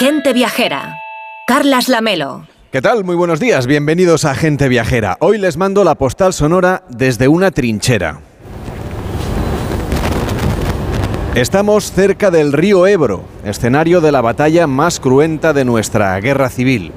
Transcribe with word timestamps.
Gente 0.00 0.32
Viajera. 0.32 0.96
Carlas 1.46 1.90
Lamelo. 1.90 2.46
¿Qué 2.72 2.80
tal? 2.80 3.04
Muy 3.04 3.16
buenos 3.16 3.38
días, 3.38 3.66
bienvenidos 3.66 4.24
a 4.24 4.34
Gente 4.34 4.66
Viajera. 4.66 5.18
Hoy 5.20 5.36
les 5.36 5.58
mando 5.58 5.84
la 5.84 5.94
postal 5.94 6.32
sonora 6.32 6.84
desde 6.88 7.28
una 7.28 7.50
trinchera. 7.50 8.18
Estamos 11.34 11.92
cerca 11.92 12.30
del 12.30 12.54
río 12.54 12.86
Ebro, 12.86 13.24
escenario 13.44 14.00
de 14.00 14.10
la 14.10 14.22
batalla 14.22 14.66
más 14.66 15.00
cruenta 15.00 15.52
de 15.52 15.66
nuestra 15.66 16.18
guerra 16.18 16.48
civil. 16.48 16.92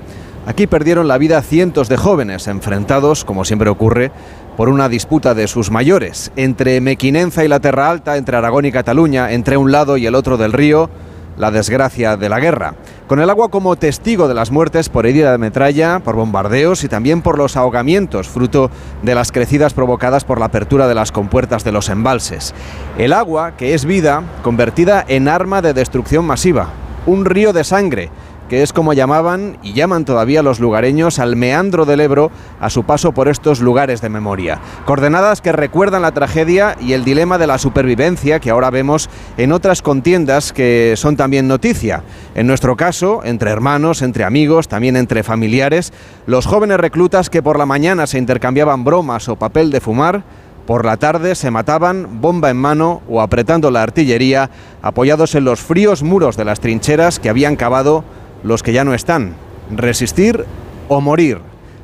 Aquí 0.45 0.65
perdieron 0.65 1.09
la 1.09 1.17
vida 1.17 1.41
cientos 1.41 1.89
de 1.89 1.97
jóvenes 1.97 2.47
enfrentados, 2.47 3.25
como 3.25 3.43
siempre 3.43 3.69
ocurre, 3.69 4.13
por 4.55 4.69
una 4.69 4.87
disputa 4.87 5.33
de 5.33 5.49
sus 5.49 5.71
mayores, 5.71 6.31
entre 6.37 6.79
Mequinenza 6.79 7.43
y 7.43 7.49
la 7.49 7.59
Terra 7.59 7.89
Alta, 7.89 8.15
entre 8.15 8.37
Aragón 8.37 8.63
y 8.63 8.71
Cataluña, 8.71 9.33
entre 9.33 9.57
un 9.57 9.73
lado 9.73 9.97
y 9.97 10.05
el 10.05 10.15
otro 10.15 10.37
del 10.37 10.53
río, 10.53 10.89
la 11.37 11.51
desgracia 11.51 12.17
de 12.17 12.29
la 12.29 12.39
guerra. 12.39 12.75
Con 13.07 13.19
el 13.19 13.29
agua 13.29 13.49
como 13.49 13.75
testigo 13.75 14.27
de 14.27 14.33
las 14.33 14.51
muertes 14.51 14.89
por 14.89 15.05
herida 15.05 15.31
de 15.31 15.37
metralla, 15.37 15.99
por 15.99 16.15
bombardeos 16.15 16.83
y 16.83 16.89
también 16.89 17.21
por 17.21 17.37
los 17.37 17.57
ahogamientos, 17.57 18.27
fruto 18.27 18.71
de 19.01 19.15
las 19.15 19.31
crecidas 19.31 19.73
provocadas 19.73 20.23
por 20.23 20.39
la 20.39 20.45
apertura 20.45 20.87
de 20.87 20.95
las 20.95 21.11
compuertas 21.11 21.63
de 21.63 21.71
los 21.71 21.89
embalses. 21.89 22.53
El 22.97 23.13
agua, 23.13 23.55
que 23.57 23.73
es 23.73 23.85
vida, 23.85 24.23
convertida 24.43 25.03
en 25.07 25.27
arma 25.27 25.61
de 25.61 25.73
destrucción 25.73 26.25
masiva. 26.25 26.69
Un 27.05 27.25
río 27.25 27.51
de 27.51 27.65
sangre 27.65 28.09
que 28.49 28.63
es 28.63 28.73
como 28.73 28.93
llamaban 28.93 29.57
y 29.63 29.73
llaman 29.73 30.05
todavía 30.05 30.43
los 30.43 30.59
lugareños 30.59 31.19
al 31.19 31.35
meandro 31.35 31.85
del 31.85 32.01
Ebro 32.01 32.31
a 32.59 32.69
su 32.69 32.83
paso 32.83 33.11
por 33.11 33.27
estos 33.27 33.59
lugares 33.59 34.01
de 34.01 34.09
memoria. 34.09 34.59
Coordenadas 34.85 35.41
que 35.41 35.51
recuerdan 35.51 36.01
la 36.01 36.11
tragedia 36.11 36.75
y 36.79 36.93
el 36.93 37.03
dilema 37.03 37.37
de 37.37 37.47
la 37.47 37.57
supervivencia 37.57 38.39
que 38.39 38.49
ahora 38.49 38.69
vemos 38.69 39.09
en 39.37 39.51
otras 39.51 39.81
contiendas 39.81 40.53
que 40.53 40.93
son 40.97 41.15
también 41.15 41.47
noticia. 41.47 42.03
En 42.35 42.47
nuestro 42.47 42.75
caso, 42.75 43.21
entre 43.23 43.51
hermanos, 43.51 44.01
entre 44.01 44.23
amigos, 44.23 44.67
también 44.67 44.95
entre 44.95 45.23
familiares, 45.23 45.93
los 46.25 46.45
jóvenes 46.45 46.79
reclutas 46.79 47.29
que 47.29 47.43
por 47.43 47.57
la 47.57 47.65
mañana 47.65 48.07
se 48.07 48.17
intercambiaban 48.17 48.83
bromas 48.83 49.29
o 49.29 49.35
papel 49.35 49.71
de 49.71 49.81
fumar, 49.81 50.23
por 50.65 50.85
la 50.85 50.95
tarde 50.95 51.35
se 51.35 51.51
mataban 51.51 52.21
bomba 52.21 52.49
en 52.49 52.57
mano 52.57 53.01
o 53.09 53.21
apretando 53.21 53.69
la 53.69 53.83
artillería, 53.83 54.49
apoyados 54.81 55.35
en 55.35 55.43
los 55.43 55.59
fríos 55.59 56.03
muros 56.03 56.37
de 56.37 56.45
las 56.45 56.61
trincheras 56.61 57.19
que 57.19 57.29
habían 57.29 57.57
cavado 57.57 58.05
los 58.43 58.63
que 58.63 58.73
ya 58.73 58.83
no 58.83 58.93
están. 58.93 59.35
Resistir 59.71 60.45
o 60.87 61.01
morir. 61.01 61.39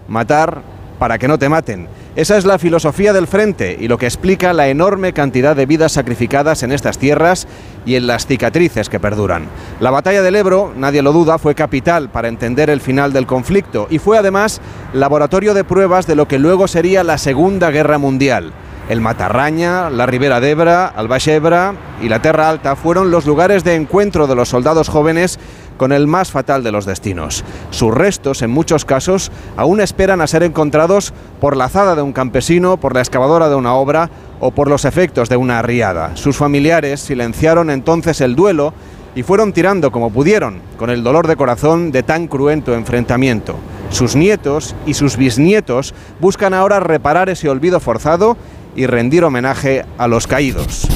Matar 0.08 0.62
para 1.00 1.18
que 1.18 1.28
no 1.28 1.40
te 1.40 1.50
maten. 1.50 1.88
Esa 2.16 2.38
es 2.38 2.44
la 2.44 2.60
filosofía 2.60 3.14
del 3.14 3.28
frente 3.28 3.78
y 3.80 3.88
lo 3.88 3.98
que 3.98 4.06
explica 4.06 4.52
la 4.52 4.68
enorme 4.68 5.14
cantidad 5.14 5.56
de 5.56 5.66
vidas 5.66 5.94
sacrificadas 5.94 6.64
en 6.64 6.74
estas 6.74 6.98
tierras 6.98 7.48
y 7.86 7.96
en 7.96 8.08
las 8.08 8.26
cicatrices 8.26 8.90
que 8.90 9.00
perduran. 9.00 9.48
La 9.80 9.92
batalla 9.92 10.22
del 10.22 10.36
Ebro, 10.36 10.74
nadie 10.76 11.02
lo 11.02 11.14
duda, 11.14 11.38
fue 11.38 11.56
capital 11.56 12.10
para 12.10 12.28
entender 12.28 12.70
el 12.70 12.82
final 12.82 13.14
del 13.14 13.26
conflicto 13.26 13.88
y 13.90 14.00
fue 14.00 14.18
además 14.18 14.60
laboratorio 14.92 15.54
de 15.54 15.64
pruebas 15.64 16.08
de 16.08 16.16
lo 16.16 16.28
que 16.28 16.40
luego 16.40 16.68
sería 16.68 17.06
la 17.06 17.18
Segunda 17.18 17.72
Guerra 17.72 17.98
Mundial. 17.98 18.52
El 18.90 19.02
Matarraña, 19.02 19.92
la 19.92 20.08
Ribera 20.08 20.40
de 20.40 20.50
Ebra, 20.50 20.88
Albachebra 20.88 21.76
y 22.02 22.10
la 22.10 22.24
Terra 22.24 22.50
Alta 22.50 22.76
fueron 22.76 23.12
los 23.12 23.28
lugares 23.28 23.64
de 23.64 23.76
encuentro 23.76 24.26
de 24.26 24.34
los 24.34 24.50
soldados 24.50 24.90
jóvenes 24.90 25.40
con 25.80 25.92
el 25.94 26.06
más 26.06 26.30
fatal 26.30 26.62
de 26.62 26.72
los 26.72 26.86
destinos. 26.86 27.44
Sus 27.72 27.92
restos, 27.92 28.44
en 28.44 28.52
muchos 28.52 28.86
casos, 28.86 29.32
aún 29.58 29.80
esperan 29.80 30.22
a 30.22 30.28
ser 30.28 30.44
encontrados 30.44 31.14
por 31.42 31.58
la 31.58 31.66
azada 31.66 31.96
de 31.96 32.04
un 32.04 32.14
campesino, 32.14 32.78
por 32.78 32.94
la 32.94 33.00
excavadora 33.00 33.50
de 33.50 33.56
una 33.56 33.74
obra 33.74 34.12
o 34.40 34.52
por 34.52 34.70
los 34.70 34.86
efectos 34.86 35.30
de 35.30 35.38
una 35.38 35.58
arriada. 35.58 36.16
Sus 36.16 36.38
familiares 36.38 37.00
silenciaron 37.00 37.72
entonces 37.72 38.22
el 38.22 38.36
duelo 38.36 38.74
y 39.16 39.24
fueron 39.24 39.54
tirando 39.54 39.92
como 39.92 40.12
pudieron, 40.12 40.62
con 40.78 40.90
el 40.90 41.02
dolor 41.02 41.28
de 41.28 41.38
corazón 41.38 41.92
de 41.92 42.04
tan 42.04 42.28
cruento 42.28 42.76
enfrentamiento. 42.76 43.56
Sus 43.90 44.16
nietos 44.16 44.76
y 44.86 44.94
sus 44.94 45.18
bisnietos 45.18 45.96
buscan 46.20 46.54
ahora 46.54 46.80
reparar 46.80 47.30
ese 47.30 47.50
olvido 47.50 47.80
forzado 47.80 48.38
y 48.76 48.86
rendir 48.86 49.24
homenaje 49.24 49.86
a 49.98 50.08
los 50.08 50.28
caídos. 50.28 50.88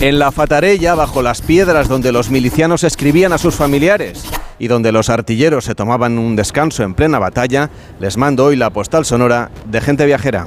En 0.00 0.18
la 0.18 0.30
Fatarella, 0.30 0.94
bajo 0.94 1.22
las 1.22 1.40
piedras 1.40 1.88
donde 1.88 2.12
los 2.12 2.30
milicianos 2.30 2.84
escribían 2.84 3.32
a 3.32 3.38
sus 3.38 3.54
familiares 3.54 4.24
y 4.58 4.68
donde 4.68 4.92
los 4.92 5.08
artilleros 5.08 5.64
se 5.64 5.74
tomaban 5.74 6.18
un 6.18 6.36
descanso 6.36 6.82
en 6.82 6.92
plena 6.92 7.18
batalla, 7.18 7.70
les 7.98 8.18
mando 8.18 8.44
hoy 8.44 8.56
la 8.56 8.68
postal 8.68 9.06
sonora 9.06 9.50
de 9.64 9.80
gente 9.80 10.04
viajera. 10.04 10.46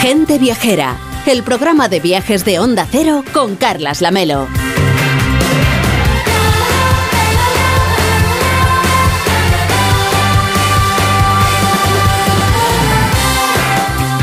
Gente 0.00 0.38
Viajera, 0.38 0.96
el 1.26 1.42
programa 1.42 1.88
de 1.88 2.00
viajes 2.00 2.44
de 2.44 2.60
Onda 2.60 2.86
Cero 2.90 3.24
con 3.32 3.56
Carlas 3.56 4.00
Lamelo. 4.00 4.46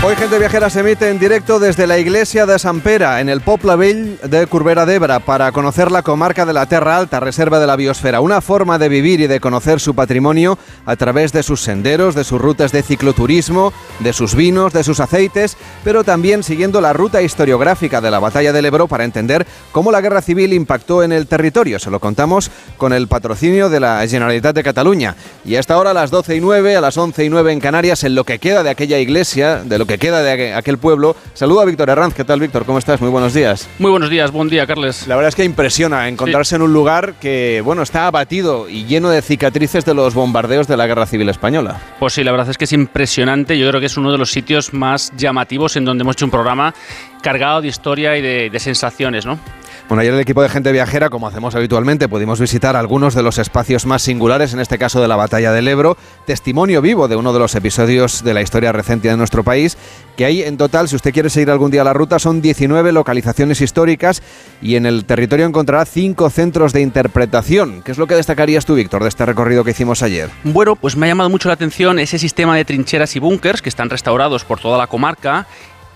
Hoy 0.02 0.16
Gente 0.16 0.40
Viajera 0.40 0.70
se 0.70 0.80
emite 0.80 1.10
en 1.10 1.20
directo 1.20 1.60
desde 1.60 1.86
la 1.86 2.00
iglesia 2.00 2.46
de 2.46 2.58
San 2.58 2.80
Pera, 2.80 3.20
en 3.20 3.28
el 3.28 3.42
Popla 3.42 3.76
Vell 3.76 4.18
de 4.24 4.48
Curbera 4.48 4.86
d'Ebra, 4.86 5.20
para 5.20 5.52
conocer 5.52 5.92
la 5.92 6.04
comarca 6.04 6.46
de 6.46 6.54
la 6.54 6.68
Terra 6.68 6.96
Alta, 6.96 7.20
reserva 7.20 7.60
de 7.60 7.68
la 7.68 7.76
biosfera. 7.76 8.22
Una 8.22 8.40
forma 8.40 8.80
de 8.80 8.88
vivir 8.88 9.20
y 9.20 9.28
de 9.28 9.42
conocer 9.42 9.82
su 9.82 9.96
patrimonio 9.96 10.58
a 10.86 10.96
través 10.96 11.34
de 11.34 11.44
sus 11.44 11.62
senderos, 11.62 12.16
de 12.16 12.24
sus 12.24 12.40
rutas 12.40 12.72
de 12.72 12.82
cicloturismo, 12.82 13.74
de 14.00 14.14
sus 14.14 14.36
vinos, 14.36 14.72
de 14.72 14.86
sus 14.86 15.02
aceites, 15.02 15.58
pero 15.84 16.06
también 16.06 16.44
siguiendo 16.44 16.80
la 16.80 16.94
ruta 16.94 17.22
historiográfica 17.22 18.00
de 18.00 18.10
la 18.10 18.20
batalla 18.20 18.54
del 18.54 18.66
Ebro 18.66 18.88
para 18.88 19.04
entender 19.04 19.46
cómo 19.74 19.92
la 19.92 20.00
guerra 20.00 20.22
civil 20.22 20.54
impactó 20.54 21.04
en 21.04 21.12
el 21.12 21.28
territorio. 21.28 21.78
Se 21.78 21.92
lo 21.92 22.00
contamos 22.00 22.52
con 22.78 22.94
el 22.94 23.10
patrocinio 23.10 23.70
de 23.70 23.82
la 23.82 24.08
Generalitat 24.08 24.56
de 24.56 24.64
Cataluña. 24.64 25.18
Y 25.44 25.58
hasta 25.58 25.74
ahora 25.74 25.92
a 25.92 25.94
las 25.94 26.10
12 26.10 26.38
y 26.38 26.40
9, 26.40 26.78
a 26.78 26.82
las 26.82 26.98
11 26.98 27.26
y 27.26 27.30
9 27.30 27.52
en 27.52 27.60
Canarias, 27.60 28.06
en 28.06 28.16
lo 28.16 28.24
que 28.24 28.40
queda 28.40 28.64
de 28.64 28.70
aquella 28.70 28.98
iglesia, 28.98 29.58
de 29.58 29.78
lo 29.78 29.89
que 29.90 29.98
queda 29.98 30.22
de 30.22 30.54
aquel 30.54 30.78
pueblo. 30.78 31.16
Saludo 31.34 31.62
a 31.62 31.66
Víctor 31.66 31.90
Herranz. 31.90 32.14
¿Qué 32.14 32.24
tal, 32.24 32.40
Víctor? 32.40 32.64
¿Cómo 32.64 32.78
estás? 32.78 33.02
Muy 33.02 33.10
buenos 33.10 33.34
días. 33.34 33.68
Muy 33.80 33.90
buenos 33.90 34.12
días, 34.12 34.32
buen 34.32 34.48
día, 34.48 34.68
Carles. 34.68 35.08
La 35.08 35.16
verdad 35.16 35.30
es 35.30 35.36
que 35.36 35.44
impresiona 35.44 36.08
encontrarse 36.08 36.56
en 36.56 36.62
un 36.62 36.72
lugar 36.72 37.16
que, 37.20 37.62
bueno, 37.66 37.82
está 37.82 38.06
abatido 38.06 38.70
y 38.70 38.86
lleno 38.86 39.10
de 39.10 39.24
cicatrices 39.24 39.86
de 39.86 39.96
los 39.96 40.14
bombardeos 40.14 40.68
de 40.68 40.78
la 40.78 40.86
Guerra 40.86 41.08
Civil 41.08 41.28
Española. 41.30 41.82
Pues 41.98 42.14
sí, 42.14 42.24
la 42.24 42.32
verdad 42.32 42.52
es 42.52 42.58
que 42.60 42.66
es 42.66 42.74
impresionante. 42.74 43.58
Yo 43.58 43.68
creo 43.68 43.80
que 43.80 43.88
es 43.88 43.98
uno 43.98 44.12
de 44.12 44.20
los 44.20 44.30
sitios 44.30 44.76
más 44.76 45.12
llamativos 45.18 45.76
en 45.76 45.86
donde 45.86 46.04
hemos 46.04 46.16
hecho 46.16 46.26
un 46.26 46.32
programa 46.32 46.76
cargado 47.24 47.62
de 47.62 47.70
historia 47.70 48.16
y 48.16 48.22
de, 48.22 48.52
de 48.52 48.60
sensaciones, 48.60 49.26
¿no? 49.26 49.40
Bueno, 49.88 50.02
ayer 50.02 50.14
el 50.14 50.20
equipo 50.20 50.42
de 50.42 50.50
gente 50.50 50.72
viajera, 50.72 51.10
como 51.10 51.28
hacemos 51.28 51.56
habitualmente, 51.56 52.08
pudimos 52.08 52.40
visitar 52.40 52.76
algunos 52.76 53.16
de 53.16 53.24
los 53.24 53.38
espacios 53.38 53.86
más 53.86 54.02
singulares, 54.02 54.54
en 54.54 54.60
este 54.60 54.78
caso 54.78 55.02
de 55.02 55.08
la 55.08 55.16
batalla 55.16 55.52
del 55.52 55.68
Ebro, 55.68 55.98
testimonio 56.26 56.82
vivo 56.82 57.08
de 57.08 57.16
uno 57.16 57.34
de 57.34 57.40
los 57.40 57.56
episodios 57.56 58.24
de 58.24 58.34
la 58.34 58.42
historia 58.42 58.72
reciente 58.72 59.08
de 59.08 59.18
nuestro 59.18 59.44
país, 59.44 59.78
que 60.16 60.26
hay 60.26 60.44
en 60.44 60.58
total, 60.58 60.90
si 60.90 60.96
usted 60.96 61.14
quiere 61.14 61.30
seguir 61.30 61.50
algún 61.50 61.72
día 61.72 61.84
la 61.84 61.94
ruta, 61.94 62.20
son 62.20 62.42
19 62.42 62.92
localizaciones 62.92 63.62
históricas 63.62 64.22
y 64.62 64.76
en 64.76 64.86
el 64.86 65.06
territorio 65.06 65.46
encontrará 65.46 65.86
cinco 65.86 66.30
centros 66.30 66.74
de 66.74 66.82
interpretación. 66.82 67.82
¿Qué 67.84 67.92
es 67.92 67.98
lo 67.98 68.08
que 68.08 68.16
destacarías 68.16 68.66
tú, 68.66 68.76
Víctor, 68.76 69.04
de 69.04 69.10
este 69.10 69.26
recorrido 69.26 69.64
que 69.64 69.72
hicimos 69.72 70.04
ayer? 70.04 70.30
Bueno, 70.44 70.76
pues 70.76 70.96
me 70.96 71.06
ha 71.06 71.10
llamado 71.10 71.30
mucho 71.30 71.48
la 71.48 71.54
atención 71.54 72.00
ese 72.00 72.20
sistema 72.20 72.56
de 72.56 72.66
trincheras 72.66 73.16
y 73.16 73.20
búnkers 73.20 73.62
que 73.62 73.70
están 73.70 73.90
restaurados 73.90 74.44
por 74.44 74.60
toda 74.60 74.78
la 74.78 74.88
comarca 74.88 75.48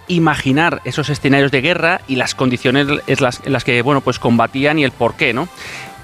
imaginar 0.08 0.82
esos 0.86 1.10
escenarios 1.10 1.52
de 1.52 1.62
guerra 1.62 2.02
y 2.08 2.16
las 2.16 2.36
condiciones 2.36 2.88
en 3.08 3.18
las, 3.54 3.64
que 3.64 3.82
bueno, 3.82 4.02
pues 4.02 4.20
combatían 4.20 4.80
y 4.80 4.84
el 4.84 4.92
por 4.92 5.16
qué, 5.16 5.34
¿no? 5.34 5.48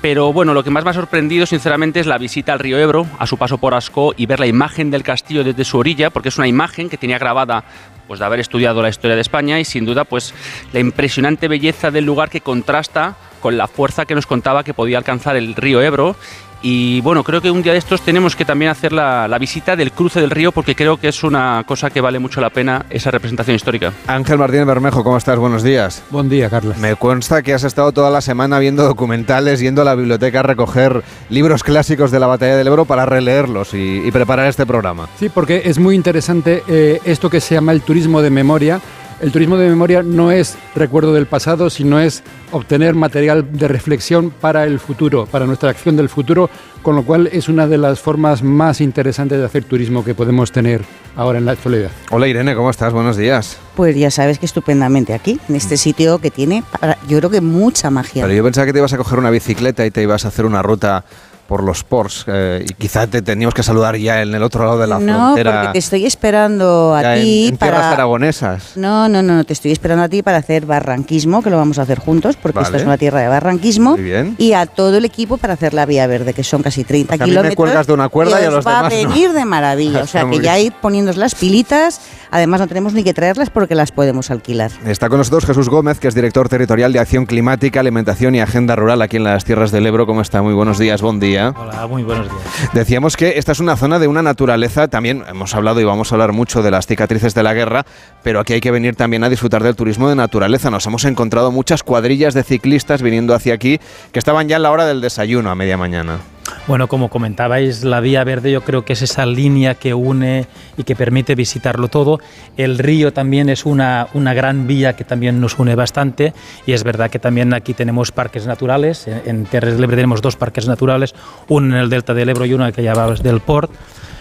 Pero 0.02 0.32
bueno, 0.32 0.54
lo 0.54 0.64
que 0.64 0.70
más 0.70 0.86
me 0.86 0.92
ha 0.92 0.94
sorprendido 0.94 1.46
sinceramente 1.46 2.00
es 2.00 2.08
la 2.08 2.18
visita 2.18 2.54
al 2.54 2.60
río 2.60 2.80
Ebro, 2.80 3.06
a 3.18 3.28
su 3.28 3.38
paso 3.38 3.58
por 3.58 3.74
Ascó 3.74 4.14
y 4.16 4.28
ver 4.28 4.40
la 4.40 4.48
imagen 4.48 4.92
del 4.92 5.04
castillo 5.04 5.44
desde 5.44 5.66
su 5.66 5.78
orilla, 5.78 6.10
porque 6.10 6.30
es 6.30 6.38
una 6.38 6.48
imagen 6.48 6.90
que 6.90 6.98
tenía 6.98 7.18
grabada 7.18 7.66
pues 8.08 8.20
de 8.20 8.26
haber 8.26 8.40
estudiado 8.40 8.82
la 8.82 8.90
historia 8.90 9.16
de 9.16 9.22
España 9.22 9.60
y 9.60 9.66
sin 9.66 9.86
duda 9.86 10.04
pues 10.06 10.34
la 10.74 10.80
impresionante 10.80 11.48
belleza 11.48 11.92
del 11.92 12.06
lugar 12.06 12.30
que 12.30 12.42
contrasta 12.42 13.18
con 13.40 13.58
la 13.58 13.68
fuerza 13.68 14.06
que 14.06 14.16
nos 14.16 14.26
contaba 14.26 14.64
que 14.64 14.74
podía 14.74 14.98
alcanzar 14.98 15.36
el 15.36 15.54
río 15.54 15.82
Ebro 15.82 16.16
y 16.62 17.02
bueno, 17.02 17.24
creo 17.24 17.42
que 17.42 17.50
un 17.50 17.62
día 17.62 17.74
de 17.74 17.80
estos 17.80 18.02
tenemos 18.02 18.36
que 18.36 18.46
también 18.46 18.72
hacer 18.72 18.92
la, 18.92 19.38
visita 19.40 19.76
del 19.76 19.92
cruce 19.94 20.20
del 20.20 20.30
río 20.30 20.52
porque 20.52 20.76
creo 20.76 20.98
que 20.98 21.08
es 21.08 21.24
una 21.24 21.64
cosa 21.66 21.90
que 21.90 22.02
vale 22.02 22.20
mucho 22.20 22.42
la 22.42 22.50
pena 22.50 22.86
esa 22.90 23.10
representación 23.12 23.56
histórica. 23.56 23.94
Ángel 24.08 24.38
Martínez 24.38 24.66
Bermejo, 24.66 25.04
¿cómo 25.04 25.18
estás? 25.18 25.38
Buenos 25.38 25.64
días. 25.64 26.04
Buen 26.10 26.28
día, 26.28 26.50
Carlos. 26.50 26.78
Me 26.78 26.96
consta 26.98 27.42
que 27.42 27.54
has 27.54 27.64
estado 27.64 27.94
toda 27.94 28.10
la 28.10 28.20
semana 28.20 28.60
viendo 28.60 28.84
documentales, 28.84 29.62
yendo 29.62 29.82
a 29.82 29.86
la 29.86 29.96
biblioteca 29.96 30.42
a 30.42 30.44
recoger 30.44 31.04
libros 31.30 31.64
clásicos 31.64 32.12
de 32.12 32.20
la 32.20 32.28
batalla 32.28 32.58
del 32.58 32.68
Ebro 32.68 32.86
para 32.86 33.06
releerlos 33.06 33.74
y, 33.74 34.10
preparar 34.12 34.48
este 34.48 34.66
programa. 34.66 35.08
Sí, 35.18 35.30
porque 35.30 35.62
es 35.66 35.78
muy 35.80 35.96
interesante 35.96 36.64
eh, 36.68 37.00
esto 37.06 37.30
que 37.30 37.40
se 37.40 37.56
llama 37.56 37.72
el 37.72 37.82
turismo 37.82 38.22
de 38.22 38.32
memoria 38.32 38.82
el 39.22 39.32
turismo 39.32 39.58
de 39.58 39.70
memoria 39.70 40.02
no 40.02 40.32
es 40.32 40.58
recuerdo 40.76 41.14
del 41.14 41.26
pasado, 41.26 41.70
sino 41.70 42.00
es 42.00 42.24
obtener 42.52 42.96
material 42.96 43.52
de 43.52 43.68
reflexión 43.68 44.32
para 44.32 44.64
el 44.64 44.80
futuro, 44.80 45.26
para 45.26 45.46
nuestra 45.46 45.70
acción 45.70 45.98
del 45.98 46.10
futuro, 46.10 46.50
con 46.82 46.96
lo 46.96 47.04
cual 47.04 47.28
es 47.32 47.50
una 47.50 47.68
de 47.68 47.78
las 47.78 48.00
formas 48.00 48.44
más 48.44 48.82
interesantes 48.82 49.38
de 49.38 49.46
hacer 49.46 49.66
turismo 49.66 50.04
que 50.04 50.16
podemos 50.16 50.52
tener 50.52 50.82
ahora 51.16 51.40
en 51.40 51.46
la 51.46 51.52
actualidad. 51.52 51.92
Hola 52.12 52.28
Irene, 52.28 52.56
¿cómo 52.56 52.70
estás? 52.70 52.94
Buenos 52.94 53.18
días. 53.18 53.58
Pues 53.76 53.96
ya 53.96 54.10
sabes 54.10 54.40
que 54.40 54.46
estupendamente 54.46 55.14
aquí, 55.14 55.40
en 55.50 55.56
este 55.56 55.76
sitio 55.76 56.20
que 56.20 56.32
tiene, 56.32 56.64
yo 57.08 57.18
creo 57.18 57.30
que 57.30 57.42
mucha 57.42 57.90
magia. 57.90 58.24
Pero 58.24 58.34
yo 58.34 58.44
pensaba 58.44 58.66
que 58.66 58.74
te 58.74 58.80
ibas 58.80 58.94
a 58.94 58.98
coger 58.98 59.20
una 59.20 59.30
bicicleta 59.30 59.86
y 59.86 59.92
te 59.92 60.02
ibas 60.02 60.26
a 60.26 60.30
hacer 60.30 60.46
una 60.46 60.62
ruta 60.62 61.04
por 61.50 61.64
los 61.64 61.84
ports 61.84 62.26
eh, 62.28 62.64
y 62.64 62.74
quizá 62.76 63.08
te 63.08 63.24
teníamos 63.24 63.56
que 63.56 63.64
saludar 63.64 63.98
ya 63.98 64.22
en 64.22 64.36
el 64.36 64.44
otro 64.44 64.66
lado 64.66 64.78
de 64.78 64.86
la 64.86 65.00
frontera. 65.00 65.52
No, 65.52 65.60
porque 65.62 65.74
te 65.74 65.80
estoy 65.80 66.06
esperando 66.06 66.96
a 66.96 67.16
ti 67.16 67.48
en, 67.48 67.58
para 67.58 67.72
tierras 67.72 67.94
aragonesas. 67.94 68.78
No, 68.78 69.10
no, 69.10 69.24
no, 69.24 69.44
te 69.44 69.54
estoy 69.54 69.72
esperando 69.72 70.04
a 70.04 70.10
ti 70.10 70.22
para 70.22 70.38
hacer 70.38 70.68
barranquismo, 70.68 71.42
que 71.42 71.50
lo 71.50 71.58
vamos 71.58 71.80
a 71.80 71.82
hacer 71.82 71.98
juntos, 71.98 72.36
porque 72.40 72.60
esta 72.60 72.78
es 72.78 72.84
una 72.84 73.00
tierra 73.00 73.22
de 73.22 73.30
barranquismo. 73.30 73.94
Muy 73.94 74.04
bien. 74.04 74.36
Y 74.38 74.54
a 74.54 74.68
todo 74.68 74.98
el 74.98 75.06
equipo 75.06 75.38
para 75.38 75.56
hacer 75.56 75.74
la 75.74 75.88
vía 75.88 76.06
verde, 76.06 76.36
que 76.36 76.44
son 76.44 76.62
casi 76.62 76.84
30 76.84 77.18
kilómetros. 77.18 77.40
A 77.40 77.42
mí 77.42 77.50
me 77.50 77.56
cuelgas 77.56 77.88
de 77.88 77.94
una 77.94 78.10
cuerda 78.10 78.40
y, 78.40 78.46
a 78.46 78.52
los 78.52 78.68
va 78.68 78.84
demás 78.84 78.94
a 78.94 78.96
venir 78.96 79.34
de 79.34 79.46
maravilla, 79.46 80.04
o 80.04 80.08
sea 80.08 80.30
que 80.30 80.40
ya 80.42 80.60
ir 80.60 80.72
poniéndonos 80.74 81.18
las 81.18 81.34
pilitas. 81.34 82.00
Además 82.30 82.60
no 82.62 82.68
tenemos 82.68 82.94
ni 82.94 83.04
que 83.04 83.16
traerlas 83.16 83.50
porque 83.50 83.74
las 83.74 83.92
podemos 83.92 84.30
alquilar. 84.30 84.70
Está 84.86 85.10
con 85.10 85.18
nosotros 85.18 85.48
Jesús 85.48 85.68
Gómez, 85.68 86.00
que 86.00 86.08
es 86.08 86.14
director 86.14 86.48
territorial 86.48 86.94
de 86.94 87.00
Acción 87.00 87.26
Climática, 87.26 87.80
Alimentación 87.80 88.36
y 88.36 88.40
Agenda 88.40 88.76
Rural 88.76 89.02
aquí 89.02 89.18
en 89.18 89.24
las 89.24 89.46
Tierras 89.46 89.72
del 89.72 89.88
Ebro. 89.88 90.06
¿Cómo 90.06 90.22
está? 90.22 90.44
Muy 90.44 90.54
buenos 90.54 90.78
días, 90.78 91.02
buen 91.02 91.20
día. 91.20 91.39
Hola, 91.48 91.88
muy 91.88 92.04
buenos 92.04 92.28
Decíamos 92.74 93.16
que 93.18 93.38
esta 93.38 93.52
es 93.52 93.60
una 93.60 93.78
zona 93.78 94.00
de 94.00 94.08
una 94.08 94.22
naturaleza, 94.22 94.88
también 94.88 95.24
hemos 95.28 95.56
hablado 95.56 95.80
y 95.80 95.84
vamos 95.84 96.12
a 96.12 96.16
hablar 96.16 96.34
mucho 96.34 96.62
de 96.62 96.72
las 96.72 96.88
cicatrices 96.88 97.34
de 97.34 97.44
la 97.44 97.54
guerra, 97.54 97.86
pero 98.24 98.40
aquí 98.40 98.54
hay 98.54 98.62
que 98.62 98.72
venir 98.72 98.96
también 98.96 99.24
a 99.24 99.30
disfrutar 99.30 99.64
del 99.64 99.76
turismo 99.76 100.10
de 100.10 100.16
naturaleza. 100.16 100.70
Nos 100.70 100.86
hemos 100.86 101.06
encontrado 101.06 101.52
muchas 101.52 101.84
cuadrillas 101.84 102.34
de 102.34 102.44
ciclistas 102.44 103.02
viniendo 103.02 103.34
hacia 103.34 103.54
aquí 103.54 103.80
que 104.12 104.20
estaban 104.20 104.48
ya 104.48 104.58
en 104.58 104.64
la 104.64 104.72
hora 104.72 104.86
del 104.86 105.02
desayuno 105.02 105.50
a 105.50 105.56
media 105.56 105.78
mañana. 105.78 106.20
Bueno, 106.68 106.88
como 106.88 107.10
comentabais, 107.10 107.84
la 107.84 108.00
vía 108.00 108.24
verde 108.24 108.52
yo 108.52 108.62
creo 108.62 108.86
que 108.86 108.94
es 108.94 109.02
esa 109.02 109.26
línea 109.26 109.76
que 109.76 109.94
une 109.94 110.46
y 110.78 110.84
que 110.84 110.96
permite 110.96 111.34
visitarlo 111.36 111.88
todo. 111.88 112.20
El 112.58 112.78
río 112.78 113.12
también 113.12 113.50
es 113.50 113.66
una, 113.66 114.08
una 114.14 114.34
gran 114.34 114.68
vía 114.68 114.96
que 114.96 115.04
también 115.04 115.42
nos 115.42 115.58
une 115.58 115.76
bastante 115.76 116.34
y 116.66 116.74
es 116.74 116.84
verdad 116.84 117.10
que 117.10 117.20
también 117.20 117.54
aquí 117.54 117.74
tenemos 117.74 118.12
parques 118.12 118.46
naturales. 118.46 119.08
En 119.08 119.46
Terres 119.46 119.76
del 119.76 119.84
Ebre 119.86 119.98
tenemos 119.98 120.22
dos 120.22 120.36
parques 120.36 120.68
naturales, 120.68 121.16
uno 121.48 121.76
en 121.76 121.82
el 121.82 121.90
delta 121.90 122.14
del 122.14 122.30
Ebro 122.30 122.46
y 122.46 122.54
uno 122.54 122.72
que 122.72 122.84
llamabas 122.84 123.24
del 123.24 123.40
Port 123.40 123.72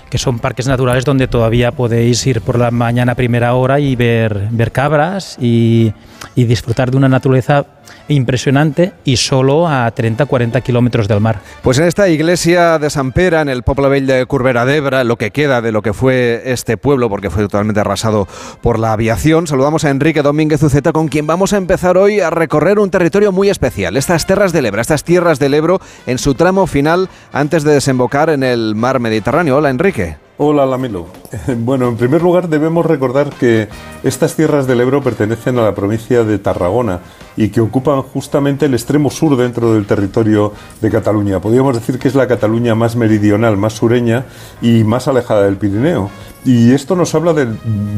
que 0.08 0.16
son 0.16 0.38
parques 0.38 0.66
naturales 0.66 1.04
donde 1.04 1.28
todavía 1.28 1.72
podéis 1.72 2.26
ir 2.26 2.40
por 2.40 2.58
la 2.58 2.70
mañana 2.70 3.12
a 3.12 3.14
primera 3.14 3.52
hora 3.52 3.78
y 3.78 3.94
ver, 3.94 4.48
ver 4.50 4.72
cabras 4.72 5.36
y, 5.38 5.92
y 6.34 6.44
disfrutar 6.44 6.90
de 6.90 6.96
una 6.96 7.10
naturaleza 7.10 7.66
impresionante 8.08 8.92
y 9.04 9.16
solo 9.16 9.68
a 9.68 9.92
30-40 9.94 10.62
kilómetros 10.62 11.08
del 11.08 11.20
mar. 11.20 11.40
Pues 11.62 11.78
en 11.78 11.84
esta 11.84 12.08
iglesia 12.08 12.78
de 12.78 12.90
San 12.90 13.12
Pera, 13.12 13.40
en 13.40 13.48
el 13.48 13.62
Bell 13.62 14.06
de 14.06 14.26
Curbera 14.26 14.64
d'Ebra, 14.64 15.04
lo 15.04 15.16
que 15.16 15.30
queda 15.30 15.60
de 15.60 15.72
lo 15.72 15.82
que 15.82 15.92
fue 15.92 16.42
este 16.46 16.76
pueblo, 16.76 17.08
porque 17.08 17.30
fue 17.30 17.42
totalmente 17.44 17.80
arrasado 17.80 18.26
por 18.60 18.78
la 18.78 18.92
aviación, 18.92 19.46
saludamos 19.46 19.84
a 19.84 19.90
Enrique 19.90 20.22
Domínguez 20.22 20.62
Uceta, 20.62 20.92
con 20.92 21.08
quien 21.08 21.26
vamos 21.26 21.52
a 21.52 21.56
empezar 21.56 21.96
hoy 21.96 22.20
a 22.20 22.30
recorrer 22.30 22.78
un 22.78 22.90
territorio 22.90 23.32
muy 23.32 23.50
especial, 23.50 23.96
estas 23.96 24.26
terras 24.26 24.52
del 24.52 24.66
Ebro, 24.66 24.80
estas 24.80 25.04
tierras 25.04 25.38
del 25.38 25.54
Ebro, 25.54 25.80
en 26.06 26.18
su 26.18 26.34
tramo 26.34 26.66
final 26.66 27.08
antes 27.32 27.62
de 27.64 27.74
desembocar 27.74 28.30
en 28.30 28.42
el 28.42 28.74
mar 28.74 29.00
Mediterráneo. 29.00 29.56
Hola, 29.56 29.70
Enrique. 29.70 30.27
Hola, 30.40 30.64
Lamelo. 30.66 31.06
Bueno, 31.58 31.88
en 31.88 31.96
primer 31.96 32.22
lugar 32.22 32.48
debemos 32.48 32.86
recordar 32.86 33.30
que 33.30 33.68
estas 34.04 34.36
tierras 34.36 34.68
del 34.68 34.80
Ebro 34.80 35.02
pertenecen 35.02 35.58
a 35.58 35.62
la 35.62 35.74
provincia 35.74 36.22
de 36.22 36.38
Tarragona 36.38 37.00
y 37.36 37.48
que 37.48 37.60
ocupan 37.60 38.02
justamente 38.02 38.66
el 38.66 38.74
extremo 38.74 39.10
sur 39.10 39.36
dentro 39.36 39.74
del 39.74 39.84
territorio 39.84 40.52
de 40.80 40.90
Cataluña. 40.90 41.40
Podríamos 41.40 41.74
decir 41.74 41.98
que 41.98 42.06
es 42.06 42.14
la 42.14 42.28
Cataluña 42.28 42.76
más 42.76 42.94
meridional, 42.94 43.56
más 43.56 43.74
sureña 43.74 44.26
y 44.62 44.84
más 44.84 45.08
alejada 45.08 45.42
del 45.42 45.56
Pirineo. 45.56 46.08
Y 46.44 46.72
esto 46.72 46.94
nos 46.94 47.14
habla 47.14 47.32
de, 47.32 47.46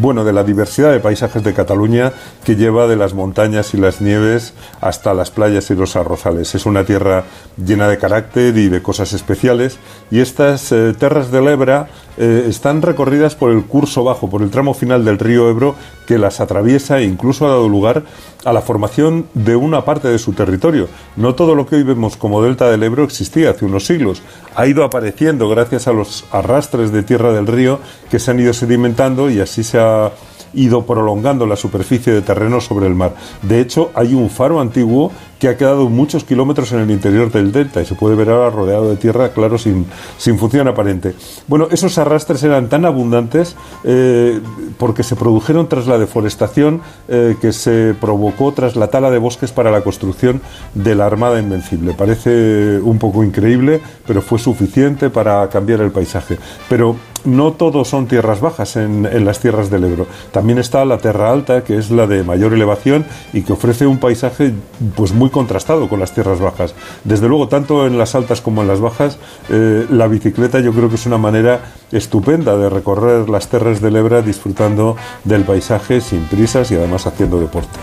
bueno, 0.01 0.25
de 0.25 0.33
la 0.33 0.43
diversidad 0.43 0.91
de 0.91 1.01
paisajes 1.01 1.45
de 1.45 1.55
Cataluña 1.55 2.13
que 2.45 2.57
lleva 2.57 2.87
de 2.87 2.97
las 2.97 3.15
montañas 3.15 3.75
y 3.75 3.77
las 3.77 4.01
nieves 4.01 4.55
hasta 4.81 5.15
las 5.15 5.31
playas 5.31 5.71
y 5.71 5.75
los 5.75 5.95
arrozales. 5.95 6.55
Es 6.55 6.67
una 6.67 6.85
tierra 6.85 7.25
llena 7.63 7.87
de 7.87 7.99
carácter 7.99 8.57
y 8.57 8.69
de 8.69 8.83
cosas 8.83 9.13
especiales 9.13 9.79
y 10.11 10.21
estas 10.21 10.73
eh, 10.73 10.95
terras 10.99 11.31
del 11.31 11.49
Ebra 11.49 11.89
eh, 12.17 12.30
están 12.49 12.83
recorridas 12.83 13.35
por 13.35 13.51
el 13.51 13.65
curso 13.65 14.05
bajo, 14.05 14.31
por 14.31 14.43
el 14.43 14.51
tramo 14.51 14.75
final 14.75 15.05
del 15.05 15.19
río 15.19 15.49
Ebro 15.49 15.75
que 16.07 16.19
las 16.19 16.41
atraviesa 16.41 16.99
e 16.99 17.05
incluso 17.05 17.47
ha 17.47 17.51
dado 17.51 17.69
lugar 17.69 18.05
a 18.45 18.53
la 18.53 18.63
formación 18.63 19.27
de 19.35 19.57
una 19.57 19.85
parte 19.85 20.09
de 20.09 20.19
su 20.19 20.33
territorio. 20.33 20.89
No 21.17 21.35
todo 21.35 21.55
lo 21.55 21.67
que 21.67 21.77
hoy 21.77 21.83
vemos 21.83 22.17
como 22.17 22.43
delta 22.43 22.71
del 22.71 22.83
Ebro 22.83 23.05
existía 23.05 23.51
hace 23.51 23.65
unos 23.65 23.87
siglos. 23.87 24.23
Ha 24.55 24.67
ido 24.67 24.85
apareciendo 24.85 25.49
gracias 25.49 25.87
a 25.87 25.93
los 25.93 26.25
arrastres 26.33 26.93
de 26.93 27.03
tierra 27.03 27.33
del 27.33 27.47
río 27.47 27.81
que 28.11 28.19
se 28.19 28.31
han 28.31 28.41
ido 28.41 28.53
sedimentando 28.53 29.31
y 29.31 29.41
así 29.41 29.63
se 29.63 29.79
ha 29.79 30.13
ido 30.53 30.85
prolongando 30.85 31.47
la 31.47 31.57
superficie 31.57 32.13
de 32.13 32.23
terreno 32.23 32.61
sobre 32.61 32.87
el 32.87 32.95
mar. 32.95 33.15
De 33.43 33.61
hecho, 33.61 33.91
hay 33.95 34.15
un 34.15 34.31
faro 34.31 34.61
antiguo 34.61 35.13
que 35.41 35.49
ha 35.49 35.57
quedado 35.57 35.89
muchos 35.89 36.23
kilómetros 36.23 36.71
en 36.73 36.81
el 36.81 36.91
interior 36.91 37.33
del 37.33 37.51
delta 37.51 37.81
y 37.81 37.87
se 37.87 37.95
puede 37.95 38.15
ver 38.15 38.29
ahora 38.29 38.51
rodeado 38.51 38.91
de 38.91 38.97
tierra, 38.97 39.31
claro, 39.31 39.57
sin, 39.57 39.87
sin 40.19 40.39
función 40.39 40.69
aparente. 40.69 41.15
Bueno, 41.49 41.67
esos 41.71 41.97
arrastres 41.97 42.43
eran 42.43 42.69
tan 42.69 42.85
abundantes 42.85 43.57
eh, 43.85 44.39
porque 44.79 45.03
se 45.03 45.17
produjeron 45.17 45.67
tras 45.67 45.87
la 45.87 45.99
deforestación 45.99 46.83
eh, 47.09 47.37
que 47.41 47.53
se 47.53 47.95
provocó 47.99 48.53
tras 48.53 48.77
la 48.77 48.89
tala 48.89 49.11
de 49.11 49.17
bosques 49.17 49.51
para 49.51 49.71
la 49.71 49.81
construcción 49.81 50.43
de 50.75 50.95
la 50.95 51.07
Armada 51.07 51.41
Invencible. 51.41 51.95
Parece 51.95 52.79
un 52.79 52.99
poco 52.99 53.25
increíble, 53.25 53.81
pero 54.07 54.21
fue 54.21 54.39
suficiente 54.39 55.09
para 55.09 55.49
cambiar 55.49 55.81
el 55.81 55.91
paisaje. 55.91 56.39
Pero 56.69 56.97
no 57.25 57.53
todo 57.53 57.85
son 57.85 58.07
tierras 58.07 58.41
bajas 58.41 58.77
en, 58.77 59.25
las 59.25 59.41
tierras 59.41 59.71
del 59.71 59.85
Ebro. 59.85 60.07
También 60.33 60.59
está 60.59 60.85
la 60.85 60.99
Terra 60.99 61.33
Alta, 61.33 61.65
que 61.65 61.77
es 61.77 61.91
la 61.91 62.07
de 62.07 62.23
mayor 62.23 62.53
elevación 62.53 63.05
y 63.33 63.43
que 63.43 63.53
ofrece 63.53 63.87
un 63.87 63.99
paisaje 63.99 64.53
pues 64.97 65.13
muy 65.13 65.30
contrastado 65.31 65.89
con 65.89 66.01
las 66.01 66.13
tierras 66.13 66.41
bajas. 66.41 66.75
Desde 67.05 67.29
luego, 67.29 67.49
tanto 67.49 67.87
en 67.87 67.99
las 67.99 68.15
altas 68.15 68.41
como 68.41 68.63
en 68.63 68.69
las 68.69 68.81
bajas, 68.81 69.19
eh, 69.49 69.87
la 69.91 70.07
bicicleta 70.09 70.61
yo 70.61 70.73
creo 70.73 70.89
que 70.89 70.97
es 70.97 71.07
una 71.07 71.19
manera 71.19 71.61
estupenda 71.93 72.57
de 72.57 72.69
recorrer 72.69 73.29
las 73.29 73.49
terras 73.49 73.81
del 73.81 73.97
Ebra 73.97 74.23
disfrutando 74.23 74.97
del 75.25 75.45
paisaje 75.45 76.01
sin 76.01 76.25
prisas 76.25 76.71
y 76.71 76.77
además 76.77 77.07
haciendo 77.07 77.41
deporte. 77.41 77.79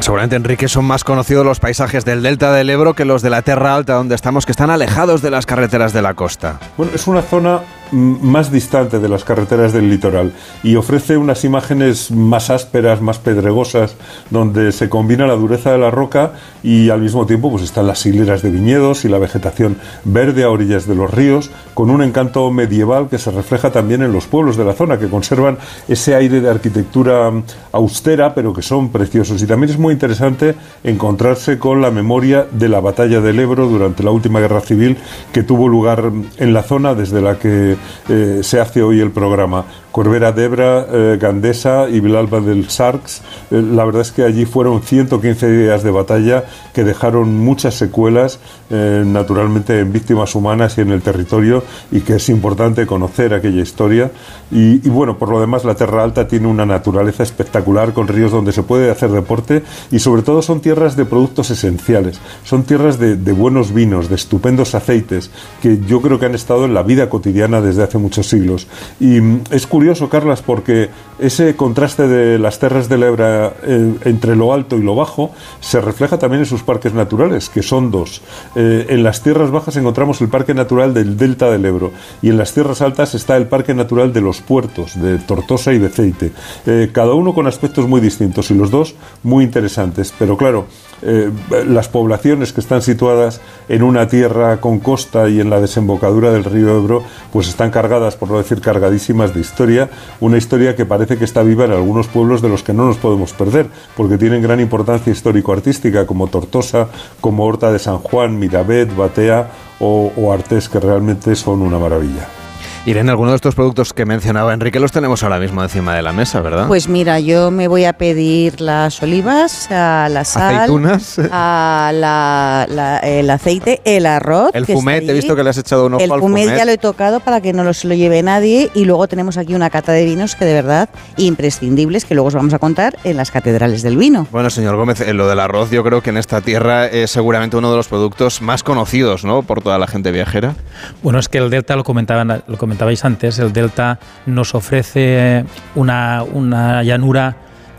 Seguramente, 0.00 0.36
Enrique, 0.36 0.68
son 0.68 0.84
más 0.84 1.02
conocidos 1.02 1.44
los 1.44 1.58
paisajes 1.58 2.04
del 2.04 2.22
delta 2.22 2.52
del 2.52 2.70
Ebro 2.70 2.94
que 2.94 3.04
los 3.04 3.20
de 3.20 3.30
la 3.30 3.42
Terra 3.42 3.74
Alta, 3.74 3.94
donde 3.94 4.14
estamos, 4.14 4.46
que 4.46 4.52
están 4.52 4.70
alejados 4.70 5.22
de 5.22 5.30
las 5.30 5.44
carreteras 5.44 5.92
de 5.92 6.02
la 6.02 6.14
costa. 6.14 6.60
Bueno, 6.76 6.92
es 6.94 7.08
una 7.08 7.20
zona 7.20 7.62
más 7.92 8.50
distante 8.50 8.98
de 8.98 9.08
las 9.08 9.24
carreteras 9.24 9.72
del 9.72 9.90
litoral 9.90 10.32
y 10.62 10.76
ofrece 10.76 11.16
unas 11.16 11.44
imágenes 11.44 12.10
más 12.10 12.50
ásperas, 12.50 13.00
más 13.00 13.18
pedregosas, 13.18 13.96
donde 14.30 14.72
se 14.72 14.88
combina 14.88 15.26
la 15.26 15.34
dureza 15.34 15.72
de 15.72 15.78
la 15.78 15.90
roca 15.90 16.32
y 16.62 16.90
al 16.90 17.00
mismo 17.00 17.26
tiempo 17.26 17.50
pues 17.50 17.62
están 17.62 17.86
las 17.86 18.04
hileras 18.06 18.42
de 18.42 18.50
viñedos 18.50 19.04
y 19.04 19.08
la 19.08 19.18
vegetación 19.18 19.76
verde 20.04 20.44
a 20.44 20.50
orillas 20.50 20.86
de 20.86 20.94
los 20.94 21.12
ríos, 21.12 21.50
con 21.74 21.90
un 21.90 22.02
encanto 22.02 22.50
medieval 22.50 23.08
que 23.08 23.18
se 23.18 23.30
refleja 23.30 23.70
también 23.70 24.02
en 24.02 24.12
los 24.12 24.26
pueblos 24.26 24.56
de 24.56 24.64
la 24.64 24.74
zona, 24.74 24.98
que 24.98 25.08
conservan 25.08 25.58
ese 25.86 26.14
aire 26.14 26.40
de 26.40 26.50
arquitectura 26.50 27.30
austera, 27.72 28.34
pero 28.34 28.52
que 28.52 28.62
son 28.62 28.90
preciosos. 28.90 29.42
Y 29.42 29.46
también 29.46 29.70
es 29.70 29.78
muy 29.78 29.92
interesante 29.92 30.54
encontrarse 30.84 31.58
con 31.58 31.80
la 31.80 31.90
memoria 31.90 32.46
de 32.50 32.68
la 32.68 32.80
batalla 32.80 33.20
del 33.20 33.38
Ebro 33.38 33.66
durante 33.66 34.02
la 34.02 34.10
última 34.10 34.40
guerra 34.40 34.60
civil 34.60 34.96
que 35.32 35.42
tuvo 35.42 35.68
lugar 35.68 36.10
en 36.36 36.52
la 36.52 36.62
zona 36.62 36.94
desde 36.94 37.20
la 37.20 37.38
que 37.38 37.76
eh, 38.08 38.40
se 38.42 38.60
hace 38.60 38.82
hoy 38.82 39.00
el 39.00 39.10
programa. 39.10 39.64
Corbera 39.92 40.32
Debra, 40.32 40.86
eh, 40.90 41.18
Gandesa 41.20 41.88
y 41.88 42.00
Vilalba 42.00 42.40
del 42.40 42.68
Sarx. 42.68 43.22
Eh, 43.50 43.62
la 43.62 43.84
verdad 43.84 44.02
es 44.02 44.12
que 44.12 44.24
allí 44.24 44.44
fueron 44.44 44.82
115 44.82 45.50
días 45.50 45.82
de 45.82 45.90
batalla 45.90 46.44
que 46.72 46.84
dejaron 46.84 47.36
muchas 47.36 47.74
secuelas, 47.74 48.38
naturalmente 48.70 49.80
en 49.80 49.92
víctimas 49.92 50.34
humanas 50.34 50.76
y 50.76 50.82
en 50.82 50.90
el 50.90 51.00
territorio, 51.00 51.64
y 51.90 52.00
que 52.00 52.16
es 52.16 52.28
importante 52.28 52.86
conocer 52.86 53.32
aquella 53.32 53.62
historia. 53.62 54.10
Y, 54.50 54.78
bueno, 54.88 55.18
por 55.18 55.30
lo 55.30 55.40
demás, 55.40 55.64
la 55.64 55.74
Terra 55.74 56.04
Alta 56.04 56.28
tiene 56.28 56.46
una 56.46 56.66
naturaleza 56.66 57.22
espectacular, 57.22 57.92
con 57.92 58.08
ríos 58.08 58.30
donde 58.30 58.52
se 58.52 58.62
puede 58.62 58.90
hacer 58.90 59.10
deporte, 59.10 59.62
y 59.90 59.98
sobre 59.98 60.22
todo 60.22 60.42
son 60.42 60.60
tierras 60.60 60.96
de 60.96 61.04
productos 61.04 61.50
esenciales, 61.50 62.20
son 62.44 62.62
tierras 62.64 62.98
de, 62.98 63.16
de 63.16 63.32
buenos 63.32 63.72
vinos, 63.72 64.08
de 64.08 64.14
estupendos 64.14 64.74
aceites, 64.74 65.30
que 65.62 65.80
yo 65.86 66.00
creo 66.00 66.18
que 66.18 66.26
han 66.26 66.34
estado 66.34 66.64
en 66.64 66.74
la 66.74 66.82
vida 66.82 67.08
cotidiana 67.08 67.60
desde 67.60 67.82
hace 67.82 67.98
muchos 67.98 68.28
siglos. 68.28 68.66
Y 69.00 69.20
mm, 69.20 69.44
es 69.50 69.66
Carlas, 70.10 70.42
porque 70.42 70.90
ese 71.18 71.56
contraste 71.56 72.06
de 72.08 72.38
las 72.38 72.58
terras 72.58 72.88
del 72.88 73.02
Ebra 73.02 73.52
eh, 73.62 73.94
entre 74.04 74.36
lo 74.36 74.52
alto 74.52 74.76
y 74.76 74.82
lo 74.82 74.94
bajo 74.94 75.30
se 75.60 75.80
refleja 75.80 76.18
también 76.18 76.40
en 76.40 76.46
sus 76.46 76.62
parques 76.62 76.94
naturales, 76.94 77.48
que 77.48 77.62
son 77.62 77.90
dos. 77.90 78.22
Eh, 78.54 78.86
en 78.88 79.02
las 79.02 79.22
tierras 79.22 79.50
bajas 79.50 79.76
encontramos 79.76 80.20
el 80.20 80.28
Parque 80.28 80.54
Natural 80.54 80.94
del 80.94 81.16
Delta 81.16 81.50
del 81.50 81.64
Ebro 81.64 81.92
y 82.22 82.28
en 82.28 82.38
las 82.38 82.52
tierras 82.52 82.82
altas 82.82 83.14
está 83.14 83.36
el 83.36 83.46
Parque 83.46 83.74
Natural 83.74 84.12
de 84.12 84.20
los 84.20 84.40
Puertos, 84.40 85.00
de 85.00 85.18
Tortosa 85.18 85.72
y 85.72 85.78
de 85.78 85.88
Ceite. 85.88 86.32
Eh, 86.66 86.90
cada 86.92 87.14
uno 87.14 87.34
con 87.34 87.46
aspectos 87.46 87.88
muy 87.88 88.00
distintos 88.00 88.50
y 88.50 88.54
los 88.54 88.70
dos 88.70 88.94
muy 89.22 89.44
interesantes. 89.44 90.12
Pero 90.18 90.36
claro, 90.36 90.66
eh, 91.02 91.30
las 91.66 91.88
poblaciones 91.88 92.52
que 92.52 92.60
están 92.60 92.82
situadas 92.82 93.40
en 93.68 93.82
una 93.82 94.08
tierra 94.08 94.60
con 94.60 94.80
costa 94.80 95.28
y 95.28 95.40
en 95.40 95.50
la 95.50 95.60
desembocadura 95.60 96.32
del 96.32 96.44
río 96.44 96.76
Ebro, 96.76 97.04
pues 97.32 97.48
están 97.48 97.70
cargadas, 97.70 98.16
por 98.16 98.30
no 98.30 98.38
decir 98.38 98.60
cargadísimas 98.60 99.34
de 99.34 99.40
historia, 99.40 99.90
una 100.20 100.38
historia 100.38 100.74
que 100.74 100.86
parece 100.86 101.16
que 101.16 101.24
está 101.24 101.42
viva 101.42 101.64
en 101.64 101.72
algunos 101.72 102.08
pueblos 102.08 102.42
de 102.42 102.48
los 102.48 102.62
que 102.62 102.72
no 102.72 102.86
nos 102.86 102.96
podemos 102.96 103.32
perder, 103.32 103.66
porque 103.96 104.18
tienen 104.18 104.42
gran 104.42 104.60
importancia 104.60 105.12
histórico-artística, 105.12 106.06
como 106.06 106.28
Tortosa, 106.28 106.88
como 107.20 107.44
Horta 107.44 107.70
de 107.70 107.78
San 107.78 107.98
Juan, 107.98 108.38
Mirabet, 108.38 108.94
Batea 108.96 109.50
o, 109.80 110.12
o 110.16 110.32
Artés, 110.32 110.68
que 110.68 110.80
realmente 110.80 111.36
son 111.36 111.62
una 111.62 111.78
maravilla. 111.78 112.37
Irene, 112.86 113.10
algunos 113.10 113.32
de 113.32 113.36
estos 113.36 113.54
productos 113.54 113.92
que 113.92 114.06
mencionaba 114.06 114.54
Enrique 114.54 114.80
los 114.80 114.92
tenemos 114.92 115.22
ahora 115.22 115.38
mismo 115.38 115.62
encima 115.62 115.94
de 115.94 116.00
la 116.00 116.14
mesa, 116.14 116.40
¿verdad? 116.40 116.68
Pues 116.68 116.88
mira, 116.88 117.20
yo 117.20 117.50
me 117.50 117.68
voy 117.68 117.84
a 117.84 117.92
pedir 117.92 118.62
las 118.62 119.02
olivas, 119.02 119.70
a 119.70 120.08
la 120.10 120.24
sal, 120.24 120.54
aceitunas, 120.54 121.20
a 121.30 123.00
el 123.02 123.28
aceite, 123.28 123.82
el 123.84 124.06
arroz. 124.06 124.52
El 124.54 124.64
fumet, 124.64 125.06
he 125.06 125.12
visto 125.12 125.36
que 125.36 125.42
le 125.42 125.50
has 125.50 125.58
echado 125.58 125.86
unos 125.86 126.00
El 126.00 126.10
fumet, 126.10 126.56
ya 126.56 126.64
lo 126.64 126.72
he 126.72 126.78
tocado 126.78 127.20
para 127.20 127.42
que 127.42 127.52
no 127.52 127.62
lo 127.62 127.74
se 127.74 127.88
lo 127.88 127.94
lleve 127.94 128.22
nadie. 128.22 128.70
Y 128.74 128.86
luego 128.86 129.06
tenemos 129.06 129.36
aquí 129.36 129.54
una 129.54 129.68
cata 129.68 129.92
de 129.92 130.06
vinos 130.06 130.34
que 130.34 130.46
de 130.46 130.54
verdad 130.54 130.88
imprescindibles, 131.18 132.06
que 132.06 132.14
luego 132.14 132.28
os 132.28 132.34
vamos 132.34 132.54
a 132.54 132.58
contar 132.58 132.96
en 133.04 133.18
las 133.18 133.30
catedrales 133.30 133.82
del 133.82 133.98
vino. 133.98 134.26
Bueno, 134.32 134.48
señor 134.48 134.76
Gómez, 134.76 135.02
en 135.02 135.18
lo 135.18 135.28
del 135.28 135.40
arroz 135.40 135.70
yo 135.70 135.84
creo 135.84 136.00
que 136.00 136.08
en 136.08 136.16
esta 136.16 136.40
tierra 136.40 136.86
es 136.86 137.10
seguramente 137.10 137.58
uno 137.58 137.70
de 137.70 137.76
los 137.76 137.88
productos 137.88 138.40
más 138.40 138.62
conocidos, 138.62 139.24
¿no? 139.24 139.42
Por 139.42 139.60
toda 139.60 139.78
la 139.78 139.88
gente 139.88 140.10
viajera. 140.10 140.54
Bueno, 141.02 141.18
es 141.18 141.28
que 141.28 141.36
el 141.36 141.50
Delta 141.50 141.76
lo 141.76 141.84
comentaban, 141.84 142.28
lo 142.46 142.56
comentaban 142.56 142.67
comentabais 142.68 143.02
antes, 143.06 143.38
el 143.38 143.54
delta 143.54 143.98
nos 144.26 144.54
ofrece 144.54 145.46
una, 145.74 146.22
una 146.22 146.82
llanura 146.82 147.34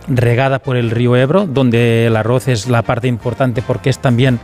regada 0.08 0.58
por 0.58 0.78
el 0.78 0.90
río 0.90 1.16
Ebro, 1.16 1.46
donde 1.46 2.08
el 2.08 2.16
arroz 2.16 2.48
es 2.48 2.68
la 2.68 2.82
parte 2.82 3.08
importante 3.08 3.62
porque 3.62 3.92
es 3.92 4.00
también 4.00 4.40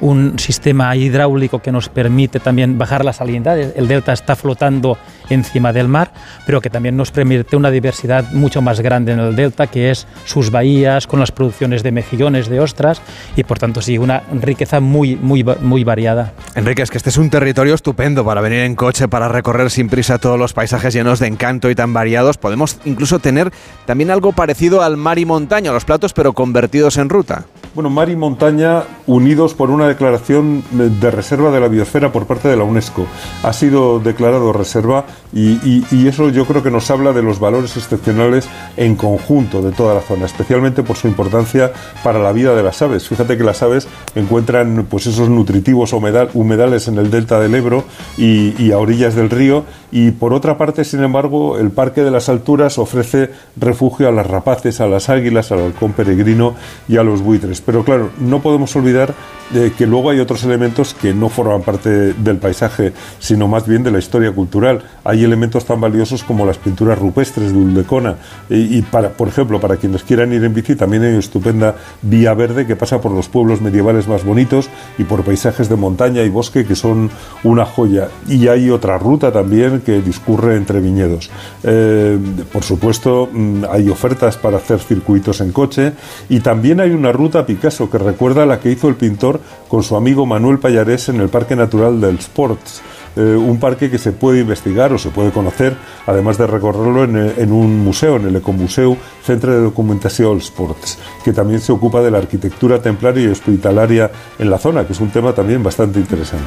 un 0.00 0.38
sistema 0.38 0.96
hidráulico 0.96 1.60
que 1.60 1.70
nos 1.70 1.90
permite 1.90 2.40
también 2.40 2.78
bajar 2.78 3.04
la 3.04 3.12
salinidad. 3.12 3.58
El 3.58 3.88
delta 3.88 4.14
está 4.14 4.36
flotando 4.36 4.96
encima 5.30 5.72
del 5.72 5.88
mar, 5.88 6.12
pero 6.46 6.60
que 6.60 6.70
también 6.70 6.96
nos 6.96 7.10
permite 7.10 7.56
una 7.56 7.70
diversidad 7.70 8.30
mucho 8.32 8.60
más 8.60 8.80
grande 8.80 9.12
en 9.12 9.20
el 9.20 9.36
delta, 9.36 9.66
que 9.66 9.90
es 9.90 10.06
sus 10.24 10.50
bahías 10.50 11.06
con 11.06 11.20
las 11.20 11.32
producciones 11.32 11.82
de 11.82 11.92
mejillones, 11.92 12.48
de 12.48 12.60
ostras, 12.60 13.00
y 13.36 13.44
por 13.44 13.58
tanto 13.58 13.80
sí, 13.80 13.98
una 13.98 14.22
riqueza 14.32 14.80
muy, 14.80 15.16
muy, 15.16 15.44
muy 15.60 15.84
variada. 15.84 16.32
Enrique, 16.54 16.82
es 16.82 16.90
que 16.90 16.98
este 16.98 17.10
es 17.10 17.16
un 17.16 17.30
territorio 17.30 17.74
estupendo 17.74 18.24
para 18.24 18.40
venir 18.40 18.60
en 18.60 18.74
coche, 18.74 19.08
para 19.08 19.28
recorrer 19.28 19.70
sin 19.70 19.88
prisa 19.88 20.18
todos 20.18 20.38
los 20.38 20.52
paisajes 20.52 20.92
llenos 20.92 21.18
de 21.18 21.26
encanto 21.26 21.70
y 21.70 21.74
tan 21.74 21.92
variados. 21.92 22.36
Podemos 22.36 22.78
incluso 22.84 23.18
tener 23.18 23.52
también 23.86 24.10
algo 24.10 24.32
parecido 24.32 24.82
al 24.82 24.96
mar 24.96 25.18
y 25.18 25.24
montaña, 25.24 25.72
los 25.72 25.84
platos, 25.84 26.12
pero 26.12 26.32
convertidos 26.32 26.96
en 26.96 27.08
ruta. 27.08 27.44
Bueno, 27.74 27.88
mar 27.88 28.08
y 28.08 28.16
montaña 28.16 28.82
unidos 29.06 29.54
por 29.54 29.70
una 29.70 29.86
declaración 29.86 30.64
de 30.72 31.10
reserva 31.10 31.50
de 31.50 31.60
la 31.60 31.68
biosfera 31.68 32.10
por 32.10 32.26
parte 32.26 32.48
de 32.48 32.56
la 32.56 32.64
UNESCO. 32.64 33.06
Ha 33.44 33.52
sido 33.52 34.00
declarado 34.00 34.52
reserva 34.52 35.04
y, 35.32 36.08
eso 36.08 36.28
yo 36.30 36.44
creo 36.44 36.62
que 36.62 36.70
nos 36.70 36.90
habla 36.90 37.12
de 37.12 37.22
los 37.22 37.38
valores 37.38 37.76
excepcionales 37.76 38.48
en 38.76 38.96
conjunto 38.96 39.62
de 39.62 39.70
toda 39.70 39.94
la 39.94 40.00
zona, 40.00 40.26
especialmente 40.26 40.82
por 40.82 40.96
su 40.96 41.06
importancia 41.06 41.72
para 42.02 42.18
la 42.18 42.32
vida 42.32 42.56
de 42.56 42.62
las 42.62 42.82
aves. 42.82 43.08
Fíjate 43.08 43.38
que 43.38 43.44
las 43.44 43.62
aves 43.62 43.86
encuentran 44.16 44.86
pues 44.90 45.06
esos 45.06 45.28
nutritivos 45.28 45.92
humedales 45.92 46.88
en 46.88 46.98
el 46.98 47.10
delta 47.10 47.38
del 47.38 47.54
Ebro 47.54 47.84
y, 48.16 48.72
a 48.72 48.78
orillas 48.78 49.14
del 49.14 49.30
río 49.30 49.64
y 49.92 50.10
por 50.12 50.32
otra 50.32 50.56
parte, 50.58 50.84
sin 50.84 51.02
embargo, 51.02 51.58
el 51.58 51.70
Parque 51.70 52.02
de 52.02 52.10
las 52.10 52.28
Alturas 52.28 52.78
ofrece 52.78 53.30
refugio 53.56 54.08
a 54.08 54.12
las 54.12 54.26
rapaces, 54.26 54.80
a 54.80 54.86
las 54.86 55.08
águilas, 55.08 55.52
al 55.52 55.60
halcón 55.60 55.92
peregrino 55.92 56.54
y 56.88 56.96
a 56.96 57.02
los 57.02 57.22
buitres. 57.22 57.60
Pero 57.60 57.84
claro, 57.84 58.10
no 58.18 58.40
podemos 58.40 58.74
olvidar 58.76 59.14
de 59.50 59.72
que 59.72 59.86
luego 59.86 60.10
hay 60.10 60.20
otros 60.20 60.44
elementos 60.44 60.94
que 60.94 61.12
no 61.12 61.28
forman 61.28 61.62
parte 61.62 62.12
del 62.14 62.36
paisaje, 62.38 62.92
sino 63.18 63.48
más 63.48 63.66
bien 63.66 63.82
de 63.82 63.90
la 63.90 63.98
historia 63.98 64.32
cultural. 64.32 64.82
Hay 65.10 65.24
elementos 65.24 65.64
tan 65.64 65.80
valiosos 65.80 66.22
como 66.22 66.46
las 66.46 66.58
pinturas 66.58 66.96
rupestres 66.96 67.52
de 67.52 67.58
Uldecona. 67.58 68.14
Y, 68.48 68.80
para, 68.82 69.08
por 69.10 69.26
ejemplo, 69.26 69.58
para 69.60 69.76
quienes 69.76 70.04
quieran 70.04 70.32
ir 70.32 70.44
en 70.44 70.54
bici, 70.54 70.76
también 70.76 71.02
hay 71.02 71.10
una 71.10 71.18
estupenda 71.18 71.74
vía 72.00 72.32
verde 72.34 72.64
que 72.64 72.76
pasa 72.76 73.00
por 73.00 73.10
los 73.10 73.28
pueblos 73.28 73.60
medievales 73.60 74.06
más 74.06 74.24
bonitos 74.24 74.70
y 74.98 75.02
por 75.02 75.24
paisajes 75.24 75.68
de 75.68 75.74
montaña 75.74 76.22
y 76.22 76.28
bosque 76.28 76.64
que 76.64 76.76
son 76.76 77.10
una 77.42 77.66
joya. 77.66 78.06
Y 78.28 78.46
hay 78.46 78.70
otra 78.70 78.98
ruta 78.98 79.32
también 79.32 79.80
que 79.80 80.00
discurre 80.00 80.54
entre 80.54 80.78
viñedos. 80.78 81.28
Eh, 81.64 82.16
por 82.52 82.62
supuesto, 82.62 83.28
mm, 83.32 83.64
hay 83.68 83.88
ofertas 83.90 84.36
para 84.36 84.58
hacer 84.58 84.78
circuitos 84.78 85.40
en 85.40 85.50
coche 85.50 85.92
y 86.28 86.38
también 86.38 86.78
hay 86.78 86.90
una 86.92 87.10
ruta 87.10 87.44
Picasso 87.46 87.90
que 87.90 87.98
recuerda 87.98 88.46
la 88.46 88.60
que 88.60 88.70
hizo 88.70 88.88
el 88.88 88.94
pintor 88.94 89.40
con 89.66 89.82
su 89.82 89.96
amigo 89.96 90.24
Manuel 90.24 90.60
Payarés 90.60 91.08
en 91.08 91.20
el 91.20 91.30
Parque 91.30 91.56
Natural 91.56 92.00
del 92.00 92.18
Sports. 92.18 92.80
Eh, 93.16 93.20
un 93.20 93.58
parque 93.58 93.90
que 93.90 93.98
se 93.98 94.12
puede 94.12 94.40
investigar 94.40 94.92
o 94.92 94.98
se 94.98 95.10
puede 95.10 95.30
conocer, 95.30 95.76
además 96.06 96.38
de 96.38 96.46
recorrerlo 96.46 97.04
en, 97.04 97.52
un 97.52 97.78
museo, 97.80 98.16
en 98.16 98.26
el 98.26 98.36
Ecomuseu 98.36 98.96
Centro 99.24 99.52
de 99.52 99.60
Documentación 99.60 100.38
Sports, 100.38 100.98
que 101.24 101.32
también 101.32 101.60
se 101.60 101.72
ocupa 101.72 102.00
de 102.00 102.10
la 102.10 102.18
arquitectura 102.18 102.80
templaria 102.80 103.24
y 103.24 103.28
hospitalaria 103.28 104.10
en 104.38 104.50
la 104.50 104.58
zona, 104.58 104.86
que 104.86 104.92
es 104.92 105.00
un 105.00 105.10
tema 105.10 105.32
también 105.32 105.62
bastante 105.62 105.98
interesante. 105.98 106.46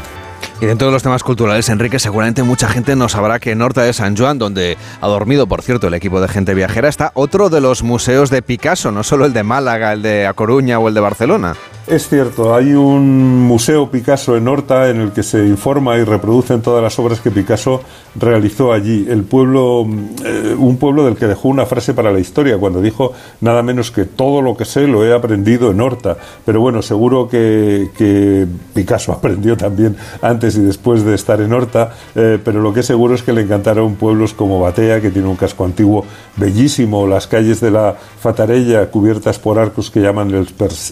Y 0.62 0.65
dentro 0.65 0.88
de 0.88 0.93
los 0.93 1.03
temas 1.03 1.24
culturales, 1.24 1.67
Enrique, 1.67 2.00
seguramente 2.00 2.41
mucha 2.43 2.70
gente 2.70 2.96
no 2.96 3.10
sabrá 3.10 3.39
que 3.39 3.51
en 3.51 3.62
Horta 3.62 3.82
de 3.82 3.91
San 3.91 4.15
Juan, 4.15 4.39
donde 4.39 4.77
ha 5.01 5.08
dormido, 5.08 5.48
por 5.48 5.62
cierto, 5.62 5.88
el 5.88 5.93
equipo 5.93 6.22
de 6.22 6.29
gente 6.29 6.53
viajera, 6.53 6.88
está 6.88 7.12
otro 7.15 7.50
de 7.50 7.60
los 7.60 7.84
museos 7.84 8.29
de 8.29 8.41
Picasso, 8.41 8.91
no 8.91 9.03
solo 9.03 9.25
el 9.25 9.34
de 9.34 9.43
Málaga, 9.43 9.91
el 9.91 10.01
de 10.01 10.25
A 10.25 10.34
Coruña 10.34 10.79
o 10.79 10.88
el 10.88 10.93
de 10.93 11.01
Barcelona. 11.01 11.55
Es 11.86 12.08
cierto, 12.08 12.56
hay 12.56 12.74
un 12.74 13.42
museo 13.42 13.92
Picasso 13.92 14.38
en 14.38 14.48
Horta 14.48 14.90
en 14.90 15.02
el 15.02 15.12
que 15.12 15.22
se 15.22 15.46
informa 15.46 15.98
y 15.98 16.06
reproducen 16.06 16.62
todas 16.62 16.82
las 16.82 16.98
obras 16.98 17.20
que 17.20 17.30
Picasso 17.30 17.82
realizó 18.16 18.72
allí. 18.72 19.06
El 19.10 19.24
pueblo, 19.24 19.86
eh, 20.24 20.56
un 20.58 20.78
pueblo 20.78 21.04
del 21.04 21.18
que 21.18 21.28
dejó 21.28 21.50
una 21.50 21.66
frase 21.66 21.94
para 21.94 22.13
la 22.13 22.22
historia 22.22 22.58
cuando 22.58 22.82
dijo 22.82 23.12
nada 23.42 23.63
menos 23.63 23.92
que 23.92 24.06
todo 24.06 24.42
lo 24.42 24.56
que 24.56 24.63
sé 24.63 24.88
lo 24.88 25.06
he 25.06 25.13
aprendido 25.13 25.72
en 25.72 25.82
Horta. 25.82 26.16
Pero 26.46 26.62
bueno, 26.62 26.82
seguro 26.82 27.28
que, 27.28 28.48
Picasso 28.74 29.12
aprendió 29.12 29.58
también 29.58 29.98
antes 30.22 30.56
y 30.56 30.62
después 30.62 31.04
de 31.04 31.16
estar 31.16 31.42
en 31.42 31.52
Horta, 31.52 31.92
eh, 32.16 32.40
pero 32.42 32.62
lo 32.62 32.74
que 32.74 32.80
es 32.80 32.86
seguro 32.86 33.13
es 33.13 33.24
que 33.24 33.34
le 33.34 33.42
encantaron 33.42 33.96
pueblos 33.96 34.34
como 34.34 34.62
Batea, 34.62 35.02
que 35.02 35.12
tiene 35.12 35.28
un 35.28 35.36
casco 35.36 35.66
antiguo 35.66 36.06
bellísimo, 36.38 37.06
las 37.08 37.28
calles 37.28 37.60
de 37.60 37.72
la 37.72 37.94
Fatarella 38.22 38.90
cubiertas 38.90 39.38
por 39.38 39.60
arcos 39.60 39.92
que 39.92 40.00
llaman 40.00 40.32
el, 40.32 40.48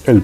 el 0.05 0.21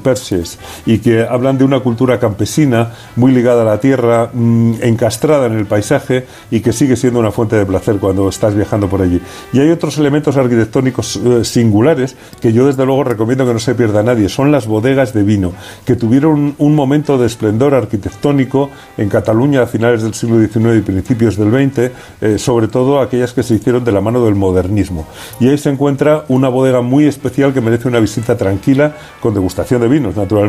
Y 0.86 1.00
que 1.00 1.26
hablan 1.28 1.58
de 1.58 1.64
una 1.64 1.80
cultura 1.80 2.20
campesina 2.20 2.94
muy 3.16 3.32
ligada 3.32 3.62
a 3.62 3.66
la 3.66 3.80
tierra, 3.80 4.30
mm, 4.34 4.76
encastrada 4.82 5.48
en 5.48 5.54
el 5.54 5.66
paisaje 5.66 6.26
y 6.52 6.62
que 6.62 6.74
sigue 6.74 6.96
siendo 6.96 7.20
una 7.20 7.32
fuente 7.32 7.56
de 7.56 7.66
placer 7.66 7.98
cuando 7.98 8.30
estás 8.30 8.56
viajando 8.56 8.88
por 8.88 9.02
allí. 9.02 9.22
Y 9.54 9.60
hay 9.60 9.70
otros 9.70 9.98
elementos 9.98 10.38
arquitectónicos 10.38 11.18
eh, 11.18 11.46
singulares 11.46 12.16
que 12.42 12.54
yo 12.54 12.68
desde 12.68 12.86
luego 12.86 13.04
recomiendo 13.04 13.46
que 13.46 13.54
no 13.54 13.60
se 13.60 13.76
pierda 13.76 14.04
nadie. 14.04 14.30
Son 14.30 14.52
las 14.52 14.68
bodegas 14.68 15.14
de 15.14 15.24
vino, 15.24 15.54
que 15.86 15.96
tuvieron 15.96 16.56
un 16.58 16.76
momento 16.76 17.18
de 17.18 17.28
esplendor 17.28 17.74
arquitectónico 17.74 18.70
en 18.98 19.10
Cataluña 19.10 19.64
a 19.64 19.68
finales 19.68 20.04
del 20.04 20.14
siglo 20.14 20.40
XIX 20.40 20.78
y 20.78 20.82
principios 20.82 21.38
del 21.38 21.52
XX, 21.52 21.92
eh, 22.22 22.38
sobre 22.38 22.68
todo 22.68 23.00
aquellas 23.00 23.34
que 23.34 23.44
se 23.44 23.56
hicieron 23.56 23.84
de 23.84 23.92
la 23.92 24.02
mano 24.02 24.24
del 24.26 24.36
modernismo. 24.36 25.06
Y 25.40 25.50
ahí 25.50 25.58
se 25.58 25.70
encuentra 25.70 26.24
una 26.28 26.50
bodega 26.50 26.82
muy 26.82 27.06
especial 27.06 27.54
que 27.54 27.62
merece 27.62 27.88
una 27.88 28.00
visita 28.00 28.36
tranquila 28.38 28.96
con 29.22 29.34
degustación 29.34 29.82
de 29.82 29.88
vinos, 29.88 30.16
naturalmente 30.16 30.47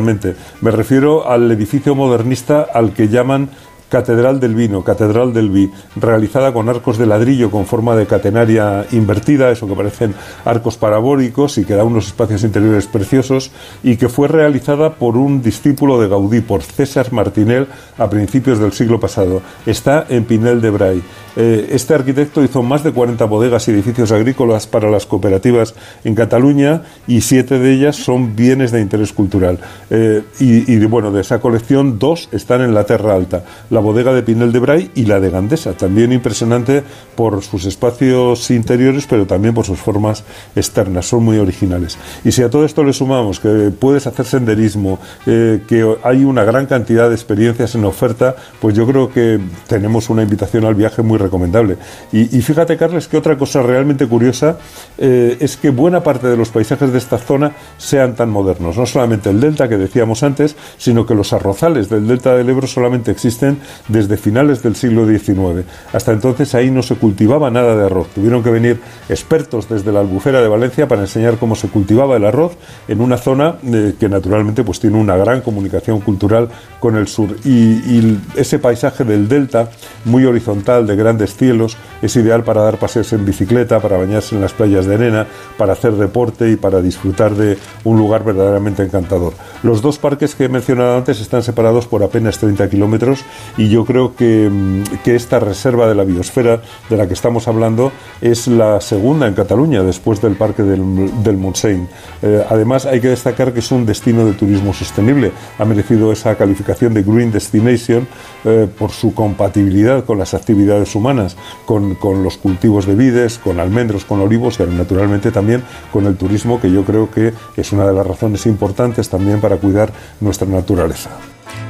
me 0.61 0.71
refiero 0.71 1.29
al 1.29 1.51
edificio 1.51 1.95
modernista 1.95 2.67
al 2.73 2.93
que 2.93 3.07
llaman 3.07 3.49
Catedral 3.89 4.39
del 4.39 4.55
Vino, 4.55 4.83
Catedral 4.83 5.33
del 5.33 5.49
Vi, 5.49 5.71
realizada 5.95 6.53
con 6.53 6.69
arcos 6.69 6.97
de 6.97 7.05
ladrillo 7.05 7.51
con 7.51 7.65
forma 7.65 7.95
de 7.95 8.05
catenaria 8.05 8.85
invertida, 8.91 9.51
eso 9.51 9.67
que 9.67 9.75
parecen 9.75 10.13
arcos 10.45 10.77
parabólicos 10.77 11.57
y 11.57 11.65
que 11.65 11.75
da 11.75 11.83
unos 11.83 12.07
espacios 12.07 12.43
interiores 12.43 12.87
preciosos, 12.87 13.51
y 13.83 13.97
que 13.97 14.09
fue 14.09 14.27
realizada 14.27 14.95
por 14.95 15.17
un 15.17 15.41
discípulo 15.41 15.99
de 15.99 16.07
Gaudí, 16.07 16.41
por 16.41 16.61
César 16.61 17.11
Martinel, 17.11 17.67
a 17.97 18.09
principios 18.09 18.59
del 18.59 18.73
siglo 18.73 18.99
pasado. 18.99 19.41
Está 19.65 20.05
en 20.09 20.25
Pinel 20.25 20.61
de 20.61 20.69
Bray. 20.69 21.03
Eh, 21.35 21.69
este 21.71 21.93
arquitecto 21.93 22.43
hizo 22.43 22.63
más 22.63 22.83
de 22.83 22.91
40 22.91 23.23
bodegas 23.25 23.67
y 23.67 23.71
edificios 23.71 24.11
agrícolas 24.11 24.67
para 24.67 24.89
las 24.89 25.05
cooperativas 25.05 25.73
en 26.03 26.15
Cataluña 26.15 26.83
y 27.07 27.21
siete 27.21 27.59
de 27.59 27.73
ellas 27.73 27.95
son 27.95 28.35
bienes 28.35 28.71
de 28.71 28.81
interés 28.81 29.13
cultural. 29.13 29.59
Eh, 29.89 30.23
y, 30.39 30.77
bueno, 30.85 31.11
de 31.11 31.21
esa 31.21 31.39
colección, 31.39 31.99
dos 31.99 32.29
están 32.31 32.61
en 32.61 32.73
la 32.73 32.83
Terra 32.83 33.15
Alta. 33.15 33.43
La 33.79 33.83
bodega 33.85 34.11
de 34.11 34.23
Pinel 34.23 34.51
de 34.51 34.59
Bray 34.59 34.91
y 34.93 35.05
la 35.05 35.21
de 35.21 35.29
Gandesa, 35.29 35.71
también 35.71 36.11
impresionante 36.11 36.83
por 37.15 37.41
sus 37.41 37.63
espacios 37.63 38.51
interiores, 38.51 39.07
pero 39.09 39.25
también 39.25 39.53
por 39.53 39.65
sus 39.65 39.79
formas 39.79 40.25
externas, 40.53 41.05
son 41.05 41.23
muy 41.23 41.37
originales. 41.37 41.97
Y 42.25 42.33
si 42.33 42.43
a 42.43 42.49
todo 42.49 42.65
esto 42.65 42.83
le 42.83 42.91
sumamos 42.91 43.39
que 43.39 43.71
puedes 43.71 44.05
hacer 44.05 44.25
senderismo, 44.25 44.99
eh, 45.25 45.61
que 45.65 45.95
hay 46.03 46.25
una 46.25 46.43
gran 46.43 46.65
cantidad 46.65 47.07
de 47.07 47.15
experiencias 47.15 47.73
en 47.75 47.85
oferta, 47.85 48.35
pues 48.59 48.75
yo 48.75 48.85
creo 48.85 49.13
que 49.13 49.39
tenemos 49.67 50.09
una 50.09 50.23
invitación 50.23 50.65
al 50.65 50.75
viaje 50.75 51.01
muy 51.01 51.17
recomendable. 51.17 51.77
Y, 52.11 52.25
fíjate, 52.41 52.75
Carles, 52.75 53.07
que 53.07 53.15
otra 53.15 53.37
cosa 53.37 53.63
realmente 53.63 54.07
curiosa 54.07 54.57
eh, 54.97 55.37
es 55.39 55.55
que 55.55 55.69
buena 55.69 56.03
parte 56.03 56.27
de 56.27 56.35
los 56.35 56.49
paisajes 56.49 56.91
de 56.91 56.97
esta 56.97 57.17
zona 57.17 57.53
sean 57.77 58.13
tan 58.15 58.29
modernos. 58.29 58.75
No 58.75 58.85
solamente 58.85 59.29
el 59.29 59.39
delta 59.39 59.69
que 59.69 59.77
decíamos 59.77 60.21
antes, 60.23 60.57
sino 60.77 61.05
que 61.05 61.15
los 61.15 61.31
arrozales 61.31 61.87
del 61.87 62.07
delta 62.07 62.35
del 62.35 62.49
Ebro 62.49 62.67
solamente 62.67 63.11
existen 63.11 63.57
desde 63.87 64.17
finales 64.17 64.63
del 64.63 64.75
siglo 64.75 65.07
XIX. 65.07 65.65
Hasta 65.93 66.11
entonces 66.11 66.55
ahí 66.55 66.71
no 66.71 66.83
se 66.83 66.95
cultivaba 66.95 67.49
nada 67.49 67.75
de 67.75 67.85
arroz. 67.85 68.07
Tuvieron 68.13 68.43
que 68.43 68.49
venir 68.49 68.79
expertos 69.09 69.69
desde 69.69 69.91
la 69.91 70.01
albufera 70.01 70.41
de 70.41 70.47
Valencia 70.47 70.87
para 70.87 71.01
enseñar 71.01 71.37
cómo 71.37 71.55
se 71.55 71.67
cultivaba 71.67 72.17
el 72.17 72.25
arroz 72.25 72.57
en 72.87 73.01
una 73.01 73.17
zona 73.17 73.55
eh, 73.63 73.95
que 73.99 74.09
naturalmente 74.09 74.63
pues 74.63 74.79
tiene 74.79 74.97
una 74.97 75.15
gran 75.17 75.41
comunicación 75.41 76.01
cultural 76.01 76.49
con 76.79 76.95
el 76.95 77.07
sur. 77.07 77.35
y 77.43 78.19
ese 78.35 78.59
paisaje 78.59 79.03
del 79.03 79.27
delta, 79.27 79.69
muy 80.05 80.25
horizontal, 80.25 80.87
de 80.87 80.95
grandes 80.95 81.35
cielos, 81.35 81.77
es 82.01 82.15
ideal 82.15 82.43
para 82.43 82.61
dar 82.61 82.77
paseos 82.77 83.11
en 83.13 83.25
bicicleta, 83.25 83.79
para 83.79 83.97
bañarse 83.97 84.35
en 84.35 84.41
las 84.41 84.53
playas 84.53 84.85
de 84.85 84.95
arena, 84.95 85.27
para 85.57 85.73
hacer 85.73 85.93
deporte 85.93 86.49
y 86.49 86.55
para 86.55 86.81
disfrutar 86.81 87.35
de 87.35 87.57
un 87.83 87.97
lugar 87.97 88.23
verdaderamente 88.23 88.83
encantador. 88.83 89.33
Los 89.63 89.81
dos 89.81 89.97
parques 89.97 90.35
que 90.35 90.45
he 90.45 90.49
mencionado 90.49 90.97
antes 90.97 91.19
están 91.19 91.43
separados 91.43 91.87
por 91.87 92.03
apenas 92.03 92.39
30 92.39 92.69
kilómetros 92.69 93.23
y 93.59 93.67
yo 93.67 93.83
creo 93.83 94.15
que, 94.15 94.49
mm, 94.49 94.83
que, 95.03 95.17
esta 95.17 95.37
reserva 95.37 95.89
de 95.89 95.93
la 95.93 96.05
biosfera 96.05 96.61
de 96.89 96.95
la 96.95 97.07
que 97.07 97.13
estamos 97.13 97.45
hablando 97.49 97.91
es 98.21 98.47
la 98.47 98.79
segunda 98.79 99.27
en 99.27 99.33
Cataluña 99.33 99.83
después 99.83 100.21
del 100.21 100.35
Parque 100.35 100.63
del, 100.63 101.11
del 101.21 101.37
Montseny. 101.37 101.85
Eh, 102.21 102.45
además, 102.49 102.85
hay 102.85 103.01
que 103.01 103.09
destacar 103.09 103.51
que 103.51 103.59
es 103.59 103.69
un 103.73 103.85
destino 103.85 104.25
de 104.25 104.31
turismo 104.31 104.73
sostenible. 104.73 105.33
Ha 105.57 105.65
merecido 105.65 106.13
esa 106.13 106.35
calificación 106.35 106.93
de 106.93 107.03
Green 107.03 107.33
Destination 107.33 108.07
eh, 108.45 108.65
por 108.79 108.91
su 108.91 109.13
compatibilidad 109.13 110.05
con 110.05 110.17
las 110.17 110.33
actividades 110.33 110.95
humanas, 110.95 111.35
con, 111.65 111.95
con 111.95 112.23
los 112.23 112.37
cultivos 112.37 112.85
de 112.85 112.95
vides, 112.95 113.39
con 113.39 113.59
almendros, 113.59 114.05
con 114.05 114.21
olivos 114.21 114.57
y 114.61 114.63
naturalmente 114.63 115.31
también 115.31 115.63
con 115.91 116.05
el 116.05 116.15
turismo, 116.15 116.61
que 116.61 116.71
yo 116.71 116.85
creo 116.85 117.11
que 117.11 117.33
es 117.57 117.73
una 117.73 117.85
de 117.85 117.93
las 117.93 118.07
razones 118.07 118.45
importantes 118.45 119.09
también 119.09 119.41
para 119.41 119.57
cuidar 119.57 119.91
nuestra 120.21 120.47
naturaleza. 120.47 121.09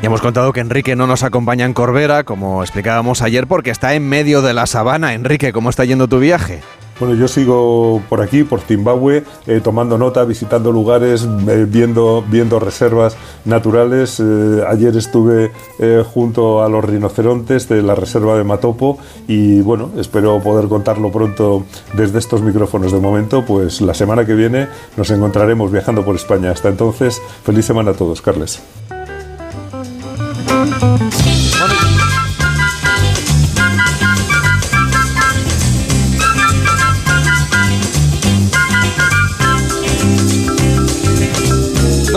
Y 0.01 0.05
hemos 0.05 0.21
contado 0.21 0.53
que 0.53 0.59
Enrique 0.59 0.95
no 0.95 1.07
nos 1.07 1.23
acompaña 1.23 1.65
en 1.65 1.73
Corbera, 1.73 2.23
como 2.23 2.63
explicábamos 2.63 3.21
ayer, 3.21 3.47
porque 3.47 3.69
está 3.69 3.93
en 3.93 4.07
medio 4.07 4.41
de 4.41 4.53
la 4.53 4.65
sabana. 4.65 5.13
Enrique, 5.13 5.51
¿cómo 5.51 5.69
está 5.69 5.85
yendo 5.85 6.07
tu 6.07 6.19
viaje? 6.19 6.61
Bueno, 6.99 7.15
yo 7.15 7.29
sigo 7.29 8.01
por 8.09 8.21
aquí, 8.21 8.43
por 8.43 8.59
Zimbabue, 8.59 9.23
eh, 9.47 9.61
tomando 9.63 9.97
nota, 9.97 10.25
visitando 10.25 10.71
lugares, 10.71 11.25
eh, 11.47 11.65
viendo, 11.67 12.25
viendo 12.27 12.59
reservas 12.59 13.15
naturales. 13.45 14.19
Eh, 14.19 14.63
ayer 14.67 14.95
estuve 14.97 15.51
junto 16.13 16.61
a 16.61 16.67
los 16.67 16.83
rinocerontes 16.83 17.69
de 17.69 17.81
la 17.81 17.95
reserva 17.95 18.37
de 18.37 18.43
Matopo 18.43 18.97
y 19.27 19.61
bueno, 19.61 19.91
espero 19.97 20.39
poder 20.41 20.67
contarlo 20.67 21.09
pronto 21.11 21.65
desde 21.93 22.19
estos 22.19 22.41
micrófonos. 22.41 22.91
De 22.91 22.99
momento, 22.99 23.45
pues 23.45 23.79
la 23.79 23.93
semana 23.93 24.25
que 24.25 24.35
viene 24.35 24.67
nos 24.97 25.09
encontraremos 25.09 25.71
viajando 25.71 26.03
por 26.03 26.15
España. 26.15 26.51
Hasta 26.51 26.67
entonces, 26.67 27.21
feliz 27.43 27.65
semana 27.65 27.91
a 27.91 27.93
todos, 27.93 28.21
Carles. 28.21 28.61
Música 30.49 31.28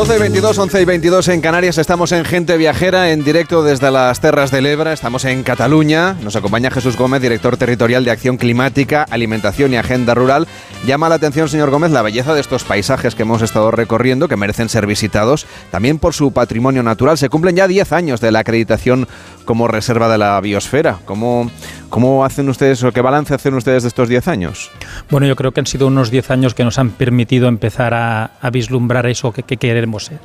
12 0.02 0.16
y 0.16 0.18
22, 0.18 0.58
11 0.58 0.82
y 0.82 0.84
22 0.84 1.28
en 1.28 1.40
Canarias. 1.40 1.78
Estamos 1.78 2.10
en 2.10 2.24
Gente 2.24 2.56
Viajera, 2.56 3.12
en 3.12 3.22
directo 3.22 3.62
desde 3.62 3.92
las 3.92 4.20
Terras 4.20 4.50
del 4.50 4.66
Ebra. 4.66 4.92
Estamos 4.92 5.24
en 5.24 5.44
Cataluña. 5.44 6.14
Nos 6.24 6.34
acompaña 6.34 6.72
Jesús 6.72 6.96
Gómez, 6.96 7.22
director 7.22 7.56
territorial 7.56 8.04
de 8.04 8.10
Acción 8.10 8.36
Climática, 8.36 9.06
Alimentación 9.08 9.72
y 9.72 9.76
Agenda 9.76 10.14
Rural. 10.14 10.48
Llama 10.84 11.08
la 11.08 11.14
atención, 11.14 11.48
señor 11.48 11.70
Gómez, 11.70 11.92
la 11.92 12.02
belleza 12.02 12.34
de 12.34 12.40
estos 12.40 12.64
paisajes 12.64 13.14
que 13.14 13.22
hemos 13.22 13.42
estado 13.42 13.70
recorriendo, 13.70 14.26
que 14.26 14.34
merecen 14.34 14.68
ser 14.68 14.88
visitados, 14.88 15.46
también 15.70 16.00
por 16.00 16.14
su 16.14 16.32
patrimonio 16.32 16.82
natural. 16.82 17.16
Se 17.16 17.28
cumplen 17.28 17.54
ya 17.54 17.68
10 17.68 17.92
años 17.92 18.20
de 18.20 18.32
la 18.32 18.40
acreditación 18.40 19.06
como 19.44 19.68
reserva 19.68 20.08
de 20.08 20.18
la 20.18 20.40
biosfera. 20.40 20.98
¿Cómo, 21.04 21.48
cómo 21.92 22.24
hacen 22.24 22.48
ustedes 22.48 22.82
o 22.84 22.90
qué 22.90 23.02
balance 23.02 23.34
hacen 23.34 23.52
ustedes 23.52 23.82
de 23.82 23.88
estos 23.88 24.08
10 24.08 24.26
años? 24.26 24.70
Bueno, 25.10 25.26
yo 25.26 25.36
creo 25.36 25.52
que 25.52 25.60
han 25.60 25.66
sido 25.66 25.86
unos 25.88 26.10
10 26.10 26.30
años 26.30 26.54
que 26.54 26.64
nos 26.64 26.78
han 26.78 26.88
permitido 26.88 27.48
empezar 27.48 27.92
a, 27.92 28.30
vislumbrar 28.50 29.06
eso 29.06 29.30
que, 29.30 29.42
que 29.42 29.58
queremos 29.58 30.06
ser. 30.06 30.18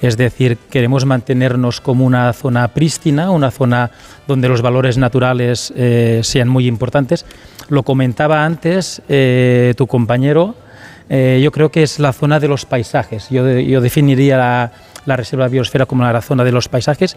Es 0.00 0.16
decir, 0.16 0.58
queremos 0.70 1.04
mantenernos 1.04 1.80
como 1.80 2.04
una 2.04 2.32
zona 2.32 2.66
prístina, 2.66 3.30
una 3.30 3.52
zona 3.52 3.92
donde 4.26 4.48
los 4.48 4.60
valores 4.60 4.98
naturales 4.98 5.72
eh, 5.76 6.20
sean 6.24 6.48
muy 6.48 6.66
importantes, 6.66 7.24
lo 7.68 7.84
comentaba 7.84 8.44
antes 8.44 9.00
eh, 9.08 9.74
tu 9.76 9.86
compañero, 9.86 10.56
eh, 11.10 11.40
yo 11.42 11.52
creo 11.52 11.70
que 11.70 11.82
es 11.82 11.98
la 11.98 12.12
zona 12.12 12.38
de 12.38 12.48
los 12.48 12.66
paisajes. 12.66 13.28
Yo, 13.30 13.44
definiría 13.44 14.36
la, 14.36 14.72
la, 15.08 15.16
reserva 15.16 15.48
biosfera 15.48 15.86
como 15.86 16.04
la 16.04 16.22
zona 16.22 16.44
de 16.44 16.52
los 16.52 16.68
paisajes 16.68 17.16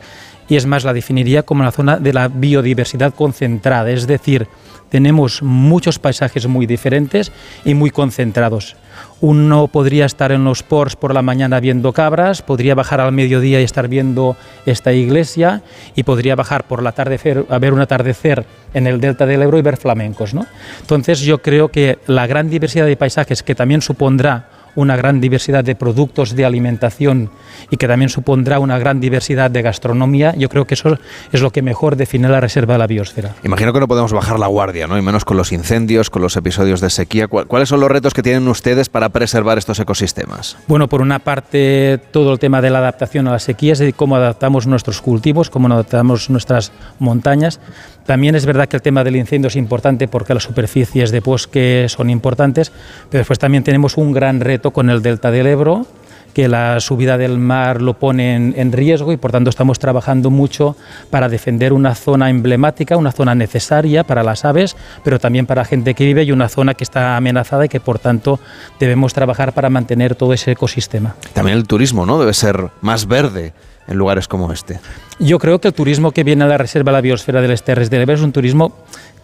y 0.50 0.56
es 0.56 0.66
más, 0.66 0.84
la 0.84 0.94
definiría 0.94 1.44
como 1.44 1.64
la 1.64 1.72
zona 1.72 1.98
de 1.98 2.14
la 2.14 2.28
biodiversidad 2.28 3.14
concentrada, 3.14 3.90
es 3.92 4.08
decir, 4.08 4.48
tenemos 4.92 5.42
muchos 5.42 6.00
paisajes 6.00 6.48
muy 6.48 6.66
diferentes 6.66 7.32
y 7.64 7.74
muy 7.74 7.92
concentrados. 7.92 8.76
Uno 9.22 9.68
podría 9.68 10.06
estar 10.06 10.34
en 10.34 10.44
los 10.44 10.64
ports 10.64 10.98
por 10.98 11.14
la 11.14 11.22
mañana 11.22 11.62
viendo 11.62 11.94
cabras, 11.94 12.42
podría 12.42 12.76
bajar 12.76 13.00
al 13.00 13.14
mediodía 13.14 13.62
y 13.62 13.64
estar 13.64 13.88
viendo 13.88 14.36
esta 14.66 14.92
iglesia 14.92 15.62
y 15.96 16.04
podría 16.04 16.36
bajar 16.36 16.66
por 16.66 16.84
la 16.84 16.92
tarde 16.92 17.46
a 17.50 17.60
ver 17.60 17.72
un 17.72 17.80
atardecer 17.80 18.46
en 18.74 18.86
el 18.86 19.00
delta 19.00 19.26
del 19.26 19.44
Ebro 19.44 19.58
y 19.58 19.62
ver 19.62 19.78
flamencos. 19.78 20.34
¿no? 20.34 20.46
Entonces 20.82 21.22
yo 21.22 21.42
creo 21.42 21.70
que 21.70 22.00
la 22.08 22.28
gran 22.28 22.50
diversidad 22.50 22.86
de 22.86 22.98
paisajes 22.98 23.44
que 23.44 23.56
también 23.56 23.82
supondrá 23.82 24.50
una 24.76 24.96
gran 24.96 25.22
diversidad 25.22 25.64
de 25.64 25.76
productos 25.76 26.36
de 26.36 26.46
alimentación 26.46 27.30
y 27.70 27.78
que 27.78 27.88
también 27.88 28.10
supondrá 28.10 28.60
una 28.60 28.78
gran 28.80 29.00
diversidad 29.00 29.52
de 29.52 29.62
gastronomía, 29.62 30.34
yo 30.38 30.50
creo 30.50 30.66
que 30.66 30.74
eso 30.74 30.98
es 31.32 31.42
lo 31.42 31.52
que 31.52 31.62
mejor 31.62 31.96
define 31.96 32.30
la 32.30 32.40
reserva 32.40 32.74
de 32.74 32.80
la 32.80 32.88
biosfera. 32.88 33.36
Imagino 33.44 33.74
que 33.74 33.80
no 33.80 33.88
podemos 33.88 34.14
bajar 34.14 34.40
la 34.40 34.48
guardia, 34.48 34.88
¿no? 34.88 34.98
Y 34.98 35.02
menos 35.02 35.26
con 35.26 35.38
los 35.38 35.52
incendios, 35.52 36.10
con 36.10 36.22
los 36.22 36.36
episodios 36.36 36.82
de 36.82 36.90
sequía. 36.90 37.28
¿Cuáles 37.28 37.70
son 37.70 37.80
los 37.80 37.90
retos 37.90 38.14
que 38.14 38.24
tienen 38.24 38.48
ustedes 38.48 38.90
para 38.90 39.10
preservar 39.10 39.58
estos 39.58 39.80
ecosistemas? 39.80 40.58
Bueno, 40.68 40.88
por 40.88 41.02
una 41.02 41.20
parte, 41.20 42.00
todo 42.12 42.34
el 42.34 42.40
tema 42.40 42.62
de 42.62 42.70
la 42.70 42.80
adaptación 42.80 43.28
a 43.28 43.32
las 43.32 43.44
sequías, 43.44 43.80
de 43.80 43.94
cómo 43.94 44.16
adaptamos 44.16 44.68
nuestros 44.68 45.02
cultivos, 45.02 45.50
cómo 45.50 45.68
adaptamos 45.74 46.30
nuestras 46.30 46.72
montañas. 47.00 47.60
También 48.06 48.36
es 48.36 48.46
verdad 48.46 48.68
que 48.68 48.76
el 48.76 48.82
tema 48.82 49.04
del 49.04 49.16
incendio 49.16 49.48
es 49.48 49.56
importante 49.56 50.08
porque 50.08 50.34
las 50.34 50.44
superficies 50.44 51.12
de 51.12 51.20
bosque 51.20 51.86
son 51.88 52.10
importantes, 52.10 52.72
pero 53.10 53.20
después 53.20 53.40
también 53.40 53.64
tenemos 53.64 53.96
un 53.96 54.12
gran 54.12 54.40
reto 54.40 54.61
con 54.70 54.92
el 54.92 55.02
delta 55.02 55.32
del 55.32 55.48
Ebro, 55.48 55.88
que 56.34 56.48
la 56.48 56.80
subida 56.80 57.18
del 57.18 57.38
mar 57.40 57.82
lo 57.82 57.96
pone 57.96 58.36
en, 58.36 58.72
riesgo 58.72 59.12
y 59.12 59.18
por 59.18 59.32
tanto 59.32 59.50
estamos 59.50 59.80
trabajando 59.80 60.30
mucho 60.30 60.76
para 61.10 61.28
defender 61.28 61.74
una 61.74 61.96
zona 61.96 62.30
emblemática, 62.30 62.96
una 62.98 63.12
zona 63.12 63.36
necesaria 63.36 64.04
para 64.04 64.24
las 64.24 64.46
aves, 64.46 64.78
pero 65.04 65.20
también 65.20 65.46
para 65.46 65.64
la 65.64 65.66
gente 65.66 65.94
que 65.94 66.06
vive 66.06 66.24
y 66.24 66.32
una 66.32 66.48
zona 66.48 66.74
que 66.74 66.84
está 66.84 67.18
amenazada 67.18 67.66
y 67.66 67.70
que 67.70 67.80
por 67.80 68.00
tanto 68.00 68.40
debemos 68.80 69.14
trabajar 69.14 69.54
para 69.54 69.70
mantener 69.70 70.16
todo 70.16 70.34
ese 70.34 70.52
ecosistema. 70.52 71.16
También 71.34 71.58
el 71.58 71.68
turismo, 71.68 72.06
¿no? 72.06 72.20
Debe 72.20 72.34
ser 72.34 72.70
más 72.82 73.08
verde 73.08 73.54
en 73.88 73.98
lugares 73.98 74.28
como 74.28 74.54
este. 74.54 74.80
Yo 75.20 75.38
creo 75.40 75.60
que 75.60 75.68
el 75.68 75.74
turismo 75.74 76.12
que 76.12 76.24
viene 76.24 76.44
a 76.44 76.48
la 76.48 76.58
Reserva 76.58 76.92
de 76.92 76.98
la 76.98 77.02
Biosfera 77.02 77.42
del 77.42 77.52
Esterres 77.52 77.90
del 77.90 78.02
Ebro 78.04 78.16
es 78.16 78.22
un 78.22 78.32
turismo 78.32 78.76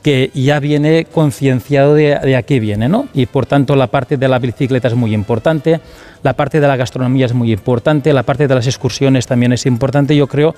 que 0.07 0.31
ya 0.33 0.61
viene 0.61 1.03
concienciado 1.03 1.93
de, 1.93 2.17
de 2.17 2.37
aquí 2.37 2.61
viene, 2.61 2.87
¿no? 2.87 3.09
Y 3.13 3.25
por 3.25 3.45
tanto 3.45 3.75
la 3.75 3.87
parte 3.87 4.15
de 4.15 4.29
la 4.29 4.39
bicicleta 4.39 4.87
es 4.87 4.93
muy 4.93 5.13
importante, 5.13 5.81
la 6.23 6.31
parte 6.31 6.61
de 6.61 6.67
la 6.69 6.77
gastronomía 6.77 7.25
es 7.25 7.33
muy 7.33 7.51
importante, 7.51 8.13
la 8.13 8.23
parte 8.23 8.47
de 8.47 8.55
las 8.55 8.67
excursiones 8.67 9.27
también 9.27 9.51
es 9.51 9.65
importante. 9.65 10.15
Yo 10.15 10.27
creo 10.27 10.55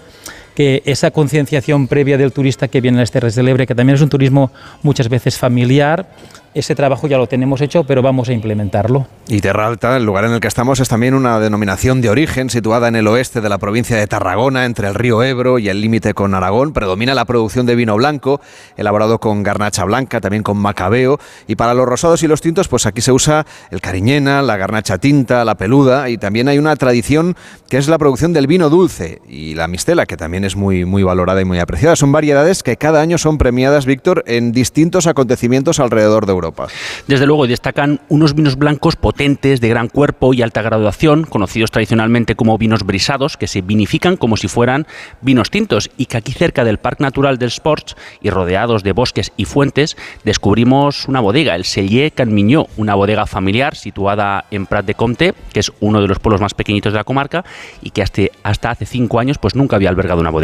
esa 0.59 1.11
concienciación 1.11 1.87
previa 1.87 2.17
del 2.17 2.33
turista 2.33 2.67
que 2.67 2.81
viene 2.81 2.97
a 2.97 3.01
las 3.01 3.11
Terras 3.11 3.35
del 3.35 3.47
Ebre, 3.47 3.65
que 3.65 3.75
también 3.75 3.95
es 3.95 4.01
un 4.01 4.09
turismo 4.09 4.51
muchas 4.83 5.07
veces 5.07 5.37
familiar, 5.37 6.07
ese 6.55 6.73
trabajo 6.73 7.07
ya 7.07 7.17
lo 7.19 7.27
tenemos 7.27 7.61
hecho, 7.61 7.83
pero 7.83 8.01
vamos 8.01 8.27
a 8.29 8.33
implementarlo. 8.33 9.07
Y 9.27 9.39
Terra 9.39 9.67
Alta, 9.67 9.95
el 9.95 10.03
lugar 10.03 10.25
en 10.25 10.31
el 10.31 10.39
que 10.39 10.47
estamos, 10.47 10.79
es 10.79 10.89
también 10.89 11.13
una 11.13 11.39
denominación 11.39 12.01
de 12.01 12.09
origen 12.09 12.49
situada 12.49 12.87
en 12.87 12.95
el 12.95 13.07
oeste 13.07 13.39
de 13.39 13.49
la 13.49 13.59
provincia 13.59 13.95
de 13.95 14.07
Tarragona, 14.07 14.65
entre 14.65 14.87
el 14.87 14.95
río 14.95 15.21
Ebro 15.21 15.59
y 15.59 15.69
el 15.69 15.79
límite 15.79 16.15
con 16.15 16.33
Aragón. 16.33 16.73
Predomina 16.73 17.13
la 17.13 17.25
producción 17.25 17.67
de 17.67 17.75
vino 17.75 17.95
blanco, 17.95 18.41
elaborado 18.77 19.19
con 19.19 19.43
garnacha 19.43 19.83
blanca, 19.83 20.21
también 20.21 20.41
con 20.41 20.57
macabeo. 20.57 21.19
Y 21.47 21.55
para 21.55 21.75
los 21.75 21.85
rosados 21.85 22.23
y 22.23 22.27
los 22.27 22.41
tintos, 22.41 22.67
pues 22.67 22.87
aquí 22.87 23.01
se 23.01 23.11
usa 23.11 23.45
el 23.69 23.79
cariñena, 23.79 24.41
la 24.41 24.57
garnacha 24.57 24.97
tinta, 24.97 25.45
la 25.45 25.53
peluda. 25.53 26.09
Y 26.09 26.17
también 26.17 26.47
hay 26.47 26.57
una 26.57 26.75
tradición 26.75 27.35
que 27.69 27.77
es 27.77 27.87
la 27.87 27.99
producción 27.99 28.33
del 28.33 28.47
vino 28.47 28.71
dulce 28.71 29.21
y 29.29 29.53
la 29.53 29.67
mistela, 29.67 30.07
que 30.07 30.17
también 30.17 30.45
es 30.45 30.48
es 30.49 30.55
muy, 30.55 30.83
muy 30.83 31.03
valorada 31.03 31.39
y 31.41 31.45
muy 31.45 31.59
apreciada. 31.59 31.95
Son 31.95 32.11
variedades 32.11 32.63
que 32.63 32.75
cada 32.75 33.01
año 33.01 33.17
son 33.17 33.37
premiadas, 33.37 33.85
Víctor, 33.85 34.23
en 34.27 34.51
distintos 34.51 35.07
acontecimientos 35.07 35.79
alrededor 35.79 36.25
de 36.25 36.31
Europa. 36.33 36.67
Desde 37.07 37.27
luego, 37.27 37.47
destacan 37.47 38.01
unos 38.09 38.33
vinos 38.33 38.57
blancos 38.57 38.95
potentes, 38.95 39.61
de 39.61 39.69
gran 39.69 39.87
cuerpo 39.87 40.33
y 40.33 40.41
alta 40.41 40.61
graduación, 40.61 41.23
conocidos 41.23 41.71
tradicionalmente 41.71 42.35
como 42.35 42.57
vinos 42.57 42.83
brisados, 42.83 43.37
que 43.37 43.47
se 43.47 43.61
vinifican 43.61 44.17
como 44.17 44.37
si 44.37 44.47
fueran 44.47 44.87
vinos 45.21 45.51
tintos 45.51 45.91
y 45.97 46.07
que 46.07 46.17
aquí 46.17 46.31
cerca 46.31 46.63
del 46.63 46.79
Parque 46.79 47.03
Natural 47.03 47.37
del 47.37 47.49
Sports 47.49 47.95
y 48.21 48.31
rodeados 48.31 48.83
de 48.83 48.91
bosques 48.91 49.31
y 49.37 49.45
fuentes, 49.45 49.95
descubrimos 50.23 51.07
una 51.07 51.19
bodega, 51.19 51.55
el 51.55 51.65
Cellier 51.65 52.11
Canmiñó, 52.11 52.67
una 52.77 52.95
bodega 52.95 53.27
familiar 53.27 53.75
situada 53.75 54.45
en 54.49 54.65
Prat 54.65 54.85
de 54.85 54.95
Comte, 54.95 55.33
que 55.53 55.59
es 55.59 55.71
uno 55.79 56.01
de 56.01 56.07
los 56.07 56.19
pueblos 56.19 56.41
más 56.41 56.55
pequeñitos 56.55 56.93
de 56.93 56.97
la 56.97 57.03
comarca 57.03 57.45
y 57.81 57.91
que 57.91 58.01
hasta, 58.01 58.23
hasta 58.43 58.71
hace 58.71 58.85
cinco 58.85 59.19
años 59.19 59.37
pues 59.37 59.55
nunca 59.55 59.75
había 59.75 59.89
albergado 59.89 60.21
una 60.21 60.31
bodega. 60.31 60.38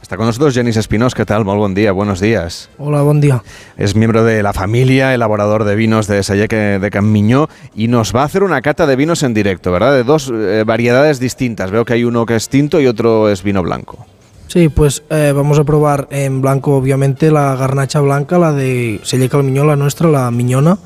Está 0.00 0.16
con 0.16 0.24
nosotros 0.24 0.54
Jenis 0.54 0.78
Espinos, 0.78 1.14
¿qué 1.14 1.26
tal? 1.26 1.44
Muy 1.44 1.56
buen 1.58 1.74
día, 1.74 1.92
buenos 1.92 2.18
días. 2.18 2.70
Hola, 2.78 3.02
buen 3.02 3.20
día. 3.20 3.42
Es 3.76 3.94
miembro 3.94 4.24
de 4.24 4.42
la 4.42 4.54
familia, 4.54 5.12
elaborador 5.12 5.64
de 5.64 5.74
vinos 5.76 6.06
de 6.06 6.22
Sayeque 6.22 6.78
de 6.78 6.90
Cammiñó 6.90 7.50
y 7.74 7.88
nos 7.88 8.14
va 8.14 8.22
a 8.22 8.24
hacer 8.24 8.42
una 8.42 8.62
cata 8.62 8.86
de 8.86 8.96
vinos 8.96 9.22
en 9.22 9.34
directo, 9.34 9.70
¿verdad? 9.70 9.92
De 9.92 10.02
dos 10.02 10.32
eh, 10.34 10.64
variedades 10.66 11.20
distintas. 11.20 11.70
Veo 11.70 11.84
que 11.84 11.92
hay 11.92 12.04
uno 12.04 12.24
que 12.24 12.36
es 12.36 12.48
tinto 12.48 12.80
y 12.80 12.86
otro 12.86 13.28
es 13.28 13.42
vino 13.42 13.62
blanco. 13.62 14.06
Sí, 14.46 14.70
pues 14.70 15.02
eh, 15.10 15.32
vamos 15.36 15.58
a 15.58 15.64
probar 15.64 16.08
en 16.10 16.40
blanco, 16.40 16.76
obviamente, 16.76 17.30
la 17.30 17.54
garnacha 17.54 18.00
blanca, 18.00 18.38
la 18.38 18.52
de 18.52 19.00
Selleca 19.02 19.42
Miñó, 19.42 19.66
la 19.66 19.76
nuestra, 19.76 20.08
la 20.08 20.30
Miñona. 20.30 20.78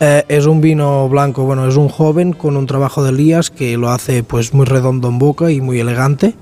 Eh, 0.00 0.24
es 0.28 0.44
un 0.44 0.60
vino 0.60 1.08
blanco, 1.08 1.44
bueno, 1.44 1.66
es 1.66 1.76
un 1.76 1.88
joven 1.88 2.34
con 2.34 2.58
un 2.58 2.66
trabajo 2.66 3.02
de 3.02 3.10
Elías 3.10 3.50
que 3.50 3.78
lo 3.78 3.88
hace 3.88 4.22
pues 4.24 4.52
muy 4.52 4.66
redondo 4.66 5.08
en 5.08 5.18
boca 5.18 5.50
y 5.50 5.62
muy 5.62 5.80
elegante. 5.80 6.34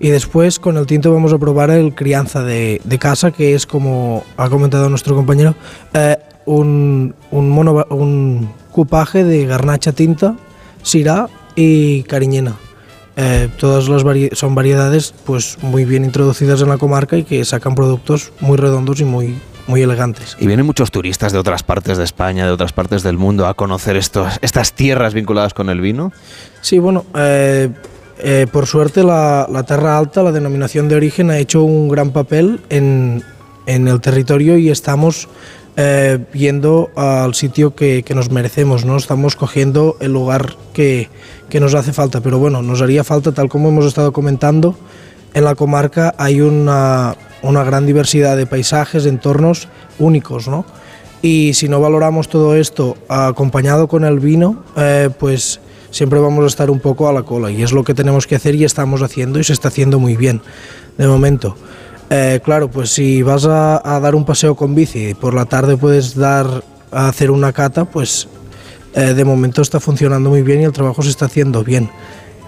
Y 0.00 0.08
después 0.08 0.58
con 0.58 0.78
el 0.78 0.86
tinto 0.86 1.12
vamos 1.12 1.32
a 1.32 1.38
probar 1.38 1.70
el 1.70 1.94
crianza 1.94 2.42
de, 2.42 2.80
de 2.82 2.98
casa, 2.98 3.30
que 3.30 3.54
es 3.54 3.66
como 3.66 4.24
ha 4.38 4.48
comentado 4.48 4.88
nuestro 4.88 5.14
compañero, 5.14 5.54
eh, 5.92 6.16
un, 6.46 7.14
un, 7.30 7.50
mono, 7.50 7.86
un 7.90 8.50
cupaje 8.72 9.24
de 9.24 9.44
garnacha 9.44 9.92
tinta, 9.92 10.36
syrah 10.82 11.28
y 11.54 12.02
cariñena. 12.04 12.56
Eh, 13.16 13.50
todas 13.58 13.88
las 13.88 14.02
vari 14.02 14.30
son 14.32 14.54
variedades 14.54 15.12
pues 15.26 15.58
muy 15.60 15.84
bien 15.84 16.04
introducidas 16.04 16.62
en 16.62 16.70
la 16.70 16.78
comarca 16.78 17.18
y 17.18 17.24
que 17.24 17.44
sacan 17.44 17.74
productos 17.74 18.32
muy 18.40 18.56
redondos 18.56 19.00
y 19.00 19.04
muy 19.04 19.38
muy 19.66 19.82
elegantes. 19.82 20.36
Y 20.40 20.46
vienen 20.46 20.66
muchos 20.66 20.90
turistas 20.90 21.32
de 21.32 21.38
otras 21.38 21.62
partes 21.62 21.98
de 21.98 22.04
España, 22.04 22.46
de 22.46 22.52
otras 22.52 22.72
partes 22.72 23.02
del 23.02 23.18
mundo 23.18 23.46
a 23.46 23.54
conocer 23.54 23.96
estos, 23.96 24.38
estas 24.40 24.72
tierras 24.72 25.14
vinculadas 25.14 25.54
con 25.54 25.68
el 25.68 25.80
vino. 25.80 26.12
Sí, 26.60 26.78
bueno, 26.78 27.04
eh, 27.14 27.68
eh, 28.22 28.46
por 28.50 28.66
suerte 28.66 29.02
la, 29.02 29.46
la, 29.50 29.62
Terra 29.62 29.98
Alta, 29.98 30.22
la 30.22 30.32
denominación 30.32 30.88
de 30.88 30.96
origen, 30.96 31.30
ha 31.30 31.38
hecho 31.38 31.62
un 31.62 31.88
gran 31.88 32.10
papel 32.10 32.60
en, 32.68 33.22
en 33.66 33.88
el 33.88 34.00
territorio 34.00 34.58
y 34.58 34.70
estamos 34.70 35.28
eh, 35.76 36.18
yendo 36.34 36.90
al 36.96 37.34
sitio 37.34 37.74
que, 37.74 38.02
que, 38.02 38.14
nos 38.14 38.30
merecemos, 38.30 38.84
¿no? 38.84 38.96
Estamos 38.96 39.36
cogiendo 39.36 39.96
el 40.00 40.12
lugar 40.12 40.56
que, 40.72 41.08
que, 41.48 41.60
nos 41.60 41.74
hace 41.74 41.92
falta, 41.92 42.20
pero 42.20 42.38
bueno, 42.38 42.60
nos 42.62 42.82
haría 42.82 43.04
falta, 43.04 43.32
tal 43.32 43.48
como 43.48 43.68
hemos 43.68 43.86
estado 43.86 44.12
comentando, 44.12 44.76
en 45.32 45.44
la 45.44 45.54
comarca 45.54 46.14
hay 46.18 46.40
una, 46.40 47.16
una 47.42 47.64
gran 47.64 47.86
diversidad 47.86 48.36
de 48.36 48.46
paisajes, 48.46 49.04
de 49.04 49.10
entornos 49.10 49.68
únicos, 49.98 50.48
¿no? 50.48 50.66
Y 51.22 51.52
si 51.54 51.68
no 51.68 51.80
valoramos 51.80 52.28
todo 52.28 52.56
esto 52.56 52.96
acompañado 53.08 53.88
con 53.88 54.04
el 54.04 54.20
vino, 54.20 54.64
eh, 54.76 55.10
pues 55.18 55.60
siempre 55.90 56.20
vamos 56.20 56.44
a 56.44 56.46
estar 56.46 56.70
un 56.70 56.80
poco 56.80 57.08
a 57.08 57.12
la 57.12 57.22
cola 57.22 57.50
y 57.50 57.62
es 57.62 57.72
lo 57.72 57.84
que 57.84 57.94
tenemos 57.94 58.26
que 58.26 58.36
hacer 58.36 58.54
y 58.54 58.64
estamos 58.64 59.02
haciendo 59.02 59.38
y 59.38 59.44
se 59.44 59.52
está 59.52 59.68
haciendo 59.68 59.98
muy 59.98 60.16
bien 60.16 60.40
de 60.96 61.06
momento. 61.06 61.56
Eh, 62.10 62.40
claro, 62.42 62.68
pues 62.70 62.90
si 62.90 63.22
vas 63.22 63.46
a, 63.46 64.00
dar 64.00 64.14
un 64.14 64.24
paseo 64.24 64.56
con 64.56 64.74
bici 64.74 65.10
y 65.10 65.14
por 65.14 65.32
la 65.32 65.44
tarde 65.44 65.76
puedes 65.76 66.16
dar 66.16 66.64
a 66.90 67.08
hacer 67.08 67.30
una 67.30 67.52
cata, 67.52 67.84
pues 67.84 68.28
eh, 68.94 69.14
de 69.14 69.24
momento 69.24 69.62
está 69.62 69.78
funcionando 69.78 70.30
muy 70.30 70.42
bien 70.42 70.60
y 70.60 70.64
el 70.64 70.72
trabajo 70.72 71.02
se 71.02 71.10
está 71.10 71.26
haciendo 71.26 71.62
bien. 71.62 71.88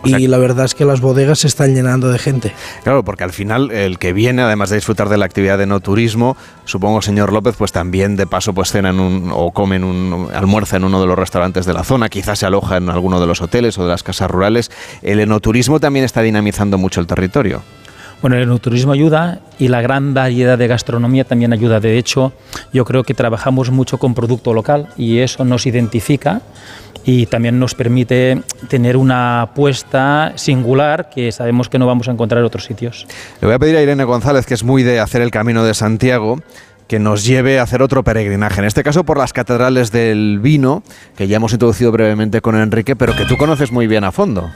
O 0.02 0.08
sea, 0.08 0.18
y 0.18 0.26
la 0.26 0.38
verdad 0.38 0.64
es 0.64 0.74
que 0.74 0.84
las 0.84 1.00
bodegas 1.00 1.40
se 1.40 1.46
están 1.46 1.74
llenando 1.74 2.10
de 2.10 2.18
gente. 2.18 2.52
Claro, 2.82 3.04
porque 3.04 3.24
al 3.24 3.32
final 3.32 3.70
el 3.70 3.98
que 3.98 4.12
viene, 4.12 4.42
además 4.42 4.70
de 4.70 4.76
disfrutar 4.76 5.08
de 5.08 5.16
la 5.16 5.24
actividad 5.24 5.58
de 5.58 5.66
no 5.66 5.80
turismo, 5.80 6.36
supongo, 6.64 7.02
señor 7.02 7.32
López, 7.32 7.54
pues 7.56 7.72
también 7.72 8.16
de 8.16 8.26
paso 8.26 8.52
pues 8.52 8.72
cena 8.72 8.90
en 8.90 9.00
un, 9.00 9.30
o 9.32 9.52
come 9.52 9.76
en 9.76 9.84
un, 9.84 10.28
almuerza 10.34 10.76
en 10.76 10.84
uno 10.84 11.00
de 11.00 11.06
los 11.06 11.18
restaurantes 11.18 11.66
de 11.66 11.72
la 11.72 11.84
zona, 11.84 12.08
quizás 12.08 12.40
se 12.40 12.46
aloja 12.46 12.76
en 12.76 12.90
alguno 12.90 13.20
de 13.20 13.26
los 13.26 13.40
hoteles 13.40 13.78
o 13.78 13.84
de 13.84 13.90
las 13.90 14.02
casas 14.02 14.30
rurales. 14.30 14.70
El 15.02 15.20
enoturismo 15.20 15.78
también 15.78 16.04
está 16.04 16.22
dinamizando 16.22 16.78
mucho 16.78 17.00
el 17.00 17.06
territorio. 17.06 17.62
Bueno, 18.22 18.36
el 18.36 18.44
enoturismo 18.44 18.92
ayuda 18.92 19.40
y 19.58 19.66
la 19.66 19.82
gran 19.82 20.14
variedad 20.14 20.56
de 20.56 20.68
gastronomía 20.68 21.24
también 21.24 21.52
ayuda. 21.52 21.80
De 21.80 21.98
hecho, 21.98 22.32
yo 22.72 22.84
creo 22.84 23.02
que 23.02 23.14
trabajamos 23.14 23.72
mucho 23.72 23.98
con 23.98 24.14
producto 24.14 24.54
local 24.54 24.88
y 24.96 25.18
eso 25.18 25.44
nos 25.44 25.66
identifica 25.66 26.40
y 27.04 27.26
también 27.26 27.58
nos 27.58 27.74
permite 27.74 28.42
tener 28.68 28.96
una 28.96 29.42
apuesta 29.42 30.32
singular 30.36 31.10
que 31.10 31.32
sabemos 31.32 31.68
que 31.68 31.78
no 31.78 31.86
vamos 31.86 32.08
a 32.08 32.12
encontrar 32.12 32.40
en 32.40 32.46
otros 32.46 32.64
sitios. 32.64 33.06
Le 33.40 33.46
voy 33.46 33.54
a 33.54 33.58
pedir 33.58 33.76
a 33.76 33.82
Irene 33.82 34.04
González, 34.04 34.46
que 34.46 34.54
es 34.54 34.64
muy 34.64 34.82
de 34.82 35.00
hacer 35.00 35.22
el 35.22 35.30
camino 35.30 35.64
de 35.64 35.74
Santiago, 35.74 36.38
que 36.86 36.98
nos 36.98 37.24
lleve 37.24 37.58
a 37.58 37.62
hacer 37.62 37.82
otro 37.82 38.02
peregrinaje, 38.02 38.60
en 38.60 38.66
este 38.66 38.82
caso 38.82 39.04
por 39.04 39.16
las 39.16 39.32
catedrales 39.32 39.92
del 39.92 40.40
vino, 40.40 40.82
que 41.16 41.26
ya 41.26 41.36
hemos 41.36 41.52
introducido 41.52 41.90
brevemente 41.90 42.40
con 42.40 42.54
Enrique, 42.54 42.96
pero 42.96 43.16
que 43.16 43.24
tú 43.24 43.36
conoces 43.36 43.72
muy 43.72 43.86
bien 43.86 44.04
a 44.04 44.12
fondo. 44.12 44.50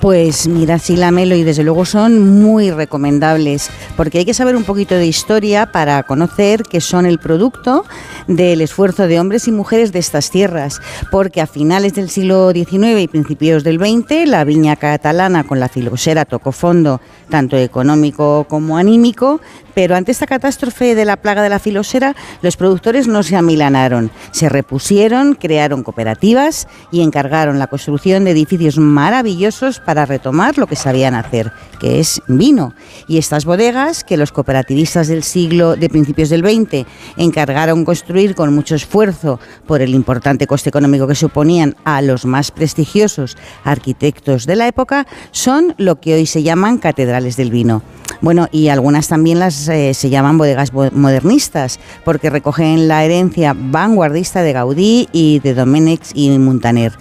Pues 0.00 0.48
mira, 0.48 0.78
sí, 0.78 0.96
la 0.96 1.10
Melo 1.10 1.34
y 1.36 1.44
desde 1.44 1.64
luego 1.64 1.84
son 1.84 2.40
muy 2.40 2.70
recomendables 2.70 3.70
porque 3.96 4.18
hay 4.18 4.24
que 4.24 4.34
saber 4.34 4.56
un 4.56 4.64
poquito 4.64 4.94
de 4.94 5.06
historia 5.06 5.66
para 5.72 6.02
conocer 6.02 6.62
que 6.62 6.80
son 6.80 7.06
el 7.06 7.18
producto 7.18 7.84
del 8.26 8.60
esfuerzo 8.60 9.06
de 9.06 9.20
hombres 9.20 9.48
y 9.48 9.52
mujeres 9.52 9.92
de 9.92 9.98
estas 9.98 10.30
tierras, 10.30 10.80
porque 11.10 11.40
a 11.40 11.46
finales 11.46 11.94
del 11.94 12.10
siglo 12.10 12.52
XIX 12.52 13.00
y 13.00 13.08
principios 13.08 13.64
del 13.64 13.78
XX 13.78 14.26
la 14.26 14.44
viña 14.44 14.76
catalana 14.76 15.44
con 15.44 15.60
la 15.60 15.68
filosera 15.68 16.24
tocó 16.24 16.52
fondo, 16.52 17.00
tanto 17.32 17.56
económico 17.56 18.44
como 18.46 18.76
anímico, 18.76 19.40
pero 19.72 19.96
ante 19.96 20.12
esta 20.12 20.26
catástrofe 20.26 20.94
de 20.94 21.06
la 21.06 21.16
plaga 21.16 21.42
de 21.42 21.48
la 21.48 21.58
filosera, 21.58 22.14
los 22.42 22.58
productores 22.58 23.08
no 23.08 23.22
se 23.22 23.36
amilanaron, 23.36 24.10
se 24.32 24.50
repusieron, 24.50 25.34
crearon 25.34 25.82
cooperativas 25.82 26.68
y 26.90 27.00
encargaron 27.00 27.58
la 27.58 27.68
construcción 27.68 28.24
de 28.24 28.32
edificios 28.32 28.76
maravillosos 28.76 29.80
para 29.80 30.04
retomar 30.04 30.58
lo 30.58 30.66
que 30.66 30.76
sabían 30.76 31.14
hacer, 31.14 31.52
que 31.80 32.00
es 32.00 32.20
vino. 32.28 32.74
Y 33.08 33.16
estas 33.16 33.46
bodegas 33.46 34.04
que 34.04 34.18
los 34.18 34.30
cooperativistas 34.30 35.08
del 35.08 35.22
siglo 35.22 35.74
de 35.76 35.88
principios 35.88 36.28
del 36.28 36.42
20 36.42 36.84
encargaron 37.16 37.86
construir 37.86 38.34
con 38.34 38.54
mucho 38.54 38.74
esfuerzo 38.74 39.40
por 39.66 39.80
el 39.80 39.94
importante 39.94 40.46
coste 40.46 40.68
económico 40.68 41.06
que 41.06 41.14
suponían 41.14 41.76
a 41.84 42.02
los 42.02 42.26
más 42.26 42.50
prestigiosos 42.50 43.38
arquitectos 43.64 44.44
de 44.44 44.56
la 44.56 44.68
época, 44.68 45.06
son 45.30 45.74
lo 45.78 45.98
que 45.98 46.12
hoy 46.12 46.26
se 46.26 46.42
llaman 46.42 46.76
catedrales 46.76 47.21
del 47.22 47.50
vino. 47.50 47.82
Bueno, 48.22 48.46
y 48.52 48.68
algunas 48.68 49.08
también 49.08 49.40
las 49.40 49.68
eh, 49.68 49.94
se 49.94 50.08
llaman 50.08 50.38
bodegas 50.38 50.72
modernistas, 50.72 51.80
porque 52.04 52.30
recogen 52.30 52.86
la 52.86 53.04
herencia 53.04 53.52
vanguardista 53.56 54.42
de 54.42 54.52
Gaudí 54.52 55.08
y 55.10 55.40
de 55.40 55.54
Domenech 55.54 56.02
y 56.14 56.30
Montaner. 56.38 56.92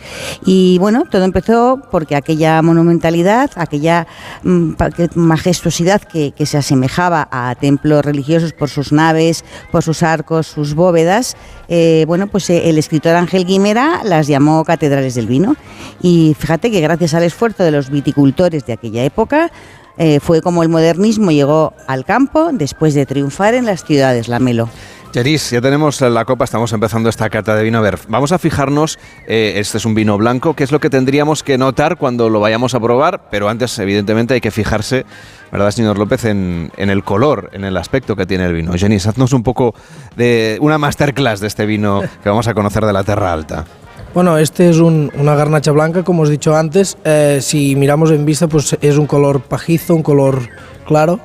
Y 0.45 0.79
bueno, 0.79 1.03
todo 1.10 1.23
empezó 1.23 1.79
porque 1.91 2.15
aquella 2.15 2.60
monumentalidad, 2.63 3.51
aquella 3.55 4.07
mm, 4.41 4.71
majestuosidad 5.13 6.01
que, 6.01 6.34
se 6.41 6.57
asemejaba 6.57 7.27
a 7.31 7.53
templos 7.53 8.03
religiosos 8.03 8.51
por 8.51 8.69
sus 8.69 8.91
naves, 8.91 9.45
por 9.71 9.84
sus 9.84 10.01
arcos, 10.01 10.47
sus 10.47 10.73
bóvedas, 10.73 11.38
eh, 11.67 12.03
bueno, 12.07 12.27
pues 12.27 12.49
eh, 12.49 12.67
el 12.67 12.79
escritor 12.79 13.15
Ángel 13.15 13.45
Guimera 13.45 14.01
las 14.03 14.25
llamó 14.25 14.65
catedrales 14.65 15.13
del 15.13 15.27
vino. 15.27 15.55
Y 16.01 16.36
fíjate 16.39 16.71
que 16.71 16.81
gracias 16.81 17.13
al 17.13 17.23
esfuerzo 17.23 17.63
de 17.63 17.71
los 17.71 17.91
viticultores 17.91 18.65
de 18.65 18.73
aquella 18.73 19.03
época, 19.03 19.51
eh, 19.97 20.19
fue 20.19 20.41
como 20.41 20.63
el 20.63 20.69
modernismo 20.69 21.32
llegó 21.32 21.73
al 21.88 22.06
campo 22.06 22.49
después 22.54 22.93
de 22.93 23.06
triunfar 23.06 23.54
en 23.54 23.65
las 23.65 23.84
ciudades, 23.84 24.27
la 24.27 24.39
Melo. 24.39 24.69
Yaris, 25.13 25.49
ya 25.51 25.60
tenemos 25.60 25.99
la 25.99 26.23
copa, 26.23 26.45
estamos 26.45 26.71
empezando 26.71 27.10
esta 27.10 27.30
cata 27.30 27.54
de 27.56 27.63
vino. 27.63 27.80
A 27.80 27.82
ver, 27.82 27.99
vamos 28.08 28.32
a 28.32 28.39
fijarnos, 28.39 28.97
eh, 29.27 29.54
este 29.58 29.77
es 29.77 29.86
un 29.86 29.93
vino 29.93 30.17
blanco, 30.17 30.56
¿qué 30.56 30.63
es 30.63 30.71
lo 30.71 30.80
que 30.80 30.89
tendríamos 30.89 31.43
que 31.43 31.58
notar 31.58 31.97
cuando 31.97 32.30
lo 32.30 32.39
vayamos 32.39 32.75
a 32.75 32.80
probar? 32.80 33.30
Pero 33.30 33.49
antes, 33.49 33.77
evidentemente, 33.80 34.36
hay 34.36 34.41
que 34.41 34.51
fijarse, 34.51 35.06
¿verdad, 35.51 35.71
señor 35.71 35.97
López, 35.97 36.23
en, 36.23 36.71
el 36.77 37.04
color, 37.04 37.49
en 37.51 37.65
el 37.65 37.75
aspecto 37.75 38.15
que 38.15 38.25
tiene 38.25 38.45
el 38.45 38.54
vino. 38.54 38.71
Jenis, 38.73 39.06
haznos 39.06 39.34
un 39.34 39.43
poco 39.43 39.75
de 40.15 40.58
una 40.62 40.77
masterclass 40.77 41.41
de 41.41 41.47
este 41.47 41.65
vino 41.65 42.01
que 42.23 42.30
vamos 42.30 42.47
a 42.47 42.54
conocer 42.54 42.86
de 42.86 42.93
la 42.93 43.04
Terra 43.04 43.34
Alta. 43.34 43.65
Bueno, 44.13 44.38
este 44.38 44.69
es 44.69 44.80
un, 44.80 45.10
una 45.17 45.36
garnacha 45.36 45.71
blanca, 45.71 46.04
como 46.04 46.24
os 46.24 46.30
he 46.30 46.34
dicho 46.34 46.54
antes. 46.54 46.97
Eh, 47.06 47.39
si 47.41 47.78
miramos 47.78 48.12
en 48.12 48.26
vista, 48.26 48.47
pues 48.47 48.78
es 48.82 48.97
un 48.97 49.08
color 49.08 49.41
pajizo, 49.41 49.95
un 49.95 50.04
color 50.04 50.50
claro. 50.86 51.19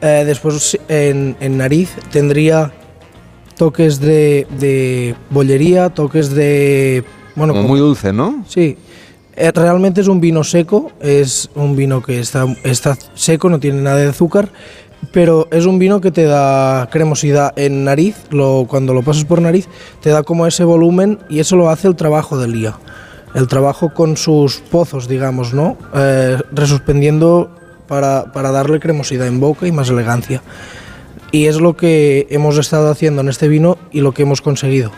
Eh, 0.00 0.24
después 0.24 0.78
en, 0.88 1.36
en, 1.40 1.58
nariz 1.58 1.90
tendría 2.10 2.72
toques 3.58 4.00
de, 4.00 4.46
de, 4.58 5.14
bollería, 5.28 5.90
toques 5.90 6.30
de... 6.30 7.04
Bueno, 7.36 7.52
como 7.52 7.68
muy 7.68 7.80
dulce, 7.80 8.14
¿no? 8.14 8.44
Sí. 8.48 8.78
Eh, 9.36 9.52
realmente 9.54 10.00
es 10.00 10.08
un 10.08 10.20
vino 10.20 10.42
seco, 10.42 10.90
es 11.00 11.50
un 11.54 11.76
vino 11.76 12.02
que 12.02 12.18
está, 12.18 12.46
está 12.64 12.96
seco, 13.14 13.50
no 13.50 13.60
tiene 13.60 13.82
nada 13.82 13.96
de 13.96 14.08
azúcar, 14.08 14.48
pero 15.10 15.48
es 15.50 15.66
un 15.66 15.78
vino 15.78 16.00
que 16.00 16.10
te 16.10 16.24
da 16.24 16.88
cremosidad 16.90 17.52
en 17.56 17.84
nariz, 17.84 18.16
lo, 18.30 18.66
cuando 18.68 18.94
lo 18.94 19.02
pasas 19.02 19.24
por 19.24 19.42
nariz, 19.42 19.68
te 20.00 20.10
da 20.10 20.22
como 20.22 20.46
ese 20.46 20.64
volumen 20.64 21.18
y 21.28 21.40
eso 21.40 21.56
lo 21.56 21.70
hace 21.70 21.88
el 21.88 21.96
trabajo 21.96 22.38
del 22.38 22.52
día. 22.52 22.76
El 23.34 23.48
trabajo 23.48 23.94
con 23.94 24.16
sus 24.16 24.58
pozos, 24.58 25.08
digamos, 25.08 25.54
¿no? 25.54 25.76
Eh, 25.94 26.38
resuspendiendo 26.52 27.50
para, 27.88 28.32
para 28.32 28.50
darle 28.52 28.78
cremosidad 28.78 29.26
en 29.26 29.40
boca 29.40 29.66
y 29.66 29.72
más 29.72 29.88
elegancia. 29.88 30.42
Y 31.30 31.46
es 31.46 31.58
lo 31.60 31.76
que 31.76 32.26
hemos 32.30 32.58
estado 32.58 32.90
haciendo 32.90 33.22
en 33.22 33.28
este 33.28 33.48
vino 33.48 33.78
y 33.90 34.02
lo 34.02 34.12
que 34.12 34.22
hemos 34.22 34.42
conseguido. 34.42 34.92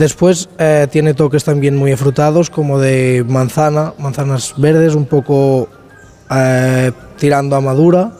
Después 0.00 0.48
eh, 0.58 0.86
tiene 0.90 1.12
toques 1.12 1.44
también 1.44 1.76
muy 1.76 1.92
afrutados, 1.92 2.48
como 2.48 2.78
de 2.78 3.22
manzana, 3.28 3.92
manzanas 3.98 4.54
verdes, 4.56 4.94
un 4.94 5.04
poco 5.04 5.68
eh, 6.30 6.92
tirando 7.18 7.54
a 7.54 7.60
madura, 7.60 8.12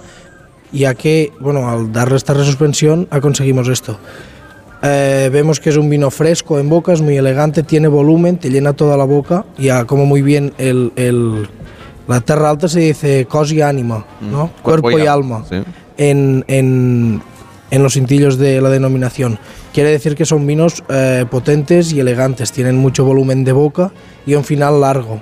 ya 0.72 0.94
que, 0.94 1.32
bueno, 1.40 1.68
al 1.68 1.92
darle 1.92 2.16
esta 2.16 2.34
resuspensión 2.34 3.08
conseguimos 3.20 3.68
esto. 3.68 3.98
Eh, 4.82 5.28
vemos 5.30 5.60
que 5.60 5.70
es 5.70 5.76
un 5.76 5.90
vino 5.90 6.10
fresco 6.10 6.58
en 6.58 6.68
boca, 6.68 6.92
es 6.92 7.02
muy 7.02 7.16
elegante, 7.16 7.62
tiene 7.62 7.88
volumen, 7.88 8.38
te 8.38 8.48
llena 8.48 8.72
toda 8.72 8.96
la 8.96 9.04
boca, 9.04 9.44
ya 9.58 9.84
como 9.84 10.06
muy 10.06 10.22
bien 10.22 10.54
el, 10.56 10.92
el 10.96 11.48
la 12.08 12.20
terra 12.22 12.50
alta 12.50 12.66
se 12.66 12.80
dice 12.80 13.26
cos 13.26 13.52
y 13.52 13.60
ánima, 13.60 14.04
¿no? 14.20 14.46
Mm, 14.46 14.62
cuerpo, 14.62 14.82
cuerpo 14.82 14.98
y 14.98 15.06
alma, 15.06 15.36
alma, 15.36 15.46
sí. 15.48 15.62
en, 15.98 16.44
en, 16.48 17.22
en 17.70 17.82
los 17.82 17.92
cintillos 17.92 18.38
de 18.38 18.60
la 18.60 18.70
denominación. 18.70 19.38
Quiere 19.72 19.90
decir 19.90 20.16
que 20.16 20.24
son 20.24 20.46
vinos 20.46 20.82
eh, 20.88 21.24
potentes 21.30 21.92
y 21.92 22.00
elegantes, 22.00 22.50
tienen 22.50 22.76
mucho 22.76 23.04
volumen 23.04 23.44
de 23.44 23.52
boca 23.52 23.92
y 24.26 24.34
un 24.34 24.44
final 24.44 24.80
largo. 24.80 25.20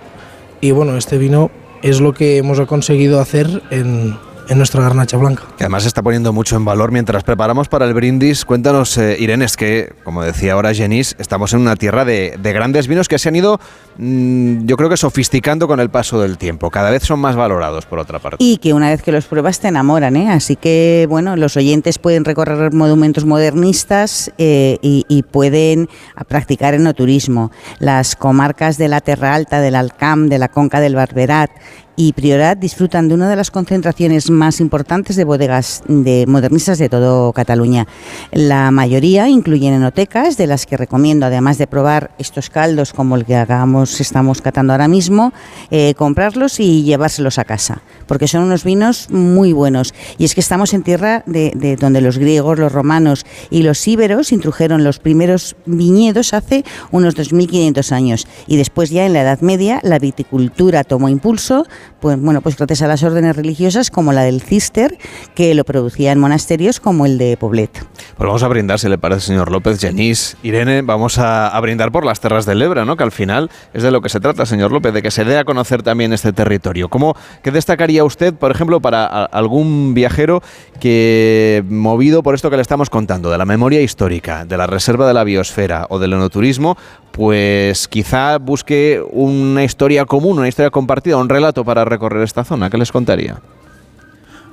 Y 0.61 0.71
bueno, 0.71 0.97
este 0.97 1.19
vino 1.19 1.51
es 1.83 2.01
lo 2.01 2.15
que 2.15 2.39
hemos 2.39 2.61
conseguido 2.63 3.21
hacer 3.21 3.63
en, 3.71 4.17
en 4.49 4.59
nuestra 4.59 4.83
garnacha 4.83 5.17
blanca. 5.17 5.45
Que 5.57 5.65
además 5.65 5.83
se 5.83 5.89
está 5.89 6.03
poniendo 6.03 6.33
mucho 6.33 6.57
en 6.57 6.65
valor 6.65 6.91
mientras 6.91 7.23
preparamos 7.23 7.69
para 7.69 7.85
el 7.85 7.95
brindis. 7.95 8.45
Cuéntanos, 8.45 8.97
eh, 8.99 9.17
Irene, 9.19 9.45
es 9.45 9.57
que, 9.57 9.93
como 10.05 10.23
decía 10.23 10.55
ahora 10.55 10.75
Jenis, 10.75 11.17
estamos 11.19 11.53
en 11.53 11.61
una 11.61 11.77
tierra 11.77 12.05
de, 12.05 12.37
de 12.41 12.53
grandes 12.53 12.89
vinos 12.89 13.09
que 13.09 13.19
se 13.19 13.29
han 13.29 13.37
ido, 13.37 13.61
mm, 13.99 14.67
yo 14.67 14.77
creo 14.77 14.89
que 14.89 14.97
sofisticando 14.97 15.69
con 15.69 15.81
el 15.81 15.91
paso 15.91 16.21
del 16.21 16.39
tiempo. 16.39 16.71
Cada 16.71 16.91
vez 16.91 17.03
son 17.03 17.21
más 17.21 17.37
valorados, 17.37 17.87
por 17.87 17.99
otra 17.99 18.19
parte. 18.19 18.37
Y 18.41 18.59
que 18.59 18.73
una 18.73 18.91
vez 18.91 19.03
que 19.03 19.13
los 19.13 19.27
pruebas 19.27 19.61
te 19.61 19.69
enamoran, 19.69 20.17
¿eh? 20.17 20.31
Así 20.31 20.57
que, 20.57 21.07
bueno, 21.09 21.37
los 21.37 21.57
oyentes 21.57 21.99
pueden 21.99 22.25
recorrer 22.25 22.73
monumentos 22.73 23.25
modernistas 23.25 24.33
eh, 24.39 24.79
y, 24.83 25.05
y 25.09 25.23
pueden 25.23 25.89
a 26.17 26.25
practicar 26.25 26.75
enoturismo. 26.75 27.53
Las 27.79 28.17
comarcas 28.17 28.79
de 28.79 28.89
la 28.89 29.01
Terra 29.01 29.35
Alta, 29.35 29.61
del 29.61 29.75
Alcam, 29.75 30.29
de 30.29 30.39
la 30.39 30.49
Conca 30.49 30.81
del 30.81 30.95
Barberat 30.95 31.51
y 31.99 32.13
Priorat 32.13 32.61
disfrutan 32.61 33.09
de 33.09 33.15
una 33.15 33.29
de 33.29 33.35
las 33.35 33.51
concentraciones 33.51 34.31
más 34.31 34.61
importantes 34.61 35.17
de 35.17 35.25
bodegas 35.25 35.83
de 35.89 36.27
modernistas 36.29 36.79
de 36.79 36.89
todo 36.89 37.33
Cataluña. 37.33 37.89
La 38.31 38.71
mayoría 38.71 39.29
incluyen 39.29 39.75
enotecas, 39.75 40.37
de 40.37 40.47
las 40.47 40.65
que 40.65 40.77
recomiendo, 40.77 41.27
además 41.27 41.59
de 41.59 41.67
probar 41.67 42.13
estos 42.19 42.51
caldos 42.51 42.93
como 42.93 43.17
el 43.17 43.25
que 43.25 43.35
hagamos, 43.35 44.01
estamos 44.01 44.41
catando 44.41 44.73
ahora 44.73 44.87
mismo, 44.87 45.33
eh, 45.73 45.95
comprarlos 45.95 46.61
y 46.61 46.85
llevárselos 46.85 47.41
a 47.41 47.45
casa, 47.45 47.83
porque 48.07 48.29
son 48.29 48.45
unos 48.45 48.63
vinos 48.63 49.11
muy 49.11 49.53
buenos. 49.53 49.93
Y 50.19 50.25
es 50.25 50.37
que 50.37 50.41
estamos 50.41 50.75
en 50.75 50.85
tierra 50.85 51.25
de, 51.27 51.51
de 51.57 51.75
donde 51.75 52.01
los 52.01 52.19
griegos, 52.19 52.61
los 52.61 52.71
romanos 52.71 53.27
y 53.51 53.65
los 53.65 53.89
íberos 53.89 54.31
introdujeron 54.31 54.85
los 54.85 55.01
primeros 55.01 55.57
viñedos 55.67 56.33
hace 56.33 56.65
unos 56.93 57.17
2.500 57.17 57.91
años. 57.91 58.29
Y 58.47 58.57
después 58.57 58.91
ya 58.91 59.05
en 59.05 59.15
la 59.15 59.23
Edad 59.23 59.41
Media 59.41 59.81
la 59.83 59.99
viticultura 59.99 60.85
tomó 60.85 61.09
impulso, 61.09 61.67
pues 62.01 62.20
bueno, 62.20 62.40
pues 62.40 62.57
gracias 62.57 62.83
a 62.83 62.88
las 62.88 63.03
órdenes 63.03 63.37
religiosas 63.37 63.90
como 63.90 64.12
la 64.12 64.22
del 64.22 64.40
Cister, 64.40 64.96
que 65.35 65.55
lo 65.55 65.64
producía 65.64 66.12
en 66.12 66.18
monasterios 66.18 66.81
como 66.81 67.07
el 67.07 67.18
de 67.18 67.37
Poblet. 67.37 67.70
Pues 67.72 68.27
vamos 68.27 68.42
a 68.42 68.48
brindar, 68.48 68.79
si 68.79 68.88
le 68.88 68.98
parece, 68.98 69.22
señor 69.22 69.51
López, 69.51 69.81
Genís, 69.81 70.37
Irene, 70.42 70.83
vamos 70.83 71.18
a, 71.18 71.59
brindar 71.61 71.90
por 71.90 72.05
las 72.05 72.20
terras 72.20 72.46
del 72.46 72.62
Ebro, 72.62 72.85
¿no? 72.85 72.96
Que 72.96 73.05
al 73.05 73.12
final 73.12 73.51
es 73.74 73.83
de 73.83 73.90
lo 73.90 74.01
que 74.01 74.09
se 74.09 74.20
trata, 74.20 74.46
señor 74.46 74.72
López, 74.72 74.92
de 74.94 75.03
que 75.03 75.11
se 75.11 75.24
dé 75.24 75.38
a 75.38 75.44
conocer 75.44 75.83
también 75.83 76.12
este 76.12 76.33
territorio. 76.33 76.88
¿Cómo, 76.88 77.16
¿Qué 77.42 77.51
destacaría 77.51 78.05
usted, 78.05 78.35
por 78.35 78.51
ejemplo, 78.51 78.81
para 78.81 79.07
algún 79.24 79.94
viajero 79.94 80.42
que, 80.81 81.64
movido 81.68 82.22
por 82.22 82.35
esto 82.35 82.51
que 82.51 82.57
le 82.57 82.62
estamos 82.62 82.90
contando, 82.90 83.31
de 83.31 83.38
la 83.38 83.44
memoria 83.44 83.81
histórica, 83.81 84.44
de 84.44 84.57
la 84.57 84.66
reserva 84.66 85.07
de 85.07 85.14
la 85.14 85.24
biosfera 85.24 85.87
o 85.90 85.98
del 85.98 86.12
enoturismo, 86.12 86.77
pues 87.19 87.89
quizá 87.89 88.39
busque 88.39 89.03
una 89.11 89.65
historia 89.65 90.05
común, 90.05 90.39
una 90.39 90.47
historia 90.47 90.71
compartida, 90.71 91.17
un 91.17 91.29
relato 91.29 91.65
para 91.65 91.85
recorrer 91.85 92.23
esta 92.23 92.45
zona? 92.45 92.71
¿Qué 92.71 92.79
les 92.79 92.93
contaría? 92.93 93.41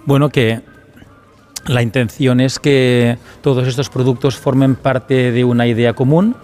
Bueno, 0.07 0.29
que 0.29 0.61
la 1.67 1.83
intención 1.83 2.39
es 2.39 2.57
que 2.57 3.19
todos 3.43 3.67
estos 3.67 3.91
productos 3.91 4.37
formen 4.37 4.73
parte 4.73 5.31
de 5.31 5.43
una 5.43 5.67
idea 5.67 5.93
común, 5.93 6.35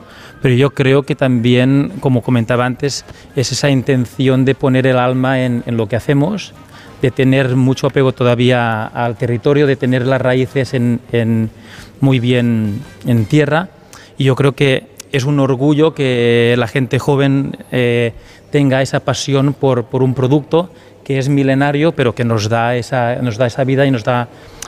pero 0.44 0.54
yo 0.54 0.70
creo 0.70 1.02
que 1.02 1.16
también, 1.16 1.94
como 2.00 2.22
comentaba 2.22 2.68
antes, 2.68 3.04
es 3.36 3.52
esa 3.52 3.72
intención 3.72 4.46
de 4.46 4.54
poner 4.54 4.86
el 4.86 5.00
alma 5.00 5.44
en, 5.44 5.64
lo 5.66 5.88
que 5.88 5.96
hacemos, 5.96 6.54
de 7.02 7.10
tener 7.10 7.56
mucho 7.56 7.88
apego 7.88 8.12
todavía 8.12 8.86
al 8.86 9.18
territorio, 9.18 9.66
de 9.66 9.76
tener 9.76 10.06
las 10.06 10.22
raíces 10.22 10.76
en 10.76 11.50
muy 12.00 12.20
bien 12.20 12.84
en 13.08 13.26
tierra. 13.26 13.70
Y 14.20 14.26
yo 14.26 14.36
creo 14.36 14.52
que 14.52 14.91
es 15.12 15.26
un 15.26 15.40
orgullo 15.40 15.94
que 15.94 16.56
la 16.58 16.68
gente 16.68 17.00
joven 17.00 17.58
eh, 17.72 18.14
tenga 18.52 18.82
esa 18.82 19.00
pasión 19.02 19.54
por, 19.54 19.86
por 19.86 20.04
un 20.04 20.14
producto 20.14 20.70
que 21.04 21.18
es 21.18 21.30
milenario, 21.30 21.94
pero 21.94 22.14
que 22.16 22.24
nos 22.24 22.50
da 22.50 22.76
esa, 22.76 23.16
nos 23.16 23.38
da 23.38 23.48
esa 23.48 23.64
vida 23.64 23.86
y 23.86 23.92
nos 23.92 24.04
da 24.04 24.28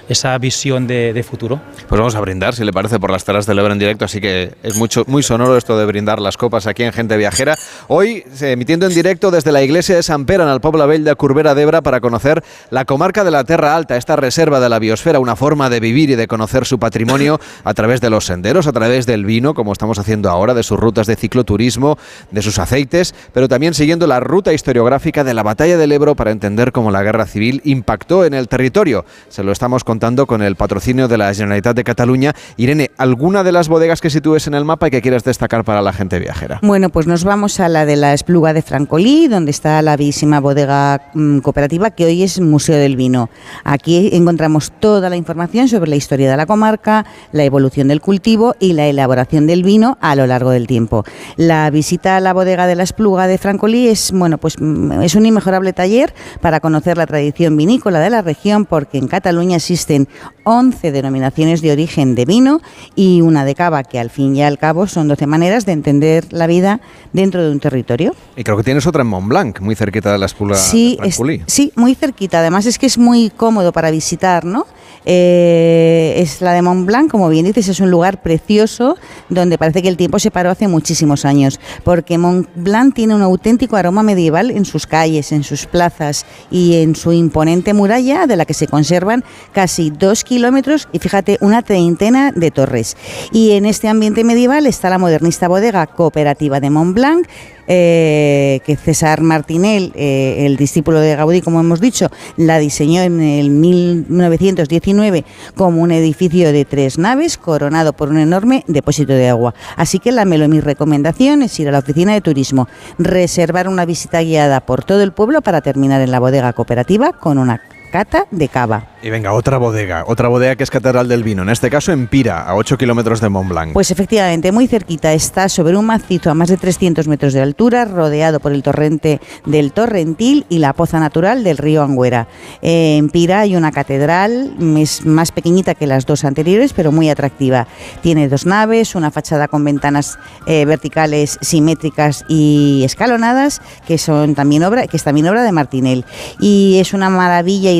esa 0.09 0.37
visión 0.37 0.87
de, 0.87 1.13
de 1.13 1.23
futuro. 1.23 1.61
Pues 1.87 1.99
vamos 1.99 2.15
a 2.15 2.21
brindar, 2.21 2.55
si 2.55 2.63
le 2.63 2.73
parece, 2.73 2.99
por 2.99 3.11
las 3.11 3.23
terras 3.23 3.45
del 3.45 3.59
Ebro 3.59 3.73
en 3.73 3.79
directo, 3.79 4.05
así 4.05 4.19
que 4.19 4.51
es 4.63 4.75
mucho, 4.75 5.03
muy 5.07 5.23
sonoro 5.23 5.57
esto 5.57 5.77
de 5.77 5.85
brindar 5.85 6.19
las 6.19 6.37
copas 6.37 6.67
aquí 6.67 6.83
en 6.83 6.91
Gente 6.91 7.17
Viajera. 7.17 7.55
Hoy, 7.87 8.23
eh, 8.41 8.51
emitiendo 8.51 8.85
en 8.85 8.93
directo 8.93 9.31
desde 9.31 9.51
la 9.51 9.63
iglesia 9.63 9.95
de 9.95 10.03
San 10.03 10.25
Pere, 10.25 10.43
en 10.43 10.49
el 10.49 10.59
Pobla 10.59 10.85
Vell 10.85 11.03
de 11.03 11.15
Curbera 11.15 11.55
d'Ebra, 11.55 11.81
para 11.81 12.01
conocer 12.01 12.43
la 12.69 12.85
comarca 12.85 13.23
de 13.23 13.31
la 13.31 13.43
Terra 13.43 13.75
Alta, 13.75 13.95
esta 13.95 14.15
reserva 14.15 14.59
de 14.59 14.69
la 14.69 14.79
biosfera, 14.79 15.19
una 15.19 15.35
forma 15.35 15.69
de 15.69 15.79
vivir 15.79 16.09
y 16.09 16.15
de 16.15 16.27
conocer 16.27 16.65
su 16.65 16.79
patrimonio 16.79 17.39
a 17.63 17.73
través 17.73 18.01
de 18.01 18.09
los 18.09 18.25
senderos, 18.25 18.67
a 18.67 18.73
través 18.73 19.05
del 19.05 19.25
vino, 19.25 19.53
como 19.53 19.71
estamos 19.71 19.99
haciendo 19.99 20.29
ahora, 20.29 20.53
de 20.53 20.63
sus 20.63 20.79
rutas 20.79 21.07
de 21.07 21.15
cicloturismo, 21.15 21.97
de 22.31 22.41
sus 22.41 22.59
aceites, 22.59 23.15
pero 23.33 23.47
también 23.47 23.73
siguiendo 23.73 24.07
la 24.07 24.19
ruta 24.19 24.53
historiográfica 24.53 25.23
de 25.23 25.33
la 25.33 25.43
batalla 25.43 25.77
del 25.77 25.91
Ebro 25.91 26.15
para 26.15 26.31
entender 26.31 26.71
cómo 26.71 26.91
la 26.91 27.03
guerra 27.03 27.25
civil 27.25 27.61
impactó 27.63 28.25
en 28.25 28.33
el 28.33 28.47
territorio. 28.47 29.05
Se 29.29 29.43
lo 29.43 29.51
estamos 29.51 29.83
contando 29.83 29.92
con 30.27 30.41
el 30.41 30.55
patrocinio 30.55 31.07
de 31.07 31.17
la 31.17 31.33
Generalitat 31.33 31.75
de 31.75 31.83
Cataluña. 31.83 32.33
Irene, 32.57 32.89
¿alguna 32.97 33.43
de 33.43 33.51
las 33.51 33.67
bodegas 33.69 34.01
que 34.01 34.09
sitúes 34.09 34.47
en 34.47 34.55
el 34.55 34.65
mapa 34.65 34.87
y 34.87 34.91
que 34.91 35.01
quieras 35.03 35.23
destacar 35.23 35.63
para 35.63 35.83
la 35.83 35.93
gente 35.93 36.17
viajera? 36.17 36.59
Bueno, 36.63 36.89
pues 36.89 37.05
nos 37.05 37.23
vamos 37.23 37.59
a 37.59 37.69
la 37.69 37.85
de 37.85 37.95
la 37.95 38.13
Espluga 38.13 38.53
de 38.53 38.63
Francolí, 38.63 39.27
donde 39.27 39.51
está 39.51 39.81
la 39.83 39.95
bellísima 39.95 40.39
bodega 40.39 41.11
mm, 41.13 41.39
cooperativa 41.39 41.91
que 41.91 42.05
hoy 42.05 42.23
es 42.23 42.39
Museo 42.39 42.77
del 42.77 42.95
Vino. 42.95 43.29
Aquí 43.63 44.09
encontramos 44.13 44.71
toda 44.79 45.09
la 45.09 45.15
información 45.15 45.67
sobre 45.67 45.91
la 45.91 45.95
historia 45.95 46.31
de 46.31 46.37
la 46.37 46.47
comarca, 46.47 47.05
la 47.31 47.43
evolución 47.43 47.87
del 47.87 48.01
cultivo 48.01 48.55
y 48.59 48.73
la 48.73 48.87
elaboración 48.87 49.45
del 49.45 49.63
vino 49.63 49.97
a 50.01 50.15
lo 50.15 50.25
largo 50.25 50.49
del 50.49 50.65
tiempo. 50.65 51.05
La 51.37 51.69
visita 51.69 52.17
a 52.17 52.19
la 52.19 52.33
bodega 52.33 52.65
de 52.65 52.75
la 52.75 52.83
Espluga 52.83 53.27
de 53.27 53.37
Francolí 53.37 53.89
es, 53.89 54.11
bueno, 54.11 54.39
pues 54.39 54.55
mm, 54.59 55.03
es 55.03 55.13
un 55.13 55.25
inmejorable 55.25 55.71
taller 55.71 56.15
para 56.41 56.59
conocer 56.59 56.97
la 56.97 57.05
tradición 57.05 57.55
vinícola 57.55 57.99
de 57.99 58.09
la 58.09 58.23
región, 58.23 58.65
porque 58.65 58.97
en 58.97 59.07
Cataluña 59.07 59.59
existen 59.83 60.07
11 60.45 60.91
denominaciones 60.91 61.61
de 61.61 61.71
origen 61.71 62.15
de 62.15 62.25
vino 62.25 62.61
y 62.95 63.21
una 63.21 63.43
de 63.45 63.53
cava, 63.55 63.83
que 63.83 63.99
al 63.99 64.09
fin 64.09 64.35
y 64.35 64.41
al 64.43 64.57
cabo 64.57 64.87
son 64.87 65.07
12 65.09 65.27
maneras 65.27 65.65
de 65.65 65.73
entender 65.73 66.25
la 66.31 66.47
vida 66.47 66.79
dentro 67.11 67.43
de 67.43 67.51
un 67.51 67.59
territorio. 67.59 68.15
Y 68.37 68.43
creo 68.43 68.55
que 68.57 68.63
tienes 68.63 68.87
otra 68.87 69.01
en 69.01 69.07
Montblanc, 69.07 69.59
muy 69.59 69.75
cerquita 69.75 70.11
de 70.13 70.17
la 70.17 70.25
Espluga 70.25 70.55
Sí, 70.55 70.97
de 71.01 71.09
es- 71.09 71.19
sí, 71.47 71.71
muy 71.75 71.95
cerquita. 71.95 72.39
Además 72.39 72.65
es 72.65 72.77
que 72.79 72.85
es 72.85 72.97
muy 72.97 73.29
cómodo 73.29 73.71
para 73.73 73.91
visitar, 73.91 74.45
¿no? 74.45 74.65
Eh, 75.05 76.15
es 76.17 76.41
la 76.41 76.53
de 76.53 76.61
Mont 76.61 76.85
Blanc, 76.85 77.09
como 77.09 77.29
bien 77.29 77.45
dices, 77.45 77.67
es 77.67 77.79
un 77.79 77.91
lugar 77.91 78.21
precioso 78.21 78.97
donde 79.29 79.57
parece 79.57 79.81
que 79.81 79.89
el 79.89 79.97
tiempo 79.97 80.19
se 80.19 80.31
paró 80.31 80.49
hace 80.49 80.67
muchísimos 80.67 81.25
años, 81.25 81.59
porque 81.83 82.17
Mont 82.17 82.47
Blanc 82.55 82.93
tiene 82.93 83.15
un 83.15 83.21
auténtico 83.21 83.75
aroma 83.75 84.03
medieval 84.03 84.51
en 84.51 84.65
sus 84.65 84.87
calles, 84.87 85.31
en 85.31 85.43
sus 85.43 85.65
plazas 85.65 86.25
y 86.49 86.81
en 86.81 86.95
su 86.95 87.11
imponente 87.11 87.73
muralla, 87.73 88.27
de 88.27 88.35
la 88.35 88.45
que 88.45 88.53
se 88.53 88.67
conservan 88.67 89.23
casi 89.51 89.89
dos 89.89 90.23
kilómetros 90.23 90.87
y 90.91 90.99
fíjate, 90.99 91.37
una 91.41 91.61
treintena 91.61 92.31
de 92.31 92.51
torres. 92.51 92.95
Y 93.31 93.51
en 93.51 93.65
este 93.65 93.87
ambiente 93.87 94.23
medieval 94.23 94.65
está 94.65 94.89
la 94.89 94.97
modernista 94.97 95.47
bodega 95.47 95.87
cooperativa 95.87 96.59
de 96.59 96.69
Mont 96.69 96.95
Blanc, 96.95 97.27
eh, 97.67 98.59
que 98.65 98.75
César 98.75 99.21
Martinel, 99.21 99.91
eh, 99.95 100.45
el 100.45 100.57
discípulo 100.57 100.99
de 100.99 101.15
Gaudí, 101.15 101.41
como 101.41 101.59
hemos 101.59 101.79
dicho, 101.79 102.09
la 102.37 102.59
diseñó 102.59 103.01
en 103.01 103.21
el 103.21 103.49
1919 103.49 105.25
como 105.55 105.81
un 105.81 105.91
edificio 105.91 106.51
de 106.51 106.65
tres 106.65 106.97
naves 106.97 107.37
coronado 107.37 107.93
por 107.93 108.09
un 108.09 108.19
enorme 108.19 108.63
depósito 108.67 109.13
de 109.13 109.29
agua. 109.29 109.53
Así 109.75 109.99
que 109.99 110.11
la 110.11 110.25
Melo, 110.25 110.47
mi 110.47 110.59
recomendación 110.59 111.41
es 111.41 111.59
ir 111.59 111.69
a 111.69 111.71
la 111.71 111.79
oficina 111.79 112.13
de 112.13 112.21
turismo, 112.21 112.67
reservar 112.97 113.67
una 113.67 113.85
visita 113.85 114.21
guiada 114.21 114.61
por 114.61 114.83
todo 114.83 115.03
el 115.03 115.13
pueblo 115.13 115.41
para 115.41 115.61
terminar 115.61 116.01
en 116.01 116.11
la 116.11 116.19
bodega 116.19 116.53
cooperativa 116.53 117.13
con 117.13 117.37
una 117.37 117.61
cata 117.93 118.25
de 118.31 118.47
cava. 118.47 118.87
Y 119.03 119.11
venga, 119.11 119.33
otra 119.33 119.59
bodega, 119.59 120.05
otra 120.07 120.29
bodega 120.29 120.55
que 120.55 120.63
es 120.63 120.71
Catedral 120.71 121.07
del 121.07 121.23
Vino, 121.23 121.43
en 121.43 121.49
este 121.49 121.69
caso 121.69 121.91
en 121.91 122.07
Pira, 122.07 122.41
a 122.41 122.55
8 122.55 122.75
kilómetros 122.75 123.21
de 123.21 123.29
Montblanc. 123.29 123.73
Pues 123.73 123.91
efectivamente, 123.91 124.51
muy 124.51 124.65
cerquita, 124.65 125.13
está 125.13 125.47
sobre 125.47 125.77
un 125.77 125.85
macizo 125.85 126.31
a 126.31 126.33
más 126.33 126.49
de 126.49 126.57
300 126.57 127.07
metros 127.07 127.33
de 127.33 127.41
altura, 127.43 127.85
rodeado 127.85 128.39
por 128.39 128.51
el 128.51 128.63
torrente 128.63 129.21
del 129.45 129.73
Torrentil 129.73 130.47
y 130.49 130.57
la 130.57 130.73
poza 130.73 130.99
natural 130.99 131.43
del 131.43 131.59
río 131.59 131.83
Angüera. 131.83 132.27
Eh, 132.63 132.97
en 132.97 133.09
Pira 133.09 133.41
hay 133.41 133.55
una 133.55 133.71
catedral, 133.71 134.55
es 134.77 135.05
más 135.05 135.31
pequeñita 135.31 135.75
que 135.75 135.85
las 135.85 136.07
dos 136.07 136.23
anteriores, 136.23 136.73
pero 136.73 136.91
muy 136.91 137.11
atractiva. 137.11 137.67
Tiene 138.01 138.27
dos 138.27 138.47
naves, 138.47 138.95
una 138.95 139.11
fachada 139.11 139.47
con 139.49 139.63
ventanas 139.63 140.17
eh, 140.47 140.65
verticales 140.65 141.37
simétricas 141.41 142.25
y 142.27 142.81
escalonadas, 142.85 143.61
que 143.85 143.99
son 143.99 144.33
también 144.33 144.63
obra, 144.63 144.87
que 144.87 144.97
es 144.97 145.03
también 145.03 145.27
obra 145.27 145.43
de 145.43 145.51
Martinel. 145.51 146.05
Y 146.39 146.77
es 146.79 146.93
una 146.93 147.09
maravilla 147.09 147.71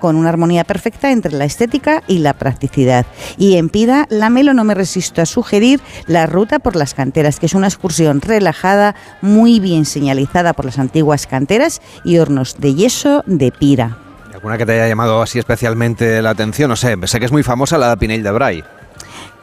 con 0.00 0.16
una 0.16 0.28
armonía 0.28 0.64
perfecta 0.64 1.10
entre 1.10 1.32
la 1.32 1.44
estética 1.44 2.02
y 2.06 2.18
la 2.18 2.34
practicidad. 2.34 3.06
Y 3.38 3.56
en 3.56 3.70
Pira, 3.70 4.06
la 4.10 4.28
Melo 4.28 4.52
no 4.52 4.64
me 4.64 4.74
resisto 4.74 5.22
a 5.22 5.26
sugerir 5.26 5.80
la 6.06 6.26
ruta 6.26 6.58
por 6.58 6.76
las 6.76 6.92
canteras, 6.92 7.40
que 7.40 7.46
es 7.46 7.54
una 7.54 7.68
excursión 7.68 8.20
relajada, 8.20 8.94
muy 9.22 9.60
bien 9.60 9.84
señalizada 9.86 10.52
por 10.52 10.66
las 10.66 10.78
antiguas 10.78 11.26
canteras 11.26 11.80
y 12.04 12.18
hornos 12.18 12.56
de 12.58 12.74
yeso 12.74 13.22
de 13.26 13.52
Pira. 13.52 13.96
¿Alguna 14.32 14.58
que 14.58 14.66
te 14.66 14.72
haya 14.72 14.88
llamado 14.88 15.22
así 15.22 15.38
especialmente 15.38 16.20
la 16.20 16.30
atención? 16.30 16.68
No 16.68 16.76
sé, 16.76 16.96
sé 17.04 17.18
que 17.18 17.26
es 17.26 17.32
muy 17.32 17.42
famosa 17.42 17.78
la 17.78 17.94
de 17.94 18.18
de 18.18 18.30
Bray. 18.30 18.64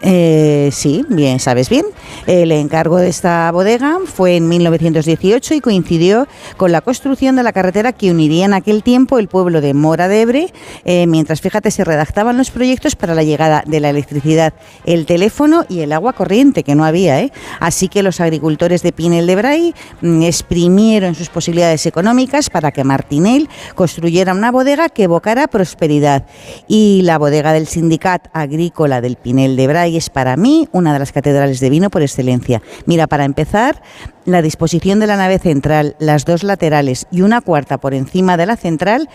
Eh, 0.03 0.69
sí, 0.71 1.05
bien, 1.09 1.39
sabes 1.39 1.69
bien. 1.69 1.85
El 2.25 2.51
encargo 2.51 2.97
de 2.97 3.09
esta 3.09 3.51
bodega 3.51 3.99
fue 4.05 4.35
en 4.35 4.47
1918 4.47 5.53
y 5.53 5.61
coincidió 5.61 6.27
con 6.57 6.71
la 6.71 6.81
construcción 6.81 7.35
de 7.35 7.43
la 7.43 7.53
carretera 7.53 7.93
que 7.93 8.09
uniría 8.09 8.45
en 8.45 8.53
aquel 8.53 8.81
tiempo 8.81 9.19
el 9.19 9.27
pueblo 9.27 9.61
de 9.61 9.73
Mora 9.73 10.07
de 10.07 10.21
Ebre, 10.21 10.53
eh, 10.85 11.05
mientras, 11.05 11.41
fíjate, 11.41 11.69
se 11.69 11.83
redactaban 11.83 12.37
los 12.37 12.49
proyectos 12.49 12.95
para 12.95 13.13
la 13.13 13.23
llegada 13.23 13.63
de 13.67 13.79
la 13.79 13.91
electricidad, 13.91 14.53
el 14.85 15.05
teléfono 15.05 15.65
y 15.69 15.81
el 15.81 15.91
agua 15.91 16.13
corriente, 16.13 16.63
que 16.63 16.73
no 16.75 16.83
había. 16.83 17.21
¿eh? 17.21 17.31
Así 17.59 17.87
que 17.87 18.01
los 18.01 18.19
agricultores 18.19 18.81
de 18.81 18.91
Pinel 18.91 19.27
de 19.27 19.35
Bray 19.35 19.75
mm, 20.01 20.23
exprimieron 20.23 21.13
sus 21.13 21.29
posibilidades 21.29 21.85
económicas 21.85 22.49
para 22.49 22.71
que 22.71 22.83
Martinel 22.83 23.49
construyera 23.75 24.33
una 24.33 24.51
bodega 24.51 24.89
que 24.89 25.03
evocara 25.03 25.47
prosperidad. 25.47 26.25
Y 26.67 27.01
la 27.03 27.19
bodega 27.19 27.53
del 27.53 27.67
Sindicat 27.67 28.29
Agrícola 28.33 29.01
del 29.01 29.15
Pinel 29.15 29.55
de 29.55 29.67
Bray 29.67 29.90
es 29.97 30.09
para 30.09 30.37
mí 30.37 30.67
una 30.71 30.93
de 30.93 30.99
las 30.99 31.11
catedrales 31.11 31.59
de 31.59 31.69
vino 31.69 31.89
por 31.89 32.01
excelencia. 32.01 32.61
Mira, 32.85 33.07
para 33.07 33.25
empezar, 33.25 33.81
la 34.25 34.41
disposición 34.41 34.99
de 34.99 35.07
la 35.07 35.17
nave 35.17 35.39
central, 35.39 35.95
las 35.99 36.25
dos 36.25 36.43
laterales 36.43 37.07
y 37.11 37.21
una 37.21 37.41
cuarta 37.41 37.79
por 37.79 37.93
encima 37.93 38.37
de 38.37 38.45
la 38.45 38.55
central 38.55 39.09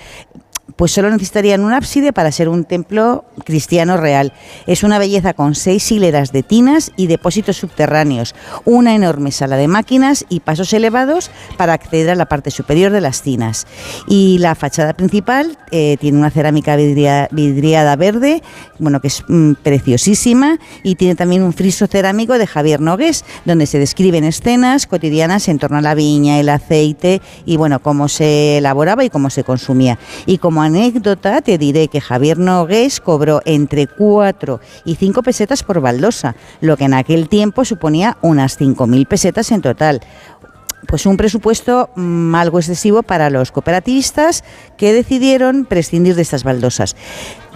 pues 0.74 0.92
solo 0.92 1.10
necesitarían 1.10 1.62
un 1.62 1.72
ábside 1.72 2.12
para 2.12 2.32
ser 2.32 2.48
un 2.48 2.64
templo 2.64 3.24
cristiano 3.44 3.96
real. 3.96 4.32
Es 4.66 4.82
una 4.82 4.98
belleza 4.98 5.32
con 5.32 5.54
seis 5.54 5.90
hileras 5.92 6.32
de 6.32 6.42
tinas 6.42 6.92
y 6.96 7.06
depósitos 7.06 7.56
subterráneos, 7.56 8.34
una 8.64 8.94
enorme 8.94 9.30
sala 9.30 9.56
de 9.56 9.68
máquinas 9.68 10.24
y 10.28 10.40
pasos 10.40 10.72
elevados 10.72 11.30
para 11.56 11.72
acceder 11.72 12.10
a 12.10 12.14
la 12.14 12.26
parte 12.26 12.50
superior 12.50 12.92
de 12.92 13.00
las 13.00 13.22
tinas. 13.22 13.66
Y 14.08 14.38
la 14.38 14.54
fachada 14.54 14.94
principal 14.94 15.56
eh, 15.70 15.96
tiene 16.00 16.18
una 16.18 16.30
cerámica 16.30 16.76
vidriada 16.76 17.96
verde, 17.96 18.42
bueno, 18.78 19.00
que 19.00 19.08
es 19.08 19.22
mm, 19.28 19.52
preciosísima, 19.62 20.58
y 20.82 20.96
tiene 20.96 21.14
también 21.14 21.42
un 21.42 21.52
friso 21.52 21.86
cerámico 21.86 22.38
de 22.38 22.46
Javier 22.46 22.80
Nogués, 22.80 23.24
donde 23.44 23.66
se 23.66 23.78
describen 23.78 24.24
escenas 24.24 24.86
cotidianas 24.86 25.48
en 25.48 25.58
torno 25.58 25.78
a 25.78 25.82
la 25.82 25.94
viña, 25.94 26.38
el 26.38 26.48
aceite 26.48 27.22
y 27.44 27.56
bueno, 27.56 27.80
cómo 27.80 28.08
se 28.08 28.58
elaboraba 28.58 29.04
y 29.04 29.10
cómo 29.10 29.30
se 29.30 29.44
consumía. 29.44 29.98
Y 30.26 30.38
como 30.56 30.64
anécdota 30.64 31.42
te 31.42 31.58
diré 31.58 31.88
que 31.88 32.00
Javier 32.00 32.38
Nogués 32.38 33.02
cobró 33.02 33.42
entre 33.44 33.86
4 33.86 34.58
y 34.86 34.94
5 34.94 35.22
pesetas 35.22 35.62
por 35.62 35.82
baldosa, 35.82 36.34
lo 36.62 36.78
que 36.78 36.84
en 36.84 36.94
aquel 36.94 37.28
tiempo 37.28 37.66
suponía 37.66 38.16
unas 38.22 38.58
5.000 38.58 39.06
pesetas 39.06 39.52
en 39.52 39.60
total. 39.60 40.00
Pues 40.88 41.04
un 41.04 41.18
presupuesto 41.18 41.90
mm, 41.94 42.34
algo 42.34 42.58
excesivo 42.58 43.02
para 43.02 43.28
los 43.28 43.52
cooperativistas 43.52 44.44
que 44.78 44.94
decidieron 44.94 45.66
prescindir 45.66 46.14
de 46.14 46.22
estas 46.22 46.42
baldosas 46.42 46.96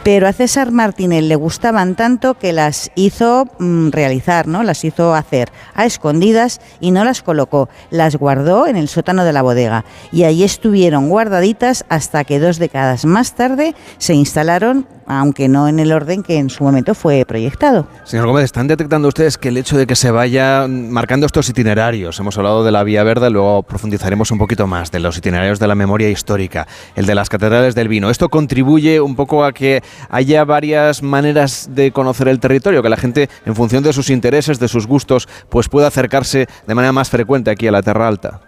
pero 0.02 0.26
a 0.26 0.32
César 0.32 0.72
Martínez 0.72 1.24
le 1.24 1.36
gustaban 1.36 1.94
tanto 1.94 2.34
que 2.34 2.52
las 2.52 2.90
hizo 2.94 3.46
mm, 3.58 3.90
realizar, 3.90 4.46
¿no? 4.46 4.62
Las 4.62 4.84
hizo 4.84 5.14
hacer 5.14 5.50
a 5.74 5.84
escondidas 5.84 6.60
y 6.80 6.90
no 6.90 7.04
las 7.04 7.22
colocó, 7.22 7.68
las 7.90 8.16
guardó 8.16 8.66
en 8.66 8.76
el 8.76 8.88
sótano 8.88 9.24
de 9.24 9.32
la 9.32 9.42
bodega 9.42 9.84
y 10.10 10.24
allí 10.24 10.44
estuvieron 10.44 11.08
guardaditas 11.08 11.84
hasta 11.88 12.24
que 12.24 12.38
dos 12.38 12.58
décadas 12.58 13.04
más 13.04 13.34
tarde 13.34 13.74
se 13.98 14.14
instalaron 14.14 14.86
aunque 15.10 15.48
no 15.48 15.66
en 15.66 15.80
el 15.80 15.92
orden 15.92 16.22
que 16.22 16.38
en 16.38 16.50
su 16.50 16.62
momento 16.62 16.94
fue 16.94 17.24
proyectado. 17.26 17.86
Señor 18.04 18.26
Gómez, 18.26 18.44
¿están 18.44 18.68
detectando 18.68 19.08
ustedes 19.08 19.38
que 19.38 19.48
el 19.48 19.56
hecho 19.56 19.76
de 19.76 19.86
que 19.86 19.96
se 19.96 20.12
vaya 20.12 20.66
marcando 20.68 21.26
estos 21.26 21.48
itinerarios, 21.48 22.20
hemos 22.20 22.38
hablado 22.38 22.62
de 22.64 22.70
la 22.70 22.84
Vía 22.84 23.02
Verde, 23.02 23.28
luego 23.28 23.64
profundizaremos 23.64 24.30
un 24.30 24.38
poquito 24.38 24.68
más 24.68 24.92
de 24.92 25.00
los 25.00 25.18
itinerarios 25.18 25.58
de 25.58 25.66
la 25.66 25.74
memoria 25.74 26.08
histórica, 26.08 26.68
el 26.94 27.06
de 27.06 27.16
las 27.16 27.28
catedrales 27.28 27.74
del 27.74 27.88
vino, 27.88 28.08
esto 28.08 28.28
contribuye 28.28 29.00
un 29.00 29.16
poco 29.16 29.44
a 29.44 29.52
que 29.52 29.82
haya 30.10 30.44
varias 30.44 31.02
maneras 31.02 31.70
de 31.72 31.90
conocer 31.90 32.28
el 32.28 32.38
territorio, 32.38 32.80
que 32.80 32.88
la 32.88 32.96
gente, 32.96 33.28
en 33.46 33.56
función 33.56 33.82
de 33.82 33.92
sus 33.92 34.10
intereses, 34.10 34.60
de 34.60 34.68
sus 34.68 34.86
gustos, 34.86 35.28
pues 35.48 35.68
pueda 35.68 35.88
acercarse 35.88 36.46
de 36.66 36.74
manera 36.74 36.92
más 36.92 37.10
frecuente 37.10 37.50
aquí 37.50 37.66
a 37.66 37.72
la 37.72 37.82
Terra 37.82 38.06
Alta? 38.06 38.42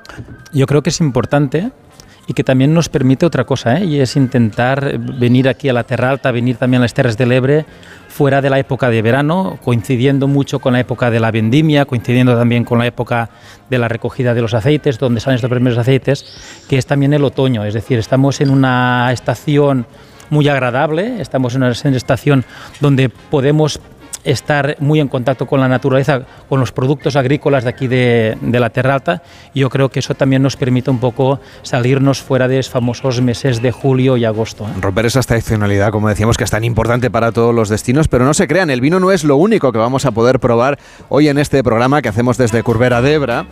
Yo 0.53 0.67
creo 0.67 0.83
que 0.83 0.91
es 0.91 1.01
importante 1.01 1.73
y 2.27 2.35
que 2.35 2.45
también 2.45 2.73
nos 2.73 2.89
permite 2.89 3.27
otra 3.27 3.45
cosa, 3.45 3.79
¿eh? 3.79 3.85
y 3.85 4.01
es 4.01 4.17
intentar 4.17 4.99
venir 4.99 5.49
aquí 5.49 5.69
a 5.69 5.73
la 5.73 5.85
Terra 5.85 6.11
Alta, 6.11 6.31
venir 6.31 6.57
también 6.57 6.81
a 6.81 6.85
las 6.85 6.95
Terras 6.95 7.17
del 7.17 7.33
Ebre 7.33 7.65
fuera 8.09 8.43
de 8.43 8.51
la 8.51 8.59
época 8.59 8.91
de 8.91 9.03
verano, 9.03 9.59
coincidiendo 9.65 10.29
mucho 10.29 10.59
con 10.59 10.75
la 10.75 10.81
época 10.81 11.11
de 11.11 11.19
la 11.19 11.31
vendimia, 11.31 11.87
coincidiendo 11.87 12.37
también 12.37 12.65
con 12.65 12.79
la 12.79 12.87
época 12.87 13.31
de 13.71 13.79
la 13.79 13.89
recogida 13.89 14.35
de 14.35 14.43
los 14.43 14.55
aceites, 14.55 14.99
donde 14.99 15.21
salen 15.21 15.37
estos 15.37 15.51
primeros 15.51 15.79
aceites, 15.79 16.65
que 16.69 16.77
es 16.77 16.87
también 16.87 17.15
el 17.15 17.25
otoño, 17.25 17.65
es 17.65 17.75
decir, 17.75 17.99
estamos 17.99 18.41
en 18.41 18.51
una 18.51 19.11
estación 19.13 19.87
muy 20.29 20.49
agradable, 20.49 21.21
estamos 21.21 21.55
en 21.55 21.63
una 21.63 21.73
estación 21.73 22.45
donde 22.81 23.09
podemos 23.09 23.81
estar 24.25 24.77
muy 24.81 25.01
en 25.01 25.09
contacto 25.09 25.47
con 25.47 25.61
la 25.61 25.69
naturaleza, 25.69 26.23
con 26.49 26.61
los 26.61 26.73
productos 26.73 27.17
agrícolas 27.17 27.65
de 27.65 27.71
aquí 27.71 27.87
de, 27.89 28.37
la 28.43 28.71
Terra 28.71 28.95
Alta. 28.95 29.23
Yo 29.55 29.71
creo 29.71 29.89
que 29.89 30.01
eso 30.01 30.15
también 30.15 30.43
nos 30.43 30.57
permite 30.57 30.91
un 30.91 30.99
poco 30.99 31.41
salirnos 31.63 32.21
fuera 32.21 32.49
de 32.49 32.59
esos 32.59 32.73
famosos 32.73 33.21
meses 33.21 33.63
de 33.63 33.73
julio 33.73 34.17
y 34.17 34.25
agosto. 34.25 34.65
¿eh? 34.65 34.81
Romper 34.81 35.07
esa 35.07 35.21
estacionalidad, 35.21 35.91
como 35.91 36.09
decíamos, 36.09 36.37
que 36.37 36.45
es 36.45 36.51
tan 36.51 36.65
importante 36.65 37.11
para 37.11 37.33
todos 37.33 37.55
los 37.55 37.69
destinos, 37.69 38.09
pero 38.09 38.25
no 38.25 38.35
se 38.35 38.47
crean, 38.47 38.71
el 38.71 38.81
vino 38.81 39.01
no 39.01 39.11
es 39.11 39.25
lo 39.25 39.37
único 39.37 39.73
que 39.73 39.79
vamos 39.79 40.07
a 40.07 40.13
poder 40.13 40.41
probar 40.41 40.79
hoy 41.09 41.29
en 41.29 41.39
este 41.39 41.63
programa 41.63 42.03
que 42.03 42.09
hacemos 42.09 42.39
desde 42.39 42.63
Curbera 42.63 43.03
de 43.03 43.15
Ebra 43.15 43.47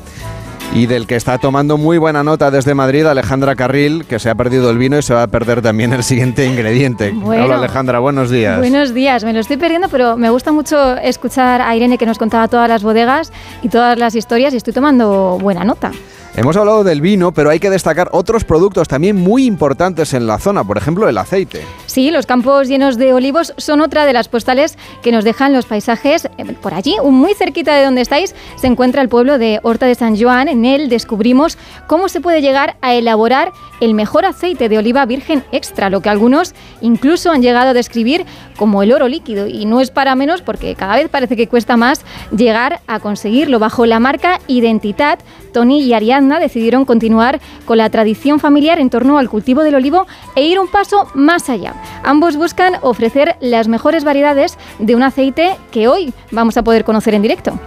y 0.72 0.86
del 0.86 1.06
que 1.06 1.16
está 1.16 1.38
tomando 1.38 1.76
muy 1.76 1.98
buena 1.98 2.22
nota 2.22 2.50
desde 2.50 2.74
Madrid 2.74 3.04
Alejandra 3.06 3.56
Carril, 3.56 4.04
que 4.06 4.18
se 4.18 4.30
ha 4.30 4.34
perdido 4.34 4.70
el 4.70 4.78
vino 4.78 4.98
y 4.98 5.02
se 5.02 5.12
va 5.14 5.24
a 5.24 5.26
perder 5.26 5.62
también 5.62 5.92
el 5.92 6.04
siguiente 6.04 6.46
ingrediente. 6.46 7.12
Hola 7.24 7.56
Alejandra, 7.56 7.98
buenos 7.98 8.30
días. 8.30 8.58
Buenos 8.58 8.94
días, 8.94 9.24
me 9.24 9.32
lo 9.32 9.40
estoy 9.40 9.56
perdiendo, 9.56 9.88
pero 9.88 10.16
me 10.16 10.30
gusta 10.30 10.52
mucho 10.52 10.96
escuchar 10.96 11.60
a 11.60 11.74
Irene 11.74 11.98
que 11.98 12.06
nos 12.06 12.18
contaba 12.18 12.48
todas 12.48 12.68
las 12.68 12.82
bodegas 12.82 13.32
y 13.62 13.68
todas 13.68 13.98
las 13.98 14.14
historias 14.14 14.54
y 14.54 14.58
estoy 14.58 14.72
tomando 14.72 15.38
buena 15.40 15.64
nota. 15.64 15.90
Hemos 16.36 16.56
hablado 16.56 16.84
del 16.84 17.00
vino, 17.00 17.32
pero 17.32 17.50
hay 17.50 17.58
que 17.58 17.70
destacar 17.70 18.08
otros 18.12 18.44
productos 18.44 18.86
también 18.86 19.16
muy 19.16 19.46
importantes 19.46 20.14
en 20.14 20.28
la 20.28 20.38
zona, 20.38 20.62
por 20.62 20.78
ejemplo 20.78 21.08
el 21.08 21.18
aceite. 21.18 21.62
Sí, 21.90 22.12
los 22.12 22.24
campos 22.24 22.68
llenos 22.68 22.98
de 22.98 23.12
olivos 23.12 23.52
son 23.56 23.80
otra 23.80 24.06
de 24.06 24.12
las 24.12 24.28
postales 24.28 24.78
que 25.02 25.10
nos 25.10 25.24
dejan 25.24 25.52
los 25.52 25.66
paisajes 25.66 26.26
eh, 26.38 26.44
por 26.62 26.72
allí. 26.72 26.94
Muy 27.02 27.34
cerquita 27.34 27.74
de 27.74 27.84
donde 27.84 28.00
estáis 28.00 28.32
se 28.54 28.68
encuentra 28.68 29.02
el 29.02 29.08
pueblo 29.08 29.38
de 29.38 29.58
Horta 29.64 29.86
de 29.86 29.96
San 29.96 30.16
Joan. 30.16 30.46
En 30.46 30.64
él 30.64 30.88
descubrimos 30.88 31.58
cómo 31.88 32.08
se 32.08 32.20
puede 32.20 32.42
llegar 32.42 32.76
a 32.80 32.94
elaborar 32.94 33.50
el 33.80 33.94
mejor 33.94 34.24
aceite 34.24 34.68
de 34.68 34.78
oliva 34.78 35.04
virgen 35.04 35.42
extra, 35.50 35.90
lo 35.90 36.00
que 36.00 36.10
algunos 36.10 36.54
incluso 36.80 37.32
han 37.32 37.42
llegado 37.42 37.70
a 37.70 37.74
describir 37.74 38.24
como 38.56 38.84
el 38.84 38.92
oro 38.92 39.08
líquido. 39.08 39.48
Y 39.48 39.64
no 39.64 39.80
es 39.80 39.90
para 39.90 40.14
menos 40.14 40.42
porque 40.42 40.76
cada 40.76 40.94
vez 40.94 41.08
parece 41.08 41.36
que 41.36 41.48
cuesta 41.48 41.76
más 41.76 42.04
llegar 42.30 42.82
a 42.86 43.00
conseguirlo. 43.00 43.58
Bajo 43.58 43.84
la 43.84 43.98
marca 43.98 44.38
Identitat, 44.46 45.20
Tony 45.52 45.80
y 45.80 45.92
Ariadna 45.92 46.38
decidieron 46.38 46.84
continuar 46.84 47.40
con 47.64 47.78
la 47.78 47.90
tradición 47.90 48.38
familiar 48.38 48.78
en 48.78 48.90
torno 48.90 49.18
al 49.18 49.28
cultivo 49.28 49.64
del 49.64 49.74
olivo 49.74 50.06
e 50.36 50.44
ir 50.44 50.60
un 50.60 50.68
paso 50.68 51.08
más 51.14 51.48
allá. 51.50 51.74
Ambos 52.02 52.36
buscan 52.36 52.74
ofrecer 52.82 53.36
las 53.40 53.68
mejores 53.68 54.04
variedades 54.04 54.58
de 54.78 54.94
un 54.94 55.02
aceite 55.02 55.56
que 55.70 55.88
hoy 55.88 56.12
vamos 56.30 56.56
a 56.56 56.62
poder 56.62 56.84
conocer 56.84 57.14
en 57.14 57.22
directo. 57.22 57.58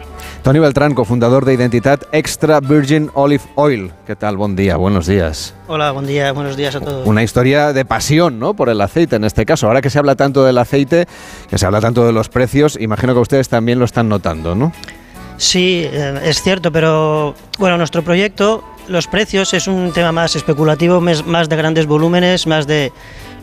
Tony 0.43 0.59
Beltrán, 0.59 0.93
cofundador 0.93 1.45
de 1.45 1.53
Identidad 1.53 2.01
Extra 2.11 2.59
Virgin 2.59 3.09
Olive 3.13 3.43
Oil. 3.55 3.91
¿Qué 4.05 4.15
tal? 4.15 4.35
Buen 4.35 4.57
día, 4.57 4.75
buenos 4.75 5.07
días. 5.07 5.53
Hola, 5.67 5.91
buen 5.91 6.05
día, 6.05 6.33
buenos 6.33 6.57
días 6.57 6.75
a 6.75 6.81
todos. 6.81 7.07
Una 7.07 7.23
historia 7.23 7.71
de 7.71 7.85
pasión, 7.85 8.39
¿no? 8.39 8.53
Por 8.53 8.67
el 8.67 8.81
aceite 8.81 9.15
en 9.15 9.23
este 9.23 9.45
caso. 9.45 9.67
Ahora 9.67 9.81
que 9.81 9.89
se 9.89 9.99
habla 9.99 10.15
tanto 10.15 10.43
del 10.43 10.57
aceite, 10.57 11.07
que 11.49 11.57
se 11.57 11.65
habla 11.65 11.79
tanto 11.79 12.05
de 12.05 12.11
los 12.11 12.27
precios, 12.27 12.77
imagino 12.79 13.13
que 13.13 13.21
ustedes 13.21 13.47
también 13.47 13.79
lo 13.79 13.85
están 13.85 14.09
notando, 14.09 14.53
¿no? 14.53 14.73
Sí, 15.37 15.87
eh, 15.89 16.19
es 16.23 16.41
cierto, 16.41 16.71
pero 16.71 17.35
bueno, 17.57 17.77
nuestro 17.77 18.03
proyecto, 18.03 18.63
los 18.87 19.07
precios 19.07 19.53
es 19.53 19.67
un 19.67 19.91
tema 19.93 20.11
más 20.11 20.35
especulativo, 20.35 20.99
más 20.99 21.49
de 21.49 21.55
grandes 21.55 21.85
volúmenes, 21.85 22.47
más 22.47 22.67
de... 22.67 22.91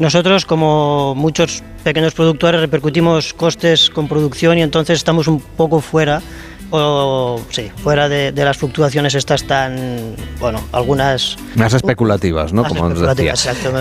Nosotros, 0.00 0.46
como 0.46 1.14
muchos 1.14 1.62
pequeños 1.84 2.14
productores, 2.14 2.58
repercutimos 2.62 3.34
costes 3.34 3.90
con 3.90 4.08
producción 4.08 4.56
y 4.56 4.62
entonces 4.62 4.96
estamos 4.96 5.28
un 5.28 5.40
poco 5.40 5.82
fuera 5.82 6.22
o 6.70 7.38
sí, 7.50 7.70
fuera 7.76 8.08
de, 8.08 8.32
las 8.32 8.56
fluctuaciones 8.56 9.14
estas 9.14 9.44
tan, 9.44 10.16
bueno, 10.38 10.58
algunas... 10.72 11.36
Más 11.54 11.74
especulativas, 11.74 12.54
¿no? 12.54 12.64
Como 12.64 12.88
especulativas, 12.88 13.46
exacto. 13.46 13.78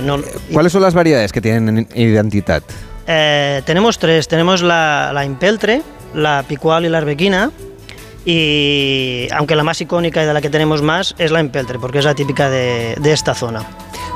¿Cuáles 0.51 0.73
son 0.73 0.81
las 0.81 0.93
variedades 0.93 1.31
que 1.31 1.39
tienen 1.39 1.87
identidad? 1.95 2.63
Eh, 3.07 3.61
tenemos 3.65 3.97
tres, 3.97 4.27
tenemos 4.27 4.61
la, 4.61 5.11
la 5.13 5.23
impeltre, 5.23 5.81
la 6.13 6.43
picual 6.45 6.85
y 6.85 6.89
la 6.89 6.97
arbequina, 6.97 7.49
y 8.31 9.27
aunque 9.31 9.55
la 9.55 9.63
más 9.63 9.81
icónica 9.81 10.21
y 10.21 10.27
de 10.27 10.33
la 10.33 10.41
que 10.41 10.49
tenemos 10.49 10.81
más 10.81 11.15
es 11.17 11.31
la 11.31 11.39
empeltre, 11.39 11.79
porque 11.79 11.99
es 11.99 12.05
la 12.05 12.13
típica 12.13 12.49
de, 12.49 12.95
de 13.01 13.11
esta 13.11 13.33
zona. 13.33 13.65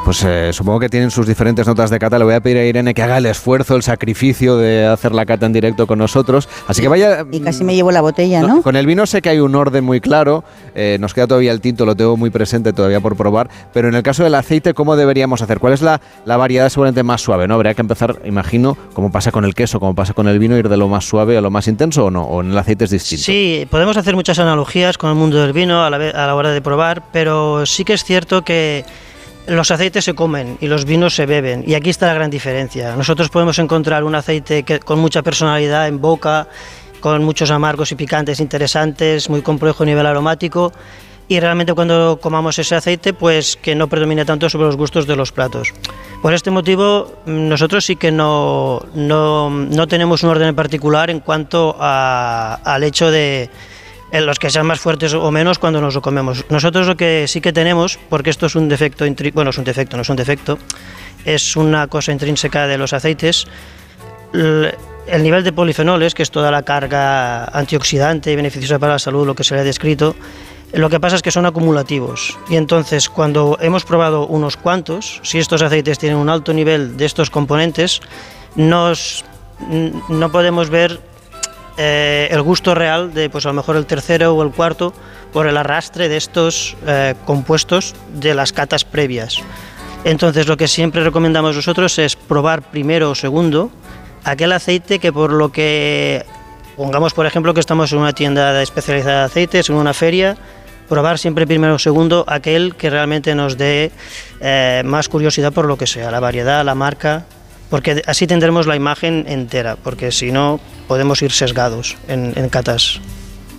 Pues 0.05 0.21
eh, 0.27 0.51
supongo 0.51 0.81
que 0.81 0.89
tienen 0.89 1.11
sus 1.11 1.25
diferentes 1.25 1.65
notas 1.65 1.89
de 1.89 1.97
cata. 1.97 2.19
Le 2.19 2.25
voy 2.25 2.33
a 2.33 2.41
pedir 2.41 2.57
a 2.57 2.65
Irene 2.65 2.93
que 2.93 3.01
haga 3.01 3.19
el 3.19 3.25
esfuerzo, 3.25 3.77
el 3.77 3.83
sacrificio 3.83 4.57
de 4.57 4.85
hacer 4.85 5.13
la 5.13 5.25
cata 5.25 5.45
en 5.45 5.53
directo 5.53 5.87
con 5.87 5.97
nosotros. 5.97 6.49
Así 6.67 6.81
que 6.81 6.89
vaya. 6.89 7.25
Y 7.31 7.39
casi 7.39 7.63
me 7.63 7.73
llevo 7.73 7.89
la 7.89 8.01
botella, 8.01 8.41
¿no? 8.41 8.61
Con 8.63 8.75
el 8.75 8.85
vino 8.85 9.05
sé 9.05 9.21
que 9.21 9.29
hay 9.29 9.39
un 9.39 9.55
orden 9.55 9.85
muy 9.85 10.01
claro. 10.01 10.43
Eh, 10.75 10.97
nos 10.99 11.13
queda 11.13 11.27
todavía 11.27 11.53
el 11.53 11.61
tinto, 11.61 11.85
lo 11.85 11.95
tengo 11.95 12.17
muy 12.17 12.31
presente 12.31 12.73
todavía 12.73 12.99
por 12.99 13.15
probar. 13.15 13.49
Pero 13.71 13.87
en 13.87 13.95
el 13.95 14.03
caso 14.03 14.25
del 14.25 14.35
aceite, 14.35 14.73
¿cómo 14.73 14.97
deberíamos 14.97 15.41
hacer? 15.41 15.59
¿Cuál 15.59 15.71
es 15.71 15.81
la, 15.81 16.01
la 16.25 16.35
variedad 16.35 16.67
seguramente 16.67 17.01
más 17.01 17.21
suave? 17.21 17.47
¿No? 17.47 17.53
Habría 17.53 17.73
que 17.73 17.81
empezar, 17.81 18.19
imagino, 18.25 18.77
como 18.93 19.09
pasa 19.09 19.31
con 19.31 19.45
el 19.45 19.55
queso, 19.55 19.79
como 19.79 19.95
pasa 19.95 20.13
con 20.13 20.27
el 20.27 20.37
vino, 20.37 20.57
ir 20.57 20.67
de 20.67 20.75
lo 20.75 20.89
más 20.89 21.05
suave 21.05 21.37
a 21.37 21.41
lo 21.41 21.49
más 21.49 21.69
intenso 21.69 22.07
o 22.07 22.11
no? 22.11 22.23
¿O 22.25 22.41
en 22.41 22.51
el 22.51 22.57
aceite 22.57 22.83
es 22.83 22.91
distinto? 22.91 23.23
Sí, 23.23 23.65
podemos 23.71 23.95
hacer 23.95 24.02
muchas 24.11 24.39
analogías 24.39 24.97
con 24.97 25.09
el 25.09 25.15
mundo 25.15 25.41
del 25.41 25.53
vino 25.53 25.83
a 25.83 25.89
la, 25.89 25.97
a 25.97 26.27
la 26.27 26.35
hora 26.35 26.51
de 26.51 26.61
probar, 26.61 27.03
pero 27.11 27.65
sí 27.65 27.85
que 27.85 27.93
es 27.93 28.03
cierto 28.03 28.43
que 28.43 28.83
los 29.47 29.71
aceites 29.71 30.05
se 30.05 30.13
comen 30.13 30.57
y 30.61 30.67
los 30.67 30.85
vinos 30.85 31.15
se 31.15 31.25
beben 31.25 31.63
y 31.67 31.75
aquí 31.75 31.89
está 31.89 32.07
la 32.07 32.13
gran 32.13 32.29
diferencia. 32.29 32.95
Nosotros 32.95 33.29
podemos 33.29 33.59
encontrar 33.59 34.03
un 34.03 34.15
aceite 34.15 34.63
que, 34.63 34.79
con 34.79 34.99
mucha 34.99 35.21
personalidad 35.21 35.87
en 35.87 35.99
boca, 35.99 36.47
con 36.99 37.23
muchos 37.23 37.51
amargos 37.51 37.91
y 37.91 37.95
picantes 37.95 38.39
interesantes, 38.39 39.29
muy 39.29 39.41
complejo 39.41 39.83
a 39.83 39.85
nivel 39.85 40.05
aromático 40.05 40.71
y 41.27 41.39
realmente 41.39 41.73
cuando 41.73 42.19
comamos 42.21 42.59
ese 42.59 42.75
aceite 42.75 43.13
pues 43.13 43.57
que 43.57 43.75
no 43.75 43.87
predomine 43.87 44.25
tanto 44.25 44.49
sobre 44.49 44.67
los 44.67 44.77
gustos 44.77 45.07
de 45.07 45.15
los 45.15 45.31
platos. 45.31 45.73
Por 46.21 46.33
este 46.33 46.51
motivo 46.51 47.11
nosotros 47.25 47.85
sí 47.85 47.95
que 47.95 48.11
no, 48.11 48.81
no, 48.93 49.49
no 49.49 49.87
tenemos 49.87 50.23
un 50.23 50.29
orden 50.29 50.49
en 50.49 50.55
particular 50.55 51.09
en 51.09 51.19
cuanto 51.19 51.75
a, 51.79 52.59
al 52.63 52.83
hecho 52.83 53.11
de 53.11 53.49
en 54.13 54.27
los 54.27 54.37
que 54.37 54.51
sean 54.51 54.67
más 54.67 54.79
fuertes 54.79 55.15
o 55.15 55.31
menos 55.31 55.57
cuando 55.57 55.81
nos 55.81 55.95
lo 55.95 56.01
comemos. 56.03 56.45
Nosotros 56.49 56.85
lo 56.85 56.95
que 56.95 57.27
sí 57.27 57.41
que 57.41 57.51
tenemos, 57.51 57.99
porque 58.09 58.29
esto 58.29 58.45
es 58.45 58.55
un 58.55 58.69
defecto, 58.69 59.05
bueno, 59.33 59.49
es 59.49 59.57
un 59.57 59.63
defecto, 59.63 59.97
no 59.97 60.03
es 60.03 60.09
un 60.09 60.15
defecto, 60.15 60.59
es 61.25 61.55
una 61.57 61.87
cosa 61.87 62.11
intrínseca 62.11 62.67
de 62.67 62.77
los 62.77 62.93
aceites, 62.93 63.47
el 64.33 65.23
nivel 65.23 65.43
de 65.43 65.51
polifenoles, 65.51 66.13
que 66.13 66.21
es 66.21 66.29
toda 66.29 66.51
la 66.51 66.61
carga 66.61 67.45
antioxidante 67.45 68.31
y 68.31 68.35
beneficiosa 68.35 68.77
para 68.77 68.93
la 68.93 68.99
salud, 68.99 69.25
lo 69.25 69.33
que 69.33 69.43
se 69.43 69.55
le 69.55 69.61
ha 69.61 69.63
descrito, 69.63 70.15
lo 70.73 70.91
que 70.91 70.99
pasa 70.99 71.15
es 71.15 71.23
que 71.23 71.31
son 71.31 71.47
acumulativos 71.47 72.37
y 72.49 72.55
entonces 72.55 73.09
cuando 73.09 73.57
hemos 73.61 73.83
probado 73.83 74.27
unos 74.27 74.57
cuantos, 74.57 75.21
si 75.23 75.39
estos 75.39 75.63
aceites 75.63 75.97
tienen 75.97 76.19
un 76.19 76.29
alto 76.29 76.53
nivel 76.53 76.97
de 76.97 77.05
estos 77.05 77.31
componentes, 77.31 77.99
nos, 78.55 79.25
no 80.09 80.31
podemos 80.31 80.69
ver 80.69 80.99
eh, 81.77 82.27
el 82.31 82.41
gusto 82.41 82.75
real 82.75 83.13
de 83.13 83.29
pues 83.29 83.45
a 83.45 83.49
lo 83.49 83.55
mejor 83.55 83.75
el 83.75 83.85
tercero 83.85 84.33
o 84.35 84.43
el 84.43 84.51
cuarto 84.51 84.93
por 85.31 85.47
el 85.47 85.57
arrastre 85.57 86.09
de 86.09 86.17
estos 86.17 86.77
eh, 86.85 87.15
compuestos 87.25 87.95
de 88.13 88.35
las 88.35 88.53
catas 88.53 88.85
previas. 88.85 89.39
Entonces 90.03 90.47
lo 90.47 90.57
que 90.57 90.67
siempre 90.67 91.03
recomendamos 91.03 91.55
nosotros 91.55 91.97
es 91.97 92.15
probar 92.15 92.61
primero 92.61 93.11
o 93.11 93.15
segundo 93.15 93.71
aquel 94.23 94.51
aceite 94.51 94.99
que 94.99 95.11
por 95.11 95.31
lo 95.31 95.51
que 95.51 96.25
pongamos 96.75 97.13
por 97.13 97.25
ejemplo 97.25 97.53
que 97.53 97.59
estamos 97.59 97.91
en 97.91 97.99
una 97.99 98.13
tienda 98.13 98.61
especializada 98.61 99.19
de 99.19 99.25
aceites, 99.25 99.69
en 99.69 99.75
una 99.75 99.93
feria, 99.93 100.37
probar 100.89 101.17
siempre 101.17 101.47
primero 101.47 101.75
o 101.75 101.79
segundo 101.79 102.25
aquel 102.27 102.75
que 102.75 102.89
realmente 102.89 103.33
nos 103.33 103.57
dé 103.57 103.91
eh, 104.41 104.83
más 104.85 105.09
curiosidad 105.09 105.53
por 105.53 105.65
lo 105.65 105.77
que 105.77 105.87
sea, 105.87 106.11
la 106.11 106.19
variedad, 106.19 106.63
la 106.63 106.75
marca, 106.75 107.25
porque 107.73 108.03
así 108.05 108.27
tendremos 108.27 108.67
la 108.67 108.75
imagen 108.75 109.25
entera, 109.27 109.77
porque 109.83 110.11
si 110.11 110.31
no 110.31 110.59
podemos 110.87 111.23
ir 111.23 111.31
sesgados 111.31 111.97
en, 112.07 112.47
catas. 112.49 113.01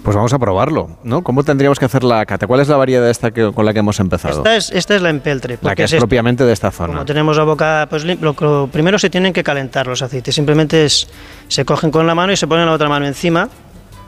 Pues 0.05 0.15
vamos 0.15 0.33
a 0.33 0.39
probarlo, 0.39 0.99
¿no? 1.03 1.25
¿Cómo 1.25 1.43
tendríamos 1.43 1.81
que 1.81 1.87
hacer 1.87 2.05
la 2.05 2.25
cata? 2.25 2.47
¿Cuál 2.47 2.61
es 2.61 2.69
la 2.69 2.77
variedad 2.77 3.11
esta 3.11 3.33
que, 3.33 3.51
con 3.53 3.67
la 3.67 3.73
que 3.73 3.81
hemos 3.81 3.99
empezado? 3.99 4.37
Esta 4.37 4.55
es, 4.55 4.71
esta 4.71 4.95
es 4.95 5.03
la 5.03 5.11
empeltre. 5.11 5.59
La 5.63 5.75
que 5.75 5.83
es, 5.83 5.95
propiamente 5.97 6.45
de 6.45 6.53
esta 6.53 6.71
zona. 6.71 6.93
Como 6.93 7.05
tenemos 7.05 7.37
la 7.37 7.43
boca, 7.43 7.89
pues 7.91 8.05
lo, 8.05 8.69
primero 8.69 9.01
se 9.01 9.11
tienen 9.11 9.33
que 9.33 9.43
calentar 9.43 9.89
los 9.89 10.01
aceites. 10.01 10.33
Simplemente 10.33 10.85
es, 10.85 11.09
se 11.49 11.65
cogen 11.65 11.91
con 11.91 12.07
la 12.07 12.15
mano 12.15 12.33
y 12.33 12.37
se 12.37 12.47
ponen 12.47 12.67
la 12.67 12.73
otra 12.73 12.89
mano 12.89 13.07
encima, 13.07 13.49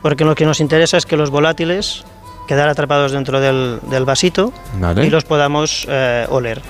porque 0.01 0.23
lo 0.23 0.35
que 0.35 0.45
nos 0.45 0.61
interesa 0.61 0.95
es 0.95 1.05
que 1.05 1.17
los 1.17 1.31
volátiles 1.31 2.05
quedar 2.47 2.69
atrapados 2.69 3.11
dentro 3.11 3.41
del, 3.41 4.05
vasito 4.05 4.53
y 5.03 5.09
los 5.09 5.25
podamos 5.25 5.85
eh, 5.89 6.25
oler. 6.29 6.61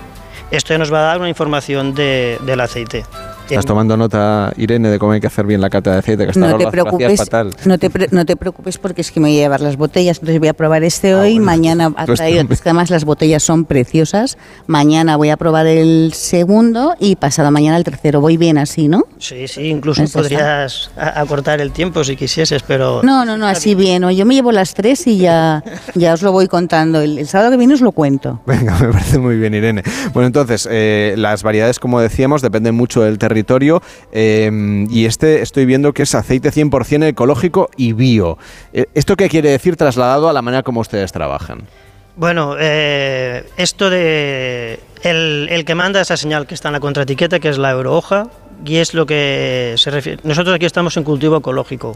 Esto 0.49 0.77
nos 0.77 0.93
va 0.93 0.99
a 0.99 1.03
dar 1.03 1.19
una 1.19 1.29
información 1.29 1.93
del 1.93 2.59
aceite. 2.61 3.05
Estás 3.49 3.65
tomando 3.65 3.95
nota, 3.95 4.51
Irene, 4.57 4.89
de 4.89 4.99
cómo 4.99 5.13
hay 5.13 5.21
que 5.21 5.27
hacer 5.27 5.45
bien 5.45 5.61
la 5.61 5.69
cata 5.69 5.91
de 5.91 5.97
aceite, 5.99 6.25
que 6.25 6.31
está 6.31 6.47
no 6.47 6.57
te 6.57 6.67
preocupes, 6.67 7.17
fatal. 7.17 7.55
No 7.65 7.77
te, 7.77 7.89
no 8.11 8.25
te 8.25 8.35
preocupes 8.35 8.77
porque 8.77 9.01
es 9.01 9.11
que 9.11 9.21
me 9.21 9.29
voy 9.29 9.37
a 9.37 9.43
llevar 9.43 9.61
las 9.61 9.77
botellas, 9.77 10.17
entonces 10.17 10.39
voy 10.39 10.49
a 10.49 10.53
probar 10.53 10.83
este 10.83 11.13
ah, 11.13 11.21
hoy, 11.21 11.39
mañana 11.39 11.93
ha 11.95 12.05
traído, 12.05 12.45
es 12.49 12.61
que 12.61 12.69
además 12.69 12.89
las 12.89 13.05
botellas 13.05 13.43
son 13.43 13.63
preciosas, 13.63 14.37
mañana 14.67 15.15
voy 15.15 15.29
a 15.29 15.37
probar 15.37 15.65
el 15.65 16.11
segundo 16.13 16.95
y 16.99 17.15
pasado 17.15 17.49
mañana 17.51 17.77
el 17.77 17.83
tercero. 17.83 18.19
Voy 18.19 18.35
bien 18.35 18.57
así, 18.57 18.89
¿no? 18.89 19.05
Sí, 19.17 19.47
sí, 19.47 19.67
incluso 19.67 20.03
podrías 20.11 20.91
acortar 20.97 21.61
el 21.61 21.71
tiempo 21.71 22.03
si 22.03 22.15
quisieses, 22.15 22.63
pero... 22.63 23.01
No, 23.03 23.23
no, 23.23 23.37
no, 23.37 23.47
así 23.47 23.75
bien, 23.75 24.07
yo 24.09 24.25
me 24.25 24.35
llevo 24.35 24.51
las 24.51 24.73
tres 24.73 25.07
y 25.07 25.19
ya, 25.19 25.63
ya 25.95 26.13
os 26.13 26.21
lo 26.21 26.31
voy 26.33 26.47
contando. 26.47 27.01
El, 27.01 27.25
sábado 27.27 27.51
que 27.51 27.57
viene 27.57 27.73
os 27.73 27.81
lo 27.81 27.93
cuento. 27.93 28.41
Venga, 28.45 28.77
me 28.81 28.91
parece 28.91 29.19
muy 29.19 29.37
bien, 29.37 29.53
Irene. 29.53 29.83
Bueno, 30.13 30.27
entonces, 30.27 30.67
eh, 30.69 31.15
las 31.17 31.43
variedades, 31.43 31.79
como 31.79 32.01
decíamos, 32.01 32.41
dependen 32.41 32.75
mucho 32.75 33.01
del 33.01 33.17
territorio 33.17 33.36
territorio 33.37 33.81
em, 34.11 34.87
y 34.89 35.05
este 35.05 35.41
estoy 35.41 35.65
viendo 35.65 35.93
que 35.93 36.03
es 36.03 36.15
aceite 36.15 36.51
100% 36.51 37.07
ecológico 37.07 37.69
y 37.77 37.93
bio. 37.93 38.37
Eh, 38.73 38.85
¿Esto 38.93 39.15
qué 39.15 39.29
quiere 39.29 39.49
decir 39.49 39.75
trasladado 39.75 40.29
a 40.29 40.33
la 40.33 40.41
manera 40.41 40.63
como 40.63 40.81
ustedes 40.81 41.11
trabajan? 41.11 41.67
Bueno, 42.15 42.55
eh, 42.59 43.43
esto 43.57 43.91
de 43.91 44.79
el, 45.03 45.63
que 45.65 45.75
manda 45.75 46.01
esa 46.01 46.17
señal 46.17 46.47
que 46.47 46.55
está 46.55 46.69
en 46.69 46.73
la 46.73 46.79
contraetiqueta, 46.79 47.39
que 47.39 47.49
es 47.49 47.59
la 47.59 47.71
eurohoja, 47.71 48.27
y 48.65 48.77
es 48.77 48.95
lo 48.95 49.05
que 49.05 49.75
se 49.77 49.91
refiere. 49.91 50.19
Nosotros 50.23 50.55
aquí 50.55 50.65
estamos 50.65 50.97
en 50.97 51.03
cultivo 51.03 51.37
ecológico. 51.37 51.95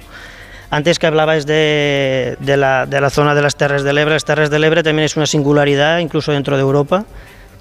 Antes 0.69 0.99
que 0.99 1.07
hablabais 1.07 1.47
de, 1.47 2.37
de, 2.39 2.55
la, 2.55 2.85
de 2.85 3.01
la 3.01 3.09
zona 3.09 3.33
de 3.33 3.41
las 3.41 3.55
Terras 3.55 3.83
del 3.83 3.97
Ebre, 3.97 4.13
las 4.13 4.25
Terras 4.25 4.51
del 4.51 4.63
Ebre 4.63 4.83
también 4.83 5.05
es 5.05 5.17
una 5.17 5.25
singularidad, 5.25 5.97
incluso 5.97 6.31
dentro 6.31 6.55
de 6.55 6.61
Europa, 6.61 7.05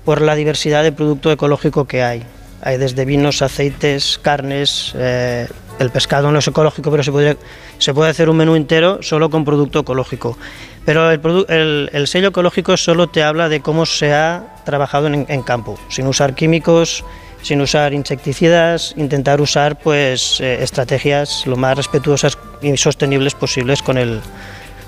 por 0.05 0.21
la 0.21 0.35
diversidad 0.35 0.83
de 0.83 0.93
producto 0.93 1.33
ecológico 1.33 1.87
que 1.87 2.03
hay. 2.03 2.23
Hay 2.63 2.79
desde 2.79 3.05
vinos, 3.05 3.43
aceites, 3.43 4.19
carnes. 4.23 4.93
Eh, 4.97 5.49
el 5.79 5.91
pescado 5.91 6.31
no 6.31 6.39
es 6.41 6.47
ecológico, 6.47 6.91
pero 6.91 7.03
se, 7.03 7.11
puede 7.11 7.39
se 7.79 7.95
puede 7.95 8.11
hacer 8.11 8.29
un 8.29 8.37
menú 8.37 8.55
entero 8.55 9.03
solo 9.03 9.31
con 9.31 9.45
producto 9.45 9.81
ecológico. 9.81 10.37
Pero 10.85 11.11
el, 11.11 11.91
el, 11.93 12.07
sello 12.07 12.29
ecológico 12.29 12.77
solo 12.77 13.09
te 13.09 13.23
habla 13.23 13.49
de 13.49 13.61
cómo 13.61 13.87
se 13.87 14.13
ha 14.13 14.57
trabajado 14.65 15.07
en, 15.07 15.27
en, 15.29 15.43
campo, 15.43 15.79
sin 15.89 16.07
usar 16.07 16.35
químicos, 16.35 17.05
sin 17.43 17.61
usar 17.61 17.93
insecticidas, 17.95 18.95
intentar 18.97 19.41
usar 19.41 19.79
pues 19.79 20.41
eh, 20.41 20.63
estrategias 20.63 21.47
lo 21.47 21.57
más 21.57 21.77
respetuosas 21.77 22.37
y 22.61 22.77
sostenibles 22.77 23.35
posibles 23.35 23.83
con 23.83 23.99
el, 23.99 24.21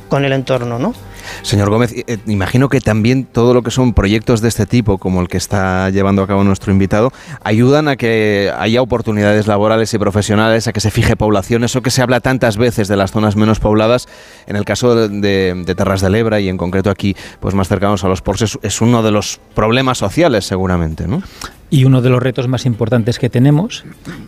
con 0.09 0.25
el 0.25 0.33
entorno, 0.33 0.79
¿no? 0.79 0.95
Señor 1.43 1.71
Gómez, 1.71 1.93
eh, 1.95 2.19
imagino 2.27 2.69
que 2.69 2.81
también 2.81 3.25
todo 3.25 3.55
lo 3.55 3.63
que 3.63 3.71
son 3.71 3.95
proyectos 3.95 4.41
de 4.41 4.49
este 4.49 4.67
tipo, 4.67 4.99
como 4.99 5.21
el 5.21 5.29
que 5.29 5.37
está 5.37 5.91
llevando 5.91 6.23
a 6.23 6.27
cabo 6.27 6.45
nuestro 6.45 6.73
invitado, 6.73 7.13
ayudan 7.43 7.89
a 7.89 7.97
que 7.97 8.53
haya 8.59 8.83
oportunidades 8.83 9.47
laborales 9.47 9.93
y 9.95 9.99
profesionales, 9.99 10.67
a 10.69 10.73
que 10.73 10.81
se 10.81 10.91
fije 10.91 11.17
población, 11.17 11.65
eso 11.65 11.83
que 11.83 11.91
se 11.91 12.03
habla 12.03 12.21
tantas 12.21 12.57
veces 12.57 12.89
de 12.89 12.97
las 12.97 13.13
zonas 13.13 13.37
menos 13.37 13.61
pobladas. 13.61 14.09
En 14.47 14.57
el 14.57 14.65
caso 14.65 15.09
de, 15.09 15.75
Terras 15.77 16.01
de 16.01 16.11
Lebra 16.11 16.41
y 16.41 16.49
en 16.49 16.57
concreto 16.57 16.91
aquí, 16.91 17.17
pues 17.41 17.55
más 17.55 17.69
cercanos 17.69 18.05
a 18.05 18.09
los 18.09 18.23
ports, 18.23 18.59
es, 18.63 18.81
uno 18.81 19.03
de 19.03 19.11
los 19.11 19.41
problemas 19.55 19.99
sociales 19.99 20.45
seguramente, 20.45 21.07
¿no? 21.07 21.23
Y 21.71 21.85
uno 21.85 22.03
de 22.03 22.11
los 22.11 22.23
retos 22.23 22.49
más 22.49 22.67
importantes 22.67 23.19
que 23.19 23.31
tenemos. 23.31 23.85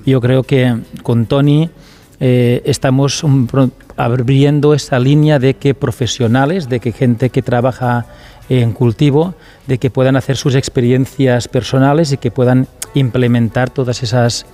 Yo 0.07 0.21
creo 0.21 0.45
que 0.45 0.77
con 1.03 1.27
Tony 1.27 1.69
eh, 2.27 2.63
estamos 2.65 3.23
abriendo 3.99 4.73
esa 4.73 4.99
línea 4.99 5.39
de 5.39 5.53
que 5.53 5.75
profesionales, 5.75 6.71
de 6.71 6.81
que 6.81 6.91
gente 6.91 7.29
que 7.29 7.43
trabaja 7.43 8.07
en 8.49 8.73
cultivo, 8.73 9.35
de 9.67 9.77
que 9.77 9.91
puedan 9.91 10.17
hacer 10.17 10.39
sus 10.39 10.55
experiencias 10.55 11.49
personales 11.49 12.13
y 12.13 12.17
que 12.17 12.31
puedan 12.31 12.67
implementar 12.95 13.69
todas 13.69 14.03
esas, 14.03 14.47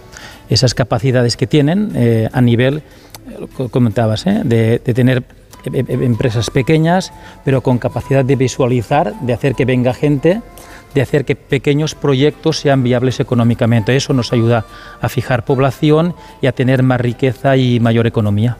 esas 0.48 0.74
capacidades 0.74 1.36
que 1.36 1.46
tienen 1.46 1.92
eh, 1.94 2.28
a 2.32 2.40
nivel, 2.40 2.82
comentabas, 3.70 4.26
eh, 4.26 4.42
de, 4.44 4.80
de 4.84 4.92
tener 4.92 5.22
empresas 5.62 6.50
pequeñas, 6.50 7.12
pero 7.44 7.60
con 7.60 7.78
capacidad 7.78 8.24
de 8.24 8.34
visualizar, 8.34 9.14
de 9.20 9.32
hacer 9.32 9.54
que 9.54 9.64
venga 9.64 9.94
gente 9.94 10.42
de 10.94 11.02
hacer 11.02 11.24
que 11.24 11.36
pequeños 11.36 11.94
proyectos 11.94 12.58
sean 12.58 12.82
viables 12.82 13.20
económicamente. 13.20 13.96
Eso 13.96 14.12
nos 14.12 14.32
ayuda 14.32 14.64
a 15.00 15.08
fijar 15.08 15.44
población 15.44 16.14
y 16.40 16.46
a 16.46 16.52
tener 16.52 16.82
más 16.82 17.00
riqueza 17.00 17.56
y 17.56 17.80
mayor 17.80 18.06
economía. 18.06 18.56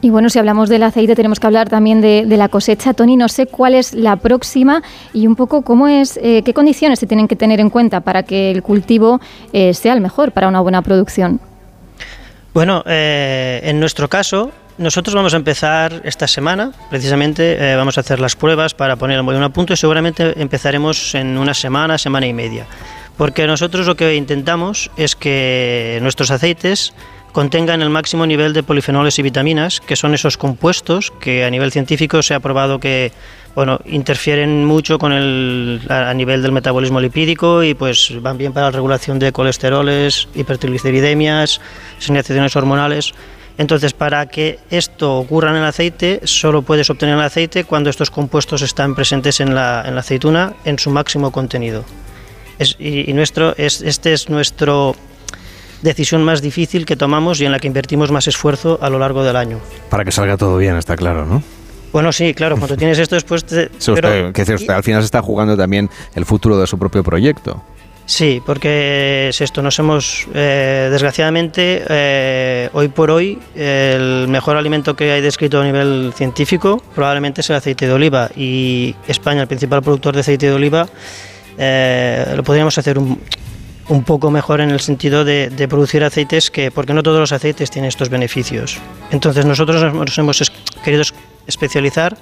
Y 0.00 0.10
bueno, 0.10 0.30
si 0.30 0.38
hablamos 0.38 0.68
del 0.68 0.84
aceite, 0.84 1.16
tenemos 1.16 1.40
que 1.40 1.46
hablar 1.48 1.68
también 1.68 2.00
de, 2.00 2.24
la 2.24 2.48
cosecha. 2.48 2.94
Tony, 2.94 3.16
no 3.16 3.28
sé 3.28 3.46
cuál 3.46 3.74
es 3.74 3.94
la 3.94 4.16
próxima 4.16 4.82
y 5.12 5.26
un 5.26 5.34
poco 5.34 5.62
cómo 5.62 5.88
es, 5.88 6.18
eh, 6.22 6.42
qué 6.44 6.54
condiciones 6.54 7.00
se 7.00 7.06
tienen 7.06 7.26
que 7.26 7.34
tener 7.34 7.58
en 7.58 7.68
cuenta 7.68 8.00
para 8.00 8.22
que 8.22 8.52
el 8.52 8.62
cultivo 8.62 9.20
eh, 9.52 9.74
sea 9.74 9.94
el 9.94 10.00
mejor 10.00 10.30
para 10.30 10.46
una 10.46 10.60
buena 10.60 10.82
producción. 10.82 11.40
Bueno, 12.54 12.84
eh, 12.86 13.60
en 13.64 13.80
nuestro 13.80 14.08
caso, 14.08 14.52
nosotros 14.78 15.14
vamos 15.14 15.34
a 15.34 15.36
empezar 15.36 16.00
esta 16.04 16.26
semana, 16.28 16.72
precisamente 16.88 17.72
eh, 17.72 17.76
vamos 17.76 17.98
a 17.98 18.00
hacer 18.00 18.20
las 18.20 18.36
pruebas 18.36 18.74
para 18.74 18.96
poner 18.96 19.16
el 19.16 19.24
molino 19.24 19.44
a 19.44 19.48
punto 19.50 19.72
y 19.72 19.76
seguramente 19.76 20.40
empezaremos 20.40 21.14
en 21.14 21.36
una 21.36 21.52
semana, 21.52 21.98
semana 21.98 22.26
y 22.26 22.32
media. 22.32 22.66
Porque 23.16 23.46
nosotros 23.48 23.86
lo 23.86 23.96
que 23.96 24.14
intentamos 24.14 24.90
es 24.96 25.16
que 25.16 25.98
nuestros 26.00 26.30
aceites 26.30 26.94
contengan 27.32 27.82
el 27.82 27.90
máximo 27.90 28.26
nivel 28.26 28.52
de 28.52 28.62
polifenoles 28.62 29.18
y 29.18 29.22
vitaminas, 29.22 29.80
que 29.80 29.96
son 29.96 30.14
esos 30.14 30.36
compuestos 30.36 31.12
que 31.20 31.44
a 31.44 31.50
nivel 31.50 31.72
científico 31.72 32.22
se 32.22 32.34
ha 32.34 32.40
probado 32.40 32.78
que 32.78 33.12
bueno, 33.56 33.80
interfieren 33.86 34.64
mucho 34.64 34.98
con 34.98 35.12
el, 35.12 35.80
a 35.88 36.14
nivel 36.14 36.42
del 36.42 36.52
metabolismo 36.52 37.00
lipídico 37.00 37.64
y 37.64 37.74
pues 37.74 38.12
van 38.22 38.38
bien 38.38 38.52
para 38.52 38.66
la 38.66 38.70
regulación 38.70 39.18
de 39.18 39.32
colesteroles, 39.32 40.28
hipertrigliceridemias, 40.34 41.60
señalizaciones 41.98 42.54
hormonales. 42.54 43.14
Entonces, 43.58 43.92
para 43.92 44.26
que 44.26 44.60
esto 44.70 45.18
ocurra 45.18 45.50
en 45.50 45.56
el 45.56 45.64
aceite, 45.64 46.20
solo 46.24 46.62
puedes 46.62 46.88
obtener 46.90 47.16
el 47.16 47.20
aceite 47.20 47.64
cuando 47.64 47.90
estos 47.90 48.10
compuestos 48.10 48.62
están 48.62 48.94
presentes 48.94 49.40
en 49.40 49.54
la, 49.54 49.80
aceituna 49.80 50.54
en 50.64 50.78
su 50.78 50.90
máximo 50.90 51.32
contenido. 51.32 51.84
y, 52.78 53.12
nuestro, 53.12 53.54
es, 53.56 53.82
este 53.82 54.12
es 54.12 54.28
nuestro 54.28 54.94
decisión 55.82 56.22
más 56.22 56.42
difícil 56.42 56.86
que 56.86 56.96
tomamos 56.96 57.40
y 57.40 57.46
en 57.46 57.52
la 57.52 57.58
que 57.58 57.66
invertimos 57.66 58.10
más 58.10 58.26
esfuerzo 58.28 58.78
a 58.80 58.90
lo 58.90 58.98
largo 58.98 59.22
del 59.24 59.36
año. 59.36 59.58
Para 59.90 60.04
que 60.04 60.12
salga 60.12 60.36
todo 60.36 60.56
bien, 60.56 60.76
está 60.76 60.96
claro, 60.96 61.26
¿no? 61.26 61.42
Bueno, 61.92 62.12
sí, 62.12 62.34
claro, 62.34 62.56
cuando 62.56 62.76
tienes 62.78 62.98
esto 62.98 63.14
después... 63.14 63.44
Te, 63.44 63.70
que 64.32 64.72
al 64.72 64.82
final 64.82 65.02
se 65.02 65.06
está 65.06 65.22
jugando 65.22 65.56
también 65.56 65.88
el 66.14 66.24
futuro 66.24 66.58
de 66.58 66.66
su 66.66 66.78
propio 66.78 67.02
proyecto. 67.02 67.62
Sí, 68.08 68.42
porque 68.44 69.28
es 69.28 69.40
esto, 69.42 69.60
nos 69.60 69.78
hemos, 69.78 70.26
eh, 70.32 70.88
desgraciadamente, 70.90 71.84
eh, 71.90 72.70
hoy 72.72 72.88
por 72.88 73.10
hoy, 73.10 73.38
el 73.54 74.28
mejor 74.28 74.56
alimento 74.56 74.96
que 74.96 75.12
hay 75.12 75.20
descrito 75.20 75.60
a 75.60 75.64
nivel 75.64 76.14
científico 76.16 76.82
probablemente 76.94 77.42
es 77.42 77.50
el 77.50 77.56
aceite 77.56 77.86
de 77.86 77.92
oliva 77.92 78.30
y 78.34 78.96
España, 79.06 79.42
el 79.42 79.46
principal 79.46 79.82
productor 79.82 80.14
de 80.14 80.20
aceite 80.20 80.46
de 80.46 80.54
oliva, 80.54 80.88
eh, 81.58 82.32
lo 82.34 82.42
podríamos 82.42 82.78
hacer 82.78 82.98
un, 82.98 83.20
un, 83.90 84.04
poco 84.04 84.30
mejor 84.30 84.62
en 84.62 84.70
el 84.70 84.80
sentido 84.80 85.22
de, 85.22 85.66
producir 85.68 86.02
aceites 86.02 86.50
que, 86.50 86.70
porque 86.70 86.94
no 86.94 87.02
todos 87.02 87.20
los 87.20 87.32
aceites 87.32 87.70
tienen 87.70 87.90
estos 87.90 88.08
beneficios. 88.08 88.78
Entonces 89.10 89.44
nosotros 89.44 89.92
nos 89.92 90.16
hemos 90.16 90.50
querido 90.82 91.02
especializar 91.46 92.16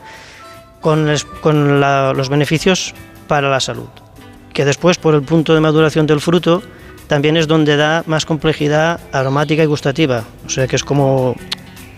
con, 0.81 1.15
con 1.41 1.81
los 1.81 2.29
beneficios 2.29 2.93
para 3.29 3.49
la 3.49 3.61
salud 3.61 3.87
que 4.57 4.65
después 4.65 4.97
por 4.97 5.15
el 5.15 5.21
punto 5.21 5.53
de 5.53 5.61
maduración 5.61 6.07
del 6.07 6.19
fruto 6.19 6.63
también 7.09 7.37
es 7.37 7.47
donde 7.47 7.77
da 7.77 8.03
más 8.07 8.25
complejidad 8.25 8.99
aromática 9.13 9.63
y 9.63 9.67
gustativa. 9.67 10.25
O 10.47 10.49
sea 10.49 10.67
que 10.67 10.77
es 10.77 10.83
como 10.83 11.37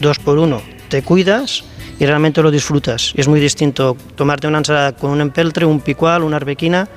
dos 0.01 0.19
por 0.19 0.39
uno. 0.39 0.61
Te 0.89 1.03
cuidas 1.03 1.63
y 2.01 2.05
realmente 2.05 2.43
lo 2.43 2.51
disfrutas. 2.51 3.13
Y 3.15 3.21
es 3.21 3.29
muy 3.29 3.39
distinto 3.39 3.97
tomarte 4.17 4.49
una 4.49 4.59
ensalada 4.59 4.91
con 4.91 5.13
un 5.13 5.21
empeltre, 5.21 5.67
un 5.67 5.81
picual, 5.81 6.25
una 6.25 6.37
arbequina 6.37 6.89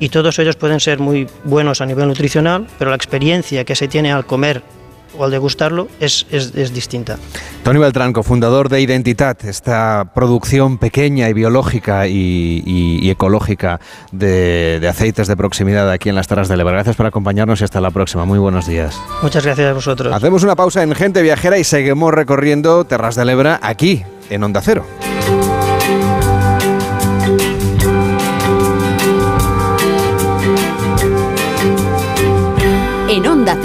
y 0.00 0.08
todos 0.08 0.40
ellos 0.40 0.56
pueden 0.56 0.80
ser 0.80 0.98
muy 0.98 1.28
buenos 1.44 1.80
a 1.80 1.86
nivel 1.86 2.08
nutricional, 2.08 2.66
pero 2.76 2.90
la 2.90 2.96
experiencia 2.96 3.64
que 3.64 3.76
se 3.76 3.86
tiene 3.86 4.10
al 4.10 4.26
comer 4.26 4.64
o 5.18 5.24
al 5.24 5.30
degustarlo 5.30 5.88
es, 6.00 6.26
es, 6.30 6.54
es 6.54 6.72
distinta. 6.72 7.18
Tony 7.62 7.78
Beltrán, 7.78 8.12
cofundador 8.12 8.68
de 8.68 8.80
Identitat, 8.80 9.44
esta 9.44 10.12
producción 10.14 10.78
pequeña 10.78 11.28
y 11.28 11.32
biológica 11.32 12.06
y, 12.06 13.10
ecológica 13.10 13.80
de, 14.12 14.78
de, 14.80 14.88
aceites 14.88 15.26
de 15.26 15.36
proximidad 15.36 15.90
aquí 15.90 16.08
en 16.08 16.14
las 16.14 16.28
Terras 16.28 16.48
del 16.48 16.60
Ebre. 16.60 16.74
Gracias 16.74 16.96
por 16.96 17.06
acompañarnos 17.06 17.60
y 17.60 17.64
hasta 17.64 17.80
la 17.80 17.90
próxima. 17.90 18.24
Muy 18.24 18.38
buenos 18.38 18.66
días. 18.66 19.00
Muchas 19.22 19.44
gracias 19.44 19.68
a 19.68 19.72
vosotros. 19.72 20.14
Hacemos 20.14 20.42
una 20.42 20.54
pausa 20.54 20.82
en 20.82 20.94
Gente 20.94 21.22
Viajera 21.22 21.58
y 21.58 21.64
seguimos 21.64 22.12
recorriendo 22.12 22.84
Terras 22.84 23.16
del 23.16 23.30
Ebra 23.30 23.58
aquí, 23.62 24.04
en 24.30 24.44
Onda 24.44 24.60
Cero. 24.62 24.84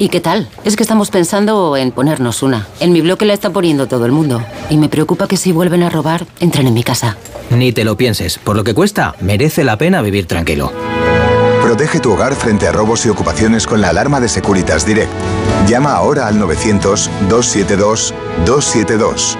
¿Y 0.00 0.10
qué 0.10 0.20
tal? 0.20 0.48
Es 0.64 0.76
que 0.76 0.84
estamos 0.84 1.10
pensando 1.10 1.76
en 1.76 1.90
ponernos 1.90 2.44
una. 2.44 2.68
En 2.78 2.92
mi 2.92 3.00
bloque 3.00 3.24
la 3.24 3.34
está 3.34 3.50
poniendo 3.50 3.88
todo 3.88 4.06
el 4.06 4.12
mundo. 4.12 4.40
Y 4.70 4.76
me 4.76 4.88
preocupa 4.88 5.26
que 5.26 5.36
si 5.36 5.50
vuelven 5.50 5.82
a 5.82 5.90
robar, 5.90 6.24
entren 6.38 6.68
en 6.68 6.74
mi 6.74 6.84
casa. 6.84 7.16
Ni 7.50 7.72
te 7.72 7.82
lo 7.84 7.96
pienses. 7.96 8.38
Por 8.38 8.54
lo 8.54 8.62
que 8.62 8.74
cuesta, 8.74 9.16
merece 9.20 9.64
la 9.64 9.76
pena 9.76 10.00
vivir 10.00 10.26
tranquilo. 10.26 10.70
Protege 11.62 11.98
tu 11.98 12.12
hogar 12.12 12.36
frente 12.36 12.68
a 12.68 12.72
robos 12.72 13.04
y 13.06 13.08
ocupaciones 13.08 13.66
con 13.66 13.80
la 13.80 13.88
alarma 13.88 14.20
de 14.20 14.28
Securitas 14.28 14.86
Direct. 14.86 15.10
Llama 15.66 15.94
ahora 15.94 16.28
al 16.28 16.40
900-272-272. 16.40 19.36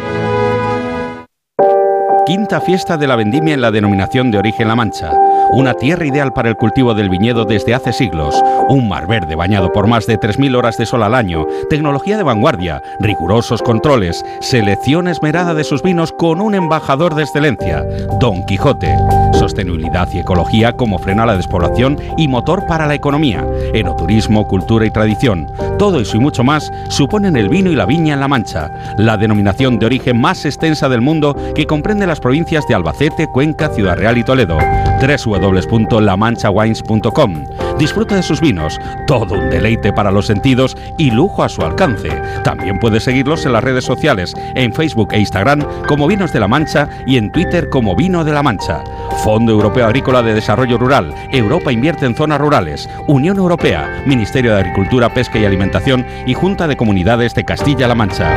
Quinta 2.26 2.61
fiesta 2.61 2.96
de 2.96 3.06
la 3.06 3.14
vendimia 3.16 3.54
en 3.54 3.61
la 3.61 3.70
denominación 3.70 4.32
de 4.32 4.38
origen 4.38 4.66
La 4.68 4.76
Mancha 4.76 5.12
una 5.53 5.74
tierra 5.74 6.07
ideal 6.07 6.32
para 6.32 6.49
el 6.49 6.57
cultivo 6.57 6.94
del 6.94 7.09
viñedo 7.09 7.44
desde 7.44 7.74
hace 7.74 7.92
siglos, 7.92 8.34
un 8.68 8.88
mar 8.88 9.07
verde 9.07 9.34
bañado 9.34 9.72
por 9.72 9.86
más 9.86 10.07
de 10.07 10.18
3.000 10.18 10.57
horas 10.57 10.76
de 10.76 10.86
sol 10.86 11.03
al 11.03 11.14
año, 11.14 11.46
tecnología 11.70 12.16
de 12.16 12.22
vanguardia, 12.22 12.82
rigurosos 13.01 13.62
controles, 13.62 14.24
selección 14.40 15.09
esmerada 15.09 15.55
de 15.55 15.64
sus 15.64 15.82
vinos 15.82 16.12
con 16.12 16.40
un 16.40 16.55
embajador 16.55 17.14
de 17.14 17.22
excelencia, 17.22 17.84
Don 18.20 18.44
Quijote, 18.44 18.94
sostenibilidad 19.39 20.09
y 20.12 20.18
ecología 20.18 20.72
como 20.72 20.99
freno 20.99 21.22
a 21.22 21.26
la 21.26 21.36
despoblación 21.36 21.99
y 22.16 22.28
motor 22.28 22.66
para 22.66 22.86
la 22.86 22.95
economía, 22.95 23.47
enoturismo, 23.72 24.47
cultura 24.47 24.86
y 24.86 24.91
tradición, 24.91 25.51
todo 25.78 26.01
eso 26.01 26.16
y 26.16 26.20
mucho 26.20 26.45
más 26.45 26.70
suponen 26.89 27.36
el 27.36 27.49
vino 27.49 27.70
y 27.70 27.76
la 27.76 27.86
viña 27.86 28.14
en 28.14 28.20
La 28.20 28.28
Mancha, 28.28 28.95
la 28.99 29.16
denominación 29.16 29.78
de 29.78 29.86
origen 29.86 30.20
más 30.20 30.45
extensa 30.45 30.89
del 30.89 31.01
mundo 31.01 31.36
que 31.55 31.66
comprende 31.66 32.07
las 32.07 32.20
provincias 32.20 32.66
de 32.66 32.74
Albacete, 32.74 33.28
Cuenca, 33.28 33.68
Ciudad 33.68 33.97
Real 33.97 34.18
y 34.18 34.24
Toledo 34.24 34.59
www.lamanchawines.com. 34.99 37.45
Disfruta 37.78 38.16
de 38.16 38.24
sus 38.24 38.41
vinos, 38.41 38.80
todo 39.07 39.36
un 39.36 39.51
deleite 39.51 39.93
para 39.93 40.11
los 40.11 40.26
sentidos 40.26 40.76
y 40.97 41.12
lujo 41.12 41.45
a 41.45 41.49
su 41.49 41.62
alcance. 41.62 42.11
También 42.43 42.80
puedes 42.80 43.05
seguirlos 43.05 43.47
en 43.47 43.53
las 43.53 43.62
redes 43.62 43.84
sociales, 43.84 44.34
en 44.57 44.72
Facebook 44.72 45.11
e 45.12 45.20
Instagram 45.20 45.64
como 45.86 46.09
Vinos 46.09 46.32
de 46.32 46.41
la 46.41 46.49
Mancha 46.49 46.89
y 47.07 47.18
en 47.18 47.30
Twitter 47.30 47.68
como 47.68 47.95
Vino 47.95 48.24
de 48.24 48.32
la 48.32 48.43
Mancha. 48.43 48.82
Fondo 49.28 49.52
Europeo 49.52 49.84
Agrícola 49.84 50.22
de 50.22 50.32
Desarrollo 50.32 50.78
Rural, 50.78 51.14
Europa 51.30 51.70
invierte 51.70 52.06
en 52.06 52.14
zonas 52.14 52.40
rurales, 52.40 52.88
Unión 53.08 53.36
Europea, 53.36 54.02
Ministerio 54.06 54.54
de 54.54 54.60
Agricultura, 54.60 55.12
Pesca 55.12 55.38
y 55.38 55.44
Alimentación 55.44 56.06
y 56.26 56.32
Junta 56.32 56.66
de 56.66 56.78
Comunidades 56.78 57.34
de 57.34 57.44
Castilla-La 57.44 57.94
Mancha. 57.94 58.32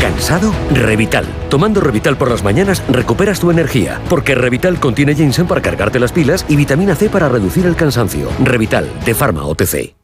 ¿Cansado? 0.00 0.54
Revital. 0.72 1.26
Tomando 1.50 1.82
Revital 1.82 2.16
por 2.16 2.30
las 2.30 2.42
mañanas 2.42 2.82
recuperas 2.88 3.40
tu 3.40 3.50
energía, 3.50 4.00
porque 4.08 4.34
Revital 4.34 4.80
contiene 4.80 5.14
ginseng 5.14 5.46
para 5.46 5.60
cargarte 5.60 6.00
las 6.00 6.12
pilas 6.12 6.46
y 6.48 6.56
vitamina 6.56 6.94
C 6.94 7.10
para 7.10 7.28
reducir 7.28 7.66
el 7.66 7.76
cansancio. 7.76 8.30
Revital, 8.42 8.88
de 9.04 9.14
Pharma 9.14 9.44
OTC. 9.44 10.03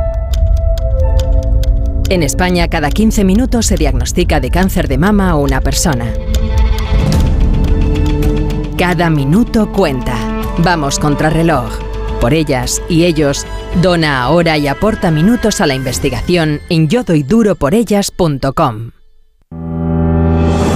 En 2.11 2.21
España, 2.23 2.67
cada 2.67 2.89
15 2.89 3.23
minutos 3.23 3.67
se 3.67 3.77
diagnostica 3.77 4.41
de 4.41 4.51
cáncer 4.51 4.89
de 4.89 4.97
mama 4.97 5.29
a 5.29 5.37
una 5.37 5.61
persona. 5.61 6.11
Cada 8.77 9.09
minuto 9.09 9.71
cuenta. 9.71 10.17
Vamos 10.57 10.99
contra 10.99 11.29
reloj. 11.29 11.71
Por 12.19 12.33
ellas 12.33 12.81
y 12.89 13.05
ellos, 13.05 13.47
dona 13.81 14.23
ahora 14.23 14.57
y 14.57 14.67
aporta 14.67 15.09
minutos 15.09 15.61
a 15.61 15.67
la 15.67 15.73
investigación 15.73 16.59
en 16.67 16.89
yodoyduroporellas.com. 16.89 18.91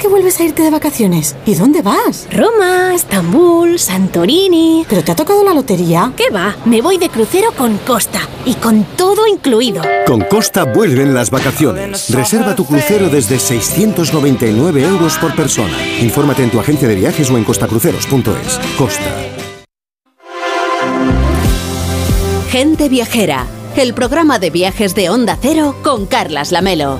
¿Cómo 0.00 0.16
es 0.16 0.22
que 0.22 0.22
vuelves 0.22 0.40
a 0.40 0.44
irte 0.44 0.62
de 0.62 0.70
vacaciones? 0.70 1.36
¿Y 1.44 1.54
dónde 1.54 1.82
vas? 1.82 2.26
Roma, 2.32 2.94
Estambul, 2.94 3.78
Santorini. 3.78 4.86
¿Pero 4.88 5.04
te 5.04 5.12
ha 5.12 5.14
tocado 5.14 5.44
la 5.44 5.52
lotería? 5.52 6.10
¿Qué 6.16 6.30
va? 6.30 6.56
Me 6.64 6.80
voy 6.80 6.96
de 6.96 7.10
crucero 7.10 7.52
con 7.52 7.76
Costa 7.78 8.20
y 8.46 8.54
con 8.54 8.84
todo 8.96 9.26
incluido. 9.26 9.82
Con 10.06 10.22
Costa 10.22 10.64
vuelven 10.64 11.12
las 11.12 11.30
vacaciones. 11.30 12.08
Reserva 12.08 12.56
tu 12.56 12.64
crucero 12.64 13.10
desde 13.10 13.38
699 13.38 14.82
euros 14.82 15.18
por 15.18 15.36
persona. 15.36 15.76
Infórmate 16.00 16.44
en 16.44 16.50
tu 16.50 16.58
agencia 16.58 16.88
de 16.88 16.94
viajes 16.94 17.28
o 17.30 17.36
en 17.36 17.44
costacruceros.es. 17.44 18.58
Costa. 18.78 19.14
Gente 22.48 22.88
Viajera, 22.88 23.46
el 23.76 23.92
programa 23.92 24.38
de 24.38 24.48
viajes 24.48 24.94
de 24.94 25.10
Onda 25.10 25.36
Cero 25.40 25.76
con 25.82 26.06
Carlas 26.06 26.52
Lamelo. 26.52 26.98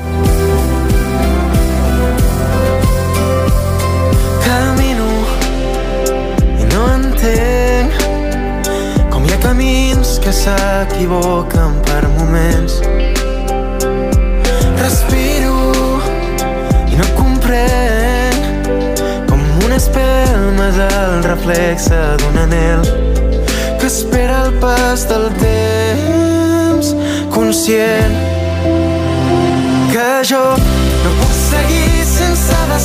Entenc 7.21 7.93
com 9.13 9.25
hi 9.25 9.33
ha 9.35 9.39
camins 9.43 10.19
que 10.25 10.33
s'equivoquen 10.33 11.77
per 11.89 12.03
moments. 12.17 12.79
Respiro 14.81 16.01
i 16.89 16.97
no 17.01 17.09
comprenc 17.19 18.71
com 19.29 19.45
una 19.67 19.77
espelma 19.77 20.71
del 20.79 21.23
reflexe 21.29 22.01
d'un 22.23 22.43
anel 22.47 22.85
que 23.81 23.87
espera 23.87 24.45
el 24.47 24.53
pas 24.65 25.07
del 25.13 25.29
temps 25.45 26.95
conscient 27.37 28.17
que 29.93 30.11
jo 30.33 30.45
no 30.57 31.17
puc 31.21 31.33
seguir 31.45 32.00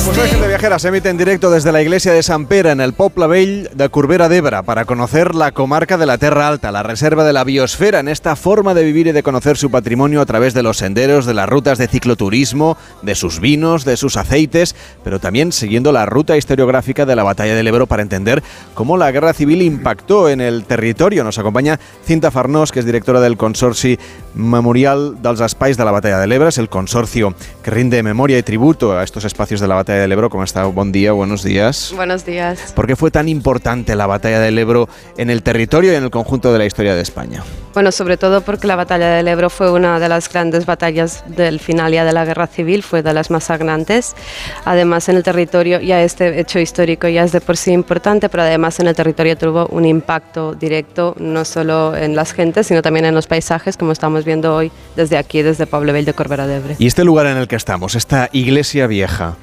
Pues 0.04 0.16
destí 0.18 0.30
Gente 0.30 0.48
Viajera 0.48 0.78
se 0.78 0.88
emite 0.88 1.08
en 1.08 1.16
directo 1.16 1.50
desde 1.50 1.72
la 1.72 1.80
iglesia 1.80 2.12
de 2.12 2.22
San 2.22 2.46
Pere 2.46 2.70
en 2.70 2.80
el 2.80 2.92
Poble 2.92 3.26
Vell 3.26 3.70
de 3.72 3.88
Corbera 3.88 4.28
d'Ebre 4.28 4.62
para 4.62 4.84
conocer 4.84 5.34
la 5.34 5.52
comarca 5.52 5.96
de 5.96 6.04
la 6.04 6.18
Terra 6.18 6.48
Alta, 6.48 6.70
la 6.70 6.82
reserva 6.82 7.24
de 7.24 7.32
la 7.32 7.44
biosfera, 7.44 8.00
en 8.00 8.08
esta 8.08 8.36
forma 8.36 8.74
de 8.74 8.84
vivir 8.84 9.06
y 9.06 9.12
de 9.12 9.22
conocer 9.22 9.56
su 9.56 9.70
patrimonio 9.70 10.20
a 10.20 10.26
través 10.26 10.52
de 10.52 10.62
los 10.62 10.76
senderos, 10.76 11.24
de 11.24 11.34
las 11.34 11.48
rutas 11.48 11.78
de 11.78 11.88
cicloturismo, 11.88 12.76
de 13.02 13.14
sus 13.14 13.40
vinos, 13.40 13.84
de 13.84 13.96
sus 13.96 14.16
aceites, 14.16 14.76
pero 15.02 15.18
también 15.18 15.52
siguiendo 15.52 15.92
la 15.92 16.04
ruta 16.04 16.36
historiográfica 16.36 17.06
de 17.06 17.16
la 17.16 17.22
batalla 17.22 17.54
del 17.54 17.66
Ebro 17.66 17.86
para 17.86 18.02
entender 18.02 18.42
cómo 18.74 18.96
la 18.96 19.10
guerra 19.10 19.32
civil 19.32 19.62
impactó 19.62 20.28
en 20.28 20.40
el 20.40 20.64
territorio. 20.64 21.24
Nos 21.24 21.38
acompaña 21.38 21.80
Cinta 22.04 22.30
Farnós, 22.30 22.70
que 22.70 22.80
es 22.80 22.86
directora 22.86 23.20
del 23.20 23.36
Consorci 23.36 23.98
Memorial 24.34 25.22
dels 25.22 25.40
Espais 25.40 25.76
de 25.76 25.84
la 25.84 25.92
Batalla 25.92 26.18
del 26.18 26.32
Ebro, 26.32 26.48
es 26.48 26.58
el 26.58 26.68
consorcio 26.68 27.34
que 27.62 27.70
rinde 27.70 28.02
memoria 28.02 28.38
y 28.38 28.42
tributo 28.42 28.96
a 28.96 29.02
estos 29.02 29.24
espacios 29.24 29.45
de 29.48 29.68
la 29.68 29.76
Batalla 29.76 30.00
del 30.00 30.10
Ebro. 30.10 30.28
¿Cómo 30.28 30.42
está? 30.42 30.64
Buen 30.64 30.90
día, 30.90 31.12
buenos 31.12 31.44
días. 31.44 31.92
Buenos 31.94 32.26
días. 32.26 32.72
¿Por 32.72 32.88
qué 32.88 32.96
fue 32.96 33.12
tan 33.12 33.28
importante 33.28 33.94
la 33.94 34.06
batalla 34.06 34.40
del 34.40 34.58
Ebro 34.58 34.88
en 35.16 35.30
el 35.30 35.44
territorio 35.44 35.92
y 35.92 35.94
en 35.94 36.02
el 36.02 36.10
conjunto 36.10 36.52
de 36.52 36.58
la 36.58 36.66
historia 36.66 36.96
de 36.96 37.02
España? 37.02 37.44
Bueno, 37.76 37.92
sobre 37.92 38.16
todo 38.16 38.40
porque 38.40 38.66
la 38.66 38.74
batalla 38.74 39.10
del 39.10 39.28
Ebro 39.28 39.50
fue 39.50 39.70
una 39.70 40.00
de 40.00 40.08
las 40.08 40.32
grandes 40.32 40.64
batallas 40.64 41.22
del 41.26 41.60
final 41.60 41.92
ya 41.92 42.06
de 42.06 42.12
la 42.14 42.24
guerra 42.24 42.46
civil, 42.46 42.82
fue 42.82 43.02
de 43.02 43.12
las 43.12 43.30
más 43.30 43.44
sangrantes. 43.44 44.16
Además, 44.64 45.10
en 45.10 45.16
el 45.16 45.22
territorio 45.22 45.78
ya 45.82 46.00
este 46.00 46.40
hecho 46.40 46.58
histórico 46.58 47.06
ya 47.06 47.22
es 47.22 47.32
de 47.32 47.42
por 47.42 47.58
sí 47.58 47.72
importante, 47.72 48.30
pero 48.30 48.44
además 48.44 48.80
en 48.80 48.86
el 48.86 48.94
territorio 48.94 49.36
tuvo 49.36 49.66
un 49.66 49.84
impacto 49.84 50.54
directo 50.54 51.14
no 51.18 51.44
solo 51.44 51.94
en 51.94 52.16
las 52.16 52.32
gentes, 52.32 52.66
sino 52.66 52.80
también 52.80 53.04
en 53.04 53.14
los 53.14 53.26
paisajes, 53.26 53.76
como 53.76 53.92
estamos 53.92 54.24
viendo 54.24 54.56
hoy 54.56 54.72
desde 54.96 55.18
aquí, 55.18 55.42
desde 55.42 55.66
Pablo 55.66 55.92
Bell 55.92 56.06
de 56.06 56.14
Corbera 56.14 56.46
de 56.46 56.56
Ebre. 56.56 56.76
Y 56.78 56.86
este 56.86 57.04
lugar 57.04 57.26
en 57.26 57.36
el 57.36 57.46
que 57.46 57.56
estamos, 57.56 57.94
esta 57.94 58.30
iglesia 58.32 58.86
vieja, 58.86 59.36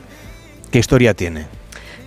¿qué 0.71 0.79
historia 0.79 1.13
tiene? 1.13 1.45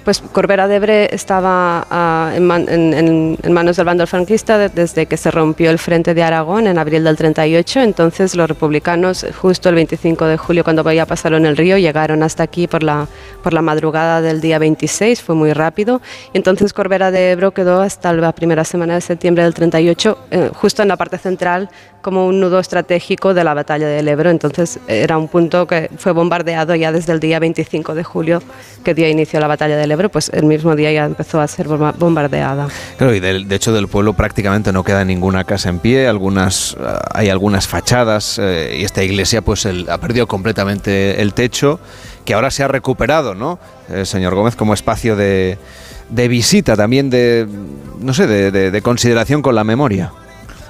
Pues 0.07 0.21
Corbera 0.21 0.69
de 0.69 0.77
Ebre 0.77 1.09
estaba 1.13 1.85
ah, 1.91 2.31
en, 2.33 2.47
man- 2.47 2.67
en- 2.69 2.95
en- 2.95 3.37
en 3.43 3.53
manos 3.53 3.75
del 3.77 3.87
bando 3.87 4.07
franquista 4.07 4.57
de- 4.57 4.69
desde 4.69 5.07
que 5.07 5.17
se 5.17 5.33
rompió 5.33 5.69
el 5.69 5.81
frente 5.81 6.15
de 6.15 6.23
Aragón 6.23 6.69
en 6.69 6.79
abril 6.79 7.03
del 7.03 7.17
38. 7.17 7.81
Entonces 7.81 8.37
los 8.37 8.47
republicanos, 8.49 9.27
justo 9.41 9.69
el 9.69 9.75
25 9.75 10.27
de 10.27 10.37
julio, 10.37 10.63
cuando 10.63 10.89
ya 10.93 11.07
pasaron 11.07 11.45
el 11.45 11.57
río, 11.57 11.77
llegaron 11.77 12.23
hasta 12.23 12.45
aquí 12.45 12.69
por 12.69 12.85
la, 12.85 13.09
por 13.43 13.53
la 13.53 13.63
madrugada 13.63 14.21
del 14.23 14.41
día 14.41 14.61
26, 14.61 15.21
fue 15.23 15.35
muy 15.35 15.53
rápido. 15.53 16.01
Y 16.33 16.37
entonces 16.39 16.73
Corbera 16.73 17.11
de 17.11 17.33
Ebro 17.33 17.51
quedó 17.51 17.81
hasta 17.83 18.13
la 18.13 18.31
primera 18.31 18.63
semana 18.63 18.95
de 18.95 19.01
septiembre 19.01 19.43
del 19.43 19.55
38, 19.55 20.19
eh, 20.31 20.51
justo 20.55 20.83
en 20.83 20.89
la 20.89 20.97
parte 20.97 21.19
central, 21.19 21.69
como 22.07 22.25
un 22.29 22.39
nudo 22.39 22.61
estratégico 22.61 23.35
de 23.35 23.43
la 23.43 23.53
batalla 23.53 23.89
del 23.89 24.07
Ebro. 24.07 24.31
Entonces 24.31 24.79
era 24.87 25.19
un 25.19 25.27
punto 25.27 25.67
que 25.67 25.91
fue 25.99 26.13
bombardeado 26.13 26.73
ya 26.77 26.93
desde 26.93 27.13
el 27.13 27.19
día 27.19 27.41
25 27.41 27.97
de 27.97 28.05
julio, 28.05 28.41
que 28.85 28.95
dio 28.95 29.09
inicio 29.09 29.41
a 29.41 29.43
la 29.43 29.49
batalla 29.49 29.77
del 29.77 29.91
Ebro, 29.91 30.09
pues 30.09 30.29
el 30.33 30.45
mismo 30.45 30.77
día 30.77 30.93
ya 30.93 31.05
empezó 31.05 31.41
a 31.41 31.49
ser 31.49 31.67
bomba- 31.67 31.97
bombardeada. 31.99 32.69
Claro, 32.97 33.13
y 33.13 33.19
del- 33.19 33.49
de, 33.49 33.57
hecho 33.57 33.73
del 33.73 33.89
pueblo 33.89 34.13
prácticamente 34.13 34.73
no 34.73 34.85
queda 34.85 35.05
ninguna 35.05 35.43
casa 35.43 35.69
en 35.69 35.81
pie, 35.81 36.07
algunas 36.07 36.77
ah, 36.81 37.01
hay 37.13 37.29
algunas 37.29 37.67
fachadas 37.67 38.39
eh, 38.41 38.77
y 38.81 38.85
esta 38.85 39.03
iglesia 39.03 39.43
pues 39.43 39.67
el- 39.67 39.91
ha 39.91 39.99
perdido 39.99 40.29
completamente 40.29 41.21
el 41.21 41.35
techo, 41.35 41.81
que 42.25 42.35
ahora 42.35 42.53
se 42.53 42.63
ha 42.63 42.69
recuperado, 42.69 43.35
¿no? 43.35 43.59
Eh, 43.91 44.05
señor 44.05 44.37
Gómez, 44.37 44.55
como 44.55 44.75
espacio 44.75 45.17
de, 45.17 45.59
de 46.11 46.29
visita, 46.29 46.77
también 46.77 47.11
de, 47.11 47.49
no 47.99 48.15
sé, 48.15 48.29
de, 48.29 48.53
de- 48.53 48.71
de 48.71 48.81
consideración 48.83 49.43
con 49.43 49.57
la 49.57 49.65
memoria. 49.65 50.13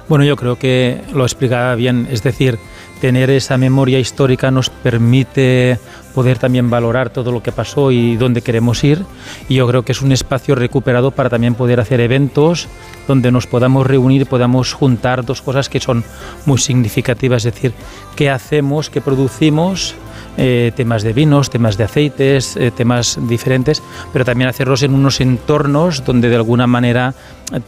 Bueno, 0.09 0.23
yo 0.23 0.37
creo 0.37 0.57
que 0.57 1.01
lo 1.13 1.23
explicaba 1.23 1.75
bien, 1.75 2.07
es 2.09 2.23
decir, 2.23 2.57
tener 3.01 3.29
esa 3.29 3.57
memoria 3.57 3.99
histórica 3.99 4.51
nos 4.51 4.69
permite 4.69 5.79
poder 6.15 6.39
también 6.39 6.69
valorar 6.69 7.09
todo 7.09 7.31
lo 7.31 7.43
que 7.43 7.51
pasó 7.51 7.91
y 7.91 8.15
dónde 8.15 8.41
queremos 8.41 8.83
ir. 8.85 9.03
Y 9.49 9.55
yo 9.55 9.67
creo 9.67 9.83
que 9.83 9.91
es 9.91 10.01
un 10.01 10.13
espacio 10.13 10.55
recuperado 10.55 11.11
para 11.11 11.29
también 11.29 11.55
poder 11.55 11.79
hacer 11.81 11.99
eventos 11.99 12.67
donde 13.07 13.31
nos 13.31 13.47
podamos 13.47 13.85
reunir, 13.85 14.25
podamos 14.27 14.73
juntar 14.73 15.25
dos 15.25 15.41
cosas 15.41 15.69
que 15.69 15.79
son 15.79 16.03
muy 16.45 16.57
significativas, 16.57 17.45
es 17.45 17.53
decir, 17.53 17.73
qué 18.15 18.29
hacemos, 18.29 18.89
qué 18.89 19.01
producimos, 19.01 19.95
eh, 20.37 20.71
temas 20.75 21.03
de 21.03 21.13
vinos, 21.13 21.49
temas 21.49 21.77
de 21.77 21.83
aceites, 21.83 22.55
eh, 22.55 22.71
temas 22.71 23.19
diferentes, 23.27 23.81
pero 24.13 24.23
también 24.23 24.49
hacerlos 24.49 24.83
en 24.83 24.93
unos 24.93 25.19
entornos 25.19 26.05
donde 26.05 26.29
de 26.29 26.35
alguna 26.35 26.67
manera 26.67 27.15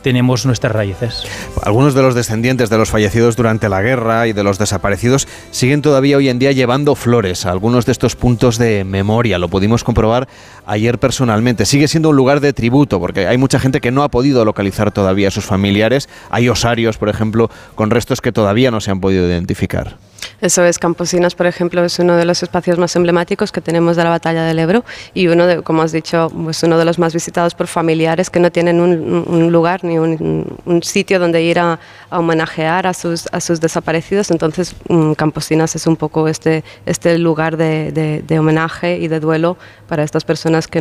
tenemos 0.01 0.45
nuestras 0.45 0.73
raíces. 0.73 1.23
Algunos 1.63 1.93
de 1.93 2.01
los 2.01 2.13
descendientes 2.13 2.69
de 2.69 2.77
los 2.77 2.89
fallecidos 2.89 3.35
durante 3.35 3.69
la 3.69 3.81
guerra 3.81 4.27
y 4.27 4.33
de 4.33 4.43
los 4.43 4.59
desaparecidos 4.59 5.27
siguen 5.51 5.81
todavía 5.81 6.17
hoy 6.17 6.29
en 6.29 6.39
día 6.39 6.51
llevando 6.51 6.95
flores 6.95 7.45
a 7.45 7.51
algunos 7.51 7.85
de 7.85 7.93
estos 7.93 8.15
puntos 8.15 8.57
de 8.57 8.83
memoria. 8.83 9.39
Lo 9.39 9.47
pudimos 9.47 9.83
comprobar 9.83 10.27
ayer 10.65 10.99
personalmente. 10.99 11.65
Sigue 11.65 11.87
siendo 11.87 12.09
un 12.09 12.15
lugar 12.15 12.39
de 12.39 12.53
tributo 12.53 12.99
porque 12.99 13.27
hay 13.27 13.37
mucha 13.37 13.59
gente 13.59 13.81
que 13.81 13.91
no 13.91 14.03
ha 14.03 14.09
podido 14.09 14.45
localizar 14.45 14.91
todavía 14.91 15.29
a 15.29 15.31
sus 15.31 15.45
familiares. 15.45 16.09
Hay 16.29 16.49
osarios, 16.49 16.97
por 16.97 17.09
ejemplo, 17.09 17.49
con 17.75 17.89
restos 17.89 18.21
que 18.21 18.31
todavía 18.31 18.71
no 18.71 18.81
se 18.81 18.91
han 18.91 18.99
podido 18.99 19.27
identificar. 19.27 19.97
Eso 20.41 20.63
es, 20.63 20.79
Camposinas, 20.79 21.35
por 21.35 21.47
ejemplo, 21.47 21.83
es 21.83 21.99
uno 21.99 22.15
de 22.15 22.25
los 22.25 22.41
espacios 22.43 22.77
más 22.77 22.95
emblemáticos 22.95 23.51
que 23.51 23.61
tenemos 23.61 23.97
de 23.97 24.03
la 24.03 24.09
batalla 24.09 24.43
del 24.43 24.59
Ebro 24.59 24.85
y 25.13 25.27
uno, 25.27 25.45
de, 25.45 25.61
como 25.61 25.81
has 25.81 25.91
dicho, 25.91 26.29
pues 26.29 26.63
uno 26.63 26.77
de 26.77 26.85
los 26.85 26.97
más 26.99 27.13
visitados 27.13 27.55
por 27.55 27.67
familiares 27.67 28.29
que 28.29 28.39
no 28.39 28.51
tienen 28.51 28.79
un, 28.79 29.51
lugar 29.51 29.83
ni 29.83 29.97
un, 29.99 30.81
sitio 30.81 31.19
donde 31.19 31.41
ir 31.41 31.59
a, 31.59 31.79
homenajear 32.09 32.87
a 32.87 32.93
sus, 32.93 33.27
a 33.31 33.41
sus 33.41 33.59
desaparecidos. 33.59 34.31
Entonces, 34.31 34.75
mm, 34.87 35.13
Camposinas 35.13 35.75
es 35.75 35.87
un 35.87 35.95
poco 35.95 36.27
este, 36.27 36.63
este 36.85 37.17
lugar 37.17 37.57
de, 37.57 37.91
de, 38.25 38.39
homenaje 38.39 38.97
y 38.97 39.07
de 39.07 39.19
duelo 39.19 39.57
para 39.87 40.03
estas 40.03 40.23
personas 40.23 40.67
que, 40.67 40.79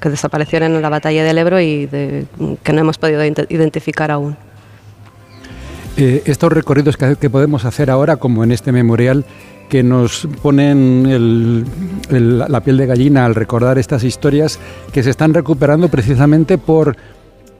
que 0.00 0.08
desaparecieron 0.10 0.74
en 0.74 0.82
la 0.82 0.88
batalla 0.88 1.24
del 1.24 1.38
Ebro 1.38 1.60
y 1.60 1.88
que 2.62 2.72
no 2.72 2.80
hemos 2.80 2.98
podido 2.98 3.24
identificar 3.24 4.10
aún. 4.10 4.36
Eh, 5.96 6.22
estos 6.24 6.52
recorridos 6.52 6.96
que, 6.96 7.30
podemos 7.30 7.64
hacer 7.64 7.90
ahora, 7.90 8.16
como 8.16 8.44
en 8.44 8.52
este 8.52 8.72
memorial, 8.72 9.24
que 9.68 9.82
nos 9.82 10.28
ponen 10.42 11.64
la 12.10 12.60
piel 12.60 12.76
de 12.76 12.86
gallina 12.86 13.24
al 13.24 13.34
recordar 13.34 13.78
estas 13.78 14.02
historias 14.02 14.58
que 14.92 15.02
se 15.02 15.10
están 15.10 15.32
recuperando 15.32 15.88
precisamente 15.88 16.58
por 16.58 16.96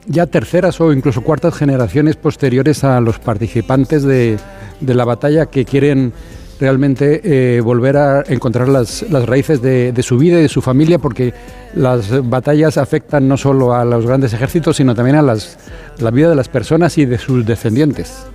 ya 0.07 0.27
terceras 0.27 0.81
o 0.81 0.93
incluso 0.93 1.23
cuartas 1.23 1.55
generaciones 1.55 2.17
posteriores 2.17 2.83
a 2.83 3.01
los 3.01 3.19
participantes 3.19 4.03
de, 4.03 4.39
la 4.81 5.05
batalla 5.05 5.47
que 5.47 5.65
quieren 5.65 6.13
realmente 6.61 7.21
eh, 7.25 7.61
volver 7.61 7.97
a 7.97 8.23
encontrar 8.29 8.69
las, 8.69 9.03
raíces 9.11 9.63
de, 9.63 10.03
su 10.03 10.19
vida 10.19 10.39
y 10.39 10.43
de 10.43 10.49
su 10.49 10.61
familia, 10.61 10.99
porque 10.99 11.33
las 11.75 12.29
batallas 12.29 12.77
afectan 12.77 13.27
no 13.27 13.37
solo 13.37 13.75
a 13.75 13.85
los 13.85 14.07
grandes 14.07 14.33
ejércitos, 14.33 14.77
sino 14.77 14.95
también 14.95 15.17
a 15.17 15.23
la 15.23 16.11
vida 16.11 16.29
de 16.29 16.37
las 16.37 16.49
personas 16.49 16.99
y 16.99 17.07
de 17.07 17.19
sus 17.19 17.47
descendientes. 17.47 18.27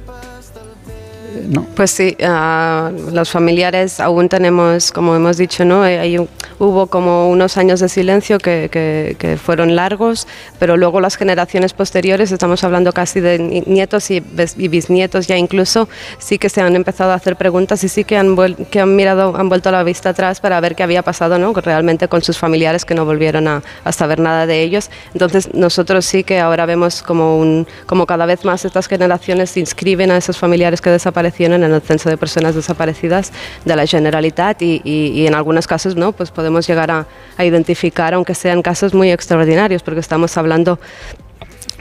Pues 1.75 1.91
sí, 1.91 2.15
uh, 2.19 3.11
los 3.11 3.29
familiares 3.29 3.99
aún 3.99 4.29
tenemos, 4.29 4.91
como 4.91 5.15
hemos 5.15 5.37
dicho, 5.37 5.65
¿no? 5.65 5.83
Hay, 5.83 6.17
hubo 6.59 6.87
como 6.87 7.29
unos 7.29 7.57
años 7.57 7.79
de 7.79 7.89
silencio 7.89 8.37
que, 8.37 9.37
fueron 9.43 9.75
largos, 9.75 10.27
pero 10.59 10.77
luego 10.77 11.01
las 11.01 11.17
generaciones 11.17 11.73
posteriores, 11.73 12.31
estamos 12.31 12.63
hablando 12.63 12.93
casi 12.93 13.19
de 13.19 13.63
nietos 13.65 14.09
y, 14.11 14.19
bisnietos 14.19 15.27
ya 15.27 15.37
incluso, 15.37 15.89
sí 16.17 16.37
que 16.37 16.49
se 16.49 16.61
han 16.61 16.75
empezado 16.75 17.11
a 17.11 17.15
hacer 17.15 17.35
preguntas 17.35 17.83
y 17.83 17.89
sí 17.89 18.03
que 18.03 18.17
han, 18.17 18.35
que 18.69 18.79
han 18.79 18.95
mirado, 18.95 19.35
han 19.35 19.49
vuelto 19.49 19.71
la 19.71 19.83
vista 19.83 20.09
atrás 20.09 20.39
para 20.39 20.59
ver 20.61 20.75
qué 20.75 20.83
había 20.83 21.03
pasado 21.03 21.37
¿no? 21.37 21.53
realmente 21.53 22.07
con 22.07 22.21
sus 22.21 22.37
familiares 22.37 22.85
que 22.85 22.95
no 22.95 23.05
volvieron 23.05 23.47
a, 23.47 23.61
a 23.83 23.91
saber 23.91 24.19
nada 24.19 24.45
de 24.45 24.61
ellos. 24.61 24.89
Entonces 25.13 25.53
nosotros 25.53 26.05
sí 26.05 26.23
que 26.23 26.39
ahora 26.39 26.65
vemos 26.65 27.01
como, 27.01 27.65
como 27.85 28.05
cada 28.05 28.25
vez 28.25 28.45
más 28.45 28.63
estas 28.65 28.87
generaciones 28.87 29.51
se 29.51 29.59
inscriben 29.59 30.11
a 30.11 30.17
esos 30.17 30.37
familiares 30.37 30.81
que 30.81 30.89
desaparecen 30.89 31.24
en 31.55 31.63
el 31.63 31.81
censo 31.81 32.09
de 32.09 32.17
personas 32.17 32.55
desaparecidas 32.55 33.31
de 33.65 33.75
la 33.75 33.85
Generalitat 33.85 34.61
y, 34.61 34.81
y, 34.83 35.27
en 35.27 35.35
algunos 35.35 35.67
casos 35.67 35.95
no, 35.95 36.11
pues 36.11 36.31
podemos 36.31 36.67
llegar 36.67 36.91
a, 36.91 37.07
a 37.37 37.45
identificar, 37.45 38.13
aunque 38.13 38.35
sean 38.35 38.61
casos 38.61 38.93
muy 38.93 39.11
extraordinarios, 39.11 39.83
porque 39.83 39.99
estamos 39.99 40.37
hablando 40.37 40.79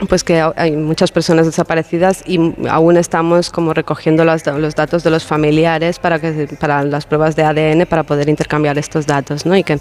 pues 0.09 0.23
que 0.23 0.43
hay 0.55 0.75
muchas 0.75 1.11
personas 1.11 1.45
desaparecidas 1.45 2.23
y 2.25 2.37
aún 2.69 2.97
estamos 2.97 3.49
como 3.49 3.73
recogiendo 3.73 4.25
los, 4.25 4.45
los, 4.45 4.75
datos 4.75 5.03
de 5.03 5.09
los 5.09 5.23
familiares 5.23 5.99
para, 5.99 6.19
que, 6.19 6.49
para 6.59 6.83
las 6.83 7.05
pruebas 7.05 7.35
de 7.35 7.43
ADN 7.43 7.85
para 7.85 8.03
poder 8.03 8.27
intercambiar 8.27 8.77
estos 8.77 9.07
datos 9.07 9.45
¿no? 9.45 9.55
y 9.55 9.63
que 9.63 9.79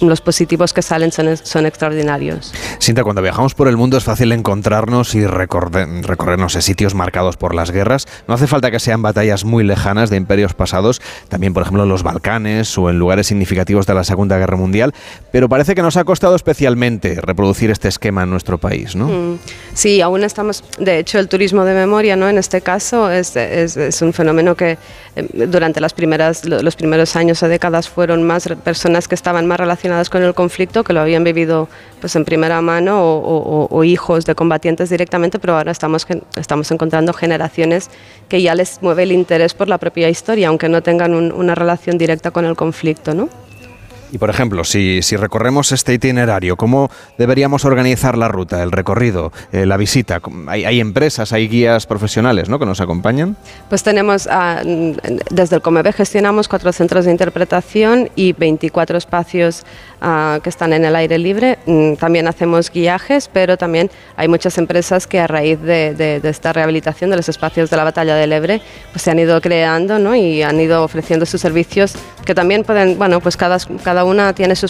los 0.00 0.20
positivos 0.20 0.72
que 0.72 0.82
salen 0.82 1.12
son, 1.12 1.36
son 1.36 1.66
extraordinarios. 1.66 2.52
Sinta, 2.78 3.04
cuando 3.04 3.22
viajamos 3.22 3.54
por 3.54 3.68
el 3.68 3.76
mundo 3.76 3.96
es 3.96 4.04
fácil 4.04 4.32
encontrarnos 4.32 5.14
y 5.14 5.26
recorrer, 5.26 5.88
recorrernos 6.02 6.54
en 6.56 6.62
sitios 6.62 6.94
marcados 6.94 7.36
por 7.36 7.54
las 7.54 7.70
guerras. 7.70 8.06
No 8.28 8.34
hace 8.34 8.46
falta 8.46 8.70
que 8.70 8.80
sean 8.80 9.02
batallas 9.02 9.44
muy 9.44 9.64
lejanas 9.64 10.10
de 10.10 10.16
imperios 10.16 10.52
pasados, 10.54 11.00
también 11.28 11.54
por 11.54 11.62
ejemplo 11.62 11.84
en 11.84 11.88
los 11.88 12.02
Balcanes 12.02 12.76
o 12.76 12.90
en 12.90 12.98
lugares 12.98 13.26
significativos 13.28 13.86
de 13.86 13.94
la 13.94 14.04
Segunda 14.04 14.36
Guerra 14.36 14.56
Mundial, 14.56 14.92
pero 15.32 15.48
parece 15.48 15.74
que 15.74 15.82
nos 15.82 15.96
ha 15.96 16.04
costado 16.04 16.36
especialmente 16.36 17.20
reproducir 17.20 17.70
este 17.70 17.88
esquema 17.88 18.24
en 18.24 18.30
nuestro 18.30 18.58
país, 18.58 18.94
¿no? 18.94 19.06
Mm. 19.06 19.38
Sí, 19.74 20.00
aún 20.00 20.22
estamos, 20.22 20.62
de 20.78 21.00
hecho 21.00 21.18
el 21.18 21.28
turismo 21.28 21.64
de 21.64 21.74
memoria, 21.74 22.14
¿no? 22.14 22.28
En 22.28 22.38
este 22.38 22.60
caso 22.60 23.10
es, 23.10 23.34
un 24.02 24.12
fenómeno 24.12 24.54
que 24.54 24.78
eh, 25.16 25.46
durante 25.48 25.80
las 25.80 25.92
primeras, 25.92 26.44
los 26.44 26.76
primeros 26.76 27.16
años 27.16 27.42
o 27.42 27.48
décadas 27.48 27.88
fueron 27.88 28.22
más 28.22 28.48
personas 28.62 29.08
que 29.08 29.16
estaban 29.16 29.46
más 29.46 29.58
relacionadas 29.58 30.10
con 30.10 30.22
el 30.22 30.32
conflicto, 30.32 30.84
que 30.84 30.92
lo 30.92 31.00
habían 31.00 31.24
vivido 31.24 31.68
pues 32.00 32.14
en 32.14 32.24
primera 32.24 32.60
mano 32.60 33.00
o, 33.02 33.84
hijos 33.84 34.24
de 34.26 34.34
combatientes 34.34 34.90
directamente, 34.90 35.38
pero 35.38 35.56
ahora 35.56 35.72
estamos, 35.72 36.06
estamos 36.36 36.70
encontrando 36.70 37.12
generaciones 37.12 37.90
que 38.28 38.40
ya 38.42 38.54
les 38.54 38.80
mueve 38.80 39.02
el 39.02 39.12
interés 39.12 39.54
por 39.54 39.68
la 39.68 39.78
propia 39.78 40.08
historia, 40.08 40.48
aunque 40.48 40.68
no 40.68 40.82
tengan 40.82 41.14
una 41.14 41.54
relación 41.54 41.98
directa 41.98 42.30
con 42.30 42.44
el 42.44 42.54
conflicto, 42.54 43.14
¿no? 43.14 43.28
Y 44.14 44.18
por 44.18 44.30
ejemplo, 44.30 44.62
si, 44.62 45.02
si, 45.02 45.16
recorremos 45.16 45.72
este 45.72 45.92
itinerario, 45.92 46.56
¿cómo 46.56 46.88
deberíamos 47.18 47.64
organizar 47.64 48.16
la 48.16 48.28
ruta, 48.28 48.62
el 48.62 48.70
recorrido, 48.70 49.32
eh, 49.50 49.66
la 49.66 49.76
visita? 49.76 50.20
¿Hay, 50.46 50.64
¿Hay, 50.64 50.78
empresas, 50.78 51.32
hay 51.32 51.48
guías 51.48 51.86
profesionales 51.86 52.48
¿no? 52.48 52.60
que 52.60 52.64
nos 52.64 52.80
acompañan? 52.80 53.36
Pues 53.68 53.82
tenemos, 53.82 54.28
ah, 54.30 54.62
desde 54.62 55.56
el 55.56 55.62
Comebe 55.62 55.92
gestionamos 55.92 56.46
cuatro 56.46 56.72
centros 56.72 57.06
de 57.06 57.10
interpretación 57.10 58.08
y 58.14 58.34
24 58.34 58.98
espacios 58.98 59.64
ah, 60.00 60.38
que 60.44 60.48
están 60.48 60.72
en 60.72 60.84
el 60.84 60.94
aire 60.94 61.18
libre. 61.18 61.58
Mm, 61.66 61.94
también 61.94 62.28
hacemos 62.28 62.70
guiajes, 62.70 63.28
pero 63.32 63.56
también 63.56 63.90
hay 64.16 64.28
muchas 64.28 64.58
empresas 64.58 65.08
que 65.08 65.18
a 65.18 65.26
raíz 65.26 65.60
de, 65.60 65.92
de, 65.92 66.20
esta 66.28 66.52
rehabilitación 66.52 67.10
de 67.10 67.16
los 67.16 67.28
espacios 67.28 67.68
de 67.68 67.76
la 67.76 67.82
batalla 67.82 68.14
del 68.14 68.32
Ebre, 68.32 68.62
pues 68.92 69.02
se 69.02 69.10
han 69.10 69.18
ido 69.18 69.40
creando 69.40 69.98
¿no? 69.98 70.14
y 70.14 70.40
han 70.44 70.60
ido 70.60 70.84
ofreciendo 70.84 71.26
sus 71.26 71.40
servicios 71.40 71.96
que 72.24 72.34
también 72.34 72.64
pueden, 72.64 72.96
bueno, 72.96 73.20
pues 73.20 73.36
cada, 73.36 73.58
cada 73.82 74.03
una 74.04 74.32
tiene 74.32 74.56
su, 74.56 74.66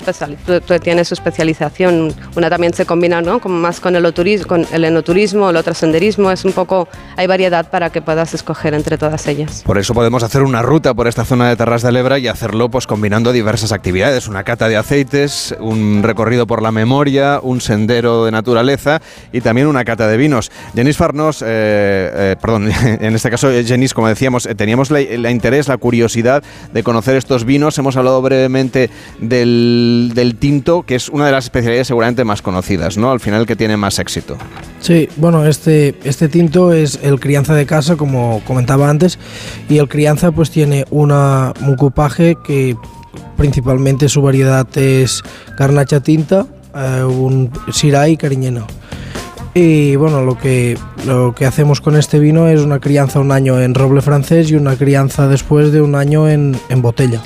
tiene 0.83 1.05
su 1.05 1.15
especialización. 1.15 2.15
Una 2.37 2.51
también 2.51 2.75
se 2.75 2.87
combina 2.87 3.21
¿no? 3.21 3.39
más 3.41 3.81
con 3.81 3.97
el, 3.97 4.15
con 4.47 4.67
el 4.73 4.85
enoturismo, 4.85 5.51
el 5.51 5.57
otro 5.57 5.75
senderismo. 5.75 6.31
Es 6.31 6.45
un 6.45 6.53
poco, 6.53 6.89
hay 7.17 7.27
variedad 7.27 7.71
para 7.71 7.91
que 7.91 8.03
puedas 8.03 8.35
escoger 8.35 8.75
entre 8.75 8.99
todas 8.99 9.27
ellas. 9.27 9.63
Por 9.65 9.79
eso 9.79 9.95
podemos 9.95 10.23
hacer 10.23 10.43
una 10.43 10.63
ruta 10.63 10.95
por 10.95 11.07
esta 11.07 11.25
zona 11.25 11.49
de 11.49 11.57
Terras 11.57 11.83
de 11.83 11.93
Lebra 11.93 12.19
y 12.19 12.29
hacerlo 12.29 12.69
pues 12.69 12.87
combinando 12.87 13.33
diversas 13.33 13.73
actividades. 13.73 14.29
Una 14.29 14.45
cata 14.45 14.69
de 14.69 14.77
aceites, 14.77 15.55
un 15.61 16.03
recorrido 16.03 16.47
por 16.47 16.63
la 16.63 16.73
memoria, 16.73 17.41
un 17.43 17.61
sendero 17.61 18.25
de 18.25 18.31
naturaleza 18.31 19.01
y 19.33 19.41
también 19.41 19.67
una 19.67 19.85
cata 19.85 20.09
de 20.09 20.17
vinos. 20.17 20.51
Jenis 20.75 20.97
Farnos, 20.97 21.43
eh, 21.43 21.47
eh, 21.47 22.37
perdón, 22.41 22.71
en 22.85 23.15
este 23.15 23.31
caso 23.31 23.51
Jenis, 23.51 23.95
como 23.95 24.09
decíamos, 24.09 24.47
eh, 24.47 24.55
teníamos 24.55 24.91
la 24.91 25.31
interés, 25.31 25.69
la 25.69 25.77
curiosidad 25.77 26.43
de 26.73 26.83
conocer 26.83 27.17
estos 27.17 27.45
vinos. 27.45 27.79
Hemos 27.79 27.97
hablado 27.97 28.21
brevemente 28.23 28.91
del, 29.21 30.37
tinto, 30.39 30.83
que 30.83 30.95
es 30.95 31.09
una 31.09 31.27
de 31.27 31.33
las 31.33 31.45
especialidades 31.45 31.87
seguramente 31.87 32.25
más 32.25 32.43
conocidas, 32.43 32.97
¿no? 32.97 33.11
Al 33.11 33.21
final 33.21 33.47
que 33.47 33.57
tiene 33.57 33.77
más 33.77 33.99
éxito. 33.99 34.37
Sí, 34.81 35.09
bueno, 35.17 35.47
este, 35.47 35.95
este 36.05 36.29
tinto 36.29 36.73
es 36.73 36.99
el 37.03 37.21
crianza 37.21 37.55
de 37.55 37.67
casa, 37.67 37.97
como 37.97 38.43
comentaba 38.47 38.91
antes, 38.91 39.19
y 39.69 39.79
el 39.79 39.89
crianza 39.89 40.33
pues 40.33 40.51
tiene 40.51 40.85
una, 40.91 41.53
un 41.61 41.77
que 42.45 42.77
principalmente 43.37 44.09
su 44.09 44.23
variedad 44.23 44.67
es 44.77 45.23
garnacha 45.59 46.01
tinta, 46.01 46.47
eh, 46.75 47.03
un 47.05 47.51
syrah 47.73 48.09
y 48.09 48.17
cariñena. 48.17 48.67
Y 49.55 49.95
bueno, 49.95 50.23
lo 50.23 50.37
que, 50.37 50.77
lo 51.07 51.33
que 51.33 51.47
hacemos 51.47 51.81
con 51.81 51.97
este 51.97 52.19
vino 52.19 52.49
es 52.49 52.61
una 52.61 52.81
crianza 52.81 53.21
un 53.21 53.31
año 53.31 53.61
en 53.61 53.75
roble 53.75 54.03
francés 54.03 54.51
y 54.51 54.57
una 54.57 54.75
crianza 54.75 55.29
después 55.29 55.71
de 55.71 55.81
un 55.81 55.95
año 55.95 56.29
en, 56.29 56.57
en 56.69 56.83
botella. 56.83 57.23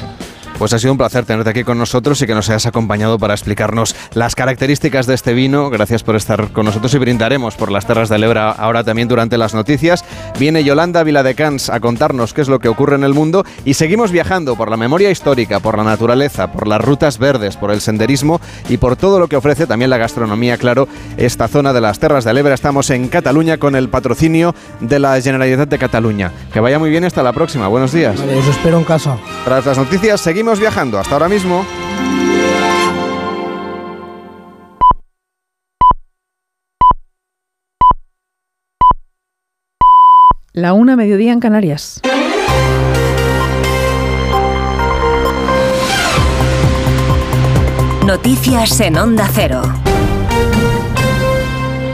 Pues 0.59 0.73
ha 0.73 0.79
sido 0.81 0.91
un 0.91 0.99
placer 0.99 1.25
tenerte 1.25 1.51
aquí 1.51 1.63
con 1.63 1.79
nosotros 1.79 2.21
y 2.21 2.27
que 2.27 2.35
nos 2.35 2.51
hayas 2.51 2.67
acompañado 2.67 3.17
para 3.17 3.33
explicarnos 3.33 3.95
las 4.15 4.35
características 4.35 5.07
de 5.07 5.15
este 5.15 5.33
vino. 5.33 5.71
Gracias 5.71 6.03
por 6.03 6.17
estar 6.17 6.51
con 6.51 6.67
nosotros 6.67 6.93
y 6.95 6.99
brindaremos 6.99 7.55
por 7.55 7.71
las 7.71 7.87
terras 7.87 8.09
de 8.09 8.19
Lebra 8.19 8.51
ahora 8.51 8.83
también 8.83 9.07
durante 9.07 9.39
las 9.39 9.55
noticias. 9.55 10.05
Viene 10.37 10.65
Yolanda 10.65 11.05
Viladecans 11.05 11.71
a 11.71 11.79
contarnos 11.79 12.35
qué 12.35 12.41
es 12.41 12.49
lo 12.49 12.59
que 12.59 12.67
ocurre 12.67 12.97
en 12.97 13.05
el 13.05 13.15
mundo 13.15 13.45
y 13.65 13.75
seguimos 13.75 14.11
viajando 14.11 14.57
por 14.57 14.69
la 14.69 14.77
memoria 14.77 15.13
histórica, 15.13 15.61
por 15.61 15.79
la 15.79 15.85
naturaleza, 15.85 16.51
por 16.51 16.67
las 16.67 16.81
rutas 16.81 17.19
verdes, 17.19 17.57
por 17.57 17.71
el 17.71 17.81
senderismo 17.81 18.41
y 18.69 18.79
por 18.79 18.97
todo 18.97 19.21
lo 19.21 19.29
que 19.29 19.37
ofrece 19.37 19.69
también 19.69 19.91
la 19.91 19.97
gastronomía, 19.97 20.57
claro, 20.57 20.89
esta 21.19 21.47
zona 21.47 21.73
de 21.73 21.83
las 21.83 22.01
terras 22.01 22.25
de 22.25 22.35
Lebra. 22.35 22.55
Estamos 22.55 22.91
en 22.91 23.07
Cataluña 23.07 23.59
con 23.59 23.77
el 23.77 23.91
patrocinio 23.91 24.57
de 24.81 24.99
la 24.99 25.21
Generalitat 25.21 25.69
de 25.69 25.79
Cataluña. 25.79 26.33
Que 26.53 26.59
vaya 26.59 26.81
muy 26.81 26.91
bien 26.91 27.05
hasta 27.05 27.23
la 27.23 27.33
próxima. 27.33 27.69
Buenos 27.69 27.93
días. 27.93 28.19
os 28.19 28.47
espero 28.49 28.79
en 28.79 28.85
casa. 28.85 29.17
Tras 29.45 29.65
las 29.65 29.79
noticias 29.79 30.21
seguimos 30.21 30.48
seguimos 30.49 30.61
viajando. 30.61 30.99
Hasta 30.99 31.15
ahora 31.15 31.29
mismo. 31.29 31.67
La 40.53 40.73
una 40.73 40.97
mediodía 40.97 41.33
en 41.33 41.41
Canarias. 41.41 42.01
Noticias 48.07 48.81
en 48.81 48.97
Onda 48.97 49.29
Cero. 49.33 49.63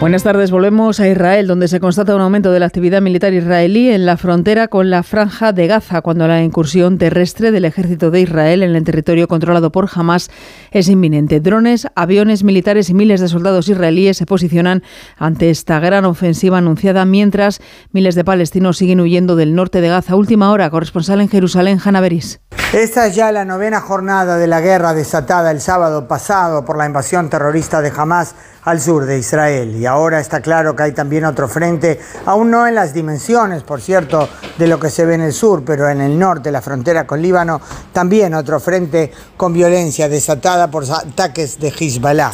Buenas 0.04 0.22
tardes, 0.22 0.50
volvemos 0.50 1.00
a 1.00 1.08
Israel, 1.08 1.46
donde 1.46 1.66
se 1.66 1.80
constata 1.80 2.14
un 2.14 2.20
aumento 2.20 2.52
de 2.52 2.60
la 2.60 2.66
actividad 2.66 3.00
militar 3.00 3.32
israelí 3.32 3.88
en 3.88 4.04
la 4.04 4.18
frontera 4.18 4.68
con 4.68 4.90
la 4.90 5.02
franja 5.02 5.54
de 5.54 5.66
Gaza, 5.66 6.02
cuando 6.02 6.28
la 6.28 6.42
incursión 6.42 6.98
terrestre 6.98 7.52
del 7.52 7.64
ejército 7.64 8.10
de 8.10 8.20
Israel 8.20 8.62
en 8.62 8.76
el 8.76 8.84
territorio 8.84 9.28
controlado 9.28 9.72
por 9.72 9.88
Hamas 9.94 10.30
es 10.72 10.90
inminente. 10.90 11.40
Drones, 11.40 11.86
aviones 11.94 12.44
militares 12.44 12.90
y 12.90 12.94
miles 12.94 13.22
de 13.22 13.28
soldados 13.28 13.66
israelíes 13.70 14.18
se 14.18 14.26
posicionan 14.26 14.82
ante 15.16 15.48
esta 15.48 15.80
gran 15.80 16.04
ofensiva 16.04 16.58
anunciada, 16.58 17.06
mientras 17.06 17.62
miles 17.90 18.14
de 18.14 18.24
palestinos 18.24 18.76
siguen 18.76 19.00
huyendo 19.00 19.36
del 19.36 19.54
norte 19.54 19.80
de 19.80 19.88
Gaza. 19.88 20.16
Última 20.16 20.50
hora, 20.50 20.68
corresponsal 20.68 21.22
en 21.22 21.30
Jerusalén, 21.30 21.80
Hanna 21.82 22.02
Beris. 22.02 22.42
Esta 22.74 23.06
es 23.06 23.14
ya 23.14 23.32
la 23.32 23.46
novena 23.46 23.80
jornada 23.80 24.36
de 24.36 24.48
la 24.48 24.60
guerra 24.60 24.92
desatada 24.92 25.50
el 25.50 25.62
sábado 25.62 26.08
pasado 26.08 26.66
por 26.66 26.76
la 26.76 26.84
invasión 26.84 27.30
terrorista 27.30 27.80
de 27.80 27.92
Hamas 27.96 28.34
al 28.64 28.80
sur 28.80 29.04
de 29.04 29.18
Israel. 29.18 29.76
Y 29.76 29.86
ahora 29.86 30.20
está 30.20 30.40
claro 30.40 30.74
que 30.74 30.84
hay 30.84 30.92
también 30.92 31.24
otro 31.24 31.48
frente, 31.48 32.00
aún 32.26 32.50
no 32.50 32.66
en 32.66 32.74
las 32.74 32.94
dimensiones, 32.94 33.62
por 33.62 33.80
cierto, 33.80 34.28
de 34.58 34.66
lo 34.66 34.78
que 34.80 34.90
se 34.90 35.04
ve 35.04 35.14
en 35.14 35.20
el 35.20 35.32
sur, 35.32 35.62
pero 35.64 35.88
en 35.88 36.00
el 36.00 36.18
norte, 36.18 36.50
la 36.50 36.62
frontera 36.62 37.06
con 37.06 37.20
Líbano, 37.20 37.60
también 37.92 38.34
otro 38.34 38.60
frente 38.60 39.12
con 39.36 39.52
violencia 39.52 40.08
desatada 40.08 40.70
por 40.70 40.84
ataques 40.90 41.58
de 41.58 41.68
Hezbollah. 41.68 42.32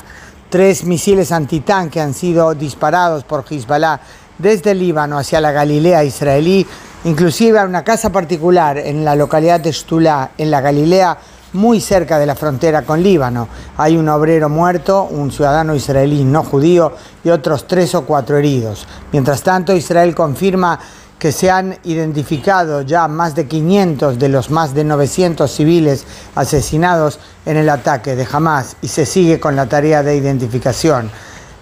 Tres 0.48 0.84
misiles 0.84 1.32
antitanque 1.32 2.00
han 2.00 2.14
sido 2.14 2.54
disparados 2.54 3.24
por 3.24 3.44
Hezbollah 3.48 4.00
desde 4.38 4.74
Líbano 4.74 5.18
hacia 5.18 5.40
la 5.40 5.52
Galilea 5.52 6.02
israelí, 6.04 6.66
inclusive 7.04 7.58
a 7.58 7.64
una 7.64 7.84
casa 7.84 8.10
particular 8.10 8.78
en 8.78 9.04
la 9.04 9.14
localidad 9.14 9.60
de 9.60 9.72
Stula, 9.72 10.30
en 10.38 10.50
la 10.50 10.60
Galilea, 10.60 11.18
muy 11.52 11.80
cerca 11.80 12.18
de 12.18 12.26
la 12.26 12.34
frontera 12.34 12.82
con 12.82 13.02
Líbano. 13.02 13.48
Hay 13.76 13.96
un 13.96 14.08
obrero 14.08 14.48
muerto, 14.48 15.04
un 15.04 15.30
ciudadano 15.30 15.74
israelí 15.74 16.24
no 16.24 16.42
judío 16.42 16.92
y 17.24 17.30
otros 17.30 17.66
tres 17.66 17.94
o 17.94 18.04
cuatro 18.04 18.36
heridos. 18.36 18.86
Mientras 19.12 19.42
tanto, 19.42 19.74
Israel 19.74 20.14
confirma 20.14 20.78
que 21.18 21.32
se 21.32 21.50
han 21.50 21.76
identificado 21.84 22.80
ya 22.80 23.06
más 23.06 23.34
de 23.34 23.46
500 23.46 24.18
de 24.18 24.28
los 24.30 24.50
más 24.50 24.74
de 24.74 24.84
900 24.84 25.50
civiles 25.50 26.06
asesinados 26.34 27.18
en 27.44 27.58
el 27.58 27.68
ataque 27.68 28.16
de 28.16 28.26
Hamas 28.32 28.76
y 28.80 28.88
se 28.88 29.04
sigue 29.04 29.38
con 29.38 29.54
la 29.54 29.66
tarea 29.66 30.02
de 30.02 30.16
identificación. 30.16 31.10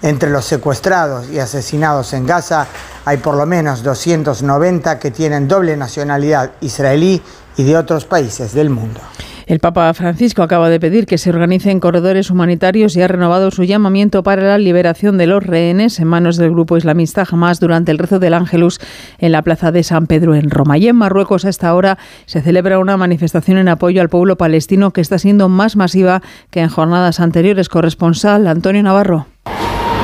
Entre 0.01 0.30
los 0.30 0.45
secuestrados 0.45 1.28
y 1.28 1.41
asesinados 1.41 2.12
en 2.12 2.24
Gaza 2.24 2.68
hay 3.05 3.16
por 3.16 3.34
lo 3.34 3.47
menos 3.47 3.82
290 3.82 4.97
que 5.01 5.11
tienen 5.11 5.49
doble 5.49 5.76
nacionalidad 5.76 6.53
israelí 6.61 7.20
y 7.57 7.64
de 7.64 7.76
otros 7.76 8.05
países 8.05 8.55
del 8.55 8.70
mundo. 8.70 9.01
El 9.49 9.61
Papa 9.61 9.94
Francisco 9.94 10.42
acaba 10.42 10.68
de 10.68 10.78
pedir 10.78 11.07
que 11.07 11.16
se 11.16 11.30
organicen 11.30 11.80
corredores 11.80 12.30
humanitarios 12.30 12.94
y 12.94 13.01
ha 13.01 13.09
renovado 13.09 13.51
su 13.51 13.64
llamamiento 13.64 14.22
para 14.22 14.42
la 14.42 14.59
liberación 14.59 15.16
de 15.16 15.26
los 15.26 15.42
rehenes 15.42 15.99
en 16.01 16.07
manos 16.07 16.36
del 16.36 16.51
grupo 16.51 16.76
islamista 16.76 17.24
Hamas 17.26 17.59
durante 17.59 17.90
el 17.90 17.96
rezo 17.96 18.18
del 18.18 18.34
Ángelus 18.34 18.78
en 19.16 19.32
la 19.32 19.40
plaza 19.40 19.72
de 19.72 19.82
San 19.84 20.07
Pedro 20.07 20.34
en 20.34 20.51
Roma. 20.51 20.76
Y 20.76 20.88
en 20.88 20.96
Marruecos 20.96 21.46
a 21.46 21.49
esta 21.49 21.74
hora 21.74 21.96
se 22.26 22.42
celebra 22.42 22.78
una 22.78 22.99
manifestación 22.99 23.57
en 23.57 23.68
apoyo 23.68 24.03
al 24.03 24.11
pueblo 24.11 24.36
palestino 24.36 24.90
que 24.90 25.01
está 25.01 25.18
siendo 25.18 25.49
más 25.49 25.76
masiva 25.76 26.20
que 26.51 26.61
en 26.61 26.68
jornadas 26.68 27.18
anteriores. 27.18 27.70
Corresponsal 27.70 28.46
Antonio 28.49 28.82
Navarro. 28.82 29.28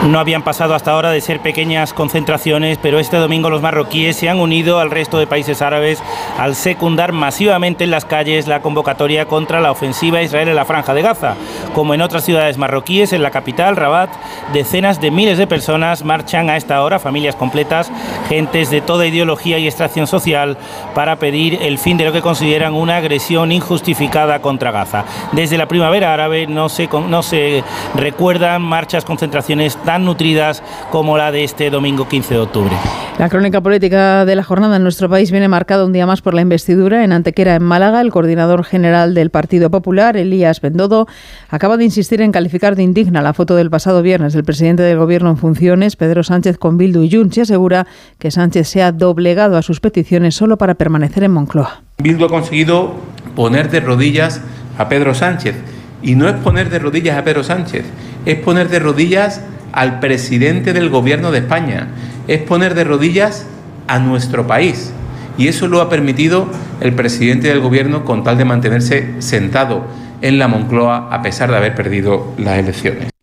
No 0.05 0.19
habían 0.19 0.43
pasado 0.43 0.75
hasta 0.75 0.91
ahora 0.91 1.11
de 1.13 1.23
ser 1.23 1.41
pequeñas 1.41 1.95
concentraciones, 1.95 2.77
pero 2.77 2.99
este 2.99 3.17
domingo 3.17 3.49
los 3.49 3.63
marroquíes 3.63 4.17
se 4.17 4.29
han 4.29 4.39
unido 4.39 4.79
al 4.79 4.91
resto 4.91 5.19
de 5.19 5.27
países 5.27 5.63
árabes 5.63 6.03
al 6.39 6.55
secundar 6.55 7.13
masivamente 7.13 7.85
en 7.85 7.91
las 7.91 8.05
calles 8.05 8.47
la 8.47 8.61
convocatoria 8.61 9.25
contra 9.25 9.63
la 9.63 9.71
ofensiva 9.71 10.19
a 10.19 10.23
Israel 10.23 10.49
en 10.49 10.57
la 10.57 10.67
franja 10.67 10.93
de 10.93 11.01
Gaza. 11.01 11.37
Como 11.75 11.95
en 11.95 12.03
otras 12.03 12.23
ciudades 12.23 12.59
marroquíes, 12.59 13.15
en 13.15 13.23
la 13.23 13.31
capital, 13.31 13.77
Rabat, 13.77 14.11
decenas 14.53 15.01
de 15.01 15.11
miles 15.11 15.39
de 15.39 15.47
personas 15.47 16.05
marchan 16.05 16.51
a 16.51 16.59
esta 16.59 16.83
hora, 16.83 16.99
familias 16.99 17.35
completas, 17.35 17.91
gentes 18.29 18.69
de 18.69 18.83
toda 18.83 19.07
ideología 19.07 19.59
y 19.59 19.67
extracción 19.67 20.07
social, 20.07 20.59
para 20.95 21.17
pedir 21.17 21.63
el 21.63 21.79
fin 21.79 21.97
de 21.97 22.05
lo 22.05 22.13
que 22.13 22.21
consideran 22.21 22.75
una 22.75 22.99
agresión 22.99 23.53
injustificada 23.53 24.43
contra 24.43 24.71
Gaza. 24.71 25.05
Desde 25.33 25.57
la 25.57 25.67
primavera 25.67 26.13
árabe 26.13 26.47
no 26.47 26.69
se, 26.69 26.89
no 26.89 27.23
se 27.23 27.65
recuerdan 27.95 28.61
marchas, 28.61 29.07
concentraciones 29.07 29.79
tan 29.79 29.94
nutridas 30.01 30.63
como 30.91 31.17
la 31.17 31.33
de 31.33 31.45
este 31.45 31.71
domingo 31.71 32.09
15 32.09 32.35
de 32.35 32.41
octubre. 32.41 32.73
La 33.19 33.29
crónica 33.29 33.61
política 33.61 34.25
de 34.25 34.35
la 34.35 34.43
jornada 34.43 34.77
en 34.77 34.83
nuestro 34.83 35.09
país 35.09 35.31
viene 35.31 35.47
marcada 35.47 35.85
un 35.85 35.93
día 35.93 36.05
más 36.05 36.21
por 36.21 36.35
la 36.35 36.41
investidura 36.41 37.05
en 37.05 37.13
Antequera, 37.13 37.55
en 37.55 37.63
Málaga. 37.63 38.01
El 38.01 38.11
coordinador 38.11 38.65
general 38.65 39.15
del 39.15 39.31
Partido 39.31 39.71
Popular, 39.71 40.17
Elías 40.17 40.61
Bendodo, 40.61 41.07
acaba 41.49 41.77
de 41.77 41.85
insistir 41.85 42.21
en 42.23 42.33
calificar 42.33 42.75
de 42.75 42.83
indigna 42.83 43.23
la 43.23 43.33
foto 43.33 43.55
del 43.55 43.71
pasado 43.71 44.03
viernes 44.03 44.33
del 44.33 44.43
presidente 44.43 44.83
del 44.83 44.99
Gobierno 44.99 45.31
en 45.31 45.37
funciones, 45.37 45.95
Pedro 45.95 46.25
Sánchez, 46.25 46.59
con 46.59 46.77
Bildu 46.77 47.03
y 47.03 47.11
Junts, 47.11 47.39
y 47.39 47.43
asegura 47.43 47.87
que 48.19 48.33
Sánchez 48.33 48.69
se 48.69 48.83
ha 48.83 48.91
doblegado 48.91 49.57
a 49.57 49.63
sus 49.63 49.79
peticiones 49.79 50.35
solo 50.35 50.59
para 50.59 50.75
permanecer 50.75 51.23
en 51.23 51.31
Moncloa. 51.31 51.83
Bildu 51.99 52.25
ha 52.25 52.29
conseguido 52.29 52.95
poner 53.37 53.71
de 53.71 53.81
rodillas 53.81 54.41
a 54.79 54.89
Pedro 54.89 55.15
Sánchez. 55.15 55.57
Y 56.03 56.17
no 56.17 56.29
es 56.29 56.35
poner 56.35 56.69
de 56.69 56.79
rodillas 56.79 57.17
a 57.17 57.25
Pedro 57.25 57.43
Sánchez, 57.43 57.85
es 58.27 58.39
poner 58.41 58.69
de 58.69 58.79
rodillas 58.79 59.41
al 59.75 60.01
presidente 60.01 60.73
del 60.73 60.89
gobierno 60.89 61.31
de 61.31 61.39
España, 61.41 61.89
es 62.29 62.41
poner 62.43 62.75
de 62.75 62.85
rodillas 62.85 63.47
a 63.89 63.99
nuestro 63.99 64.47
país. 64.47 64.93
Y 65.37 65.49
eso 65.49 65.67
lo 65.67 65.81
ha 65.81 65.91
permitido 65.91 66.49
el 66.81 66.95
presidente 66.95 67.49
del 67.49 67.61
gobierno 67.61 68.05
con 68.05 68.23
tal 68.23 68.39
de 68.39 68.45
mantenerse 68.45 69.15
sentado 69.19 69.85
en 70.23 70.39
la 70.39 70.49
Moncloa 70.49 71.09
a 71.11 71.23
pesar 71.23 71.51
de 71.51 71.57
haber 71.57 71.75
perdido 71.75 72.33
las 72.39 72.59
elecciones. 72.59 73.14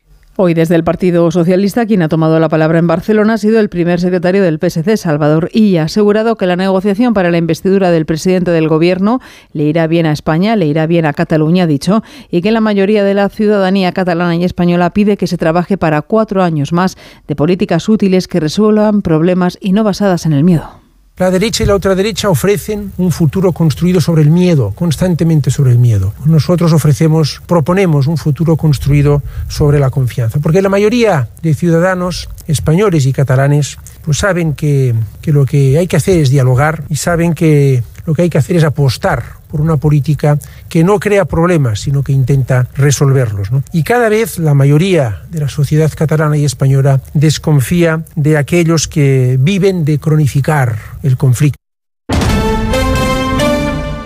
Hoy 0.43 0.55
desde 0.55 0.73
el 0.73 0.83
Partido 0.83 1.29
Socialista 1.29 1.85
quien 1.85 2.01
ha 2.01 2.09
tomado 2.09 2.39
la 2.39 2.49
palabra 2.49 2.79
en 2.79 2.87
Barcelona 2.87 3.33
ha 3.33 3.37
sido 3.37 3.59
el 3.59 3.69
primer 3.69 3.99
secretario 3.99 4.41
del 4.41 4.57
PSC, 4.57 4.97
Salvador 4.97 5.51
y 5.53 5.77
ha 5.77 5.83
asegurado 5.83 6.35
que 6.35 6.47
la 6.47 6.55
negociación 6.55 7.13
para 7.13 7.29
la 7.29 7.37
investidura 7.37 7.91
del 7.91 8.07
presidente 8.07 8.49
del 8.49 8.67
Gobierno 8.67 9.19
le 9.53 9.65
irá 9.65 9.85
bien 9.85 10.07
a 10.07 10.11
España, 10.11 10.55
le 10.55 10.65
irá 10.65 10.87
bien 10.87 11.05
a 11.05 11.13
Cataluña, 11.13 11.65
ha 11.65 11.67
dicho, 11.67 12.01
y 12.31 12.41
que 12.41 12.51
la 12.51 12.59
mayoría 12.59 13.03
de 13.03 13.13
la 13.13 13.29
ciudadanía 13.29 13.91
catalana 13.91 14.35
y 14.35 14.43
española 14.43 14.89
pide 14.89 15.15
que 15.15 15.27
se 15.27 15.37
trabaje 15.37 15.77
para 15.77 16.01
cuatro 16.01 16.41
años 16.41 16.73
más 16.73 16.97
de 17.27 17.35
políticas 17.35 17.87
útiles 17.87 18.27
que 18.27 18.39
resuelvan 18.39 19.03
problemas 19.03 19.59
y 19.61 19.73
no 19.73 19.83
basadas 19.83 20.25
en 20.25 20.33
el 20.33 20.43
miedo. 20.43 20.80
La 21.21 21.29
derecha 21.29 21.63
y 21.63 21.67
la 21.67 21.75
ultraderecha 21.75 22.31
ofrecen 22.31 22.93
un 22.97 23.11
futuro 23.11 23.51
construido 23.51 24.01
sobre 24.01 24.23
el 24.23 24.31
miedo, 24.31 24.71
constantemente 24.73 25.51
sobre 25.51 25.69
el 25.69 25.77
miedo. 25.77 26.15
Nosotros 26.25 26.73
ofrecemos, 26.73 27.43
proponemos 27.45 28.07
un 28.07 28.17
futuro 28.17 28.57
construido 28.57 29.21
sobre 29.47 29.77
la 29.77 29.91
confianza, 29.91 30.39
porque 30.39 30.63
la 30.63 30.69
mayoría 30.69 31.29
de 31.43 31.53
ciudadanos 31.53 32.27
españoles 32.47 33.05
y 33.05 33.13
catalanes 33.13 33.77
pues 34.03 34.17
saben 34.17 34.53
que, 34.53 34.95
que 35.21 35.31
lo 35.31 35.45
que 35.45 35.77
hay 35.77 35.85
que 35.85 35.97
hacer 35.97 36.17
es 36.17 36.31
dialogar 36.31 36.85
y 36.89 36.95
saben 36.95 37.35
que 37.35 37.83
lo 38.07 38.15
que 38.15 38.23
hay 38.23 38.29
que 38.31 38.39
hacer 38.39 38.55
es 38.55 38.63
apostar 38.63 39.40
por 39.51 39.61
una 39.61 39.77
política 39.77 40.39
que 40.69 40.83
no 40.83 40.99
crea 40.99 41.25
problemas, 41.25 41.81
sino 41.81 42.03
que 42.03 42.13
intenta 42.13 42.67
resolverlos. 42.75 43.51
¿no? 43.51 43.63
Y 43.71 43.83
cada 43.83 44.09
vez 44.09 44.39
la 44.39 44.53
mayoría 44.53 45.23
de 45.29 45.41
la 45.41 45.49
sociedad 45.49 45.91
catalana 45.95 46.37
y 46.37 46.45
española 46.45 47.01
desconfía 47.13 48.03
de 48.15 48.37
aquellos 48.37 48.87
que 48.87 49.37
viven 49.39 49.85
de 49.85 49.99
cronificar 49.99 50.77
el 51.03 51.17
conflicto. 51.17 51.57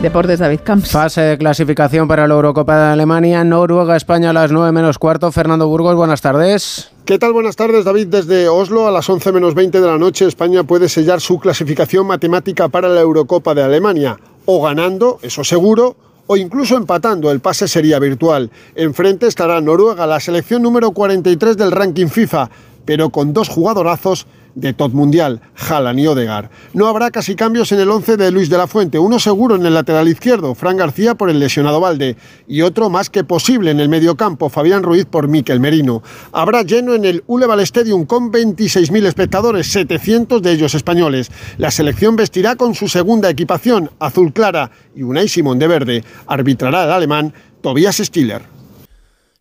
Deportes 0.06 0.38
David 0.38 0.60
Camps. 0.64 0.91
Fase 0.91 1.22
de 1.22 1.38
clasificación 1.38 2.08
para 2.08 2.28
la 2.28 2.36
Eurocopa 2.36 2.78
de 2.78 2.93
Alemania, 2.93 3.43
Noruega, 3.43 3.96
España 3.96 4.30
a 4.30 4.34
las 4.34 4.52
9 4.52 4.72
menos 4.72 5.00
cuarto. 5.00 5.32
Fernando 5.32 5.68
Burgos, 5.68 5.96
buenas 5.96 6.22
tardes. 6.22 6.91
¿Qué 7.06 7.18
tal? 7.18 7.34
Buenas 7.34 7.56
tardes, 7.56 7.86
David. 7.86 8.10
Desde 8.10 8.48
Oslo 8.48 8.88
a 8.88 8.91
las 8.91 9.10
11 9.10 9.32
menos 9.32 9.56
20 9.56 9.82
de 9.82 9.88
la 9.88 9.98
noche, 9.98 10.28
España 10.28 10.64
puede 10.64 10.89
sellar 10.89 11.22
su 11.22 11.39
clasificación 11.39 12.06
matemática 12.06 12.68
para 12.68 12.88
la 12.88 13.02
Eurocopa 13.02 13.56
de 13.56 13.64
Alemania. 13.64 14.20
O 14.46 14.62
ganando, 14.62 15.20
eso 15.22 15.43
seguro, 15.43 15.96
o 16.28 16.38
incluso 16.38 16.78
empatando, 16.78 17.32
el 17.32 17.39
pase 17.39 17.68
sería 17.68 18.00
virtual. 18.00 18.52
Enfrente 18.76 19.28
estará 19.28 19.62
Noruega, 19.62 20.08
la 20.08 20.20
selección 20.20 20.62
número 20.62 20.91
43 20.91 21.58
del 21.58 21.72
ranking 21.72 22.08
FIFA, 22.08 22.50
pero 22.86 23.10
con 23.10 23.34
dos 23.34 23.50
jugadorazos 23.50 24.28
de 24.56 24.74
top 24.74 24.93
mundial, 24.93 25.41
Haaland 25.56 25.99
y 25.99 26.08
Odegar. 26.08 26.49
No 26.74 26.88
habrá 26.88 27.12
casi 27.12 27.36
cambios 27.36 27.72
en 27.72 27.80
el 27.80 27.91
11 27.91 28.18
de 28.18 28.32
Luis 28.32 28.49
de 28.49 28.58
la 28.58 28.68
Fuente, 28.68 28.97
uno 28.97 29.20
seguro 29.20 29.56
en 29.56 29.66
el 29.66 29.74
lateral 29.74 30.08
izquierdo, 30.08 30.56
Fran 30.56 30.78
García 30.78 31.16
por 31.16 31.30
el 31.30 31.39
lesionado 31.39 31.80
Valde, 31.80 32.16
y 32.47 32.62
otro 32.62 32.89
más 32.89 33.10
que 33.10 33.24
posible 33.24 33.72
en 33.72 33.80
el 33.80 33.89
mediocampo, 33.89 34.49
Fabián 34.49 34.84
Ruiz 34.84 35.06
por 35.06 35.28
Miquel 35.28 35.60
Merino. 35.60 36.01
Habrá 36.32 36.64
lleno 36.64 36.95
en 36.95 37.06
el 37.06 37.24
Uleval 37.28 37.60
Stadium 37.60 38.06
con 38.06 38.32
26.000 38.32 39.06
espectadores, 39.06 39.68
700 39.68 40.41
de 40.41 40.51
ellos 40.51 40.74
españoles. 40.74 41.30
La 41.58 41.72
selección 41.72 42.16
vestirá 42.16 42.56
con 42.56 42.74
su 42.76 42.88
segunda 42.88 43.30
equipación, 43.30 43.91
azul 43.99 44.34
clara, 44.34 44.72
y 44.95 45.03
Unai 45.03 45.28
Simón 45.28 45.60
de 45.60 45.68
verde. 45.68 46.03
Arbitrará 46.28 46.86
el 46.86 46.91
alemán 46.91 47.34
Tobias 47.62 47.97
Stiller. 47.97 48.55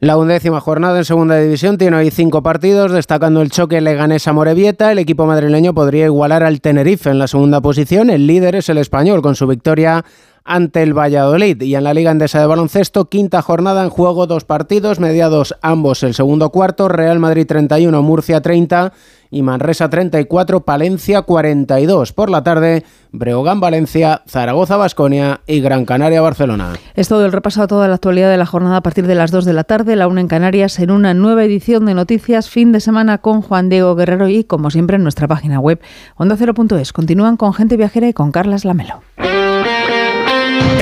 La 0.04 0.18
undécima 0.18 0.60
jornada 0.60 0.98
en 0.98 1.06
segunda 1.06 1.38
división 1.38 1.78
tiene 1.78 1.96
hoy 1.96 2.10
cinco 2.10 2.42
partidos, 2.42 2.92
destacando 2.92 3.40
el 3.40 3.50
choque 3.50 3.80
Leganés-Morevieta. 3.80 4.92
El 4.92 4.98
equipo 4.98 5.24
madrileño 5.24 5.72
podría 5.72 6.04
igualar 6.04 6.42
al 6.42 6.60
Tenerife 6.60 7.08
en 7.08 7.18
la 7.18 7.26
segunda 7.26 7.62
posición. 7.62 8.10
El 8.10 8.26
líder 8.26 8.56
es 8.56 8.68
el 8.68 8.76
español, 8.76 9.22
con 9.22 9.34
su 9.34 9.46
victoria 9.46 10.04
ante 10.44 10.82
el 10.82 10.92
Valladolid. 10.92 11.62
Y 11.62 11.74
en 11.74 11.84
la 11.84 11.94
Liga 11.94 12.10
Endesa 12.10 12.38
de 12.38 12.44
Baloncesto, 12.44 13.06
quinta 13.06 13.40
jornada 13.40 13.82
en 13.82 13.88
juego, 13.88 14.26
dos 14.26 14.44
partidos, 14.44 15.00
mediados 15.00 15.54
ambos 15.62 16.02
el 16.02 16.12
segundo 16.12 16.50
cuarto. 16.50 16.88
Real 16.88 17.18
Madrid 17.18 17.46
31, 17.46 18.02
Murcia 18.02 18.42
30 18.42 18.92
y 19.34 19.42
Manresa 19.42 19.90
34, 19.90 20.60
Palencia 20.60 21.22
42. 21.22 22.12
Por 22.12 22.30
la 22.30 22.44
tarde, 22.44 22.84
Breogán 23.10 23.58
Valencia, 23.58 24.22
Zaragoza 24.28 24.76
Basconia 24.76 25.40
y 25.48 25.60
Gran 25.60 25.84
Canaria 25.84 26.20
Barcelona. 26.20 26.74
Es 26.94 27.08
todo 27.08 27.26
el 27.26 27.32
repaso 27.32 27.60
a 27.60 27.66
toda 27.66 27.88
la 27.88 27.96
actualidad 27.96 28.30
de 28.30 28.36
la 28.36 28.46
jornada 28.46 28.76
a 28.76 28.82
partir 28.82 29.08
de 29.08 29.16
las 29.16 29.32
2 29.32 29.44
de 29.44 29.52
la 29.52 29.64
tarde, 29.64 29.96
la 29.96 30.06
una 30.06 30.20
en 30.20 30.28
Canarias, 30.28 30.78
en 30.78 30.92
una 30.92 31.14
nueva 31.14 31.44
edición 31.44 31.84
de 31.84 31.94
Noticias 31.94 32.48
fin 32.48 32.70
de 32.70 32.78
semana 32.78 33.18
con 33.18 33.42
Juan 33.42 33.68
Diego 33.68 33.96
Guerrero 33.96 34.28
y, 34.28 34.44
como 34.44 34.70
siempre, 34.70 34.96
en 34.96 35.02
nuestra 35.02 35.26
página 35.26 35.58
web 35.58 35.80
ondacero.es. 36.14 36.92
Continúan 36.92 37.36
con 37.36 37.54
Gente 37.54 37.76
Viajera 37.76 38.08
y 38.08 38.12
con 38.12 38.30
Carlas 38.30 38.64
Lamelo. 38.64 39.02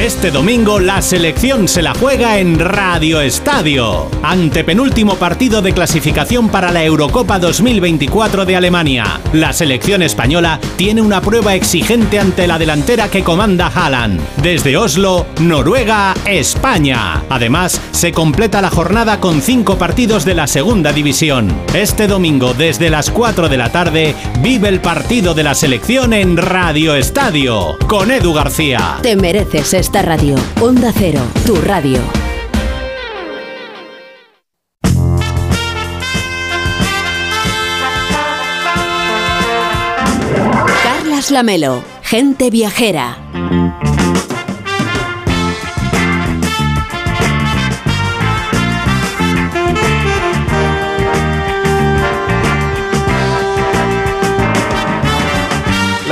Este 0.02 0.32
domingo 0.32 0.80
la 0.80 1.00
selección 1.00 1.68
se 1.68 1.80
la 1.80 1.94
juega 1.94 2.38
en 2.38 2.58
Radio 2.58 3.20
Estadio, 3.20 4.10
ante 4.22 4.64
penúltimo 4.64 5.14
partido 5.14 5.62
de 5.62 5.72
clasificación 5.72 6.48
para 6.48 6.72
la 6.72 6.82
Eurocopa 6.82 7.38
2024 7.38 8.44
de 8.44 8.56
Alemania. 8.56 9.20
La 9.32 9.52
selección 9.52 10.02
española 10.02 10.58
tiene 10.76 11.02
una 11.02 11.20
prueba 11.20 11.54
exigente 11.54 12.18
ante 12.18 12.48
la 12.48 12.58
delantera 12.58 13.08
que 13.08 13.22
comanda 13.22 13.70
Haaland. 13.72 14.20
Desde 14.42 14.76
Oslo, 14.76 15.24
Noruega, 15.40 16.14
España. 16.26 17.22
Además, 17.30 17.80
se 17.92 18.10
completa 18.10 18.60
la 18.60 18.70
jornada 18.70 19.20
con 19.20 19.40
cinco 19.40 19.78
partidos 19.78 20.24
de 20.24 20.34
la 20.34 20.48
segunda 20.48 20.92
división. 20.92 21.52
Este 21.74 22.08
domingo, 22.08 22.54
desde 22.54 22.90
las 22.90 23.08
4 23.10 23.48
de 23.48 23.56
la 23.56 23.70
tarde, 23.70 24.16
vive 24.40 24.68
el 24.68 24.80
partido 24.80 25.32
de 25.34 25.44
la 25.44 25.54
selección 25.54 26.12
en 26.12 26.36
Radio 26.36 26.96
Estadio, 26.96 27.76
con 27.86 28.10
Edu 28.10 28.32
García. 28.32 28.98
Te 29.02 29.14
mereces 29.62 29.74
esta 29.74 30.02
radio. 30.02 30.34
Onda 30.60 30.92
Cero, 30.92 31.20
tu 31.46 31.54
radio. 31.62 32.00
Carlas 40.82 41.30
Lamelo, 41.30 41.82
gente 42.02 42.50
viajera. 42.50 43.18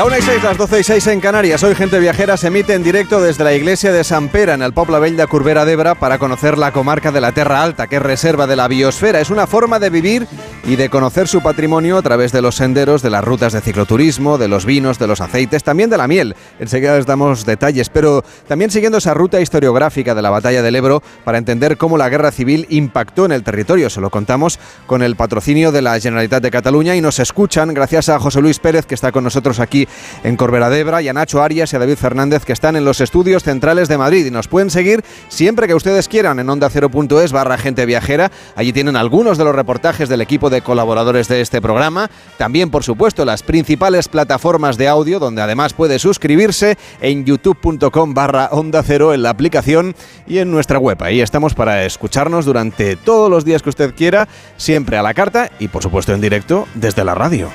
La 0.01 0.07
1 0.07 0.17
y 0.17 0.23
6, 0.23 0.43
las 0.45 0.57
12 0.57 0.81
y 0.81 0.83
6 0.83 1.07
en 1.09 1.21
Canarias. 1.21 1.63
Hoy 1.63 1.75
Gente 1.75 2.01
Viajera 2.01 2.39
se 2.39 2.47
emite 2.47 2.73
en 2.73 2.83
directo 2.83 3.21
desde 3.21 3.45
la 3.45 3.53
iglesia 3.53 3.93
de 3.93 4.03
San 4.03 4.31
Pera, 4.31 4.55
en 4.55 4.63
el 4.63 4.73
Pobla 4.73 4.99
Vell 4.99 5.15
de 5.15 5.27
Curbera 5.27 5.67
d'Ebra, 5.67 5.95
para 5.95 6.17
conocer 6.17 6.57
la 6.57 6.73
comarca 6.73 7.13
de 7.13 7.21
la 7.21 7.33
Terra 7.33 7.63
Alta, 7.63 7.87
que 7.87 7.97
es 7.97 8.03
reserva 8.03 8.47
de 8.47 8.57
la 8.57 8.67
biosfera. 8.67 9.21
Es 9.21 9.29
una 9.29 9.47
forma 9.47 9.79
de 9.79 9.91
vivir 9.91 10.27
y 10.65 10.77
de 10.77 10.89
conocer 10.89 11.29
su 11.29 11.43
patrimonio 11.43 11.99
a 11.99 12.03
través 12.03 12.33
de 12.33 12.41
los 12.41 12.55
senderos, 12.55 13.03
de 13.03 13.11
las 13.11 13.23
rutas 13.23 13.53
de 13.53 13.61
cicloturismo, 13.61 14.39
de 14.39 14.49
los 14.49 14.65
vinos, 14.65 14.99
de 14.99 15.07
los 15.07 15.21
aceites, 15.21 15.65
también 15.65 15.91
de 15.91 15.99
la 15.99 16.09
miel. 16.09 16.35
Enseguida 16.59 16.97
les 16.97 17.05
damos 17.05 17.45
detalles, 17.45 17.91
pero 17.91 18.25
también 18.49 18.71
siguiendo 18.71 18.97
esa 18.97 19.13
ruta 19.13 19.39
historiográfica 19.43 20.15
de 20.15 20.23
la 20.23 20.31
batalla 20.31 20.63
del 20.63 20.77
Ebro 20.77 21.03
para 21.25 21.37
entender 21.37 21.77
cómo 21.77 21.99
la 21.99 22.09
guerra 22.09 22.31
civil 22.31 22.65
impactó 22.71 23.27
en 23.27 23.33
el 23.33 23.43
territorio. 23.43 23.91
Se 23.91 24.01
lo 24.01 24.09
contamos 24.09 24.59
con 24.87 25.03
el 25.03 25.15
patrocinio 25.17 25.73
de 25.73 25.83
la 25.83 26.01
Generalitat 26.01 26.43
de 26.43 26.51
Cataluña 26.51 26.97
y 26.97 27.03
nos 27.03 27.19
escuchan 27.19 27.75
gracias 27.75 28.09
a 28.09 28.19
José 28.19 28.41
Luis 28.41 28.61
Pérez, 28.61 28.87
que 28.87 28.95
está 28.95 29.13
con 29.13 29.25
nosotros 29.25 29.61
aquí 29.61 29.89
en 30.25 30.37
Corbera 30.37 30.71
d'Ebra, 30.71 31.03
y 31.03 31.09
a 31.09 31.13
Nacho 31.13 31.43
Arias 31.43 31.73
y 31.73 31.77
a 31.77 31.79
David 31.79 31.97
Fernández, 31.97 32.45
que 32.45 32.53
están 32.53 32.77
en 32.77 32.85
los 32.85 33.01
estudios 33.01 33.43
centrales 33.43 33.89
de 33.89 33.99
Madrid. 33.99 34.27
Y 34.27 34.31
nos 34.31 34.49
pueden 34.49 34.71
seguir 34.71 35.05
siempre 35.29 35.67
que 35.67 35.75
ustedes 35.75 36.09
quieran 36.09 36.39
en 36.39 36.49
onda0.es 36.49 37.33
barra 37.33 37.59
gente 37.59 37.87
viajera. 37.87 38.31
Allí 38.57 38.73
tienen 38.73 38.97
algunos 38.97 39.39
de 39.39 39.45
los 39.45 39.55
reportajes 39.55 40.09
del 40.09 40.21
equipo 40.21 40.51
de 40.51 40.63
colaboradores 40.63 41.29
de 41.29 41.41
este 41.41 41.61
programa. 41.61 42.11
También, 42.39 42.71
por 42.71 42.85
supuesto, 42.85 43.25
las 43.25 43.43
principales 43.43 44.09
plataformas 44.09 44.77
de 44.77 44.89
audio, 44.89 45.19
donde 45.19 45.43
además 45.43 45.75
puede 45.75 45.99
suscribirse 45.99 46.77
en 47.01 47.25
youtube.com 47.25 48.15
barra 48.15 48.49
onda 48.53 48.83
cero 48.83 49.15
en 49.15 49.23
la 49.23 49.31
aplicación 49.31 49.95
y 50.27 50.39
en 50.39 50.51
nuestra 50.51 50.79
web. 50.79 51.03
Ahí 51.03 51.21
estamos 51.21 51.55
para 51.55 51.85
escucharnos 51.85 52.45
durante 52.45 52.97
todos 52.97 53.31
los 53.31 53.45
días 53.45 53.63
que 53.63 53.71
usted 53.71 53.95
quiera, 53.95 54.29
siempre 54.57 54.97
a 54.97 55.03
la 55.03 55.15
carta 55.15 55.51
y, 55.59 55.69
por 55.69 55.83
supuesto, 55.83 56.13
en 56.13 56.21
directo 56.21 56.67
desde 56.75 57.05
la 57.05 57.15
radio. 57.15 57.49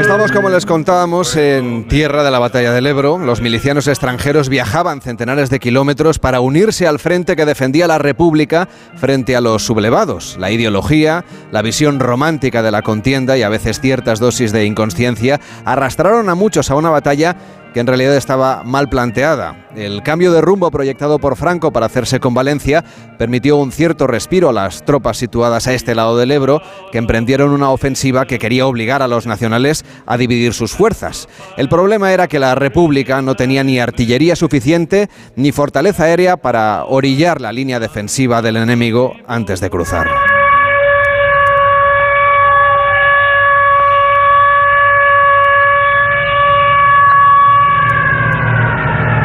Estamos, 0.00 0.32
como 0.32 0.48
les 0.48 0.66
contábamos, 0.66 1.36
en 1.36 1.86
tierra 1.88 2.22
de 2.22 2.30
la 2.30 2.38
batalla 2.38 2.72
del 2.72 2.86
Ebro. 2.86 3.18
Los 3.18 3.40
milicianos 3.40 3.86
extranjeros 3.86 4.48
viajaban 4.48 5.00
centenares 5.00 5.50
de 5.50 5.58
kilómetros 5.58 6.18
para 6.18 6.40
unirse 6.40 6.86
al 6.86 6.98
frente 6.98 7.36
que 7.36 7.46
defendía 7.46 7.86
la 7.86 7.98
República 7.98 8.68
frente 8.96 9.36
a 9.36 9.40
los 9.40 9.64
sublevados. 9.64 10.36
La 10.38 10.50
ideología, 10.50 11.24
la 11.52 11.62
visión 11.62 12.00
romántica 12.00 12.62
de 12.62 12.70
la 12.70 12.82
contienda 12.82 13.36
y 13.36 13.42
a 13.42 13.48
veces 13.48 13.80
ciertas 13.80 14.20
dosis 14.20 14.52
de 14.52 14.64
inconsciencia 14.64 15.40
arrastraron 15.64 16.28
a 16.28 16.34
muchos 16.34 16.70
a 16.70 16.76
una 16.76 16.90
batalla 16.90 17.36
que 17.72 17.80
en 17.80 17.86
realidad 17.86 18.16
estaba 18.16 18.62
mal 18.64 18.88
planteada. 18.88 19.68
El 19.76 20.02
cambio 20.02 20.32
de 20.32 20.40
rumbo 20.40 20.70
proyectado 20.70 21.18
por 21.18 21.36
Franco 21.36 21.72
para 21.72 21.86
hacerse 21.86 22.20
con 22.20 22.34
Valencia 22.34 22.84
permitió 23.18 23.56
un 23.56 23.72
cierto 23.72 24.06
respiro 24.06 24.48
a 24.48 24.52
las 24.52 24.84
tropas 24.84 25.16
situadas 25.16 25.66
a 25.66 25.74
este 25.74 25.94
lado 25.94 26.16
del 26.16 26.30
Ebro, 26.30 26.60
que 26.90 26.98
emprendieron 26.98 27.50
una 27.50 27.70
ofensiva 27.70 28.26
que 28.26 28.38
quería 28.38 28.66
obligar 28.66 29.02
a 29.02 29.08
los 29.08 29.26
nacionales 29.26 29.84
a 30.06 30.16
dividir 30.16 30.54
sus 30.54 30.72
fuerzas. 30.72 31.28
El 31.56 31.68
problema 31.68 32.12
era 32.12 32.28
que 32.28 32.38
la 32.38 32.54
República 32.54 33.22
no 33.22 33.34
tenía 33.34 33.64
ni 33.64 33.78
artillería 33.78 34.36
suficiente 34.36 35.08
ni 35.36 35.52
fortaleza 35.52 36.04
aérea 36.04 36.36
para 36.36 36.84
orillar 36.84 37.40
la 37.40 37.52
línea 37.52 37.80
defensiva 37.80 38.42
del 38.42 38.56
enemigo 38.56 39.14
antes 39.26 39.60
de 39.60 39.70
cruzar. 39.70 40.29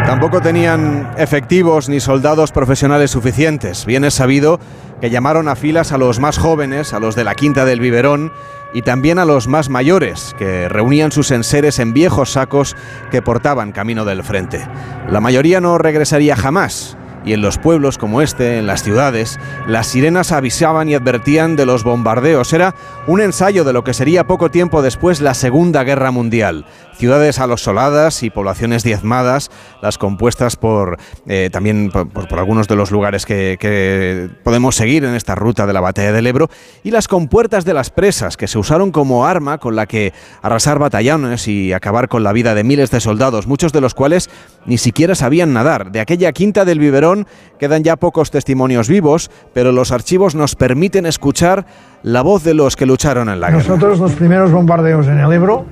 Tampoco 0.06 0.40
tenían 0.40 1.12
efectivos 1.18 1.90
ni 1.90 2.00
soldados 2.00 2.52
profesionales 2.52 3.10
suficientes. 3.10 3.88
Bien 3.88 4.04
es 4.06 4.14
sabido 4.14 4.60
que 5.02 5.10
llamaron 5.10 5.48
a 5.48 5.56
filas 5.56 5.92
a 5.92 5.98
los 5.98 6.20
más 6.20 6.38
jóvenes, 6.38 6.94
a 6.94 7.00
los 7.00 7.16
de 7.16 7.24
la 7.24 7.34
Quinta 7.34 7.66
del 7.66 7.80
Biberón 7.80 8.32
y 8.74 8.84
también 8.84 9.18
a 9.18 9.26
los 9.26 9.48
más 9.48 9.70
mayores, 9.70 10.36
que 10.38 10.70
reunían 10.70 11.12
sus 11.12 11.32
enseres 11.32 11.80
en 11.80 11.94
viejos 11.94 12.34
sacos 12.34 12.76
que 13.10 13.24
portaban 13.24 13.72
camino 13.72 14.06
del 14.06 14.24
frente. 14.24 14.68
La 15.10 15.22
mayoría 15.22 15.60
no 15.60 15.80
regresaría 15.80 16.36
jamás. 16.36 16.98
Y 17.26 17.34
en 17.34 17.42
los 17.42 17.58
pueblos 17.58 17.98
como 17.98 18.22
este, 18.22 18.60
en 18.60 18.68
las 18.68 18.84
ciudades, 18.84 19.40
las 19.66 19.88
sirenas 19.88 20.32
avisaban 20.32 20.88
y 20.90 20.94
advertían 20.94 21.56
de 21.56 21.66
los 21.66 21.84
bombardeos. 21.84 22.54
Era 22.54 22.76
un 23.08 23.20
ensayo 23.20 23.64
de 23.64 23.74
lo 23.74 23.84
que 23.84 23.96
sería 23.96 24.28
poco 24.28 24.52
tiempo 24.52 24.84
después 24.84 25.22
la 25.22 25.34
Segunda 25.34 25.84
Guerra 25.84 26.12
Mundial. 26.12 26.68
Ciudades 26.98 27.40
alosoladas 27.40 28.24
y 28.24 28.30
poblaciones 28.30 28.84
diezmadas, 28.84 29.52
las 29.82 29.98
compuestas 29.98 30.56
por 30.56 30.98
eh, 31.28 31.50
también 31.52 31.90
por, 31.92 32.08
por, 32.10 32.40
algunos 32.40 32.68
de 32.68 32.76
los 32.76 32.92
lugares 32.92 33.26
que, 33.26 33.58
que 33.60 34.30
podemos 34.44 34.76
seguir 34.76 35.04
en 35.04 35.16
esta 35.16 35.36
ruta 35.36 35.66
de 35.66 35.74
la 35.74 35.82
batalla 35.82 36.12
del 36.12 36.28
Ebro, 36.28 36.50
y 36.84 36.92
las 36.92 37.08
compuertas 37.08 37.66
de 37.66 37.74
las 37.74 37.90
presas, 37.90 38.38
que 38.38 38.48
se 38.48 38.58
usaron 38.58 38.92
como 38.92 39.26
arma 39.26 39.58
con 39.58 39.76
la 39.76 39.86
que 39.86 40.14
arrasar 40.42 40.80
batallones 40.80 41.48
y 41.48 41.74
acabar 41.74 42.08
con 42.08 42.24
la 42.24 42.34
vida 42.34 42.56
de 42.56 42.64
miles 42.64 42.92
de 42.92 43.00
soldados, 43.00 43.48
muchos 43.48 43.74
de 43.74 43.82
los 43.82 43.94
cuales 43.94 44.30
ni 44.66 44.78
siquiera 44.78 45.16
sabían 45.16 45.54
nadar. 45.54 45.92
De 45.92 46.00
aquella 46.00 46.32
quinta 46.32 46.66
del 46.66 46.80
biberón 46.80 47.28
quedan 47.60 47.84
ya 47.84 47.96
pocos 47.96 48.32
testimonios 48.32 48.88
vivos, 48.90 49.30
pero 49.54 49.72
los 49.72 49.92
archivos 49.92 50.36
nos 50.36 50.56
permiten 50.56 51.06
escuchar 51.06 51.66
la 52.04 52.22
voz 52.22 52.44
de 52.44 52.54
los 52.54 52.76
que 52.76 52.86
lucharon 52.86 53.30
en 53.30 53.40
la 53.40 53.50
guerra. 53.50 53.64
Nosotros 53.64 54.00
los 54.00 54.14
primeros 54.14 54.52
bombardeos 54.52 55.08
en 55.08 55.20
el 55.20 55.32
Ebro 55.32 55.66